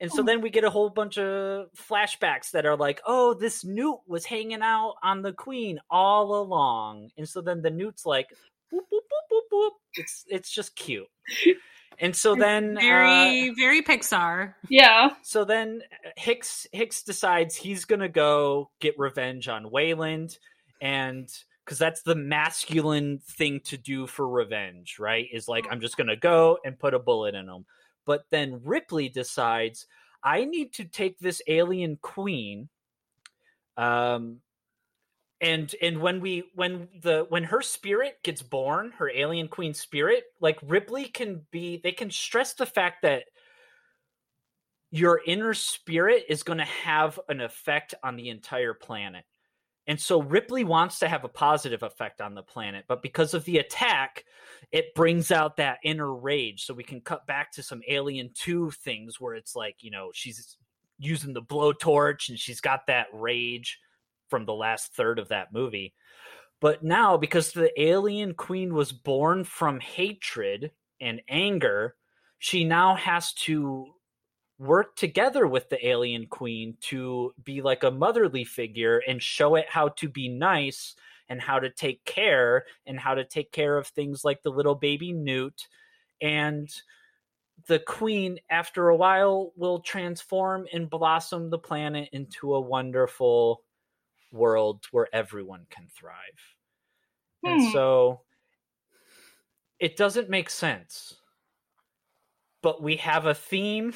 And 0.00 0.12
so 0.12 0.22
Oh. 0.22 0.24
then 0.24 0.40
we 0.42 0.50
get 0.50 0.62
a 0.62 0.70
whole 0.70 0.90
bunch 0.90 1.18
of 1.18 1.66
flashbacks 1.76 2.52
that 2.52 2.66
are 2.66 2.76
like, 2.76 3.00
oh, 3.04 3.34
this 3.34 3.64
newt 3.64 3.98
was 4.06 4.24
hanging 4.24 4.62
out 4.62 4.94
on 5.02 5.22
the 5.22 5.32
queen 5.32 5.80
all 5.90 6.40
along. 6.40 7.10
And 7.16 7.28
so 7.28 7.40
then 7.40 7.62
the 7.62 7.70
newt's 7.70 8.06
like, 8.06 8.28
boop, 8.72 8.78
boop, 8.92 9.00
boop, 9.10 9.32
boop, 9.32 9.40
boop. 9.52 9.70
It's 9.94 10.24
it's 10.28 10.50
just 10.50 10.76
cute. 10.76 11.08
And 12.00 12.14
so 12.14 12.34
then 12.34 12.76
uh, 12.76 12.80
Very, 12.80 13.50
very 13.50 13.82
Pixar. 13.82 14.54
Yeah. 14.68 15.10
so 15.22 15.44
then 15.44 15.82
uh, 16.04 16.10
Hicks 16.16 16.66
Hicks 16.72 17.02
decides 17.02 17.56
he's 17.56 17.84
gonna 17.84 18.08
go 18.08 18.70
get 18.80 18.98
revenge 18.98 19.48
on 19.48 19.70
Weyland, 19.70 20.38
and 20.80 21.28
because 21.64 21.78
that's 21.78 22.02
the 22.02 22.14
masculine 22.14 23.18
thing 23.18 23.60
to 23.64 23.76
do 23.76 24.06
for 24.06 24.28
revenge, 24.28 24.98
right? 24.98 25.26
Is 25.32 25.48
like 25.48 25.66
I'm 25.70 25.80
just 25.80 25.96
gonna 25.96 26.16
go 26.16 26.58
and 26.64 26.78
put 26.78 26.94
a 26.94 26.98
bullet 26.98 27.34
in 27.34 27.48
him. 27.48 27.66
But 28.04 28.24
then 28.30 28.60
Ripley 28.64 29.08
decides 29.08 29.86
I 30.22 30.44
need 30.44 30.72
to 30.74 30.84
take 30.84 31.18
this 31.18 31.42
alien 31.46 31.98
queen, 32.00 32.68
um, 33.76 34.40
and 35.40 35.72
and 35.80 36.00
when 36.00 36.20
we 36.20 36.50
when 36.54 36.88
the 37.00 37.26
when 37.28 37.44
her 37.44 37.62
spirit 37.62 38.18
gets 38.24 38.42
born, 38.42 38.92
her 38.98 39.10
alien 39.10 39.48
queen 39.48 39.72
spirit, 39.74 40.24
like 40.40 40.58
Ripley 40.66 41.04
can 41.04 41.42
be, 41.50 41.80
they 41.82 41.92
can 41.92 42.10
stress 42.10 42.54
the 42.54 42.66
fact 42.66 43.02
that 43.02 43.24
your 44.90 45.20
inner 45.26 45.54
spirit 45.54 46.24
is 46.28 46.42
going 46.42 46.58
to 46.58 46.64
have 46.64 47.20
an 47.28 47.40
effect 47.40 47.94
on 48.02 48.16
the 48.16 48.30
entire 48.30 48.74
planet. 48.74 49.24
And 49.86 50.00
so 50.00 50.20
Ripley 50.20 50.64
wants 50.64 50.98
to 50.98 51.08
have 51.08 51.24
a 51.24 51.28
positive 51.28 51.82
effect 51.82 52.20
on 52.20 52.34
the 52.34 52.42
planet, 52.42 52.84
but 52.88 53.02
because 53.02 53.32
of 53.32 53.44
the 53.44 53.58
attack, 53.58 54.24
it 54.70 54.94
brings 54.94 55.30
out 55.30 55.56
that 55.56 55.78
inner 55.82 56.14
rage. 56.14 56.64
So 56.64 56.74
we 56.74 56.84
can 56.84 57.00
cut 57.00 57.26
back 57.26 57.52
to 57.52 57.62
some 57.62 57.80
Alien 57.88 58.30
2 58.34 58.70
things 58.72 59.18
where 59.18 59.34
it's 59.34 59.56
like, 59.56 59.76
you 59.80 59.90
know, 59.90 60.10
she's 60.12 60.58
using 60.98 61.32
the 61.32 61.42
blowtorch 61.42 62.28
and 62.28 62.38
she's 62.38 62.60
got 62.60 62.86
that 62.88 63.06
rage 63.14 63.78
from 64.28 64.44
the 64.44 64.54
last 64.54 64.94
third 64.94 65.18
of 65.18 65.28
that 65.28 65.52
movie. 65.52 65.94
But 66.60 66.82
now, 66.82 67.16
because 67.16 67.52
the 67.52 67.70
alien 67.80 68.34
queen 68.34 68.74
was 68.74 68.92
born 68.92 69.44
from 69.44 69.80
hatred 69.80 70.72
and 71.00 71.20
anger, 71.28 71.94
she 72.38 72.64
now 72.64 72.96
has 72.96 73.32
to 73.34 73.86
work 74.58 74.96
together 74.96 75.46
with 75.46 75.68
the 75.68 75.86
alien 75.86 76.26
queen 76.26 76.76
to 76.80 77.32
be 77.44 77.62
like 77.62 77.84
a 77.84 77.90
motherly 77.90 78.44
figure 78.44 79.00
and 79.06 79.22
show 79.22 79.54
it 79.54 79.66
how 79.68 79.88
to 79.88 80.08
be 80.08 80.28
nice 80.28 80.96
and 81.28 81.40
how 81.40 81.60
to 81.60 81.70
take 81.70 82.04
care 82.04 82.64
and 82.86 82.98
how 82.98 83.14
to 83.14 83.24
take 83.24 83.52
care 83.52 83.78
of 83.78 83.86
things 83.86 84.24
like 84.24 84.42
the 84.42 84.50
little 84.50 84.74
baby 84.74 85.12
newt 85.12 85.68
and 86.20 86.68
the 87.66 87.78
queen 87.78 88.38
after 88.50 88.88
a 88.88 88.96
while 88.96 89.52
will 89.56 89.80
transform 89.80 90.66
and 90.72 90.90
blossom 90.90 91.50
the 91.50 91.58
planet 91.58 92.08
into 92.12 92.54
a 92.54 92.60
wonderful 92.60 93.62
world 94.32 94.84
where 94.92 95.08
everyone 95.12 95.66
can 95.70 95.88
thrive 95.88 96.56
and 97.44 97.60
Hmm. 97.60 97.70
so 97.72 98.22
it 99.78 99.96
doesn't 99.96 100.28
make 100.30 100.50
sense 100.50 101.14
but 102.62 102.82
we 102.82 102.96
have 102.96 103.26
a 103.26 103.34
theme 103.34 103.92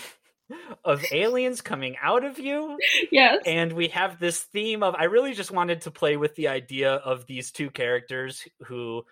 of 0.85 1.05
aliens 1.13 1.61
coming 1.61 1.97
out 2.03 2.25
of 2.25 2.39
you 2.39 2.77
Yes. 3.11 3.43
and 3.47 3.73
we 3.73 3.89
have 3.89 4.19
this 4.19 4.41
theme 4.43 4.83
of 4.83 4.95
i 4.97 5.05
really 5.05 5.35
just 5.35 5.51
wanted 5.51 5.81
to 5.83 5.91
play 5.91 6.17
with 6.17 6.35
the 6.37 6.49
idea 6.49 6.95
of 6.95 7.27
these 7.27 7.51
two 7.51 7.71
characters 7.71 8.47
who 8.67 9.03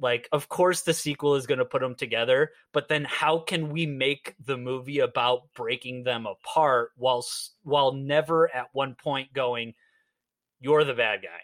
like 0.00 0.28
of 0.32 0.48
course 0.48 0.82
the 0.82 0.94
sequel 0.94 1.34
is 1.34 1.46
going 1.46 1.58
to 1.58 1.64
put 1.64 1.80
them 1.82 1.94
together 1.94 2.52
but 2.72 2.88
then 2.88 3.04
how 3.04 3.38
can 3.38 3.70
we 3.70 3.86
make 3.86 4.34
the 4.44 4.56
movie 4.56 5.00
about 5.00 5.42
breaking 5.54 6.04
them 6.04 6.26
apart 6.26 6.90
while 6.96 7.24
while 7.64 7.92
never 7.92 8.54
at 8.54 8.68
one 8.72 8.94
point 8.94 9.32
going 9.32 9.74
you're 10.60 10.84
the 10.84 10.94
bad 10.94 11.22
guy 11.22 11.40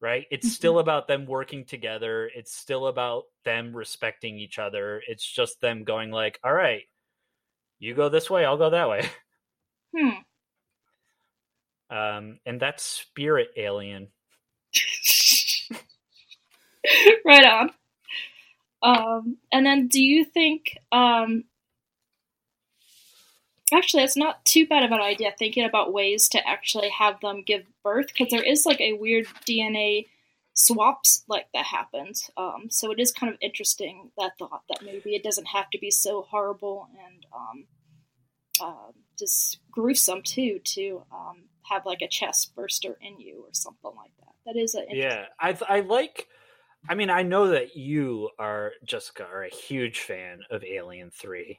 right 0.00 0.26
it's 0.30 0.46
Mhm. 0.48 0.50
still 0.50 0.78
about 0.78 1.08
them 1.08 1.26
working 1.26 1.64
together 1.64 2.30
it's 2.34 2.54
still 2.54 2.86
about 2.86 3.24
them 3.44 3.74
respecting 3.76 4.38
each 4.38 4.58
other 4.58 5.02
it's 5.08 5.26
just 5.26 5.60
them 5.60 5.84
going 5.84 6.10
like 6.10 6.38
all 6.44 6.52
right 6.52 6.82
you 7.78 7.94
go 7.94 8.08
this 8.08 8.30
way 8.30 8.44
i'll 8.44 8.56
go 8.58 8.70
that 8.70 8.88
way 8.88 9.06
Hmm. 9.96 10.10
um 11.90 12.38
and 12.44 12.60
that's 12.60 12.82
spirit 12.82 13.48
alien 13.56 14.08
right 17.24 17.44
on. 17.44 17.70
Um, 18.82 19.38
and 19.52 19.66
then 19.66 19.88
do 19.88 20.02
you 20.02 20.24
think 20.24 20.76
um 20.92 21.44
actually 23.72 24.02
it's 24.02 24.16
not 24.16 24.44
too 24.44 24.66
bad 24.66 24.84
of 24.84 24.92
an 24.92 25.00
idea 25.00 25.32
thinking 25.38 25.64
about 25.64 25.92
ways 25.92 26.28
to 26.28 26.46
actually 26.46 26.90
have 26.90 27.20
them 27.20 27.42
give 27.44 27.64
birth 27.82 28.08
because 28.08 28.30
there 28.30 28.42
is 28.42 28.66
like 28.66 28.80
a 28.80 28.94
weird 28.94 29.26
DNA 29.46 30.06
swaps 30.54 31.22
like 31.28 31.46
that 31.52 31.66
happens. 31.66 32.30
Um, 32.36 32.68
so 32.70 32.90
it 32.90 32.98
is 32.98 33.12
kind 33.12 33.32
of 33.32 33.38
interesting 33.40 34.10
that 34.18 34.32
thought 34.38 34.62
that 34.68 34.84
maybe 34.84 35.14
it 35.14 35.22
doesn't 35.22 35.46
have 35.46 35.68
to 35.70 35.78
be 35.78 35.90
so 35.90 36.22
horrible 36.22 36.88
and 37.04 37.26
um, 37.34 37.66
uh, 38.60 38.92
just 39.18 39.58
gruesome 39.70 40.22
too 40.22 40.60
to 40.64 41.02
um, 41.12 41.44
have 41.64 41.84
like 41.84 42.02
a 42.02 42.08
chest 42.08 42.54
burster 42.54 42.96
in 43.00 43.18
you 43.20 43.44
or 43.46 43.50
something 43.52 43.92
like 43.96 44.12
that. 44.18 44.26
That 44.46 44.56
is 44.56 44.76
a 44.76 44.84
yeah 44.90 45.24
i 45.40 45.58
i 45.68 45.80
like 45.80 46.28
i 46.88 46.94
mean 46.94 47.10
i 47.10 47.24
know 47.24 47.48
that 47.48 47.74
you 47.76 48.30
are 48.38 48.70
jessica 48.84 49.24
are 49.24 49.42
a 49.42 49.52
huge 49.52 49.98
fan 49.98 50.38
of 50.52 50.62
alien 50.62 51.10
3 51.10 51.58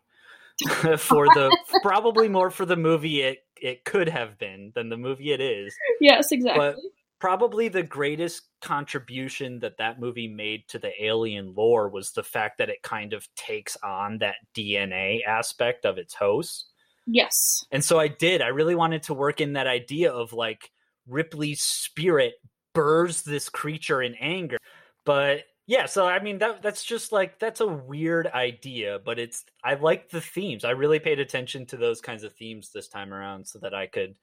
for 0.97 1.25
the 1.35 1.55
probably 1.83 2.27
more 2.27 2.49
for 2.49 2.65
the 2.65 2.75
movie 2.75 3.21
it 3.21 3.39
it 3.61 3.85
could 3.85 4.09
have 4.09 4.37
been 4.39 4.71
than 4.73 4.89
the 4.89 4.97
movie 4.97 5.31
it 5.31 5.41
is 5.41 5.75
yes 6.01 6.31
exactly. 6.31 6.59
But 6.59 6.75
probably 7.19 7.67
the 7.67 7.83
greatest 7.83 8.43
contribution 8.61 9.59
that 9.59 9.77
that 9.77 9.99
movie 9.99 10.27
made 10.27 10.67
to 10.69 10.79
the 10.79 10.91
alien 11.03 11.53
lore 11.55 11.89
was 11.89 12.11
the 12.11 12.23
fact 12.23 12.57
that 12.57 12.69
it 12.69 12.81
kind 12.83 13.13
of 13.13 13.27
takes 13.35 13.75
on 13.83 14.19
that 14.19 14.35
DNA 14.55 15.23
aspect 15.25 15.85
of 15.85 15.97
its 15.97 16.13
host. 16.13 16.71
Yes. 17.05 17.65
And 17.71 17.83
so 17.83 17.99
I 17.99 18.07
did. 18.07 18.41
I 18.41 18.47
really 18.47 18.75
wanted 18.75 19.03
to 19.03 19.13
work 19.13 19.41
in 19.41 19.53
that 19.53 19.67
idea 19.67 20.11
of 20.11 20.33
like 20.33 20.71
Ripley's 21.07 21.61
spirit 21.61 22.33
burrs 22.73 23.23
this 23.23 23.49
creature 23.49 24.01
in 24.01 24.13
anger. 24.15 24.57
But 25.05 25.43
yeah, 25.67 25.85
so 25.85 26.07
I 26.07 26.23
mean 26.23 26.37
that 26.37 26.61
that's 26.61 26.83
just 26.83 27.11
like 27.11 27.39
that's 27.39 27.59
a 27.59 27.67
weird 27.67 28.27
idea, 28.27 28.99
but 29.03 29.19
it's 29.19 29.43
I 29.61 29.73
like 29.73 30.09
the 30.09 30.21
themes. 30.21 30.63
I 30.63 30.71
really 30.71 30.99
paid 30.99 31.19
attention 31.19 31.65
to 31.67 31.77
those 31.77 31.99
kinds 31.99 32.23
of 32.23 32.33
themes 32.33 32.71
this 32.73 32.87
time 32.87 33.13
around 33.13 33.47
so 33.47 33.59
that 33.59 33.73
I 33.73 33.87
could 33.87 34.15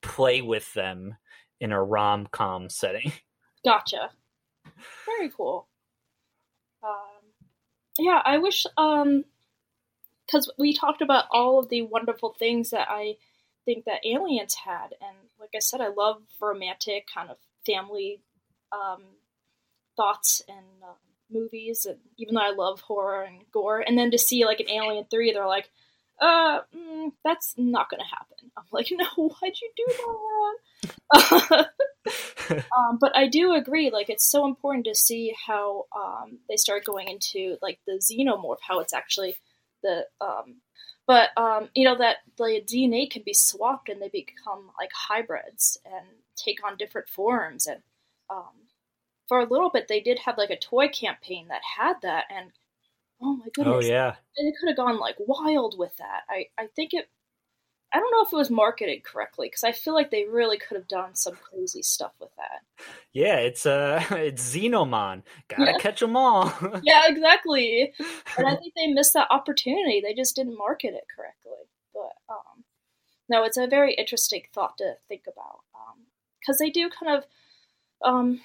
play 0.00 0.40
with 0.40 0.72
them 0.72 1.16
in 1.60 1.70
a 1.70 1.82
rom-com 1.82 2.70
setting. 2.70 3.12
Gotcha. 3.64 4.10
Very 5.04 5.30
cool. 5.36 5.68
Um, 6.82 7.44
yeah, 7.98 8.22
I 8.24 8.38
wish 8.38 8.64
um, 8.78 9.24
because 10.24 10.50
we 10.58 10.72
talked 10.72 11.02
about 11.02 11.26
all 11.30 11.58
of 11.58 11.68
the 11.68 11.82
wonderful 11.82 12.34
things 12.38 12.70
that 12.70 12.88
I 12.88 13.16
think 13.66 13.84
that 13.84 14.06
aliens 14.06 14.54
had, 14.54 14.94
and 15.02 15.16
like 15.38 15.50
I 15.54 15.58
said, 15.58 15.82
I 15.82 15.88
love 15.88 16.22
romantic 16.40 17.06
kind 17.12 17.28
of 17.28 17.36
family 17.66 18.22
um, 18.72 19.02
thoughts 19.96 20.42
and 20.48 20.66
uh, 20.82 20.94
movies, 21.30 21.86
and 21.86 21.98
even 22.16 22.34
though 22.34 22.42
I 22.42 22.52
love 22.52 22.80
horror 22.80 23.22
and 23.22 23.40
gore, 23.52 23.80
and 23.80 23.98
then 23.98 24.10
to 24.10 24.18
see 24.18 24.44
like 24.44 24.60
an 24.60 24.70
Alien 24.70 25.06
Three, 25.10 25.32
they're 25.32 25.46
like, 25.46 25.70
uh, 26.20 26.60
mm, 26.74 27.12
that's 27.24 27.54
not 27.56 27.90
gonna 27.90 28.04
happen. 28.04 28.50
I'm 28.56 28.64
like, 28.72 28.88
no, 28.90 29.06
why'd 29.16 29.52
you 29.60 29.70
do 29.76 29.86
that? 31.12 31.68
um, 32.76 32.98
but 33.00 33.16
I 33.16 33.26
do 33.26 33.52
agree. 33.52 33.90
Like, 33.90 34.08
it's 34.08 34.24
so 34.30 34.46
important 34.46 34.86
to 34.86 34.94
see 34.94 35.34
how 35.46 35.86
um, 35.94 36.38
they 36.48 36.56
start 36.56 36.84
going 36.84 37.08
into 37.08 37.56
like 37.62 37.80
the 37.86 38.00
xenomorph, 38.00 38.58
how 38.66 38.80
it's 38.80 38.94
actually 38.94 39.36
the. 39.82 40.06
Um, 40.20 40.56
but 41.06 41.30
um, 41.36 41.68
you 41.74 41.84
know 41.84 41.96
that 41.98 42.16
the 42.36 42.62
DNA 42.66 43.08
can 43.08 43.22
be 43.24 43.34
swapped 43.34 43.88
and 43.88 44.02
they 44.02 44.08
become 44.08 44.70
like 44.78 44.90
hybrids 44.92 45.78
and 45.84 46.04
take 46.36 46.64
on 46.64 46.76
different 46.76 47.08
forms. 47.08 47.66
And 47.66 47.80
um, 48.28 48.65
for 49.28 49.40
a 49.40 49.48
little 49.48 49.70
bit, 49.70 49.88
they 49.88 50.00
did 50.00 50.18
have 50.20 50.38
like 50.38 50.50
a 50.50 50.58
toy 50.58 50.88
campaign 50.88 51.48
that 51.48 51.62
had 51.78 51.94
that, 52.02 52.24
and 52.30 52.50
oh 53.22 53.36
my 53.36 53.46
goodness, 53.54 53.84
oh 53.84 53.88
yeah. 53.88 54.16
they 54.36 54.52
could 54.58 54.68
have 54.68 54.76
gone 54.76 54.98
like 54.98 55.16
wild 55.18 55.76
with 55.78 55.96
that. 55.98 56.22
I 56.28 56.46
I 56.58 56.66
think 56.74 56.94
it. 56.94 57.08
I 57.94 57.98
don't 58.00 58.10
know 58.10 58.24
if 58.24 58.32
it 58.32 58.36
was 58.36 58.50
marketed 58.50 59.04
correctly 59.04 59.46
because 59.46 59.64
I 59.64 59.72
feel 59.72 59.94
like 59.94 60.10
they 60.10 60.24
really 60.24 60.58
could 60.58 60.76
have 60.76 60.88
done 60.88 61.14
some 61.14 61.34
crazy 61.36 61.82
stuff 61.82 62.12
with 62.20 62.30
that. 62.36 62.84
Yeah, 63.12 63.36
it's 63.36 63.64
uh 63.64 64.02
it's 64.10 64.54
Xenomon. 64.54 65.22
Gotta 65.48 65.72
Yeah. 65.72 65.78
catch 65.78 66.00
them 66.00 66.16
all. 66.16 66.52
Yeah, 66.82 67.04
exactly. 67.06 67.94
And 68.36 68.46
I 68.46 68.56
think 68.56 68.74
they 68.76 68.88
missed 68.88 69.14
that 69.14 69.28
opportunity. 69.30 70.00
They 70.00 70.14
just 70.14 70.36
didn't 70.36 70.58
market 70.58 70.94
it 70.94 71.04
correctly. 71.14 71.52
But 71.94 72.12
um, 72.28 72.64
no, 73.28 73.44
it's 73.44 73.56
a 73.56 73.66
very 73.66 73.94
interesting 73.94 74.42
thought 74.52 74.76
to 74.78 74.94
think 75.08 75.22
about 75.32 75.60
um 75.74 76.02
because 76.40 76.58
they 76.58 76.70
do 76.70 76.90
kind 76.90 77.16
of 77.16 77.24
um, 78.04 78.40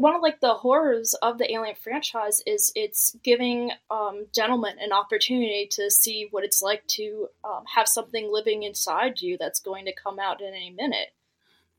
one 0.00 0.14
of 0.14 0.22
like 0.22 0.40
the 0.40 0.54
horrors 0.54 1.14
of 1.14 1.38
the 1.38 1.52
Alien 1.52 1.74
franchise 1.74 2.42
is 2.46 2.72
it's 2.74 3.16
giving 3.22 3.72
um, 3.90 4.26
gentlemen 4.34 4.76
an 4.80 4.92
opportunity 4.92 5.66
to 5.72 5.90
see 5.90 6.28
what 6.30 6.44
it's 6.44 6.62
like 6.62 6.86
to 6.86 7.28
um, 7.44 7.64
have 7.74 7.88
something 7.88 8.30
living 8.30 8.62
inside 8.62 9.20
you 9.20 9.36
that's 9.38 9.60
going 9.60 9.86
to 9.86 9.92
come 9.92 10.18
out 10.18 10.40
in 10.40 10.48
any 10.54 10.70
minute. 10.70 11.12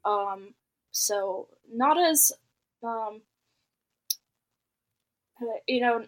Um, 0.03 0.53
so 0.91 1.47
not 1.71 1.97
as 1.97 2.31
um, 2.83 3.21
you 5.67 5.81
know 5.81 6.05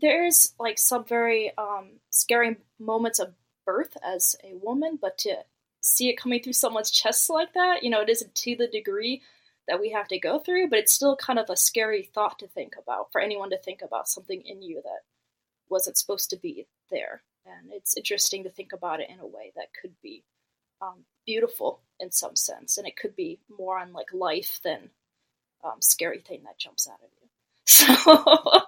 there's 0.00 0.54
like 0.58 0.78
some 0.78 1.04
very 1.04 1.52
um, 1.58 2.00
scary 2.10 2.56
moments 2.78 3.18
of 3.18 3.34
birth 3.66 3.96
as 4.04 4.36
a 4.44 4.54
woman, 4.56 4.98
but 5.00 5.18
to 5.18 5.36
see 5.80 6.08
it 6.08 6.18
coming 6.18 6.42
through 6.42 6.52
someone's 6.52 6.90
chest 6.90 7.30
like 7.30 7.54
that, 7.54 7.82
you 7.82 7.90
know, 7.90 8.02
it 8.02 8.08
isn't 8.10 8.34
to 8.34 8.56
the 8.56 8.66
degree 8.66 9.22
that 9.70 9.80
we 9.80 9.90
have 9.90 10.08
to 10.08 10.18
go 10.18 10.40
through, 10.40 10.68
but 10.68 10.80
it's 10.80 10.92
still 10.92 11.14
kind 11.14 11.38
of 11.38 11.48
a 11.48 11.56
scary 11.56 12.02
thought 12.02 12.40
to 12.40 12.48
think 12.48 12.74
about 12.76 13.12
for 13.12 13.20
anyone 13.20 13.50
to 13.50 13.58
think 13.58 13.82
about 13.82 14.08
something 14.08 14.42
in 14.44 14.62
you 14.62 14.82
that 14.82 15.02
wasn't 15.68 15.96
supposed 15.96 16.30
to 16.30 16.36
be 16.36 16.66
there. 16.90 17.22
And 17.46 17.72
it's 17.72 17.96
interesting 17.96 18.42
to 18.44 18.50
think 18.50 18.72
about 18.72 18.98
it 18.98 19.08
in 19.08 19.20
a 19.20 19.26
way 19.26 19.52
that 19.54 19.68
could 19.80 19.94
be 20.02 20.24
um, 20.82 21.04
beautiful 21.24 21.82
in 22.00 22.10
some 22.10 22.34
sense, 22.34 22.78
and 22.78 22.86
it 22.86 22.96
could 22.96 23.14
be 23.14 23.38
more 23.48 23.78
on 23.78 23.92
like 23.92 24.12
life 24.12 24.58
than 24.64 24.90
um, 25.64 25.80
scary 25.80 26.18
thing 26.18 26.42
that 26.44 26.58
jumps 26.58 26.88
out 26.88 27.00
of 27.02 27.10
you. 27.12 27.28
So. 27.66 28.62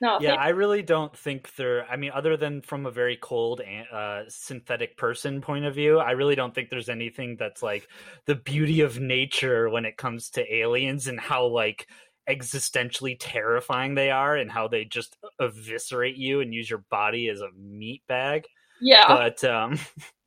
No, 0.00 0.18
yeah, 0.20 0.30
thank- 0.30 0.40
I 0.40 0.48
really 0.50 0.82
don't 0.82 1.16
think 1.16 1.54
they're. 1.56 1.84
I 1.86 1.96
mean, 1.96 2.12
other 2.14 2.36
than 2.36 2.62
from 2.62 2.86
a 2.86 2.90
very 2.90 3.16
cold 3.20 3.60
and 3.60 3.86
uh, 3.92 4.22
synthetic 4.28 4.96
person 4.96 5.40
point 5.40 5.64
of 5.64 5.74
view, 5.74 5.98
I 5.98 6.12
really 6.12 6.34
don't 6.36 6.54
think 6.54 6.70
there's 6.70 6.88
anything 6.88 7.36
that's 7.36 7.62
like 7.62 7.88
the 8.26 8.36
beauty 8.36 8.82
of 8.82 9.00
nature 9.00 9.68
when 9.68 9.84
it 9.84 9.96
comes 9.96 10.30
to 10.30 10.54
aliens 10.54 11.08
and 11.08 11.18
how 11.18 11.46
like 11.46 11.88
existentially 12.28 13.16
terrifying 13.18 13.94
they 13.94 14.10
are 14.10 14.36
and 14.36 14.50
how 14.52 14.68
they 14.68 14.84
just 14.84 15.16
eviscerate 15.40 16.16
you 16.16 16.40
and 16.42 16.52
use 16.54 16.68
your 16.68 16.84
body 16.90 17.28
as 17.28 17.40
a 17.40 17.48
meat 17.56 18.02
bag. 18.06 18.44
yeah. 18.80 19.06
But 19.08 19.42
um, 19.44 19.78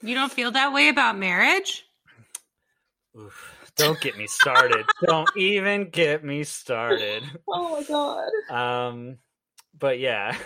You 0.02 0.16
don't 0.16 0.32
feel 0.32 0.52
that 0.52 0.74
way 0.74 0.90
about 0.90 1.18
marriage? 1.18 1.86
oof, 3.18 3.70
don't 3.78 4.00
get 4.02 4.18
me 4.18 4.26
started. 4.28 4.86
don't 5.06 5.30
even 5.38 5.90
get 5.90 6.24
me 6.24 6.44
started. 6.44 7.24
oh 7.48 7.78
my 7.80 7.84
god. 7.84 8.88
Um, 8.90 9.18
but 9.82 10.00
yeah. 10.00 10.38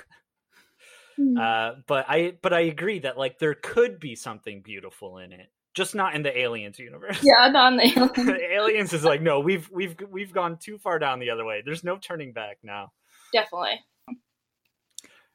Hmm. 1.17 1.37
Uh, 1.37 1.71
but 1.87 2.05
I 2.09 2.33
but 2.41 2.51
I 2.51 2.61
agree 2.61 2.99
that 2.99 3.17
like 3.17 3.37
there 3.39 3.53
could 3.53 3.99
be 3.99 4.15
something 4.15 4.61
beautiful 4.61 5.19
in 5.19 5.31
it, 5.31 5.49
just 5.73 5.95
not 5.95 6.15
in 6.15 6.23
the 6.23 6.37
aliens 6.37 6.79
universe. 6.79 7.19
yeah, 7.23 7.47
not 7.49 7.73
in 7.73 7.77
the 7.77 7.83
alien. 8.19 8.51
aliens 8.51 8.93
is 8.93 9.03
like 9.05 9.21
no, 9.21 9.39
we've 9.39 9.69
we've 9.71 9.95
we've 10.09 10.33
gone 10.33 10.57
too 10.57 10.77
far 10.77 10.99
down 10.99 11.19
the 11.19 11.29
other 11.29 11.45
way. 11.45 11.61
There's 11.63 11.83
no 11.83 11.97
turning 11.97 12.33
back 12.33 12.57
now. 12.63 12.91
Definitely. 13.31 13.79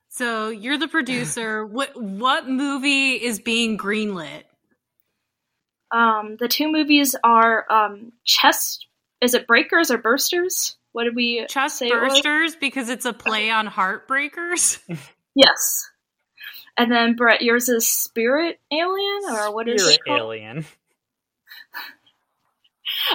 So 0.09 0.49
you're 0.49 0.79
the 0.79 0.89
producer. 0.89 1.65
what 1.67 1.91
what 2.01 2.49
movie 2.49 3.13
is 3.13 3.39
being 3.39 3.79
greenlit? 3.79 4.43
Um, 5.93 6.37
the 6.39 6.49
two 6.49 6.71
movies 6.71 7.17
are 7.25 7.65
um, 7.73 8.13
Chest. 8.25 8.87
Is 9.21 9.35
it 9.35 9.47
Breakers 9.47 9.91
or 9.91 9.99
Bursters? 9.99 10.77
What 10.93 11.05
did 11.05 11.15
we 11.15 11.47
Chest 11.49 11.79
say? 11.79 11.89
it? 11.89 11.93
Bursters 11.93 12.59
because 12.59 12.89
it's 12.89 13.05
a 13.05 13.13
play 13.13 13.51
on 13.51 13.67
Heartbreakers. 13.67 14.79
Yes. 15.35 15.89
And 16.77 16.91
then 16.91 17.15
Brett, 17.15 17.43
yours 17.43 17.69
is 17.69 17.89
Spirit 17.89 18.59
Alien, 18.73 19.21
or 19.31 19.55
what 19.55 19.69
is 19.69 19.83
Spirit 19.83 20.01
it 20.07 20.11
alien? 20.11 20.67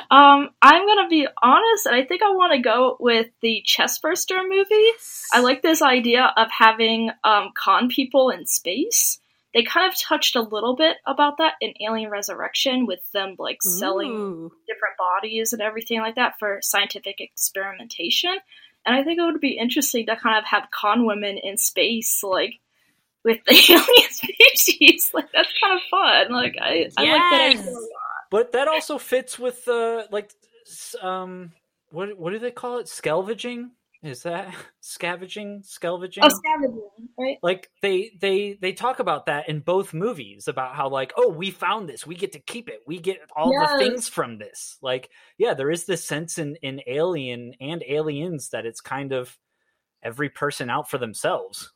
Um, 0.10 0.50
I'm 0.62 0.88
gonna 0.88 1.10
be 1.10 1.28
honest, 1.42 1.86
and 1.86 1.96
I 1.96 2.06
think 2.06 2.22
I 2.22 2.30
want 2.30 2.54
to 2.54 2.60
go 2.60 2.98
with 3.00 3.28
the 3.42 3.64
Chestburster 3.66 4.42
movie. 4.48 4.92
I 5.34 5.42
like 5.42 5.62
this 5.62 5.82
idea 5.82 6.32
of 6.36 6.50
having 6.50 7.12
um, 7.24 7.52
con 7.56 7.90
people 7.90 8.30
in 8.30 8.46
space 8.46 9.20
they 9.56 9.64
kind 9.64 9.90
of 9.90 9.98
touched 9.98 10.36
a 10.36 10.42
little 10.42 10.76
bit 10.76 10.98
about 11.08 11.38
that 11.38 11.54
in 11.62 11.74
Alien 11.80 12.12
Resurrection 12.12 12.86
with 12.86 13.00
them 13.14 13.36
like 13.40 13.64
selling 13.64 14.12
Ooh. 14.12 14.52
different 14.68 14.98
bodies 14.98 15.54
and 15.54 15.62
everything 15.62 16.02
like 16.02 16.16
that 16.16 16.34
for 16.38 16.60
scientific 16.62 17.22
experimentation. 17.22 18.36
And 18.86 18.96
I 18.98 19.04
think 19.04 19.18
it 19.18 19.24
would 19.24 19.40
be 19.40 19.58
interesting 19.58 20.08
to 20.08 20.18
kind 20.18 20.38
of 20.38 20.44
have 20.44 20.68
con 20.72 21.06
women 21.06 21.38
in 21.38 21.58
space, 21.58 22.22
like 22.22 22.60
with 23.24 23.46
the 23.46 23.54
alien 23.70 24.12
species. 24.12 25.12
Like 25.14 25.32
that's 25.32 25.54
kind 25.64 25.80
of 25.80 25.82
fun. 25.90 26.34
Like 26.34 26.58
I, 26.62 26.90
I 26.98 27.04
like 27.04 27.22
that 27.32 27.50
idea. 27.52 27.62
a 27.62 27.72
lot. 27.72 27.82
But 28.30 28.52
that 28.52 28.68
also 28.68 28.98
fits 28.98 29.40
with 29.40 29.64
the 29.64 30.06
like 30.12 30.32
um 31.02 31.54
what 31.92 32.18
what 32.20 32.34
do 32.34 32.40
they 32.40 32.52
call 32.52 32.80
it? 32.80 32.90
Scavenging? 32.90 33.72
Is 34.04 34.24
that 34.24 34.54
scavenging? 34.82 35.62
Scavenging? 35.64 36.24
Oh, 36.26 36.30
scavenging, 36.30 36.90
right? 37.18 37.38
like 37.42 37.70
they 37.82 38.12
they 38.20 38.58
they 38.62 38.74
talk 38.74 39.00
about 39.00 39.26
that 39.28 39.50
in 39.50 39.60
both 39.60 39.94
movies 39.94 40.48
about 40.48 40.76
how 40.76 40.90
like 40.90 41.14
oh 41.18 41.30
we 41.30 41.52
found 41.52 41.90
this. 41.90 42.06
We 42.06 42.16
get 42.16 42.34
to 42.34 42.40
keep 42.40 42.70
it. 42.70 42.82
We 42.86 43.00
get 43.00 43.20
all 43.36 43.52
the 43.52 43.78
things 43.78 44.08
from 44.08 44.38
this. 44.38 44.78
Like 44.82 45.10
yeah 45.38 45.54
there 45.54 45.72
is 45.72 45.86
this 45.86 46.06
sense 46.06 46.38
in 46.38 46.56
in 46.58 46.82
alien 46.88 47.54
and 47.60 47.84
aliens 47.88 48.50
that 48.50 48.66
it's 48.66 48.82
kind 48.82 49.12
of 49.12 49.38
every 50.04 50.30
person 50.30 50.70
out 50.70 50.90
for 50.90 50.98
themselves. 50.98 51.72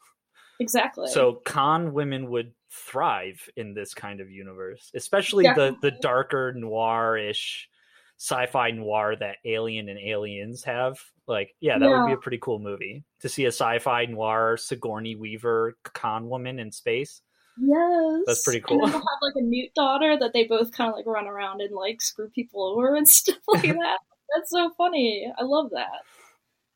Exactly. 0.61 1.07
so 1.07 1.41
con 1.45 1.93
women 1.93 2.29
would 2.29 2.51
thrive 2.69 3.49
in 3.55 3.73
this 3.73 3.93
kind 3.93 4.19
of 4.19 4.29
universe 4.29 4.91
especially 4.93 5.45
the 5.45 5.75
the 5.81 5.91
darker 6.01 6.53
noir-ish 6.53 7.69
sci-fi 8.19 8.71
noir 8.71 9.15
that 9.15 9.37
alien 9.45 9.89
and 9.89 9.99
aliens 9.99 10.63
have 10.63 10.99
like 11.27 11.55
yeah 11.61 11.77
that 11.79 11.89
would 11.89 12.05
be 12.05 12.13
a 12.13 12.17
pretty 12.17 12.37
cool 12.41 12.59
movie 12.59 13.03
to 13.21 13.29
see 13.29 13.45
a 13.45 13.49
sci-fi 13.49 14.05
noir 14.05 14.57
sigourney 14.57 15.15
weaver 15.15 15.77
con 15.83 16.27
woman 16.29 16.59
in 16.59 16.71
space 16.71 17.21
yes, 17.57 18.23
That's 18.25 18.43
pretty 18.43 18.59
And 18.59 18.65
cool. 18.67 18.79
then 18.81 18.91
they'll 18.91 18.99
have 18.99 19.21
like 19.21 19.33
a 19.37 19.41
mute 19.43 19.73
daughter 19.73 20.17
that 20.19 20.33
they 20.33 20.45
both 20.45 20.71
kind 20.71 20.89
of 20.89 20.95
like 20.95 21.05
run 21.05 21.27
around 21.27 21.61
and 21.61 21.73
like 21.75 22.01
screw 22.01 22.29
people 22.29 22.63
over 22.65 22.95
and 22.95 23.07
stuff 23.19 23.37
like 23.47 23.61
that. 23.63 23.99
That's 24.35 24.49
so 24.51 24.71
funny. 24.77 25.31
I 25.37 25.43
love 25.43 25.71
that. 25.71 26.03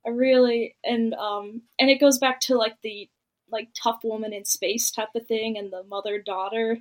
I 0.06 0.10
really 0.10 0.76
and 0.84 1.14
um 1.14 1.62
and 1.80 1.90
it 1.90 2.00
goes 2.00 2.20
back 2.20 2.40
to 2.42 2.58
like 2.58 2.76
the 2.82 3.10
like 3.52 3.70
tough 3.82 4.00
woman 4.04 4.34
in 4.34 4.46
space 4.46 4.92
type 4.92 5.10
of 5.16 5.28
thing 5.28 5.58
and 5.58 5.72
the 5.72 5.84
mother 5.84 6.22
daughter 6.22 6.78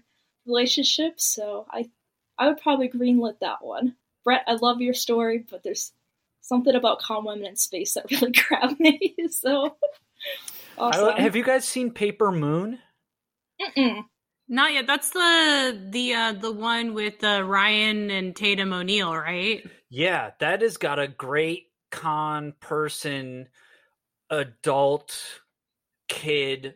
relationship. 0.46 1.20
So 1.20 1.66
I 1.70 1.90
I 2.38 2.48
would 2.48 2.60
probably 2.60 2.88
greenlit 2.88 3.38
that 3.40 3.58
one. 3.64 3.96
Brett, 4.24 4.42
I 4.46 4.54
love 4.54 4.80
your 4.80 4.94
story, 4.94 5.44
but 5.50 5.62
there's 5.62 5.92
something 6.40 6.74
about 6.74 7.00
calm 7.00 7.24
women 7.24 7.46
in 7.46 7.56
space 7.56 7.94
that 7.94 8.06
really 8.10 8.32
grabbed 8.32 8.80
me. 8.80 9.14
So 9.30 9.76
awesome. 10.78 11.14
I, 11.16 11.20
have 11.20 11.36
you 11.36 11.44
guys 11.44 11.64
seen 11.64 11.90
paper 11.90 12.30
moon 12.32 12.78
Mm-mm. 13.60 14.04
Not 14.48 14.72
yet. 14.72 14.86
That's 14.86 15.10
the 15.10 15.88
the 15.90 16.14
uh 16.14 16.32
the 16.32 16.52
one 16.52 16.94
with 16.94 17.22
uh, 17.22 17.42
Ryan 17.44 18.10
and 18.10 18.34
Tatum 18.34 18.72
O'Neal, 18.72 19.14
right? 19.14 19.64
yeah 19.92 20.30
that 20.40 20.62
has 20.62 20.78
got 20.78 20.98
a 20.98 21.06
great 21.06 21.66
con 21.90 22.54
person 22.60 23.46
adult 24.30 25.42
kid 26.08 26.74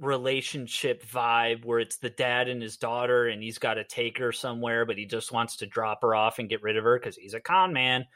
relationship 0.00 1.04
vibe 1.06 1.64
where 1.64 1.78
it's 1.78 1.98
the 1.98 2.10
dad 2.10 2.48
and 2.48 2.62
his 2.62 2.76
daughter 2.76 3.28
and 3.28 3.42
he's 3.42 3.58
got 3.58 3.74
to 3.74 3.84
take 3.84 4.18
her 4.18 4.32
somewhere 4.32 4.86
but 4.86 4.96
he 4.96 5.04
just 5.04 5.32
wants 5.32 5.56
to 5.56 5.66
drop 5.66 6.02
her 6.02 6.14
off 6.14 6.38
and 6.38 6.48
get 6.48 6.62
rid 6.62 6.76
of 6.76 6.84
her 6.84 6.98
because 6.98 7.16
he's 7.16 7.34
a 7.34 7.40
con 7.40 7.72
man. 7.72 8.06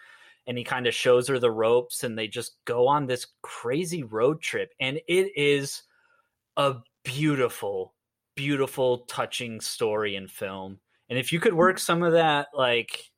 And 0.48 0.57
he 0.57 0.62
kind 0.62 0.86
of 0.86 0.94
shows 0.94 1.27
her 1.28 1.40
the 1.40 1.51
ropes 1.51 2.05
and 2.05 2.16
they 2.16 2.28
just 2.28 2.57
go 2.65 2.86
on 2.86 3.07
this 3.07 3.27
crazy 3.43 4.05
road 4.05 4.40
trip. 4.40 4.73
And 4.78 5.01
it 5.09 5.32
is 5.36 5.82
a 6.57 6.77
beautiful 7.05 7.94
beautiful 8.36 8.98
touching 9.09 9.61
story 9.61 10.15
and 10.15 10.31
film. 10.31 10.78
And 11.09 11.19
if 11.19 11.32
you 11.32 11.40
could 11.40 11.55
work 11.55 11.78
some 11.78 12.03
of 12.03 12.12
that 12.12 12.48
like 12.55 13.11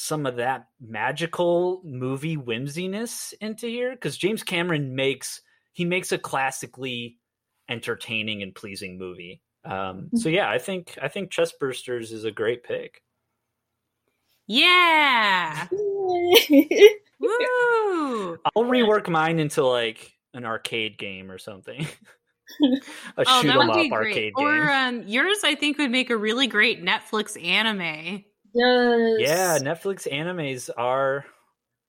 some 0.00 0.24
of 0.24 0.36
that 0.36 0.66
magical 0.80 1.82
movie 1.84 2.36
whimsiness 2.36 3.34
into 3.42 3.66
here 3.66 3.90
because 3.90 4.16
james 4.16 4.42
cameron 4.42 4.94
makes 4.94 5.42
he 5.72 5.84
makes 5.84 6.10
a 6.10 6.16
classically 6.16 7.18
entertaining 7.70 8.42
and 8.42 8.54
pleasing 8.54 8.98
movie 8.98 9.40
um 9.64 10.08
so 10.14 10.28
yeah 10.28 10.50
i 10.50 10.58
think 10.58 10.98
i 11.02 11.08
think 11.08 11.30
chestbursters 11.30 12.12
is 12.12 12.24
a 12.24 12.30
great 12.30 12.64
pick 12.64 13.02
Yeah. 14.46 15.68
Woo. 17.20 18.38
i'll 18.56 18.64
rework 18.64 19.08
mine 19.08 19.38
into 19.38 19.64
like 19.64 20.12
an 20.34 20.44
arcade 20.44 20.98
game 20.98 21.30
or 21.30 21.38
something 21.38 21.80
a 22.62 23.24
Oh, 23.26 23.42
shoot 23.42 23.46
that 23.48 23.56
'em 23.60 23.68
would 23.68 23.70
up 23.70 23.76
be 23.76 23.88
great. 23.90 24.06
arcade 24.08 24.32
Or 24.36 24.52
game 24.52 24.68
um, 24.68 25.02
yours, 25.06 25.38
I 25.44 25.54
think, 25.54 25.78
would 25.78 25.90
make 25.90 26.10
a 26.10 26.16
really 26.16 26.46
great 26.46 26.82
Netflix 26.82 27.40
anime. 27.42 28.24
yes. 28.54 29.20
yeah 29.20 29.58
netflix 29.58 30.10
animes 30.10 30.70
are 30.76 31.24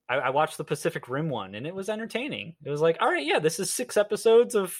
I, 0.09 0.15
I 0.15 0.29
watched 0.31 0.57
the 0.57 0.63
pacific 0.65 1.07
rim 1.09 1.29
one 1.29 1.55
and 1.55 1.65
it 1.65 1.73
was 1.73 1.89
entertaining 1.89 2.55
it 2.63 2.69
was 2.69 2.81
like 2.81 2.97
all 3.01 3.09
right 3.09 3.25
yeah 3.25 3.39
this 3.39 3.59
is 3.59 3.73
six 3.73 3.95
episodes 3.97 4.53
of 4.55 4.75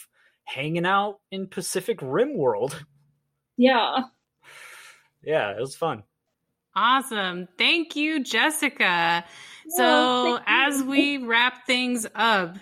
hanging 0.46 0.86
out 0.86 1.20
in 1.32 1.48
pacific 1.48 2.00
rim 2.02 2.38
world 2.38 2.84
Yeah. 3.58 4.04
yeah 5.24 5.52
it 5.52 5.60
was 5.60 5.76
fun 5.76 6.04
Awesome. 6.76 7.48
Thank 7.58 7.96
you, 7.96 8.24
Jessica. 8.24 9.26
So, 9.68 9.84
Well, 9.84 10.44
as 10.48 10.82
we 10.82 11.18
wrap 11.18 11.66
things 11.68 12.08
up, 12.16 12.58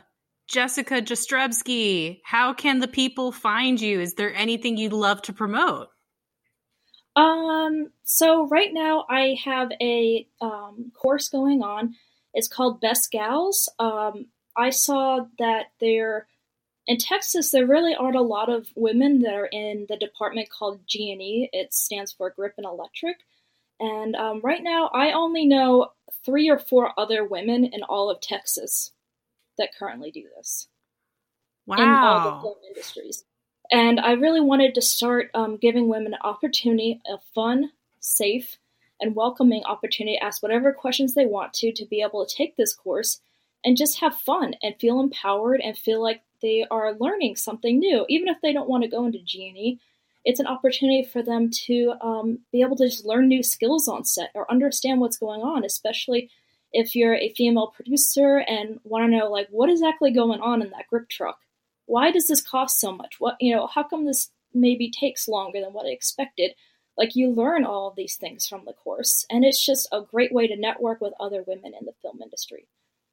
Jessica 0.48 0.96
Jastrzebski, 0.96 2.22
how 2.24 2.54
can 2.54 2.80
the 2.80 2.88
people 2.88 3.32
find 3.32 3.80
you? 3.80 4.00
Is 4.00 4.16
there 4.16 4.34
anything 4.34 4.78
you'd 4.78 4.94
love 4.94 5.22
to 5.24 5.34
promote? 5.34 5.90
Um, 7.16 7.92
so 8.04 8.48
right 8.48 8.74
now 8.74 9.06
I 9.10 9.38
have 9.46 9.72
a 9.80 10.28
um, 10.42 10.92
course 11.00 11.30
going 11.30 11.62
on. 11.62 11.94
It's 12.34 12.48
called 12.48 12.82
Best 12.82 13.12
Gals. 13.12 13.70
Um, 13.78 14.28
I 14.58 14.72
saw 14.72 15.26
that 15.38 15.66
there 15.80 16.28
in 16.90 16.98
Texas 16.98 17.52
there 17.52 17.68
really 17.68 17.94
aren't 17.94 18.16
a 18.16 18.22
lot 18.22 18.50
of 18.50 18.68
women 18.76 19.20
that 19.20 19.36
are 19.36 19.46
in 19.46 19.86
the 19.88 19.96
department 19.96 20.50
called 20.50 20.82
G 20.88 21.12
and 21.12 21.22
E. 21.22 21.48
It 21.54 21.72
stands 21.72 22.12
for 22.12 22.32
Grip 22.32 22.56
and 22.58 22.66
Electric. 22.66 23.18
And 23.80 24.16
um, 24.16 24.42
right 24.44 24.64
now 24.64 24.90
I 24.92 25.12
only 25.12 25.46
know 25.46 25.92
three 26.26 26.50
or 26.50 26.58
four 26.58 27.00
other 27.00 27.24
women 27.24 27.64
in 27.64 27.84
all 27.84 28.10
of 28.10 28.20
Texas 28.20 28.92
that 29.60 29.70
currently 29.78 30.10
do 30.10 30.24
this. 30.36 30.68
Wow. 31.68 31.78
in 31.78 31.90
all 31.90 32.24
the 32.24 32.42
film 32.42 32.56
industries. 32.68 33.24
And 33.72 34.00
I 34.00 34.14
really 34.14 34.42
wanted 34.42 34.74
to 34.74 34.82
start 34.82 35.30
um, 35.36 35.58
giving 35.58 35.88
women 35.88 36.16
an 36.16 36.20
opportunity, 36.24 37.00
a 37.06 37.20
fun, 37.36 37.70
safe, 38.00 38.58
and 39.00 39.16
welcoming 39.16 39.64
opportunity 39.66 40.18
to 40.18 40.24
ask 40.24 40.42
whatever 40.42 40.74
questions 40.74 41.14
they 41.14 41.28
want 41.28 41.54
to, 41.54 41.72
to 41.72 41.86
be 41.86 42.02
able 42.02 42.26
to 42.26 42.36
take 42.36 42.56
this 42.56 42.74
course 42.74 43.22
and 43.64 43.78
just 43.78 44.00
have 44.00 44.16
fun 44.16 44.56
and 44.64 44.76
feel 44.80 45.00
empowered 45.00 45.62
and 45.62 45.78
feel 45.78 46.02
like 46.02 46.22
they 46.42 46.66
are 46.72 46.96
learning 47.00 47.36
something 47.36 47.80
new. 47.80 48.06
Even 48.10 48.28
if 48.28 48.38
they 48.42 48.54
don't 48.54 48.70
want 48.70 48.84
to 48.84 48.90
go 48.90 49.06
into 49.06 49.20
G&E, 49.20 49.80
it's 50.26 50.40
an 50.40 50.48
opportunity 50.48 51.04
for 51.04 51.22
them 51.22 51.50
to 51.50 51.94
um, 52.02 52.40
be 52.52 52.62
able 52.62 52.76
to 52.78 52.88
just 52.88 53.06
learn 53.06 53.28
new 53.28 53.44
skills 53.44 53.88
on 53.88 54.06
set 54.06 54.32
or 54.34 54.50
understand 54.52 55.00
what's 55.00 55.18
going 55.18 55.42
on, 55.42 55.66
especially 55.66 56.30
if 56.72 56.96
you're 56.96 57.16
a 57.16 57.34
female 57.34 57.68
producer 57.68 58.40
and 58.40 58.80
want 58.84 59.06
to 59.06 59.18
know 59.18 59.30
like 59.30 59.48
what 59.50 59.70
is 59.70 59.80
exactly 59.80 60.12
going 60.12 60.40
on 60.42 60.62
in 60.62 60.70
that 60.72 60.88
grip 60.90 61.10
truck? 61.10 61.40
Why 61.86 62.12
does 62.12 62.28
this 62.28 62.42
cost 62.42 62.80
so 62.80 62.92
much? 62.92 63.16
What 63.20 63.38
you 63.40 63.56
know 63.56 63.68
how 63.68 63.84
come 63.84 64.06
this 64.06 64.30
maybe 64.54 64.92
takes 64.92 65.28
longer 65.28 65.62
than 65.62 65.74
what 65.74 65.88
i 65.88 65.90
expected? 65.90 66.52
Like 66.98 67.16
you 67.16 67.30
learn 67.30 67.66
all 67.66 67.88
of 67.88 67.96
these 67.96 68.16
things 68.16 68.48
from 68.48 68.66
the 68.66 68.74
course 68.74 69.26
and 69.30 69.46
it's 69.46 69.66
just 69.66 69.88
a 69.92 70.02
great 70.02 70.34
way 70.34 70.48
to 70.48 70.56
network 70.56 71.02
with 71.02 71.14
other 71.20 71.44
women 71.48 71.74
in 71.80 71.86
the 71.86 71.94
film 72.02 72.22
industry 72.22 72.68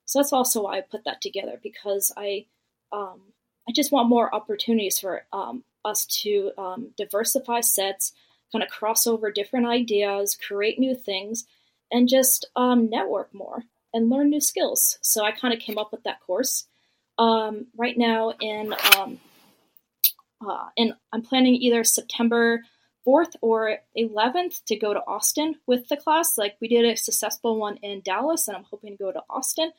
so 0.07 0.19
that's 0.19 0.33
also 0.33 0.63
why 0.63 0.79
i 0.79 0.81
put 0.81 1.05
that 1.05 1.21
together 1.21 1.61
because 1.63 2.13
i 2.17 2.47
um, 2.93 3.21
i 3.69 3.73
just 3.73 3.93
want 3.93 4.09
more 4.09 4.35
opportunities 4.35 4.99
for 4.99 5.25
um, 5.33 5.63
us 5.85 6.07
to 6.07 6.51
um, 6.59 6.91
diversify 6.97 7.61
sets 7.61 8.13
kind 8.53 8.63
of 8.63 8.71
cross 8.71 9.07
over 9.07 9.31
different 9.31 9.67
ideas 9.67 10.37
create 10.37 10.79
new 10.79 10.95
things 10.95 11.45
and 11.93 12.09
just 12.09 12.47
um, 12.57 12.89
network 12.89 13.33
more 13.35 13.65
and 13.93 14.09
learn 14.09 14.31
new 14.31 14.41
skills 14.41 14.99
so 15.03 15.25
i 15.25 15.31
kind 15.31 15.53
of 15.53 15.61
came 15.61 15.79
up 15.79 15.93
with 15.93 16.03
that 16.05 16.21
course 16.21 16.67
um, 17.19 17.67
right 17.77 17.97
now 17.97 18.33
in 18.41 18.75
um, 18.97 19.19
uh, 20.47 20.67
and 20.77 20.93
I'm 21.13 21.23
planning 21.23 21.55
either 21.55 21.85
September 21.85 22.63
4th 23.07 23.37
or 23.41 23.79
11th 23.97 24.65
to 24.65 24.77
go 24.77 24.93
to 24.93 25.01
Austin 25.07 25.57
with 25.67 25.89
the 25.89 25.97
class. 25.97 26.37
Like 26.37 26.57
we 26.61 26.69
did 26.69 26.85
a 26.85 26.97
successful 26.97 27.59
one 27.59 27.77
in 27.79 28.01
Dallas, 28.01 28.49
and 28.49 28.57
I'm 28.57 28.65
hoping 28.65 28.93
to 28.93 29.03
go 29.03 29.13
to 29.13 29.23
Austin. 29.31 29.73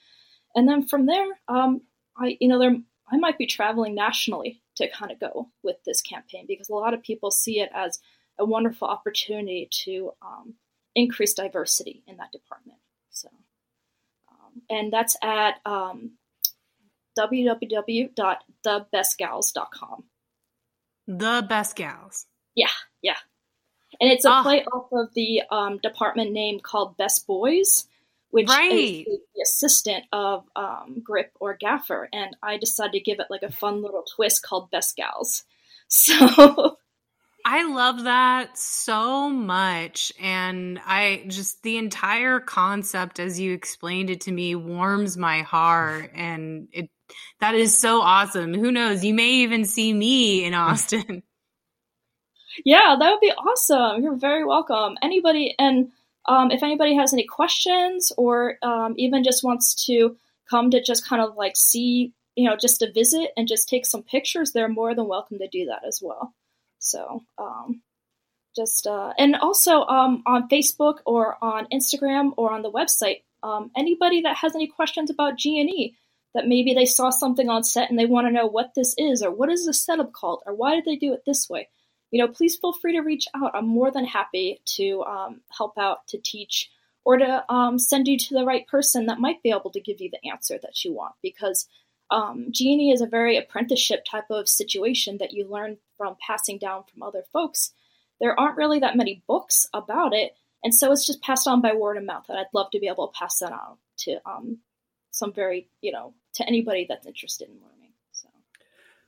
And 0.55 0.67
then 0.67 0.87
from 0.87 1.05
there, 1.05 1.27
um, 1.47 1.81
I 2.17 2.37
you 2.39 2.47
know 2.47 2.59
there 2.59 2.75
I 3.11 3.17
might 3.17 3.37
be 3.37 3.45
traveling 3.45 3.95
nationally 3.95 4.61
to 4.75 4.89
kind 4.89 5.11
of 5.11 5.19
go 5.19 5.49
with 5.63 5.77
this 5.85 6.01
campaign 6.01 6.45
because 6.47 6.69
a 6.69 6.73
lot 6.73 6.93
of 6.93 7.03
people 7.03 7.31
see 7.31 7.59
it 7.59 7.69
as 7.73 7.99
a 8.39 8.45
wonderful 8.45 8.87
opportunity 8.87 9.67
to 9.71 10.11
um, 10.21 10.53
increase 10.95 11.33
diversity 11.33 12.03
in 12.07 12.17
that 12.17 12.31
department. 12.31 12.77
So, 13.09 13.29
um, 14.29 14.61
and 14.69 14.93
that's 14.93 15.15
at 15.23 15.55
um, 15.65 16.11
www.thebestgals.com. 17.17 20.03
The 21.07 21.45
best 21.47 21.75
gals. 21.75 22.25
Yeah, 22.55 22.67
yeah. 23.01 23.15
And 23.99 24.11
it's 24.11 24.25
a 24.25 24.29
Ah. 24.29 24.43
play 24.43 24.63
off 24.65 24.91
of 24.91 25.13
the 25.13 25.41
um, 25.49 25.77
department 25.79 26.31
name 26.33 26.59
called 26.59 26.97
Best 26.97 27.25
Boys, 27.25 27.87
which 28.37 28.49
Right. 28.49 29.07
is 29.07 29.19
the 29.35 29.41
assistant 29.43 30.05
of 30.13 30.45
um, 30.55 31.01
Grip 31.03 31.31
or 31.39 31.57
Gaffer. 31.59 32.09
And 32.13 32.35
I 32.43 32.57
decided 32.57 32.93
to 32.93 32.99
give 33.01 33.19
it 33.19 33.27
like 33.31 33.43
a 33.43 33.51
fun 33.51 33.81
little 33.83 34.03
twist 34.15 34.43
called 34.43 34.71
Best 34.71 34.95
Gals. 34.95 35.43
So 35.89 36.77
I 37.45 37.63
love 37.73 38.03
that 38.05 38.57
so 38.57 39.29
much. 39.29 40.11
And 40.21 40.79
I 40.85 41.25
just, 41.29 41.63
the 41.63 41.77
entire 41.77 42.39
concept 42.41 43.19
as 43.19 43.39
you 43.39 43.53
explained 43.53 44.09
it 44.09 44.21
to 44.21 44.31
me 44.31 44.55
warms 44.55 45.17
my 45.17 45.43
heart. 45.43 46.11
And 46.15 46.67
it, 46.73 46.89
that 47.39 47.55
is 47.55 47.77
so 47.77 48.01
awesome. 48.01 48.53
Who 48.53 48.71
knows? 48.71 49.05
You 49.05 49.13
may 49.13 49.29
even 49.43 49.65
see 49.65 49.93
me 49.93 50.45
in 50.45 50.53
Austin. 50.55 51.23
yeah, 52.65 52.95
that 52.99 53.11
would 53.11 53.21
be 53.21 53.31
awesome. 53.31 54.03
You're 54.03 54.17
very 54.17 54.45
welcome. 54.45 54.97
Anybody, 55.01 55.55
and 55.57 55.89
um, 56.27 56.51
if 56.51 56.63
anybody 56.63 56.95
has 56.95 57.13
any 57.13 57.25
questions 57.25 58.11
or 58.17 58.57
um, 58.61 58.93
even 58.97 59.23
just 59.23 59.43
wants 59.43 59.85
to 59.85 60.17
come 60.49 60.71
to 60.71 60.81
just 60.81 61.05
kind 61.05 61.21
of 61.21 61.35
like 61.35 61.55
see, 61.55 62.13
you 62.35 62.49
know, 62.49 62.55
just 62.55 62.79
to 62.79 62.91
visit 62.91 63.31
and 63.37 63.47
just 63.47 63.69
take 63.69 63.85
some 63.85 64.03
pictures, 64.03 64.51
they're 64.51 64.67
more 64.67 64.93
than 64.93 65.07
welcome 65.07 65.39
to 65.39 65.47
do 65.47 65.65
that 65.65 65.83
as 65.87 65.99
well. 66.01 66.33
So, 66.79 67.23
um, 67.37 67.81
just 68.55 68.87
uh, 68.87 69.13
and 69.17 69.35
also 69.35 69.83
um, 69.83 70.23
on 70.25 70.49
Facebook 70.49 70.97
or 71.05 71.37
on 71.41 71.67
Instagram 71.71 72.31
or 72.37 72.51
on 72.51 72.61
the 72.61 72.71
website, 72.71 73.21
um, 73.43 73.71
anybody 73.75 74.21
that 74.21 74.37
has 74.37 74.55
any 74.55 74.67
questions 74.67 75.09
about 75.09 75.37
G 75.37 75.59
and 75.59 75.69
E 75.69 75.95
that 76.33 76.47
maybe 76.47 76.73
they 76.73 76.85
saw 76.85 77.09
something 77.09 77.49
on 77.49 77.63
set 77.63 77.89
and 77.89 77.97
they 77.97 78.05
want 78.05 78.27
to 78.27 78.33
know 78.33 78.47
what 78.47 78.73
this 78.75 78.93
is 78.97 79.23
or 79.23 79.31
what 79.31 79.49
is 79.49 79.65
the 79.65 79.73
setup 79.73 80.11
called 80.11 80.43
or 80.45 80.53
why 80.53 80.75
did 80.75 80.85
they 80.85 80.95
do 80.95 81.13
it 81.13 81.23
this 81.25 81.49
way 81.49 81.67
you 82.11 82.19
know, 82.19 82.31
please 82.31 82.55
feel 82.55 82.73
free 82.73 82.93
to 82.93 83.01
reach 83.01 83.27
out. 83.35 83.51
I'm 83.53 83.67
more 83.67 83.91
than 83.91 84.05
happy 84.05 84.61
to 84.77 85.03
um, 85.03 85.41
help 85.55 85.77
out, 85.77 86.07
to 86.07 86.17
teach, 86.17 86.69
or 87.03 87.17
to 87.17 87.51
um, 87.51 87.79
send 87.79 88.07
you 88.07 88.17
to 88.17 88.33
the 88.33 88.45
right 88.45 88.67
person 88.67 89.05
that 89.07 89.19
might 89.19 89.43
be 89.43 89.49
able 89.49 89.71
to 89.71 89.81
give 89.81 90.01
you 90.01 90.09
the 90.09 90.29
answer 90.29 90.57
that 90.61 90.83
you 90.83 90.93
want. 90.93 91.15
Because 91.21 91.67
um, 92.09 92.47
G&E 92.51 92.91
is 92.91 93.01
a 93.01 93.07
very 93.07 93.37
apprenticeship 93.37 94.05
type 94.09 94.29
of 94.29 94.47
situation 94.47 95.17
that 95.19 95.33
you 95.33 95.47
learn 95.47 95.77
from 95.97 96.15
passing 96.25 96.57
down 96.57 96.83
from 96.91 97.03
other 97.03 97.23
folks. 97.33 97.73
There 98.19 98.39
aren't 98.39 98.57
really 98.57 98.79
that 98.79 98.97
many 98.97 99.23
books 99.27 99.67
about 99.73 100.13
it, 100.13 100.35
and 100.63 100.73
so 100.73 100.91
it's 100.91 101.05
just 101.05 101.21
passed 101.21 101.47
on 101.47 101.61
by 101.61 101.73
word 101.73 101.97
of 101.97 102.03
mouth. 102.03 102.25
And 102.29 102.37
I'd 102.37 102.47
love 102.53 102.71
to 102.71 102.79
be 102.79 102.87
able 102.87 103.07
to 103.07 103.17
pass 103.17 103.39
that 103.39 103.51
on 103.51 103.77
to 103.99 104.19
um, 104.25 104.59
some 105.11 105.33
very, 105.33 105.69
you 105.81 105.91
know, 105.91 106.13
to 106.35 106.47
anybody 106.47 106.85
that's 106.87 107.05
interested 107.05 107.49
in 107.49 107.55
learning. 107.55 107.86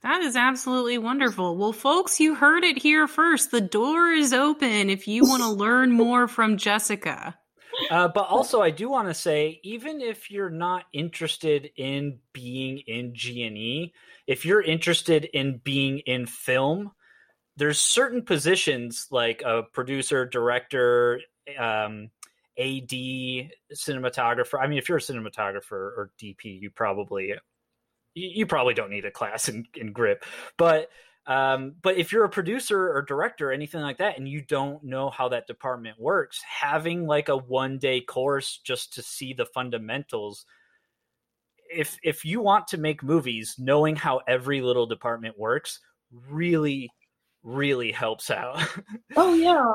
That 0.02 0.22
is 0.22 0.34
absolutely 0.34 0.96
wonderful. 0.96 1.56
Well, 1.56 1.72
folks, 1.72 2.20
you 2.20 2.34
heard 2.34 2.64
it 2.64 2.78
here 2.78 3.06
first. 3.06 3.50
The 3.50 3.60
door 3.60 4.10
is 4.10 4.32
open 4.32 4.88
if 4.88 5.06
you 5.06 5.24
want 5.24 5.42
to 5.42 5.48
learn 5.50 5.92
more 5.92 6.26
from 6.26 6.56
Jessica. 6.56 7.36
Uh, 7.90 8.08
but 8.08 8.22
also, 8.22 8.60
I 8.60 8.70
do 8.70 8.88
want 8.88 9.08
to 9.08 9.14
say, 9.14 9.60
even 9.62 10.00
if 10.00 10.30
you're 10.30 10.50
not 10.50 10.84
interested 10.92 11.70
in 11.76 12.18
being 12.32 12.78
in 12.86 13.14
G 13.14 13.42
and 13.44 13.56
E, 13.56 13.92
if 14.26 14.44
you're 14.44 14.62
interested 14.62 15.24
in 15.24 15.60
being 15.62 15.98
in 16.00 16.26
film, 16.26 16.92
there's 17.56 17.78
certain 17.78 18.22
positions 18.22 19.08
like 19.10 19.42
a 19.42 19.62
producer, 19.62 20.24
director, 20.24 21.20
um, 21.58 22.10
AD, 22.58 22.90
cinematographer. 23.74 24.60
I 24.60 24.66
mean, 24.66 24.78
if 24.78 24.88
you're 24.88 24.98
a 24.98 25.02
cinematographer 25.02 25.72
or 25.72 26.10
DP, 26.20 26.60
you 26.60 26.70
probably 26.70 27.34
you, 28.28 28.46
probably 28.46 28.74
don't 28.74 28.90
need 28.90 29.04
a 29.04 29.10
class 29.10 29.48
in, 29.48 29.66
in 29.74 29.92
grip, 29.92 30.24
but 30.56 30.90
um, 31.26 31.74
but 31.82 31.96
if 31.96 32.12
you're 32.12 32.24
a 32.24 32.30
producer 32.30 32.92
or 32.92 33.02
director 33.02 33.50
or 33.50 33.52
anything 33.52 33.82
like 33.82 33.98
that, 33.98 34.18
and 34.18 34.28
you 34.28 34.42
don't 34.42 34.82
know 34.82 35.10
how 35.10 35.28
that 35.28 35.46
department 35.46 36.00
works, 36.00 36.40
having 36.42 37.06
like 37.06 37.28
a 37.28 37.36
one 37.36 37.78
day 37.78 38.00
course 38.00 38.58
just 38.64 38.94
to 38.94 39.02
see 39.02 39.32
the 39.32 39.46
fundamentals. 39.46 40.44
If 41.72 41.98
if 42.02 42.24
you 42.24 42.40
want 42.40 42.68
to 42.68 42.78
make 42.78 43.02
movies, 43.02 43.54
knowing 43.58 43.96
how 43.96 44.22
every 44.26 44.60
little 44.60 44.86
department 44.86 45.38
works 45.38 45.78
really, 46.28 46.90
really 47.42 47.92
helps 47.92 48.30
out. 48.30 48.60
Oh 49.16 49.34
yeah. 49.34 49.72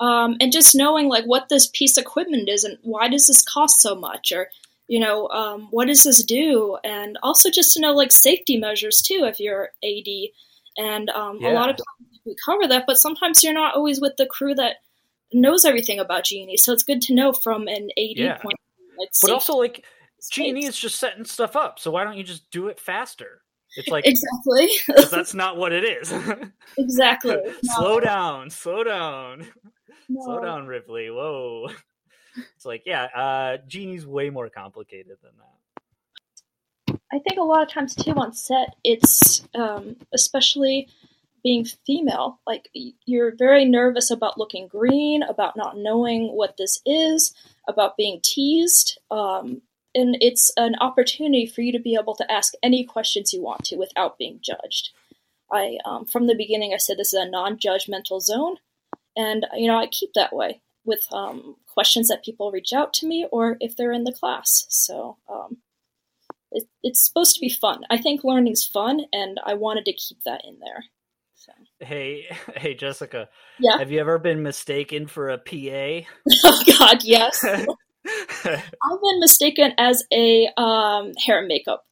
Um, 0.00 0.36
and 0.40 0.52
just 0.52 0.76
knowing 0.76 1.08
like 1.08 1.24
what 1.24 1.48
this 1.48 1.66
piece 1.66 1.96
of 1.96 2.02
equipment 2.02 2.48
is 2.48 2.62
and 2.62 2.78
why 2.82 3.08
does 3.08 3.26
this 3.26 3.42
cost 3.42 3.80
so 3.80 3.94
much 3.96 4.30
or 4.30 4.48
you 4.88 4.98
know 4.98 5.28
um, 5.28 5.68
what 5.70 5.86
does 5.86 6.02
this 6.02 6.22
do 6.24 6.76
and 6.82 7.16
also 7.22 7.50
just 7.50 7.72
to 7.74 7.80
know 7.80 7.92
like 7.92 8.10
safety 8.10 8.56
measures 8.56 9.00
too 9.00 9.20
if 9.24 9.38
you're 9.38 9.70
ad 9.84 10.08
and 10.76 11.10
um, 11.10 11.38
a 11.44 11.50
lot 11.50 11.68
of 11.70 11.76
times 11.76 12.20
we 12.26 12.34
cover 12.44 12.66
that 12.66 12.84
but 12.86 12.98
sometimes 12.98 13.42
you're 13.44 13.52
not 13.52 13.74
always 13.74 14.00
with 14.00 14.16
the 14.16 14.26
crew 14.26 14.54
that 14.54 14.76
knows 15.32 15.64
everything 15.64 15.98
about 16.00 16.24
genie 16.24 16.56
so 16.56 16.72
it's 16.72 16.82
good 16.82 17.02
to 17.02 17.14
know 17.14 17.32
from 17.32 17.68
an 17.68 17.90
ad 17.98 18.16
Yeah. 18.16 18.38
point 18.38 18.54
of 18.54 18.76
view, 18.78 18.88
like 18.98 19.08
but 19.22 19.30
also, 19.30 19.54
like 19.56 19.84
G 20.32 20.48
and 20.48 20.58
E 20.58 20.64
is 20.64 20.76
just 20.76 20.98
setting 20.98 21.24
stuff 21.24 21.54
up, 21.54 21.78
so 21.78 21.90
why 21.92 22.02
don't 22.02 22.16
you 22.16 22.24
just 22.24 22.50
do 22.50 22.66
it 22.68 22.80
faster? 22.80 23.42
It's 23.76 23.88
like 23.88 24.04
exactly 24.06 24.68
that's 25.10 25.34
not 25.34 25.56
what 25.56 25.72
it 25.72 25.84
is. 25.84 26.12
exactly 26.76 27.36
slow 27.62 27.98
No, 27.98 28.00
down, 28.00 28.50
slow 28.50 28.82
down. 28.82 29.46
Slow 30.10 30.40
down, 30.40 30.66
Ripley. 30.66 31.10
Whoa. 31.10 31.68
It's 32.56 32.64
like, 32.64 32.82
yeah, 32.86 33.04
uh, 33.04 33.56
G 33.66 33.84
and 33.84 33.94
E's 33.94 34.06
way 34.06 34.30
more 34.30 34.48
complicated 34.48 35.16
than 35.22 35.32
that. 35.38 35.58
I 37.12 37.18
think 37.18 37.38
a 37.38 37.44
lot 37.44 37.62
of 37.62 37.68
times 37.68 37.94
too 37.94 38.12
on 38.12 38.32
set, 38.32 38.76
it's 38.84 39.46
um, 39.54 39.96
especially 40.12 40.88
being 41.42 41.64
female. 41.64 42.40
Like 42.46 42.68
you're 43.06 43.34
very 43.34 43.64
nervous 43.64 44.10
about 44.10 44.38
looking 44.38 44.68
green, 44.68 45.22
about 45.22 45.56
not 45.56 45.78
knowing 45.78 46.28
what 46.28 46.56
this 46.56 46.80
is, 46.84 47.34
about 47.66 47.96
being 47.96 48.20
teased, 48.22 48.98
um, 49.10 49.62
and 49.94 50.16
it's 50.20 50.52
an 50.56 50.74
opportunity 50.80 51.46
for 51.46 51.62
you 51.62 51.72
to 51.72 51.78
be 51.78 51.96
able 51.98 52.14
to 52.16 52.30
ask 52.30 52.52
any 52.62 52.84
questions 52.84 53.32
you 53.32 53.42
want 53.42 53.64
to 53.64 53.76
without 53.76 54.18
being 54.18 54.40
judged. 54.42 54.90
I 55.50 55.78
um, 55.86 56.04
from 56.04 56.26
the 56.26 56.34
beginning 56.34 56.74
I 56.74 56.76
said 56.76 56.98
this 56.98 57.14
is 57.14 57.20
a 57.20 57.30
non-judgmental 57.30 58.20
zone, 58.20 58.56
and 59.16 59.46
you 59.56 59.66
know 59.66 59.78
I 59.78 59.86
keep 59.86 60.12
that 60.14 60.34
way 60.34 60.60
with 60.88 61.06
um, 61.12 61.54
questions 61.66 62.08
that 62.08 62.24
people 62.24 62.50
reach 62.50 62.72
out 62.72 62.92
to 62.94 63.06
me 63.06 63.26
or 63.30 63.56
if 63.60 63.76
they're 63.76 63.92
in 63.92 64.04
the 64.04 64.12
class. 64.12 64.66
So. 64.68 65.18
Um, 65.28 65.58
it, 66.50 66.64
it's 66.82 67.04
supposed 67.04 67.34
to 67.34 67.42
be 67.42 67.50
fun. 67.50 67.82
I 67.90 67.98
think 67.98 68.24
learning's 68.24 68.64
fun, 68.64 69.02
and 69.12 69.38
I 69.44 69.52
wanted 69.52 69.84
to 69.84 69.92
keep 69.92 70.22
that 70.24 70.40
in 70.46 70.58
there. 70.60 70.84
So 71.34 71.52
Hey, 71.80 72.26
hey, 72.56 72.74
Jessica, 72.74 73.28
yeah. 73.58 73.78
have 73.78 73.90
you 73.90 74.00
ever 74.00 74.18
been 74.18 74.42
mistaken 74.42 75.06
for 75.06 75.30
a 75.30 75.38
PA? 75.38 76.08
Oh 76.44 76.62
God, 76.78 77.04
yes. 77.04 77.44
I've 77.44 79.00
been 79.02 79.20
mistaken 79.20 79.72
as 79.76 80.02
a 80.12 80.48
um, 80.56 81.12
hair 81.14 81.38
and 81.38 81.48
makeup. 81.48 81.84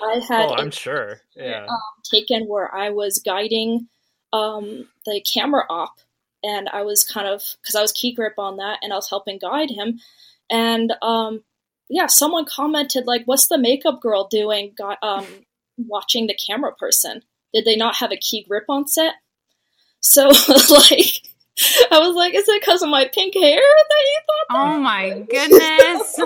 I 0.00 0.20
had 0.26 0.46
oh, 0.46 0.54
I'm 0.54 0.70
sure. 0.70 1.20
Yeah. 1.36 1.66
um, 1.68 1.78
taken 2.10 2.44
where 2.44 2.74
I 2.74 2.90
was 2.90 3.20
guiding 3.24 3.88
um, 4.32 4.88
the 5.04 5.20
camera 5.20 5.64
op, 5.68 5.94
and 6.42 6.68
I 6.68 6.82
was 6.82 7.04
kind 7.04 7.26
of 7.26 7.42
because 7.60 7.74
I 7.74 7.82
was 7.82 7.92
key 7.92 8.14
grip 8.14 8.34
on 8.38 8.56
that, 8.56 8.78
and 8.82 8.92
I 8.92 8.96
was 8.96 9.08
helping 9.08 9.38
guide 9.38 9.70
him, 9.70 10.00
and 10.50 10.92
um, 11.02 11.42
yeah, 11.88 12.06
someone 12.06 12.44
commented 12.44 13.06
like, 13.06 13.22
"What's 13.26 13.48
the 13.48 13.58
makeup 13.58 14.00
girl 14.00 14.28
doing? 14.28 14.72
Got 14.76 14.98
um, 15.02 15.26
watching 15.76 16.26
the 16.26 16.34
camera 16.34 16.74
person? 16.74 17.22
Did 17.52 17.64
they 17.64 17.76
not 17.76 17.96
have 17.96 18.12
a 18.12 18.16
key 18.16 18.44
grip 18.48 18.64
on 18.68 18.86
set?" 18.86 19.14
So 20.00 20.28
like. 20.70 21.22
I 21.90 21.98
was 21.98 22.14
like, 22.14 22.34
is 22.36 22.48
it 22.48 22.60
because 22.60 22.82
of 22.82 22.88
my 22.88 23.10
pink 23.12 23.34
hair 23.34 23.58
that 23.58 24.04
you 24.06 24.20
thought 24.28 24.54
that? 24.54 24.76
Oh 24.76 24.78
my 24.78 25.26
goodness. 25.28 26.20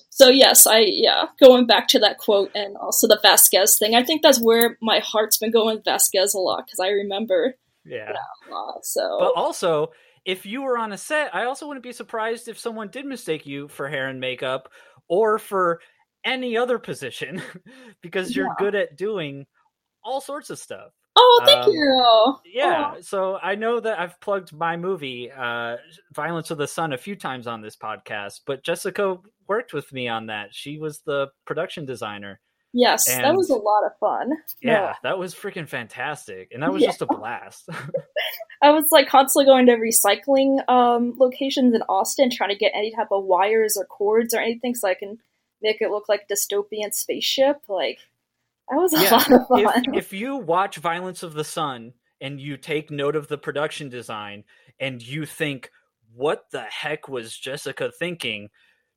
So 0.16 0.30
yes, 0.30 0.66
I 0.66 0.78
yeah, 0.78 1.26
going 1.38 1.66
back 1.66 1.88
to 1.88 1.98
that 1.98 2.16
quote 2.16 2.50
and 2.54 2.74
also 2.78 3.06
the 3.06 3.18
Vasquez 3.20 3.78
thing. 3.78 3.94
I 3.94 4.02
think 4.02 4.22
that's 4.22 4.40
where 4.40 4.78
my 4.80 4.98
heart's 5.00 5.36
been 5.36 5.50
going 5.50 5.82
Vasquez 5.84 6.32
a 6.32 6.38
lot 6.38 6.64
because 6.64 6.80
I 6.80 6.88
remember 6.88 7.54
yeah. 7.86 8.12
a. 8.12 8.72
So 8.82 9.16
But 9.18 9.32
also, 9.34 9.92
if 10.24 10.44
you 10.44 10.62
were 10.62 10.76
on 10.76 10.92
a 10.92 10.98
set, 10.98 11.34
I 11.34 11.44
also 11.44 11.66
wouldn't 11.66 11.84
be 11.84 11.92
surprised 11.92 12.48
if 12.48 12.58
someone 12.58 12.88
did 12.88 13.06
mistake 13.06 13.46
you 13.46 13.68
for 13.68 13.88
hair 13.88 14.08
and 14.08 14.20
makeup 14.20 14.68
or 15.08 15.38
for 15.38 15.80
any 16.24 16.56
other 16.56 16.78
position 16.78 17.40
because 18.02 18.34
you're 18.34 18.46
Yeah. 18.46 18.54
good 18.58 18.74
at 18.74 18.96
doing 18.96 19.46
all 20.02 20.20
sorts 20.20 20.50
of 20.50 20.58
stuff. 20.58 20.92
oh, 21.18 21.42
thank 21.46 21.64
um, 21.64 21.72
you. 21.72 22.36
Yeah, 22.44 22.94
Oh, 22.96 23.00
so 23.00 23.38
I 23.42 23.54
know 23.54 23.80
that 23.80 23.98
I've 23.98 24.20
plugged 24.20 24.52
my 24.52 24.76
movie, 24.76 25.30
uh, 25.30 25.76
Violence 26.12 26.50
of 26.50 26.58
the 26.58 26.66
Sun, 26.66 26.92
a 26.92 26.98
few 26.98 27.16
times 27.16 27.46
on 27.46 27.62
this 27.62 27.76
podcast, 27.76 28.40
but 28.46 28.62
Jessica 28.64 29.16
worked 29.48 29.72
with 29.72 29.90
me 29.92 30.08
on 30.08 30.26
that. 30.26 30.48
She 30.52 30.78
was 30.78 31.00
the 31.06 31.28
production 31.46 31.86
designer. 31.86 32.40
Yes, 32.76 33.06
that 33.06 33.34
was 33.34 33.50
a 33.50 33.54
lot 33.56 33.84
of 33.84 33.98
fun. 33.98 34.32
Yeah, 34.60 34.72
No, 34.72 34.92
that 35.02 35.18
was 35.18 35.34
freaking 35.34 35.68
fantastic. 35.68 36.50
And 36.52 36.62
that 36.62 36.72
was 36.72 36.82
Yeah. 36.82 36.88
just 36.88 37.02
a 37.02 37.06
blast. 37.06 37.68
I 38.62 38.70
was 38.70 38.88
like 38.90 39.08
constantly 39.08 39.46
going 39.46 39.66
to 39.66 39.76
recycling 39.76 40.66
um, 40.68 41.14
locations 41.18 41.74
in 41.74 41.82
Austin, 41.88 42.30
trying 42.30 42.50
to 42.50 42.56
get 42.56 42.72
any 42.74 42.90
type 42.94 43.08
of 43.10 43.24
wires 43.24 43.76
or 43.76 43.84
cords 43.84 44.34
or 44.34 44.38
anything 44.40 44.74
so 44.74 44.88
I 44.88 44.94
can 44.94 45.18
make 45.62 45.80
it 45.80 45.90
look 45.90 46.08
like 46.08 46.26
a 46.30 46.32
dystopian 46.32 46.92
spaceship. 46.92 47.62
Like 47.68 47.98
That 48.70 48.76
was 48.76 48.92
a 48.94 49.02
yeah. 49.02 49.10
lot 49.10 49.32
of 49.32 49.46
fun. 49.48 49.94
If, 49.94 50.04
if 50.06 50.12
you 50.12 50.36
watch 50.36 50.76
Violence 50.76 51.22
of 51.22 51.34
the 51.34 51.44
Sun 51.44 51.94
and 52.20 52.40
you 52.40 52.56
take 52.56 52.90
note 52.90 53.16
of 53.16 53.28
the 53.28 53.38
production 53.38 53.88
design 53.88 54.44
and 54.80 55.02
you 55.02 55.26
think, 55.26 55.70
what 56.14 56.46
the 56.50 56.62
heck 56.62 57.08
was 57.08 57.36
Jessica 57.36 57.90
thinking? 57.92 58.48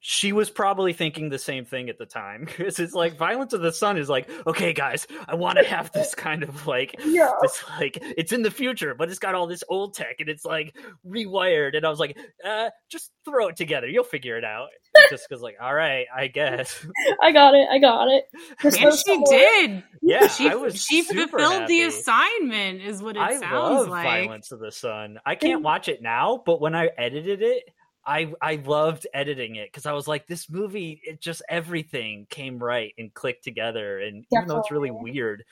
She 0.02 0.32
was 0.32 0.50
probably 0.50 0.94
thinking 0.94 1.30
the 1.30 1.38
same 1.38 1.66
thing 1.66 1.90
at 1.90 1.98
the 1.98 2.06
time 2.06 2.46
because 2.46 2.80
it's 2.80 2.94
like 2.94 3.18
violence 3.18 3.54
of 3.54 3.62
the 3.62 3.72
sun 3.72 3.98
is 3.98 4.10
like 4.10 4.30
okay 4.48 4.74
guys 4.74 5.06
i 5.28 5.36
want 5.36 5.58
to 5.58 5.64
have 5.64 5.92
this 5.92 6.16
kind 6.16 6.44
of 6.44 6.68
like 6.68 6.96
yeah. 7.06 7.32
this 7.42 7.64
like 7.80 7.98
it's 8.02 8.32
in 8.32 8.42
the 8.42 8.52
future 8.52 8.96
but 8.96 9.10
it's 9.10 9.20
got 9.20 9.36
all 9.36 9.48
this 9.48 9.64
old 9.70 9.94
tech 9.94 10.16
and 10.20 10.30
it's 10.30 10.46
like 10.46 10.76
rewired. 11.06 11.76
And 11.76 11.86
i 11.86 11.90
was 11.90 12.00
like 12.00 12.18
uh 12.46 12.70
just 12.90 13.12
throw 13.26 13.48
it 13.48 13.56
together. 13.56 13.88
You'll 13.88 14.04
figure 14.04 14.38
it 14.38 14.44
out. 14.44 14.70
Just 15.12 15.28
because 15.30 15.42
like 15.44 15.56
all 15.62 15.74
right 15.74 16.08
i 16.16 16.28
guess. 16.28 16.86
I 17.22 17.32
got 17.32 17.54
it. 17.54 17.68
I 17.70 17.78
got 17.78 18.08
it. 18.08 18.26
And 18.64 18.94
she 18.94 19.24
did. 19.30 19.84
Yeah 20.02 20.28
she, 20.28 20.50
I 20.50 20.56
was 20.56 20.82
she 20.82 21.04
fulfilled 21.04 21.62
happy. 21.62 21.82
the 21.82 21.88
assignment 21.88 22.82
is 22.82 23.02
what 23.02 23.16
it 23.16 23.22
I 23.22 23.38
sounds 23.38 23.52
love 23.52 23.88
like. 23.90 24.04
Violence 24.04 24.52
of 24.52 24.60
the 24.60 24.72
sun. 24.72 25.20
I 25.26 25.36
can't 25.36 25.62
watch 25.62 25.88
it 25.88 26.02
now 26.02 26.42
but 26.44 26.60
when 26.60 26.76
i 26.76 26.90
edited 26.98 27.42
it 27.42 27.64
I 28.06 28.34
I 28.42 28.56
loved 28.56 29.08
editing 29.14 29.56
it 29.56 29.68
because 29.68 29.86
I 29.86 29.94
was 29.94 30.08
like, 30.08 30.28
this 30.28 30.50
movie, 30.50 31.02
it 31.04 31.22
just 31.22 31.42
everything 31.50 32.28
came 32.30 32.58
right 32.58 32.94
and 32.98 33.14
clicked 33.14 33.44
together. 33.44 34.00
And 34.00 34.24
Definitely. 34.24 34.38
even 34.38 34.48
though 34.48 34.60
it's 34.60 34.72
really 34.72 34.92
weird, 34.92 35.44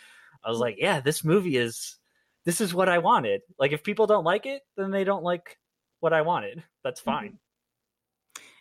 I 0.43 0.49
was 0.49 0.59
like, 0.59 0.75
yeah, 0.79 0.99
this 0.99 1.23
movie 1.23 1.57
is 1.57 1.97
this 2.45 2.61
is 2.61 2.73
what 2.73 2.89
I 2.89 2.99
wanted. 2.99 3.41
Like, 3.59 3.73
if 3.73 3.83
people 3.83 4.07
don't 4.07 4.23
like 4.23 4.45
it, 4.45 4.61
then 4.77 4.89
they 4.89 5.03
don't 5.03 5.23
like 5.23 5.57
what 5.99 6.13
I 6.13 6.21
wanted. 6.21 6.63
That's 6.83 7.01
mm-hmm. 7.01 7.09
fine. 7.09 7.39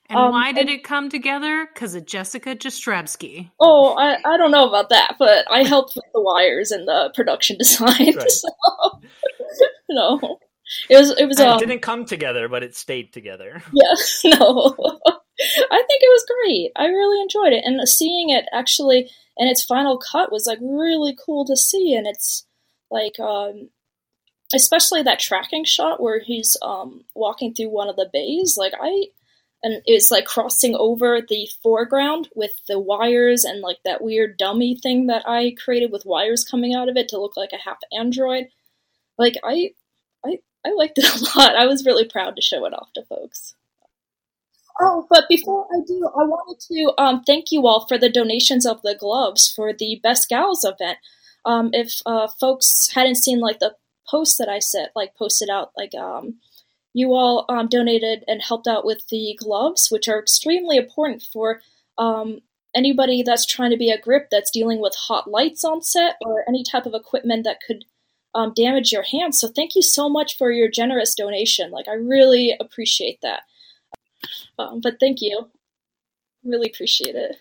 And 0.08 0.18
um, 0.18 0.32
why 0.32 0.52
did 0.52 0.68
it 0.68 0.84
come 0.84 1.08
together? 1.08 1.68
Because 1.72 1.94
of 1.94 2.06
Jessica 2.06 2.54
Jastrzebski. 2.54 3.50
Oh, 3.58 3.96
I, 3.96 4.18
I 4.24 4.36
don't 4.36 4.52
know 4.52 4.68
about 4.68 4.88
that, 4.90 5.16
but 5.18 5.50
I 5.50 5.64
helped 5.64 5.96
with 5.96 6.04
the 6.14 6.20
wires 6.20 6.70
and 6.70 6.86
the 6.86 7.10
production 7.14 7.58
design. 7.58 8.16
Right. 8.16 8.30
So, 8.30 8.48
no. 9.90 10.38
It 10.88 10.96
was 10.96 11.10
it 11.18 11.26
was 11.26 11.38
um, 11.38 11.56
it 11.56 11.60
didn't 11.60 11.82
come 11.82 12.04
together, 12.04 12.48
but 12.48 12.62
it 12.62 12.74
stayed 12.74 13.12
together. 13.12 13.62
Yeah, 13.72 13.94
no. 14.38 14.74
I 15.38 15.82
think 15.86 16.02
it 16.02 16.10
was 16.10 16.26
great. 16.44 16.72
I 16.76 16.86
really 16.86 17.20
enjoyed 17.20 17.52
it, 17.52 17.62
and 17.64 17.86
seeing 17.88 18.30
it 18.30 18.46
actually 18.52 19.10
in 19.36 19.48
its 19.48 19.64
final 19.64 19.98
cut 19.98 20.32
was 20.32 20.46
like 20.46 20.58
really 20.60 21.16
cool 21.24 21.44
to 21.44 21.56
see. 21.56 21.94
And 21.94 22.06
it's 22.06 22.46
like, 22.90 23.20
um, 23.20 23.68
especially 24.54 25.02
that 25.02 25.18
tracking 25.18 25.64
shot 25.64 26.02
where 26.02 26.20
he's 26.20 26.56
um, 26.62 27.04
walking 27.14 27.54
through 27.54 27.68
one 27.68 27.88
of 27.88 27.96
the 27.96 28.08
bays. 28.10 28.56
Like 28.58 28.72
I, 28.80 29.08
and 29.62 29.82
it's 29.84 30.10
like 30.10 30.24
crossing 30.24 30.74
over 30.74 31.20
the 31.20 31.48
foreground 31.62 32.28
with 32.34 32.52
the 32.66 32.78
wires 32.78 33.44
and 33.44 33.60
like 33.60 33.78
that 33.84 34.02
weird 34.02 34.38
dummy 34.38 34.76
thing 34.76 35.06
that 35.08 35.24
I 35.26 35.54
created 35.62 35.92
with 35.92 36.06
wires 36.06 36.44
coming 36.44 36.74
out 36.74 36.88
of 36.88 36.96
it 36.96 37.08
to 37.08 37.20
look 37.20 37.36
like 37.36 37.52
a 37.52 37.58
half 37.58 37.78
android. 37.92 38.46
Like 39.18 39.34
I 39.44 39.72
I 40.66 40.72
liked 40.72 40.98
it 40.98 41.04
a 41.36 41.38
lot. 41.38 41.56
I 41.56 41.66
was 41.66 41.86
really 41.86 42.04
proud 42.04 42.36
to 42.36 42.42
show 42.42 42.64
it 42.66 42.74
off 42.74 42.92
to 42.94 43.02
folks. 43.02 43.54
Oh, 44.80 45.06
but 45.08 45.24
before 45.28 45.66
I 45.72 45.80
do, 45.86 46.06
I 46.06 46.24
wanted 46.24 46.60
to 46.68 46.92
um, 47.02 47.22
thank 47.22 47.50
you 47.50 47.66
all 47.66 47.86
for 47.86 47.96
the 47.96 48.10
donations 48.10 48.66
of 48.66 48.82
the 48.82 48.94
gloves 48.94 49.50
for 49.50 49.72
the 49.72 50.00
Best 50.02 50.28
Gals 50.28 50.64
event. 50.64 50.98
Um, 51.46 51.70
if 51.72 52.02
uh, 52.04 52.28
folks 52.28 52.90
hadn't 52.94 53.16
seen 53.16 53.40
like 53.40 53.58
the 53.58 53.76
post 54.06 54.36
that 54.38 54.48
I 54.48 54.58
set, 54.58 54.90
like 54.94 55.14
posted 55.14 55.48
out, 55.48 55.72
like 55.76 55.94
um, 55.94 56.36
you 56.92 57.14
all 57.14 57.46
um, 57.48 57.68
donated 57.68 58.24
and 58.28 58.42
helped 58.42 58.66
out 58.66 58.84
with 58.84 59.08
the 59.08 59.36
gloves, 59.38 59.88
which 59.90 60.08
are 60.08 60.18
extremely 60.18 60.76
important 60.76 61.22
for 61.22 61.62
um, 61.96 62.40
anybody 62.74 63.22
that's 63.22 63.46
trying 63.46 63.70
to 63.70 63.78
be 63.78 63.90
a 63.90 64.00
grip 64.00 64.28
that's 64.30 64.50
dealing 64.50 64.80
with 64.80 64.94
hot 64.94 65.30
lights 65.30 65.64
on 65.64 65.80
set 65.80 66.16
or 66.20 66.44
any 66.46 66.62
type 66.62 66.84
of 66.84 66.94
equipment 66.94 67.44
that 67.44 67.60
could 67.66 67.86
um, 68.36 68.52
damage 68.54 68.92
your 68.92 69.02
hands. 69.02 69.40
So 69.40 69.48
thank 69.48 69.74
you 69.74 69.80
so 69.80 70.10
much 70.10 70.36
for 70.36 70.52
your 70.52 70.68
generous 70.68 71.14
donation. 71.14 71.70
Like 71.70 71.88
I 71.88 71.94
really 71.94 72.54
appreciate 72.60 73.18
that. 73.22 73.40
Um, 74.58 74.80
but 74.82 75.00
thank 75.00 75.22
you, 75.22 75.48
really 76.44 76.68
appreciate 76.68 77.14
it. 77.16 77.36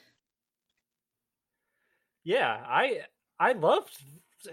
Yeah, 2.24 2.64
I 2.66 3.02
I 3.40 3.52
loved 3.52 3.98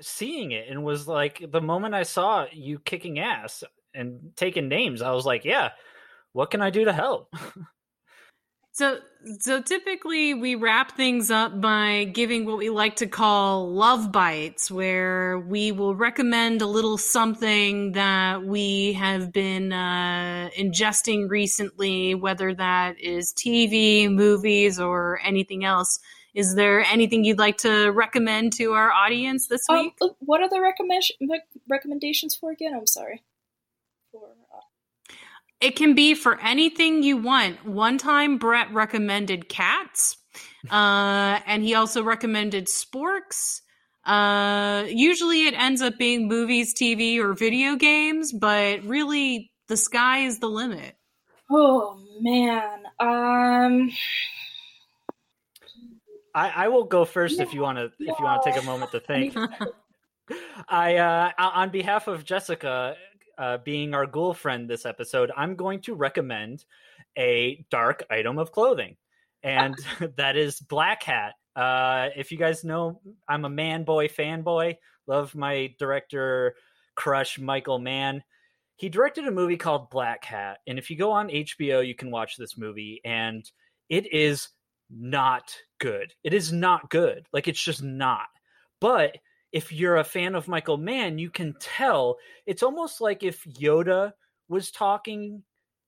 seeing 0.01 0.51
it 0.51 0.69
and 0.69 0.83
was 0.83 1.07
like 1.07 1.45
the 1.51 1.61
moment 1.61 1.95
I 1.95 2.03
saw 2.03 2.47
you 2.51 2.81
kicking 2.81 3.21
ass 3.21 3.63
and 3.95 4.33
taking 4.35 4.69
names, 4.69 5.01
I 5.01 5.13
was 5.13 5.25
like, 5.25 5.45
yeah, 5.45 5.71
what 6.33 6.51
can 6.51 6.61
I 6.61 6.71
do 6.71 6.85
to 6.87 6.93
help? 6.93 7.33
So, 8.75 9.01
so 9.39 9.61
typically 9.61 10.33
we 10.33 10.55
wrap 10.55 10.97
things 10.97 11.31
up 11.31 11.61
by 11.61 12.05
giving 12.05 12.47
what 12.47 12.57
we 12.57 12.71
like 12.71 12.97
to 12.97 13.07
call 13.07 13.71
love 13.71 14.11
bites, 14.11 14.71
where 14.71 15.39
we 15.39 15.73
will 15.73 15.95
recommend 15.95 16.63
a 16.63 16.67
little 16.67 16.97
something 16.97 17.93
that 17.93 18.45
we 18.45 18.95
have 18.95 19.31
been 19.31 19.75
uh, 19.75 20.49
ingesting 20.59 21.29
recently, 21.29 22.15
whether 22.15 22.55
that 22.55 22.99
is 22.99 23.35
TV, 23.35 24.11
movies, 24.11 24.81
or 24.81 25.21
anything 25.23 25.65
else. 25.65 26.01
Is 26.35 26.55
there 26.55 26.81
anything 26.81 27.25
you'd 27.25 27.39
like 27.39 27.59
to 27.59 27.91
recommend 27.91 28.55
to 28.55 28.73
our 28.73 28.91
audience 28.91 29.49
this 29.49 29.67
um, 29.69 29.77
week? 29.77 29.95
Um, 30.01 30.11
what 30.21 30.41
are 30.41 30.49
the 30.49 30.63
recommend- 30.63 31.43
recommendations 31.69 32.35
for 32.35 32.51
again? 32.51 32.73
I'm 32.75 32.87
sorry. 32.87 33.23
It 35.63 35.77
can 35.77 35.95
be 35.95 36.15
for 36.15 36.41
anything 36.41 37.05
you 37.05 37.17
want. 37.19 37.65
One 37.65 37.97
time, 37.97 38.37
Brett 38.37 38.73
recommended 38.75 39.49
cats, 39.49 40.17
uh, 40.69 41.39
and 41.47 41.63
he 41.63 41.75
also 41.75 42.03
recommended 42.03 42.67
sporks. 42.67 43.61
Uh, 44.05 44.85
usually, 44.89 45.47
it 45.47 45.55
ends 45.55 45.81
up 45.81 45.99
being 45.99 46.27
movies, 46.27 46.75
TV, 46.75 47.19
or 47.19 47.33
video 47.33 47.77
games, 47.77 48.33
but 48.33 48.83
really, 48.83 49.53
the 49.69 49.77
sky 49.77 50.25
is 50.25 50.41
the 50.41 50.49
limit. 50.49 50.97
Oh 51.49 51.97
man, 52.21 52.83
um. 52.99 53.93
I, 56.35 56.65
I 56.65 56.69
will 56.69 56.85
go 56.85 57.05
first 57.05 57.39
if 57.39 57.55
you 57.55 57.61
want 57.61 57.79
to 57.79 57.85
if 58.01 58.19
you 58.19 58.25
want 58.25 58.43
to 58.43 58.51
take 58.51 58.61
a 58.61 58.67
moment 58.67 58.91
to 58.93 59.01
think. 59.01 59.37
I 60.69 60.97
uh, 60.97 61.31
on 61.39 61.71
behalf 61.71 62.09
of 62.09 62.25
Jessica 62.25 62.97
uh, 63.43 63.59
being 63.59 63.93
our 63.93 64.07
ghoul 64.07 64.35
friend 64.35 64.71
this 64.71 64.87
episode, 64.87 65.33
I'm 65.37 65.57
going 65.57 65.81
to 65.83 65.97
recommend 65.97 66.65
a 67.19 67.67
dark 67.71 68.05
item 68.09 68.39
of 68.39 68.53
clothing, 68.53 68.97
and 69.43 69.75
that 70.17 70.37
is 70.37 70.61
Black 70.61 71.03
Hat. 71.03 71.35
Uh, 71.57 72.11
if 72.17 72.31
you 72.31 72.39
guys 72.39 72.63
know, 72.63 73.01
I'm 73.29 73.45
a 73.45 73.51
man 73.51 73.83
boy 73.83 74.07
fanboy. 74.07 74.77
Love 75.09 75.35
my 75.35 75.75
director 75.81 76.55
crush, 76.95 77.41
Michael 77.41 77.81
Mann. 77.81 78.23
He 78.77 78.89
directed 78.89 79.27
a 79.27 79.33
movie 79.33 79.57
called 79.57 79.91
Black 79.91 80.25
Hat, 80.25 80.59
and 80.69 80.79
if 80.79 80.89
you 80.89 80.97
go 80.97 81.11
on 81.11 81.29
HBO, 81.29 81.85
you 81.85 81.97
can 81.97 82.13
watch 82.13 82.37
this 82.37 82.57
movie, 82.57 83.01
and 83.05 83.45
it 83.89 84.13
is 84.13 84.51
not 84.89 85.53
good. 85.81 86.15
It 86.23 86.33
is 86.33 86.53
not 86.53 86.91
good. 86.91 87.27
Like 87.33 87.49
it's 87.49 87.63
just 87.63 87.83
not. 87.83 88.29
But 88.81 89.17
if 89.53 89.71
you're 89.71 89.99
a 89.99 90.05
fan 90.05 90.35
of 90.35 90.49
Michael 90.49 90.79
Mann, 90.79 91.19
you 91.19 91.31
can 91.31 91.55
tell 91.61 92.17
it's 92.47 92.63
almost 92.63 93.01
like 93.01 93.23
if 93.23 93.45
Yoda 93.45 94.13
was 94.49 94.71
talking 94.71 95.43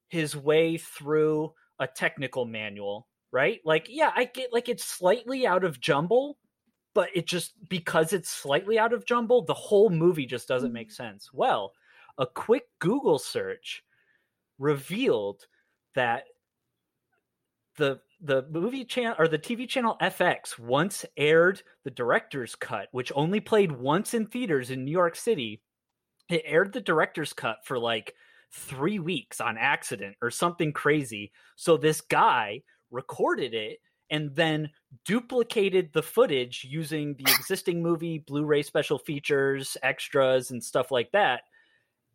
his 0.08 0.36
way 0.36 0.76
through 0.76 1.52
a 1.78 1.86
technical 1.86 2.44
manual, 2.44 3.08
right? 3.32 3.60
Like, 3.64 3.86
yeah, 3.88 4.12
I 4.14 4.26
get 4.26 4.52
like 4.52 4.68
it's 4.68 4.84
slightly 4.84 5.46
out 5.46 5.64
of 5.64 5.80
jumble, 5.80 6.38
but 6.94 7.08
it 7.14 7.26
just 7.26 7.54
because 7.68 8.12
it's 8.12 8.30
slightly 8.30 8.78
out 8.78 8.92
of 8.92 9.06
jumble, 9.06 9.42
the 9.42 9.54
whole 9.54 9.90
movie 9.90 10.26
just 10.26 10.46
doesn't 10.46 10.72
make 10.72 10.90
mm. 10.90 10.94
sense. 10.94 11.30
Well, 11.32 11.72
a 12.18 12.26
quick 12.26 12.64
Google 12.78 13.18
search 13.18 13.82
revealed 14.58 15.46
that 15.94 16.24
the 17.76 18.00
the 18.24 18.46
movie 18.50 18.84
channel 18.84 19.14
or 19.18 19.28
the 19.28 19.38
TV 19.38 19.68
channel 19.68 19.96
FX 20.00 20.58
once 20.58 21.04
aired 21.16 21.62
the 21.84 21.90
director's 21.90 22.54
cut, 22.54 22.88
which 22.90 23.12
only 23.14 23.38
played 23.38 23.70
once 23.70 24.14
in 24.14 24.26
theaters 24.26 24.70
in 24.70 24.84
New 24.84 24.90
York 24.90 25.14
City. 25.14 25.60
It 26.30 26.42
aired 26.46 26.72
the 26.72 26.80
director's 26.80 27.34
cut 27.34 27.58
for 27.64 27.78
like 27.78 28.14
three 28.50 28.98
weeks 28.98 29.40
on 29.40 29.58
accident 29.58 30.16
or 30.22 30.30
something 30.30 30.72
crazy. 30.72 31.32
So 31.56 31.76
this 31.76 32.00
guy 32.00 32.62
recorded 32.90 33.52
it 33.52 33.78
and 34.10 34.34
then 34.34 34.70
duplicated 35.04 35.90
the 35.92 36.02
footage 36.02 36.66
using 36.68 37.14
the 37.16 37.24
existing 37.38 37.82
movie, 37.82 38.24
Blu 38.26 38.46
ray 38.46 38.62
special 38.62 38.98
features, 38.98 39.76
extras, 39.82 40.50
and 40.50 40.64
stuff 40.64 40.90
like 40.90 41.12
that. 41.12 41.42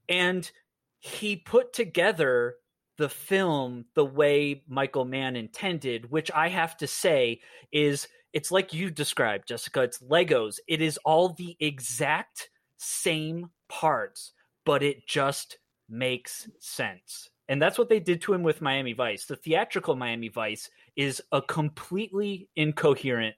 And 0.07 0.49
he 0.97 1.35
put 1.35 1.71
together 1.71 2.55
the 2.99 3.09
film 3.09 3.85
the 3.95 4.05
way 4.05 4.61
Michael 4.67 5.05
Mann 5.05 5.37
intended, 5.37 6.11
which 6.11 6.29
I 6.35 6.49
have 6.49 6.75
to 6.77 6.85
say 6.85 7.39
is 7.71 8.09
it's 8.33 8.51
like 8.51 8.73
you 8.73 8.91
described, 8.91 9.47
Jessica. 9.47 9.83
It's 9.83 9.99
Legos. 9.99 10.59
It 10.67 10.81
is 10.81 10.99
all 11.05 11.29
the 11.29 11.55
exact 11.61 12.49
same 12.77 13.51
parts, 13.69 14.33
but 14.65 14.83
it 14.83 15.07
just 15.07 15.59
makes 15.87 16.49
sense. 16.59 17.29
And 17.47 17.61
that's 17.61 17.79
what 17.79 17.87
they 17.87 18.01
did 18.01 18.21
to 18.23 18.33
him 18.33 18.43
with 18.43 18.61
Miami 18.61 18.91
Vice. 18.91 19.25
The 19.25 19.37
theatrical 19.37 19.95
Miami 19.95 20.27
Vice 20.27 20.69
is 20.97 21.21
a 21.31 21.41
completely 21.41 22.49
incoherent 22.57 23.35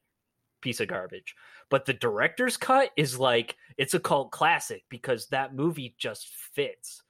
piece 0.62 0.80
of 0.80 0.88
garbage. 0.88 1.36
But 1.70 1.86
the 1.86 1.94
director's 1.94 2.58
cut 2.58 2.90
is 2.98 3.20
like 3.20 3.58
it's 3.78 3.94
a 3.94 4.00
cult 4.00 4.32
classic 4.32 4.84
because 4.90 5.28
that 5.28 5.54
movie 5.54 5.96
just 6.00 6.28
fits. 6.56 7.04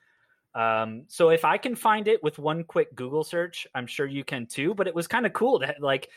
Um, 0.54 1.04
so 1.08 1.30
if 1.30 1.46
I 1.46 1.58
can 1.58 1.76
find 1.76 2.08
it 2.08 2.22
with 2.24 2.38
one 2.38 2.64
quick 2.64 2.94
Google 2.96 3.24
search, 3.24 3.66
I'm 3.74 3.88
sure 3.88 4.06
you 4.06 4.24
can 4.24 4.48
too. 4.48 4.74
But 4.74 4.88
it 4.88 4.96
was 4.96 5.08
kind 5.08 5.26
of 5.26 5.34
cool 5.34 5.60
that 5.60 5.82
like 5.82 6.10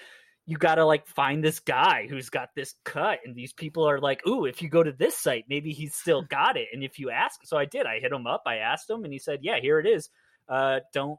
you 0.47 0.57
got 0.57 0.75
to 0.75 0.85
like 0.85 1.07
find 1.07 1.43
this 1.43 1.61
guy 1.61 2.07
who's 2.09 2.31
got 2.31 2.51
this 2.55 2.75
cut, 2.85 3.21
and 3.25 3.35
these 3.35 3.53
people 3.53 3.89
are 3.89 4.01
like, 4.01 4.27
"Ooh, 4.27 4.45
if 4.45 4.61
you 4.61 4.69
go 4.69 4.83
to 4.83 4.93
this 4.93 5.17
site, 5.17 5.45
maybe 5.49 5.73
he's 5.73 5.95
still 5.95 6.23
got 6.29 6.57
it." 6.57 6.69
And 6.73 6.83
if 6.83 6.99
you 6.99 7.11
ask, 7.11 7.41
so 7.45 7.57
I 7.57 7.65
did. 7.65 7.87
I 7.87 8.01
hit 8.01 8.13
him 8.13 8.27
up. 8.27 8.43
I 8.47 8.57
asked 8.57 8.91
him, 8.91 9.05
and 9.05 9.13
he 9.13 9.19
said, 9.19 9.41
"Yeah, 9.43 9.61
here 9.61 9.79
it 9.79 9.87
is. 9.87 10.11
Uh, 10.49 10.81
don't 10.93 11.19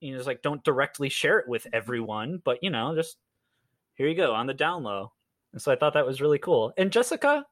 you 0.00 0.12
know? 0.12 0.18
It's 0.18 0.26
like 0.26 0.42
don't 0.42 0.64
directly 0.64 1.08
share 1.08 1.38
it 1.38 1.48
with 1.48 1.66
everyone, 1.72 2.40
but 2.44 2.58
you 2.62 2.70
know, 2.70 2.94
just 2.94 3.16
here 3.94 4.06
you 4.06 4.14
go 4.14 4.34
on 4.34 4.46
the 4.46 4.54
down 4.54 4.84
low." 4.84 5.12
And 5.52 5.60
so 5.60 5.72
I 5.72 5.76
thought 5.76 5.94
that 5.94 6.06
was 6.06 6.20
really 6.20 6.38
cool. 6.38 6.72
And 6.76 6.92
Jessica 6.92 7.44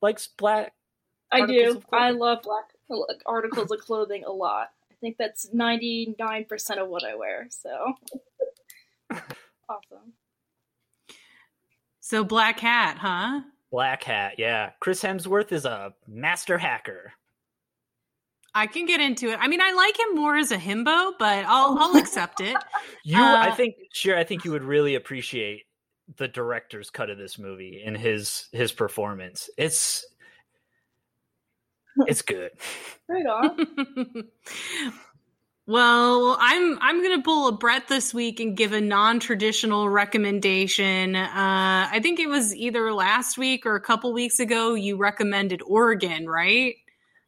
likes 0.00 0.28
black. 0.38 0.72
I 1.32 1.46
do. 1.46 1.82
I 1.92 2.10
love 2.10 2.42
black 2.42 2.73
articles 3.26 3.70
of 3.70 3.80
clothing 3.80 4.24
a 4.24 4.32
lot. 4.32 4.70
I 4.90 4.94
think 5.00 5.16
that's 5.18 5.50
99% 5.50 6.78
of 6.78 6.88
what 6.88 7.04
I 7.04 7.14
wear. 7.14 7.46
So 7.50 7.94
awesome. 9.68 10.12
So 12.00 12.24
Black 12.24 12.60
Hat, 12.60 12.98
huh? 12.98 13.40
Black 13.70 14.02
Hat, 14.04 14.34
yeah. 14.38 14.70
Chris 14.80 15.02
Hemsworth 15.02 15.52
is 15.52 15.64
a 15.64 15.94
master 16.06 16.58
hacker. 16.58 17.12
I 18.54 18.66
can 18.68 18.86
get 18.86 19.00
into 19.00 19.30
it. 19.30 19.38
I 19.40 19.48
mean, 19.48 19.60
I 19.60 19.72
like 19.72 19.98
him 19.98 20.14
more 20.14 20.36
as 20.36 20.52
a 20.52 20.56
himbo, 20.56 21.12
but 21.18 21.44
I'll 21.46 21.76
I'll 21.78 21.96
accept 22.00 22.40
it. 22.40 22.56
You, 23.02 23.18
uh, 23.18 23.36
I 23.40 23.50
think, 23.50 23.74
sure, 23.92 24.16
I 24.16 24.22
think 24.22 24.44
you 24.44 24.52
would 24.52 24.62
really 24.62 24.94
appreciate 24.94 25.64
the 26.16 26.28
director's 26.28 26.90
cut 26.90 27.10
of 27.10 27.18
this 27.18 27.38
movie 27.38 27.82
and 27.84 27.96
his 27.96 28.48
his 28.52 28.70
performance. 28.70 29.50
It's 29.58 30.06
it's 32.06 32.22
good. 32.22 32.50
Right 33.06 33.26
on. 33.26 34.24
well, 35.66 36.38
I'm 36.40 36.78
I'm 36.80 37.02
gonna 37.02 37.20
pull 37.20 37.48
a 37.48 37.52
Brett 37.52 37.86
this 37.86 38.14
week 38.14 38.40
and 38.40 38.56
give 38.56 38.72
a 38.72 38.80
non-traditional 38.80 39.90
recommendation. 39.90 41.14
Uh, 41.14 41.28
I 41.92 42.00
think 42.02 42.18
it 42.18 42.30
was 42.30 42.56
either 42.56 42.94
last 42.94 43.36
week 43.36 43.66
or 43.66 43.76
a 43.76 43.80
couple 43.82 44.10
weeks 44.14 44.40
ago. 44.40 44.72
You 44.72 44.96
recommended 44.96 45.60
Oregon, 45.66 46.26
right? 46.26 46.76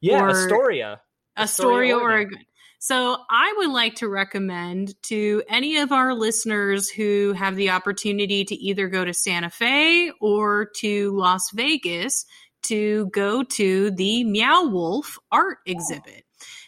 Yeah, 0.00 0.22
or 0.22 0.30
Astoria. 0.30 1.02
Astoria, 1.36 1.36
Astoria 1.36 1.96
Oregon. 1.96 2.04
Oregon. 2.06 2.46
So 2.78 3.16
I 3.28 3.54
would 3.58 3.70
like 3.70 3.96
to 3.96 4.08
recommend 4.08 4.94
to 5.04 5.42
any 5.48 5.78
of 5.78 5.92
our 5.92 6.14
listeners 6.14 6.88
who 6.88 7.32
have 7.32 7.56
the 7.56 7.70
opportunity 7.70 8.44
to 8.44 8.54
either 8.54 8.88
go 8.88 9.04
to 9.04 9.12
Santa 9.12 9.50
Fe 9.50 10.12
or 10.20 10.70
to 10.76 11.10
Las 11.16 11.50
Vegas 11.52 12.26
to 12.66 13.06
go 13.06 13.42
to 13.42 13.90
the 13.92 14.24
Meow 14.24 14.64
Wolf 14.64 15.18
art 15.30 15.58
oh. 15.60 15.70
exhibit. 15.70 16.24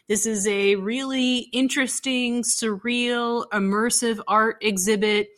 This 0.09 0.25
is 0.25 0.47
a 0.47 0.77
really 0.77 1.51
interesting, 1.53 2.43
surreal, 2.43 3.45
immersive 3.53 4.21
art 4.27 4.57
exhibit. 4.63 5.29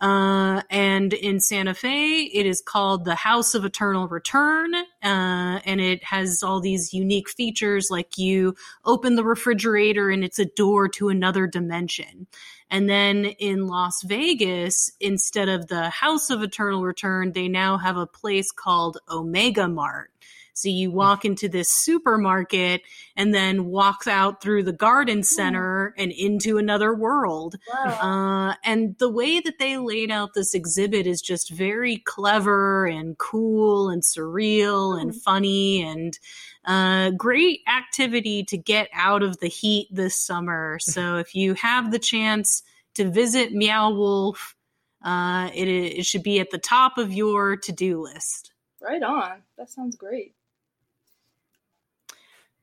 Uh, 0.00 0.62
and 0.70 1.12
in 1.12 1.40
Santa 1.40 1.74
Fe, 1.74 2.22
it 2.22 2.46
is 2.46 2.62
called 2.62 3.04
the 3.04 3.14
House 3.14 3.54
of 3.54 3.66
Eternal 3.66 4.08
Return. 4.08 4.74
Uh, 4.74 5.60
and 5.64 5.80
it 5.80 6.02
has 6.04 6.42
all 6.42 6.60
these 6.60 6.94
unique 6.94 7.28
features 7.28 7.88
like 7.90 8.16
you 8.16 8.54
open 8.84 9.14
the 9.14 9.24
refrigerator 9.24 10.08
and 10.08 10.24
it's 10.24 10.38
a 10.38 10.46
door 10.46 10.88
to 10.88 11.10
another 11.10 11.46
dimension. 11.46 12.26
And 12.70 12.88
then 12.88 13.24
in 13.26 13.66
Las 13.66 14.02
Vegas, 14.02 14.92
instead 15.00 15.48
of 15.48 15.66
the 15.66 15.90
House 15.90 16.30
of 16.30 16.42
Eternal 16.42 16.82
Return, 16.82 17.32
they 17.32 17.48
now 17.48 17.76
have 17.76 17.96
a 17.96 18.06
place 18.06 18.52
called 18.52 18.98
Omega 19.10 19.68
Mart. 19.68 20.10
So 20.54 20.68
you 20.68 20.90
walk 20.90 21.24
into 21.24 21.48
this 21.48 21.70
supermarket 21.70 22.82
and 23.16 23.34
then 23.34 23.66
walk 23.66 24.06
out 24.06 24.42
through 24.42 24.64
the 24.64 24.72
garden 24.72 25.22
center 25.22 25.94
and 25.96 26.12
into 26.12 26.58
another 26.58 26.94
world. 26.94 27.56
Wow. 27.72 28.50
Uh, 28.50 28.54
and 28.64 28.96
the 28.98 29.10
way 29.10 29.40
that 29.40 29.58
they 29.58 29.76
laid 29.76 30.10
out 30.10 30.34
this 30.34 30.54
exhibit 30.54 31.06
is 31.06 31.20
just 31.20 31.50
very 31.50 31.98
clever 31.98 32.86
and 32.86 33.16
cool 33.18 33.88
and 33.88 34.02
surreal 34.02 35.00
and 35.00 35.14
funny 35.14 35.82
and 35.82 36.18
uh, 36.64 37.10
great 37.10 37.60
activity 37.66 38.44
to 38.44 38.58
get 38.58 38.88
out 38.92 39.22
of 39.22 39.38
the 39.40 39.48
heat 39.48 39.88
this 39.90 40.16
summer. 40.16 40.78
So 40.90 41.18
if 41.18 41.36
you 41.36 41.54
have 41.54 41.92
the 41.92 42.00
chance 42.00 42.62
to 42.94 43.08
visit 43.08 43.52
Meow 43.52 43.90
Wolf, 43.92 44.56
uh, 45.04 45.50
it, 45.54 45.68
it 45.68 46.04
should 46.04 46.24
be 46.24 46.40
at 46.40 46.50
the 46.50 46.58
top 46.58 46.98
of 46.98 47.12
your 47.12 47.56
to 47.56 47.72
do 47.72 48.02
list. 48.02 48.52
Right 48.80 49.02
on. 49.02 49.42
That 49.56 49.70
sounds 49.70 49.96
great. 49.96 50.34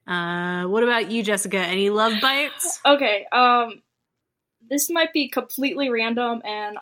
Uh, 0.08 0.64
what 0.66 0.84
about 0.84 1.12
you, 1.12 1.22
Jessica? 1.24 1.58
Any 1.58 1.90
love 1.90 2.14
bites? 2.22 2.80
Okay. 2.86 3.26
Um, 3.32 3.82
this 4.70 4.90
might 4.90 5.14
be 5.14 5.28
completely 5.28 5.90
random 5.90 6.42
and 6.46 6.78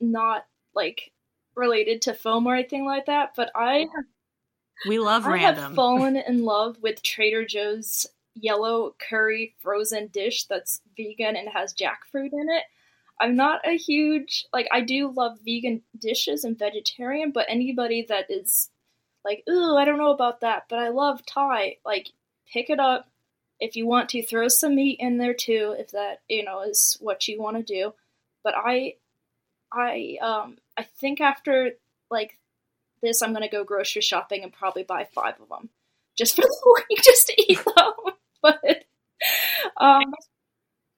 not 0.00 0.46
like 0.74 1.12
related 1.54 2.02
to 2.02 2.14
film 2.14 2.46
or 2.46 2.54
anything 2.54 2.84
like 2.84 3.06
that, 3.06 3.32
but 3.36 3.50
I 3.54 3.86
we 4.88 4.98
love 4.98 5.26
I 5.26 5.34
random. 5.34 5.64
have 5.64 5.74
fallen 5.76 6.16
in 6.16 6.44
love 6.44 6.76
with 6.82 7.02
Trader 7.02 7.44
Joe's 7.44 8.06
yellow 8.34 8.94
curry 8.98 9.54
frozen 9.60 10.08
dish 10.08 10.44
that's 10.44 10.80
vegan 10.96 11.36
and 11.36 11.48
has 11.48 11.72
jackfruit 11.74 12.32
in 12.32 12.48
it. 12.50 12.64
I'm 13.20 13.36
not 13.36 13.60
a 13.64 13.76
huge 13.76 14.46
like 14.52 14.66
I 14.72 14.80
do 14.80 15.10
love 15.10 15.38
vegan 15.44 15.82
dishes 15.98 16.44
and 16.44 16.58
vegetarian, 16.58 17.30
but 17.30 17.46
anybody 17.48 18.04
that 18.08 18.28
is 18.28 18.70
like, 19.24 19.44
ooh, 19.48 19.76
I 19.76 19.84
don't 19.84 19.98
know 19.98 20.12
about 20.12 20.40
that, 20.40 20.64
but 20.68 20.80
I 20.80 20.88
love 20.88 21.24
Thai. 21.24 21.76
Like 21.86 22.08
pick 22.52 22.70
it 22.70 22.80
up. 22.80 23.08
If 23.60 23.76
you 23.76 23.86
want 23.86 24.08
to, 24.10 24.22
throw 24.22 24.48
some 24.48 24.74
meat 24.74 24.98
in 25.00 25.18
there 25.18 25.34
too, 25.34 25.74
if 25.78 25.92
that 25.92 26.20
you 26.28 26.44
know 26.44 26.62
is 26.62 26.96
what 27.00 27.28
you 27.28 27.40
want 27.40 27.56
to 27.56 27.62
do. 27.62 27.94
But 28.42 28.54
I, 28.56 28.94
I, 29.72 30.18
um, 30.20 30.58
I 30.76 30.82
think 30.82 31.20
after 31.20 31.72
like 32.10 32.38
this, 33.00 33.22
I'm 33.22 33.32
gonna 33.32 33.48
go 33.48 33.64
grocery 33.64 34.02
shopping 34.02 34.42
and 34.42 34.52
probably 34.52 34.82
buy 34.82 35.06
five 35.14 35.40
of 35.40 35.48
them, 35.48 35.70
just 36.16 36.36
for 36.36 36.42
the 36.42 36.84
week, 36.90 37.02
just 37.02 37.28
to 37.28 37.52
eat 37.52 37.60
them. 37.64 38.14
but 38.42 38.84
um, 39.76 40.12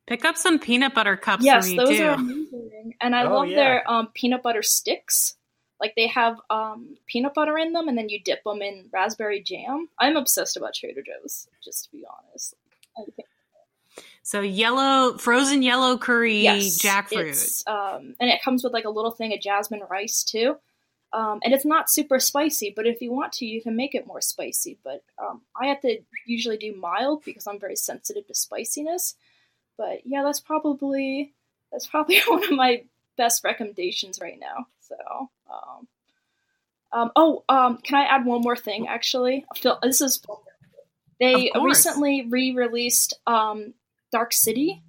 pick 0.06 0.24
up 0.24 0.36
some 0.36 0.58
peanut 0.58 0.94
butter 0.94 1.16
cups. 1.16 1.44
Yes, 1.44 1.72
those 1.74 1.88
too. 1.90 2.04
are 2.04 2.14
amazing, 2.14 2.94
and 3.00 3.14
I 3.14 3.24
oh, 3.24 3.34
love 3.34 3.48
yeah. 3.48 3.56
their 3.56 3.90
um, 3.90 4.08
peanut 4.14 4.42
butter 4.42 4.62
sticks. 4.62 5.36
Like 5.80 5.94
they 5.94 6.06
have 6.08 6.40
um, 6.50 6.96
peanut 7.06 7.34
butter 7.34 7.58
in 7.58 7.72
them, 7.72 7.88
and 7.88 7.98
then 7.98 8.08
you 8.08 8.20
dip 8.20 8.42
them 8.44 8.62
in 8.62 8.88
raspberry 8.92 9.42
jam. 9.42 9.88
I'm 9.98 10.16
obsessed 10.16 10.56
about 10.56 10.74
Trader 10.74 11.02
Joe's, 11.02 11.48
just 11.62 11.84
to 11.84 11.92
be 11.92 12.04
honest. 12.06 12.54
So 14.22 14.40
yellow, 14.40 15.16
frozen 15.18 15.62
yellow 15.62 15.96
curry 15.98 16.38
yes, 16.38 16.82
jackfruit. 16.82 17.66
Um, 17.68 18.16
and 18.18 18.28
it 18.28 18.42
comes 18.42 18.64
with 18.64 18.72
like 18.72 18.84
a 18.84 18.90
little 18.90 19.12
thing 19.12 19.32
of 19.32 19.40
jasmine 19.40 19.82
rice 19.88 20.24
too. 20.24 20.56
Um, 21.12 21.40
and 21.44 21.54
it's 21.54 21.64
not 21.64 21.88
super 21.88 22.18
spicy, 22.18 22.72
but 22.74 22.86
if 22.86 23.00
you 23.00 23.12
want 23.12 23.32
to, 23.34 23.46
you 23.46 23.62
can 23.62 23.76
make 23.76 23.94
it 23.94 24.06
more 24.06 24.20
spicy. 24.20 24.78
But 24.82 25.04
um, 25.18 25.42
I 25.60 25.68
have 25.68 25.80
to 25.82 25.98
usually 26.26 26.56
do 26.56 26.74
mild 26.74 27.24
because 27.24 27.46
I'm 27.46 27.60
very 27.60 27.76
sensitive 27.76 28.26
to 28.26 28.34
spiciness. 28.34 29.14
But 29.78 30.00
yeah, 30.04 30.22
that's 30.24 30.40
probably 30.40 31.32
that's 31.70 31.86
probably 31.86 32.20
one 32.26 32.42
of 32.44 32.50
my 32.50 32.82
best 33.16 33.44
recommendations 33.44 34.20
right 34.20 34.38
now. 34.40 34.66
So, 34.88 35.30
um, 35.50 35.88
um, 36.92 37.10
oh, 37.16 37.44
um, 37.48 37.78
can 37.78 37.96
I 37.98 38.04
add 38.04 38.24
one 38.24 38.42
more 38.42 38.56
thing? 38.56 38.88
Actually, 38.88 39.44
this 39.82 40.00
is 40.00 40.22
they 41.18 41.50
recently 41.60 42.26
re-released 42.28 43.14
um, 43.26 43.74
Dark 44.12 44.32
City 44.32 44.82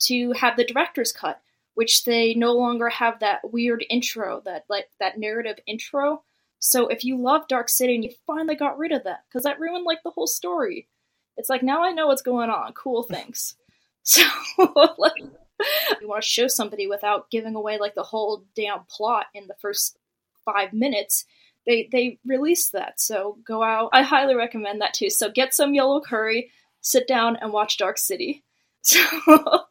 to 0.00 0.32
have 0.32 0.56
the 0.56 0.64
director's 0.64 1.12
cut, 1.12 1.40
which 1.74 2.04
they 2.04 2.34
no 2.34 2.52
longer 2.52 2.88
have 2.88 3.20
that 3.20 3.40
weird 3.52 3.84
intro, 3.88 4.42
that 4.44 4.64
like 4.68 4.88
that 5.00 5.18
narrative 5.18 5.58
intro. 5.66 6.22
So 6.58 6.88
if 6.88 7.04
you 7.04 7.20
love 7.20 7.48
Dark 7.48 7.68
City 7.68 7.94
and 7.94 8.04
you 8.04 8.10
finally 8.26 8.56
got 8.56 8.78
rid 8.78 8.92
of 8.92 9.04
that, 9.04 9.24
because 9.28 9.44
that 9.44 9.60
ruined 9.60 9.84
like 9.84 10.02
the 10.02 10.10
whole 10.10 10.26
story. 10.26 10.88
It's 11.36 11.48
like 11.48 11.62
now 11.62 11.84
I 11.84 11.92
know 11.92 12.06
what's 12.06 12.22
going 12.22 12.50
on. 12.50 12.72
Cool, 12.72 13.02
thanks. 13.02 13.56
So 14.06 14.22
like, 14.98 15.14
you 16.00 16.08
want 16.08 16.22
to 16.22 16.28
show 16.28 16.46
somebody 16.48 16.86
without 16.86 17.30
giving 17.30 17.54
away 17.54 17.78
like 17.78 17.94
the 17.94 18.02
whole 18.02 18.44
damn 18.54 18.80
plot 18.88 19.26
in 19.34 19.46
the 19.46 19.54
first 19.60 19.98
five 20.44 20.72
minutes 20.72 21.24
they 21.66 21.88
they 21.90 22.18
release 22.26 22.70
that. 22.70 23.00
So 23.00 23.38
go 23.46 23.62
out 23.62 23.90
i 23.92 24.02
highly 24.02 24.34
recommend 24.34 24.80
that 24.80 24.94
too. 24.94 25.10
So 25.10 25.30
get 25.30 25.54
some 25.54 25.74
yellow 25.74 26.00
curry 26.00 26.50
sit 26.80 27.08
down 27.08 27.36
and 27.36 27.52
watch 27.52 27.78
dark 27.78 27.98
city. 27.98 28.42
So 28.86 29.00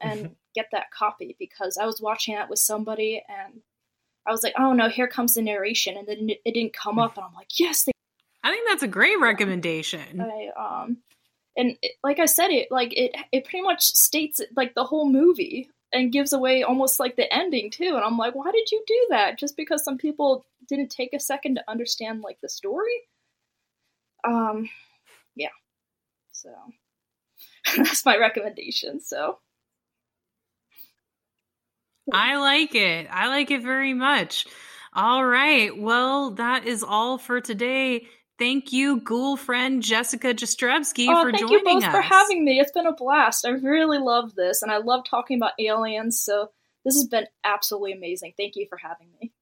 and 0.00 0.34
get 0.54 0.68
that 0.72 0.90
copy 0.90 1.36
because 1.38 1.76
i 1.76 1.86
was 1.86 2.00
watching 2.00 2.34
that 2.34 2.48
with 2.50 2.58
somebody 2.58 3.22
and 3.28 3.60
i 4.26 4.30
was 4.30 4.42
like 4.42 4.54
oh 4.58 4.72
no 4.72 4.88
here 4.88 5.06
comes 5.06 5.34
the 5.34 5.42
narration 5.42 5.96
and 5.96 6.06
then 6.06 6.28
it 6.30 6.54
didn't 6.54 6.72
come 6.72 6.98
up 6.98 7.16
and 7.16 7.24
i'm 7.26 7.34
like 7.34 7.58
yes 7.58 7.84
they 7.84 7.92
i 8.42 8.50
think 8.50 8.66
that's 8.68 8.82
a 8.82 8.88
great 8.88 9.20
recommendation. 9.20 10.20
I 10.20 10.48
um 10.56 10.96
and 11.56 11.76
it, 11.82 11.92
like 12.02 12.18
I 12.18 12.26
said, 12.26 12.50
it 12.50 12.68
like 12.70 12.92
it 12.96 13.14
it 13.32 13.44
pretty 13.44 13.62
much 13.62 13.82
states 13.82 14.40
like 14.56 14.74
the 14.74 14.84
whole 14.84 15.10
movie 15.10 15.68
and 15.92 16.12
gives 16.12 16.32
away 16.32 16.62
almost 16.62 16.98
like 16.98 17.16
the 17.16 17.32
ending 17.32 17.70
too. 17.70 17.92
And 17.94 18.04
I'm 18.04 18.16
like, 18.16 18.34
why 18.34 18.50
did 18.50 18.70
you 18.70 18.82
do 18.86 19.06
that? 19.10 19.38
Just 19.38 19.56
because 19.56 19.84
some 19.84 19.98
people 19.98 20.44
didn't 20.68 20.90
take 20.90 21.12
a 21.12 21.20
second 21.20 21.56
to 21.56 21.70
understand 21.70 22.22
like 22.22 22.38
the 22.40 22.48
story? 22.48 23.02
Um, 24.24 24.70
yeah. 25.36 25.48
So 26.32 26.50
that's 27.76 28.06
my 28.06 28.16
recommendation. 28.16 29.00
So 29.00 29.38
I 32.12 32.36
like 32.36 32.74
it. 32.74 33.06
I 33.10 33.28
like 33.28 33.50
it 33.50 33.62
very 33.62 33.94
much. 33.94 34.46
All 34.94 35.24
right. 35.24 35.76
Well, 35.76 36.32
that 36.32 36.66
is 36.66 36.82
all 36.82 37.18
for 37.18 37.40
today. 37.40 38.06
Thank 38.38 38.72
you, 38.72 39.00
ghoul 39.00 39.36
friend 39.36 39.82
Jessica 39.82 40.34
Jastrzebski, 40.34 41.06
oh, 41.08 41.22
for 41.22 41.30
thank 41.30 41.42
joining 41.48 41.58
you 41.58 41.64
both 41.64 41.84
us. 41.84 41.92
for 41.92 42.00
having 42.00 42.44
me. 42.44 42.58
It's 42.58 42.72
been 42.72 42.86
a 42.86 42.94
blast. 42.94 43.46
I 43.46 43.50
really 43.50 43.98
love 43.98 44.34
this, 44.34 44.62
and 44.62 44.72
I 44.72 44.78
love 44.78 45.04
talking 45.08 45.36
about 45.38 45.52
aliens. 45.60 46.20
So 46.20 46.50
this 46.84 46.94
has 46.94 47.06
been 47.06 47.26
absolutely 47.44 47.92
amazing. 47.92 48.32
Thank 48.36 48.56
you 48.56 48.66
for 48.68 48.78
having 48.78 49.08
me. 49.20 49.32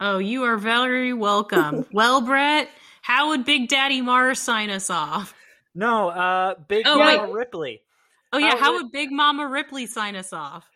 Oh, 0.00 0.18
you 0.18 0.42
are 0.44 0.58
very 0.58 1.14
welcome. 1.14 1.86
well, 1.92 2.20
Brett, 2.20 2.68
how 3.00 3.28
would 3.30 3.44
Big 3.44 3.68
Daddy 3.68 4.02
Mars 4.02 4.40
sign 4.40 4.68
us 4.68 4.90
off? 4.90 5.32
No, 5.74 6.08
uh, 6.08 6.54
Big 6.68 6.84
Oh, 6.86 6.98
Mama 6.98 7.26
wait. 7.28 7.32
Ripley. 7.32 7.82
Oh 8.32 8.38
yeah, 8.38 8.50
How 8.50 8.56
how 8.58 8.72
would- 8.72 8.82
would 8.84 8.92
Big 8.92 9.10
Mama 9.12 9.46
Ripley 9.46 9.86
sign 9.86 10.16
us 10.16 10.32
off? 10.32 10.68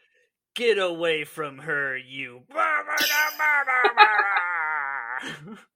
Get 0.55 0.79
away 0.79 1.25
from 1.25 1.59
her, 1.59 1.99
you. 1.99 2.43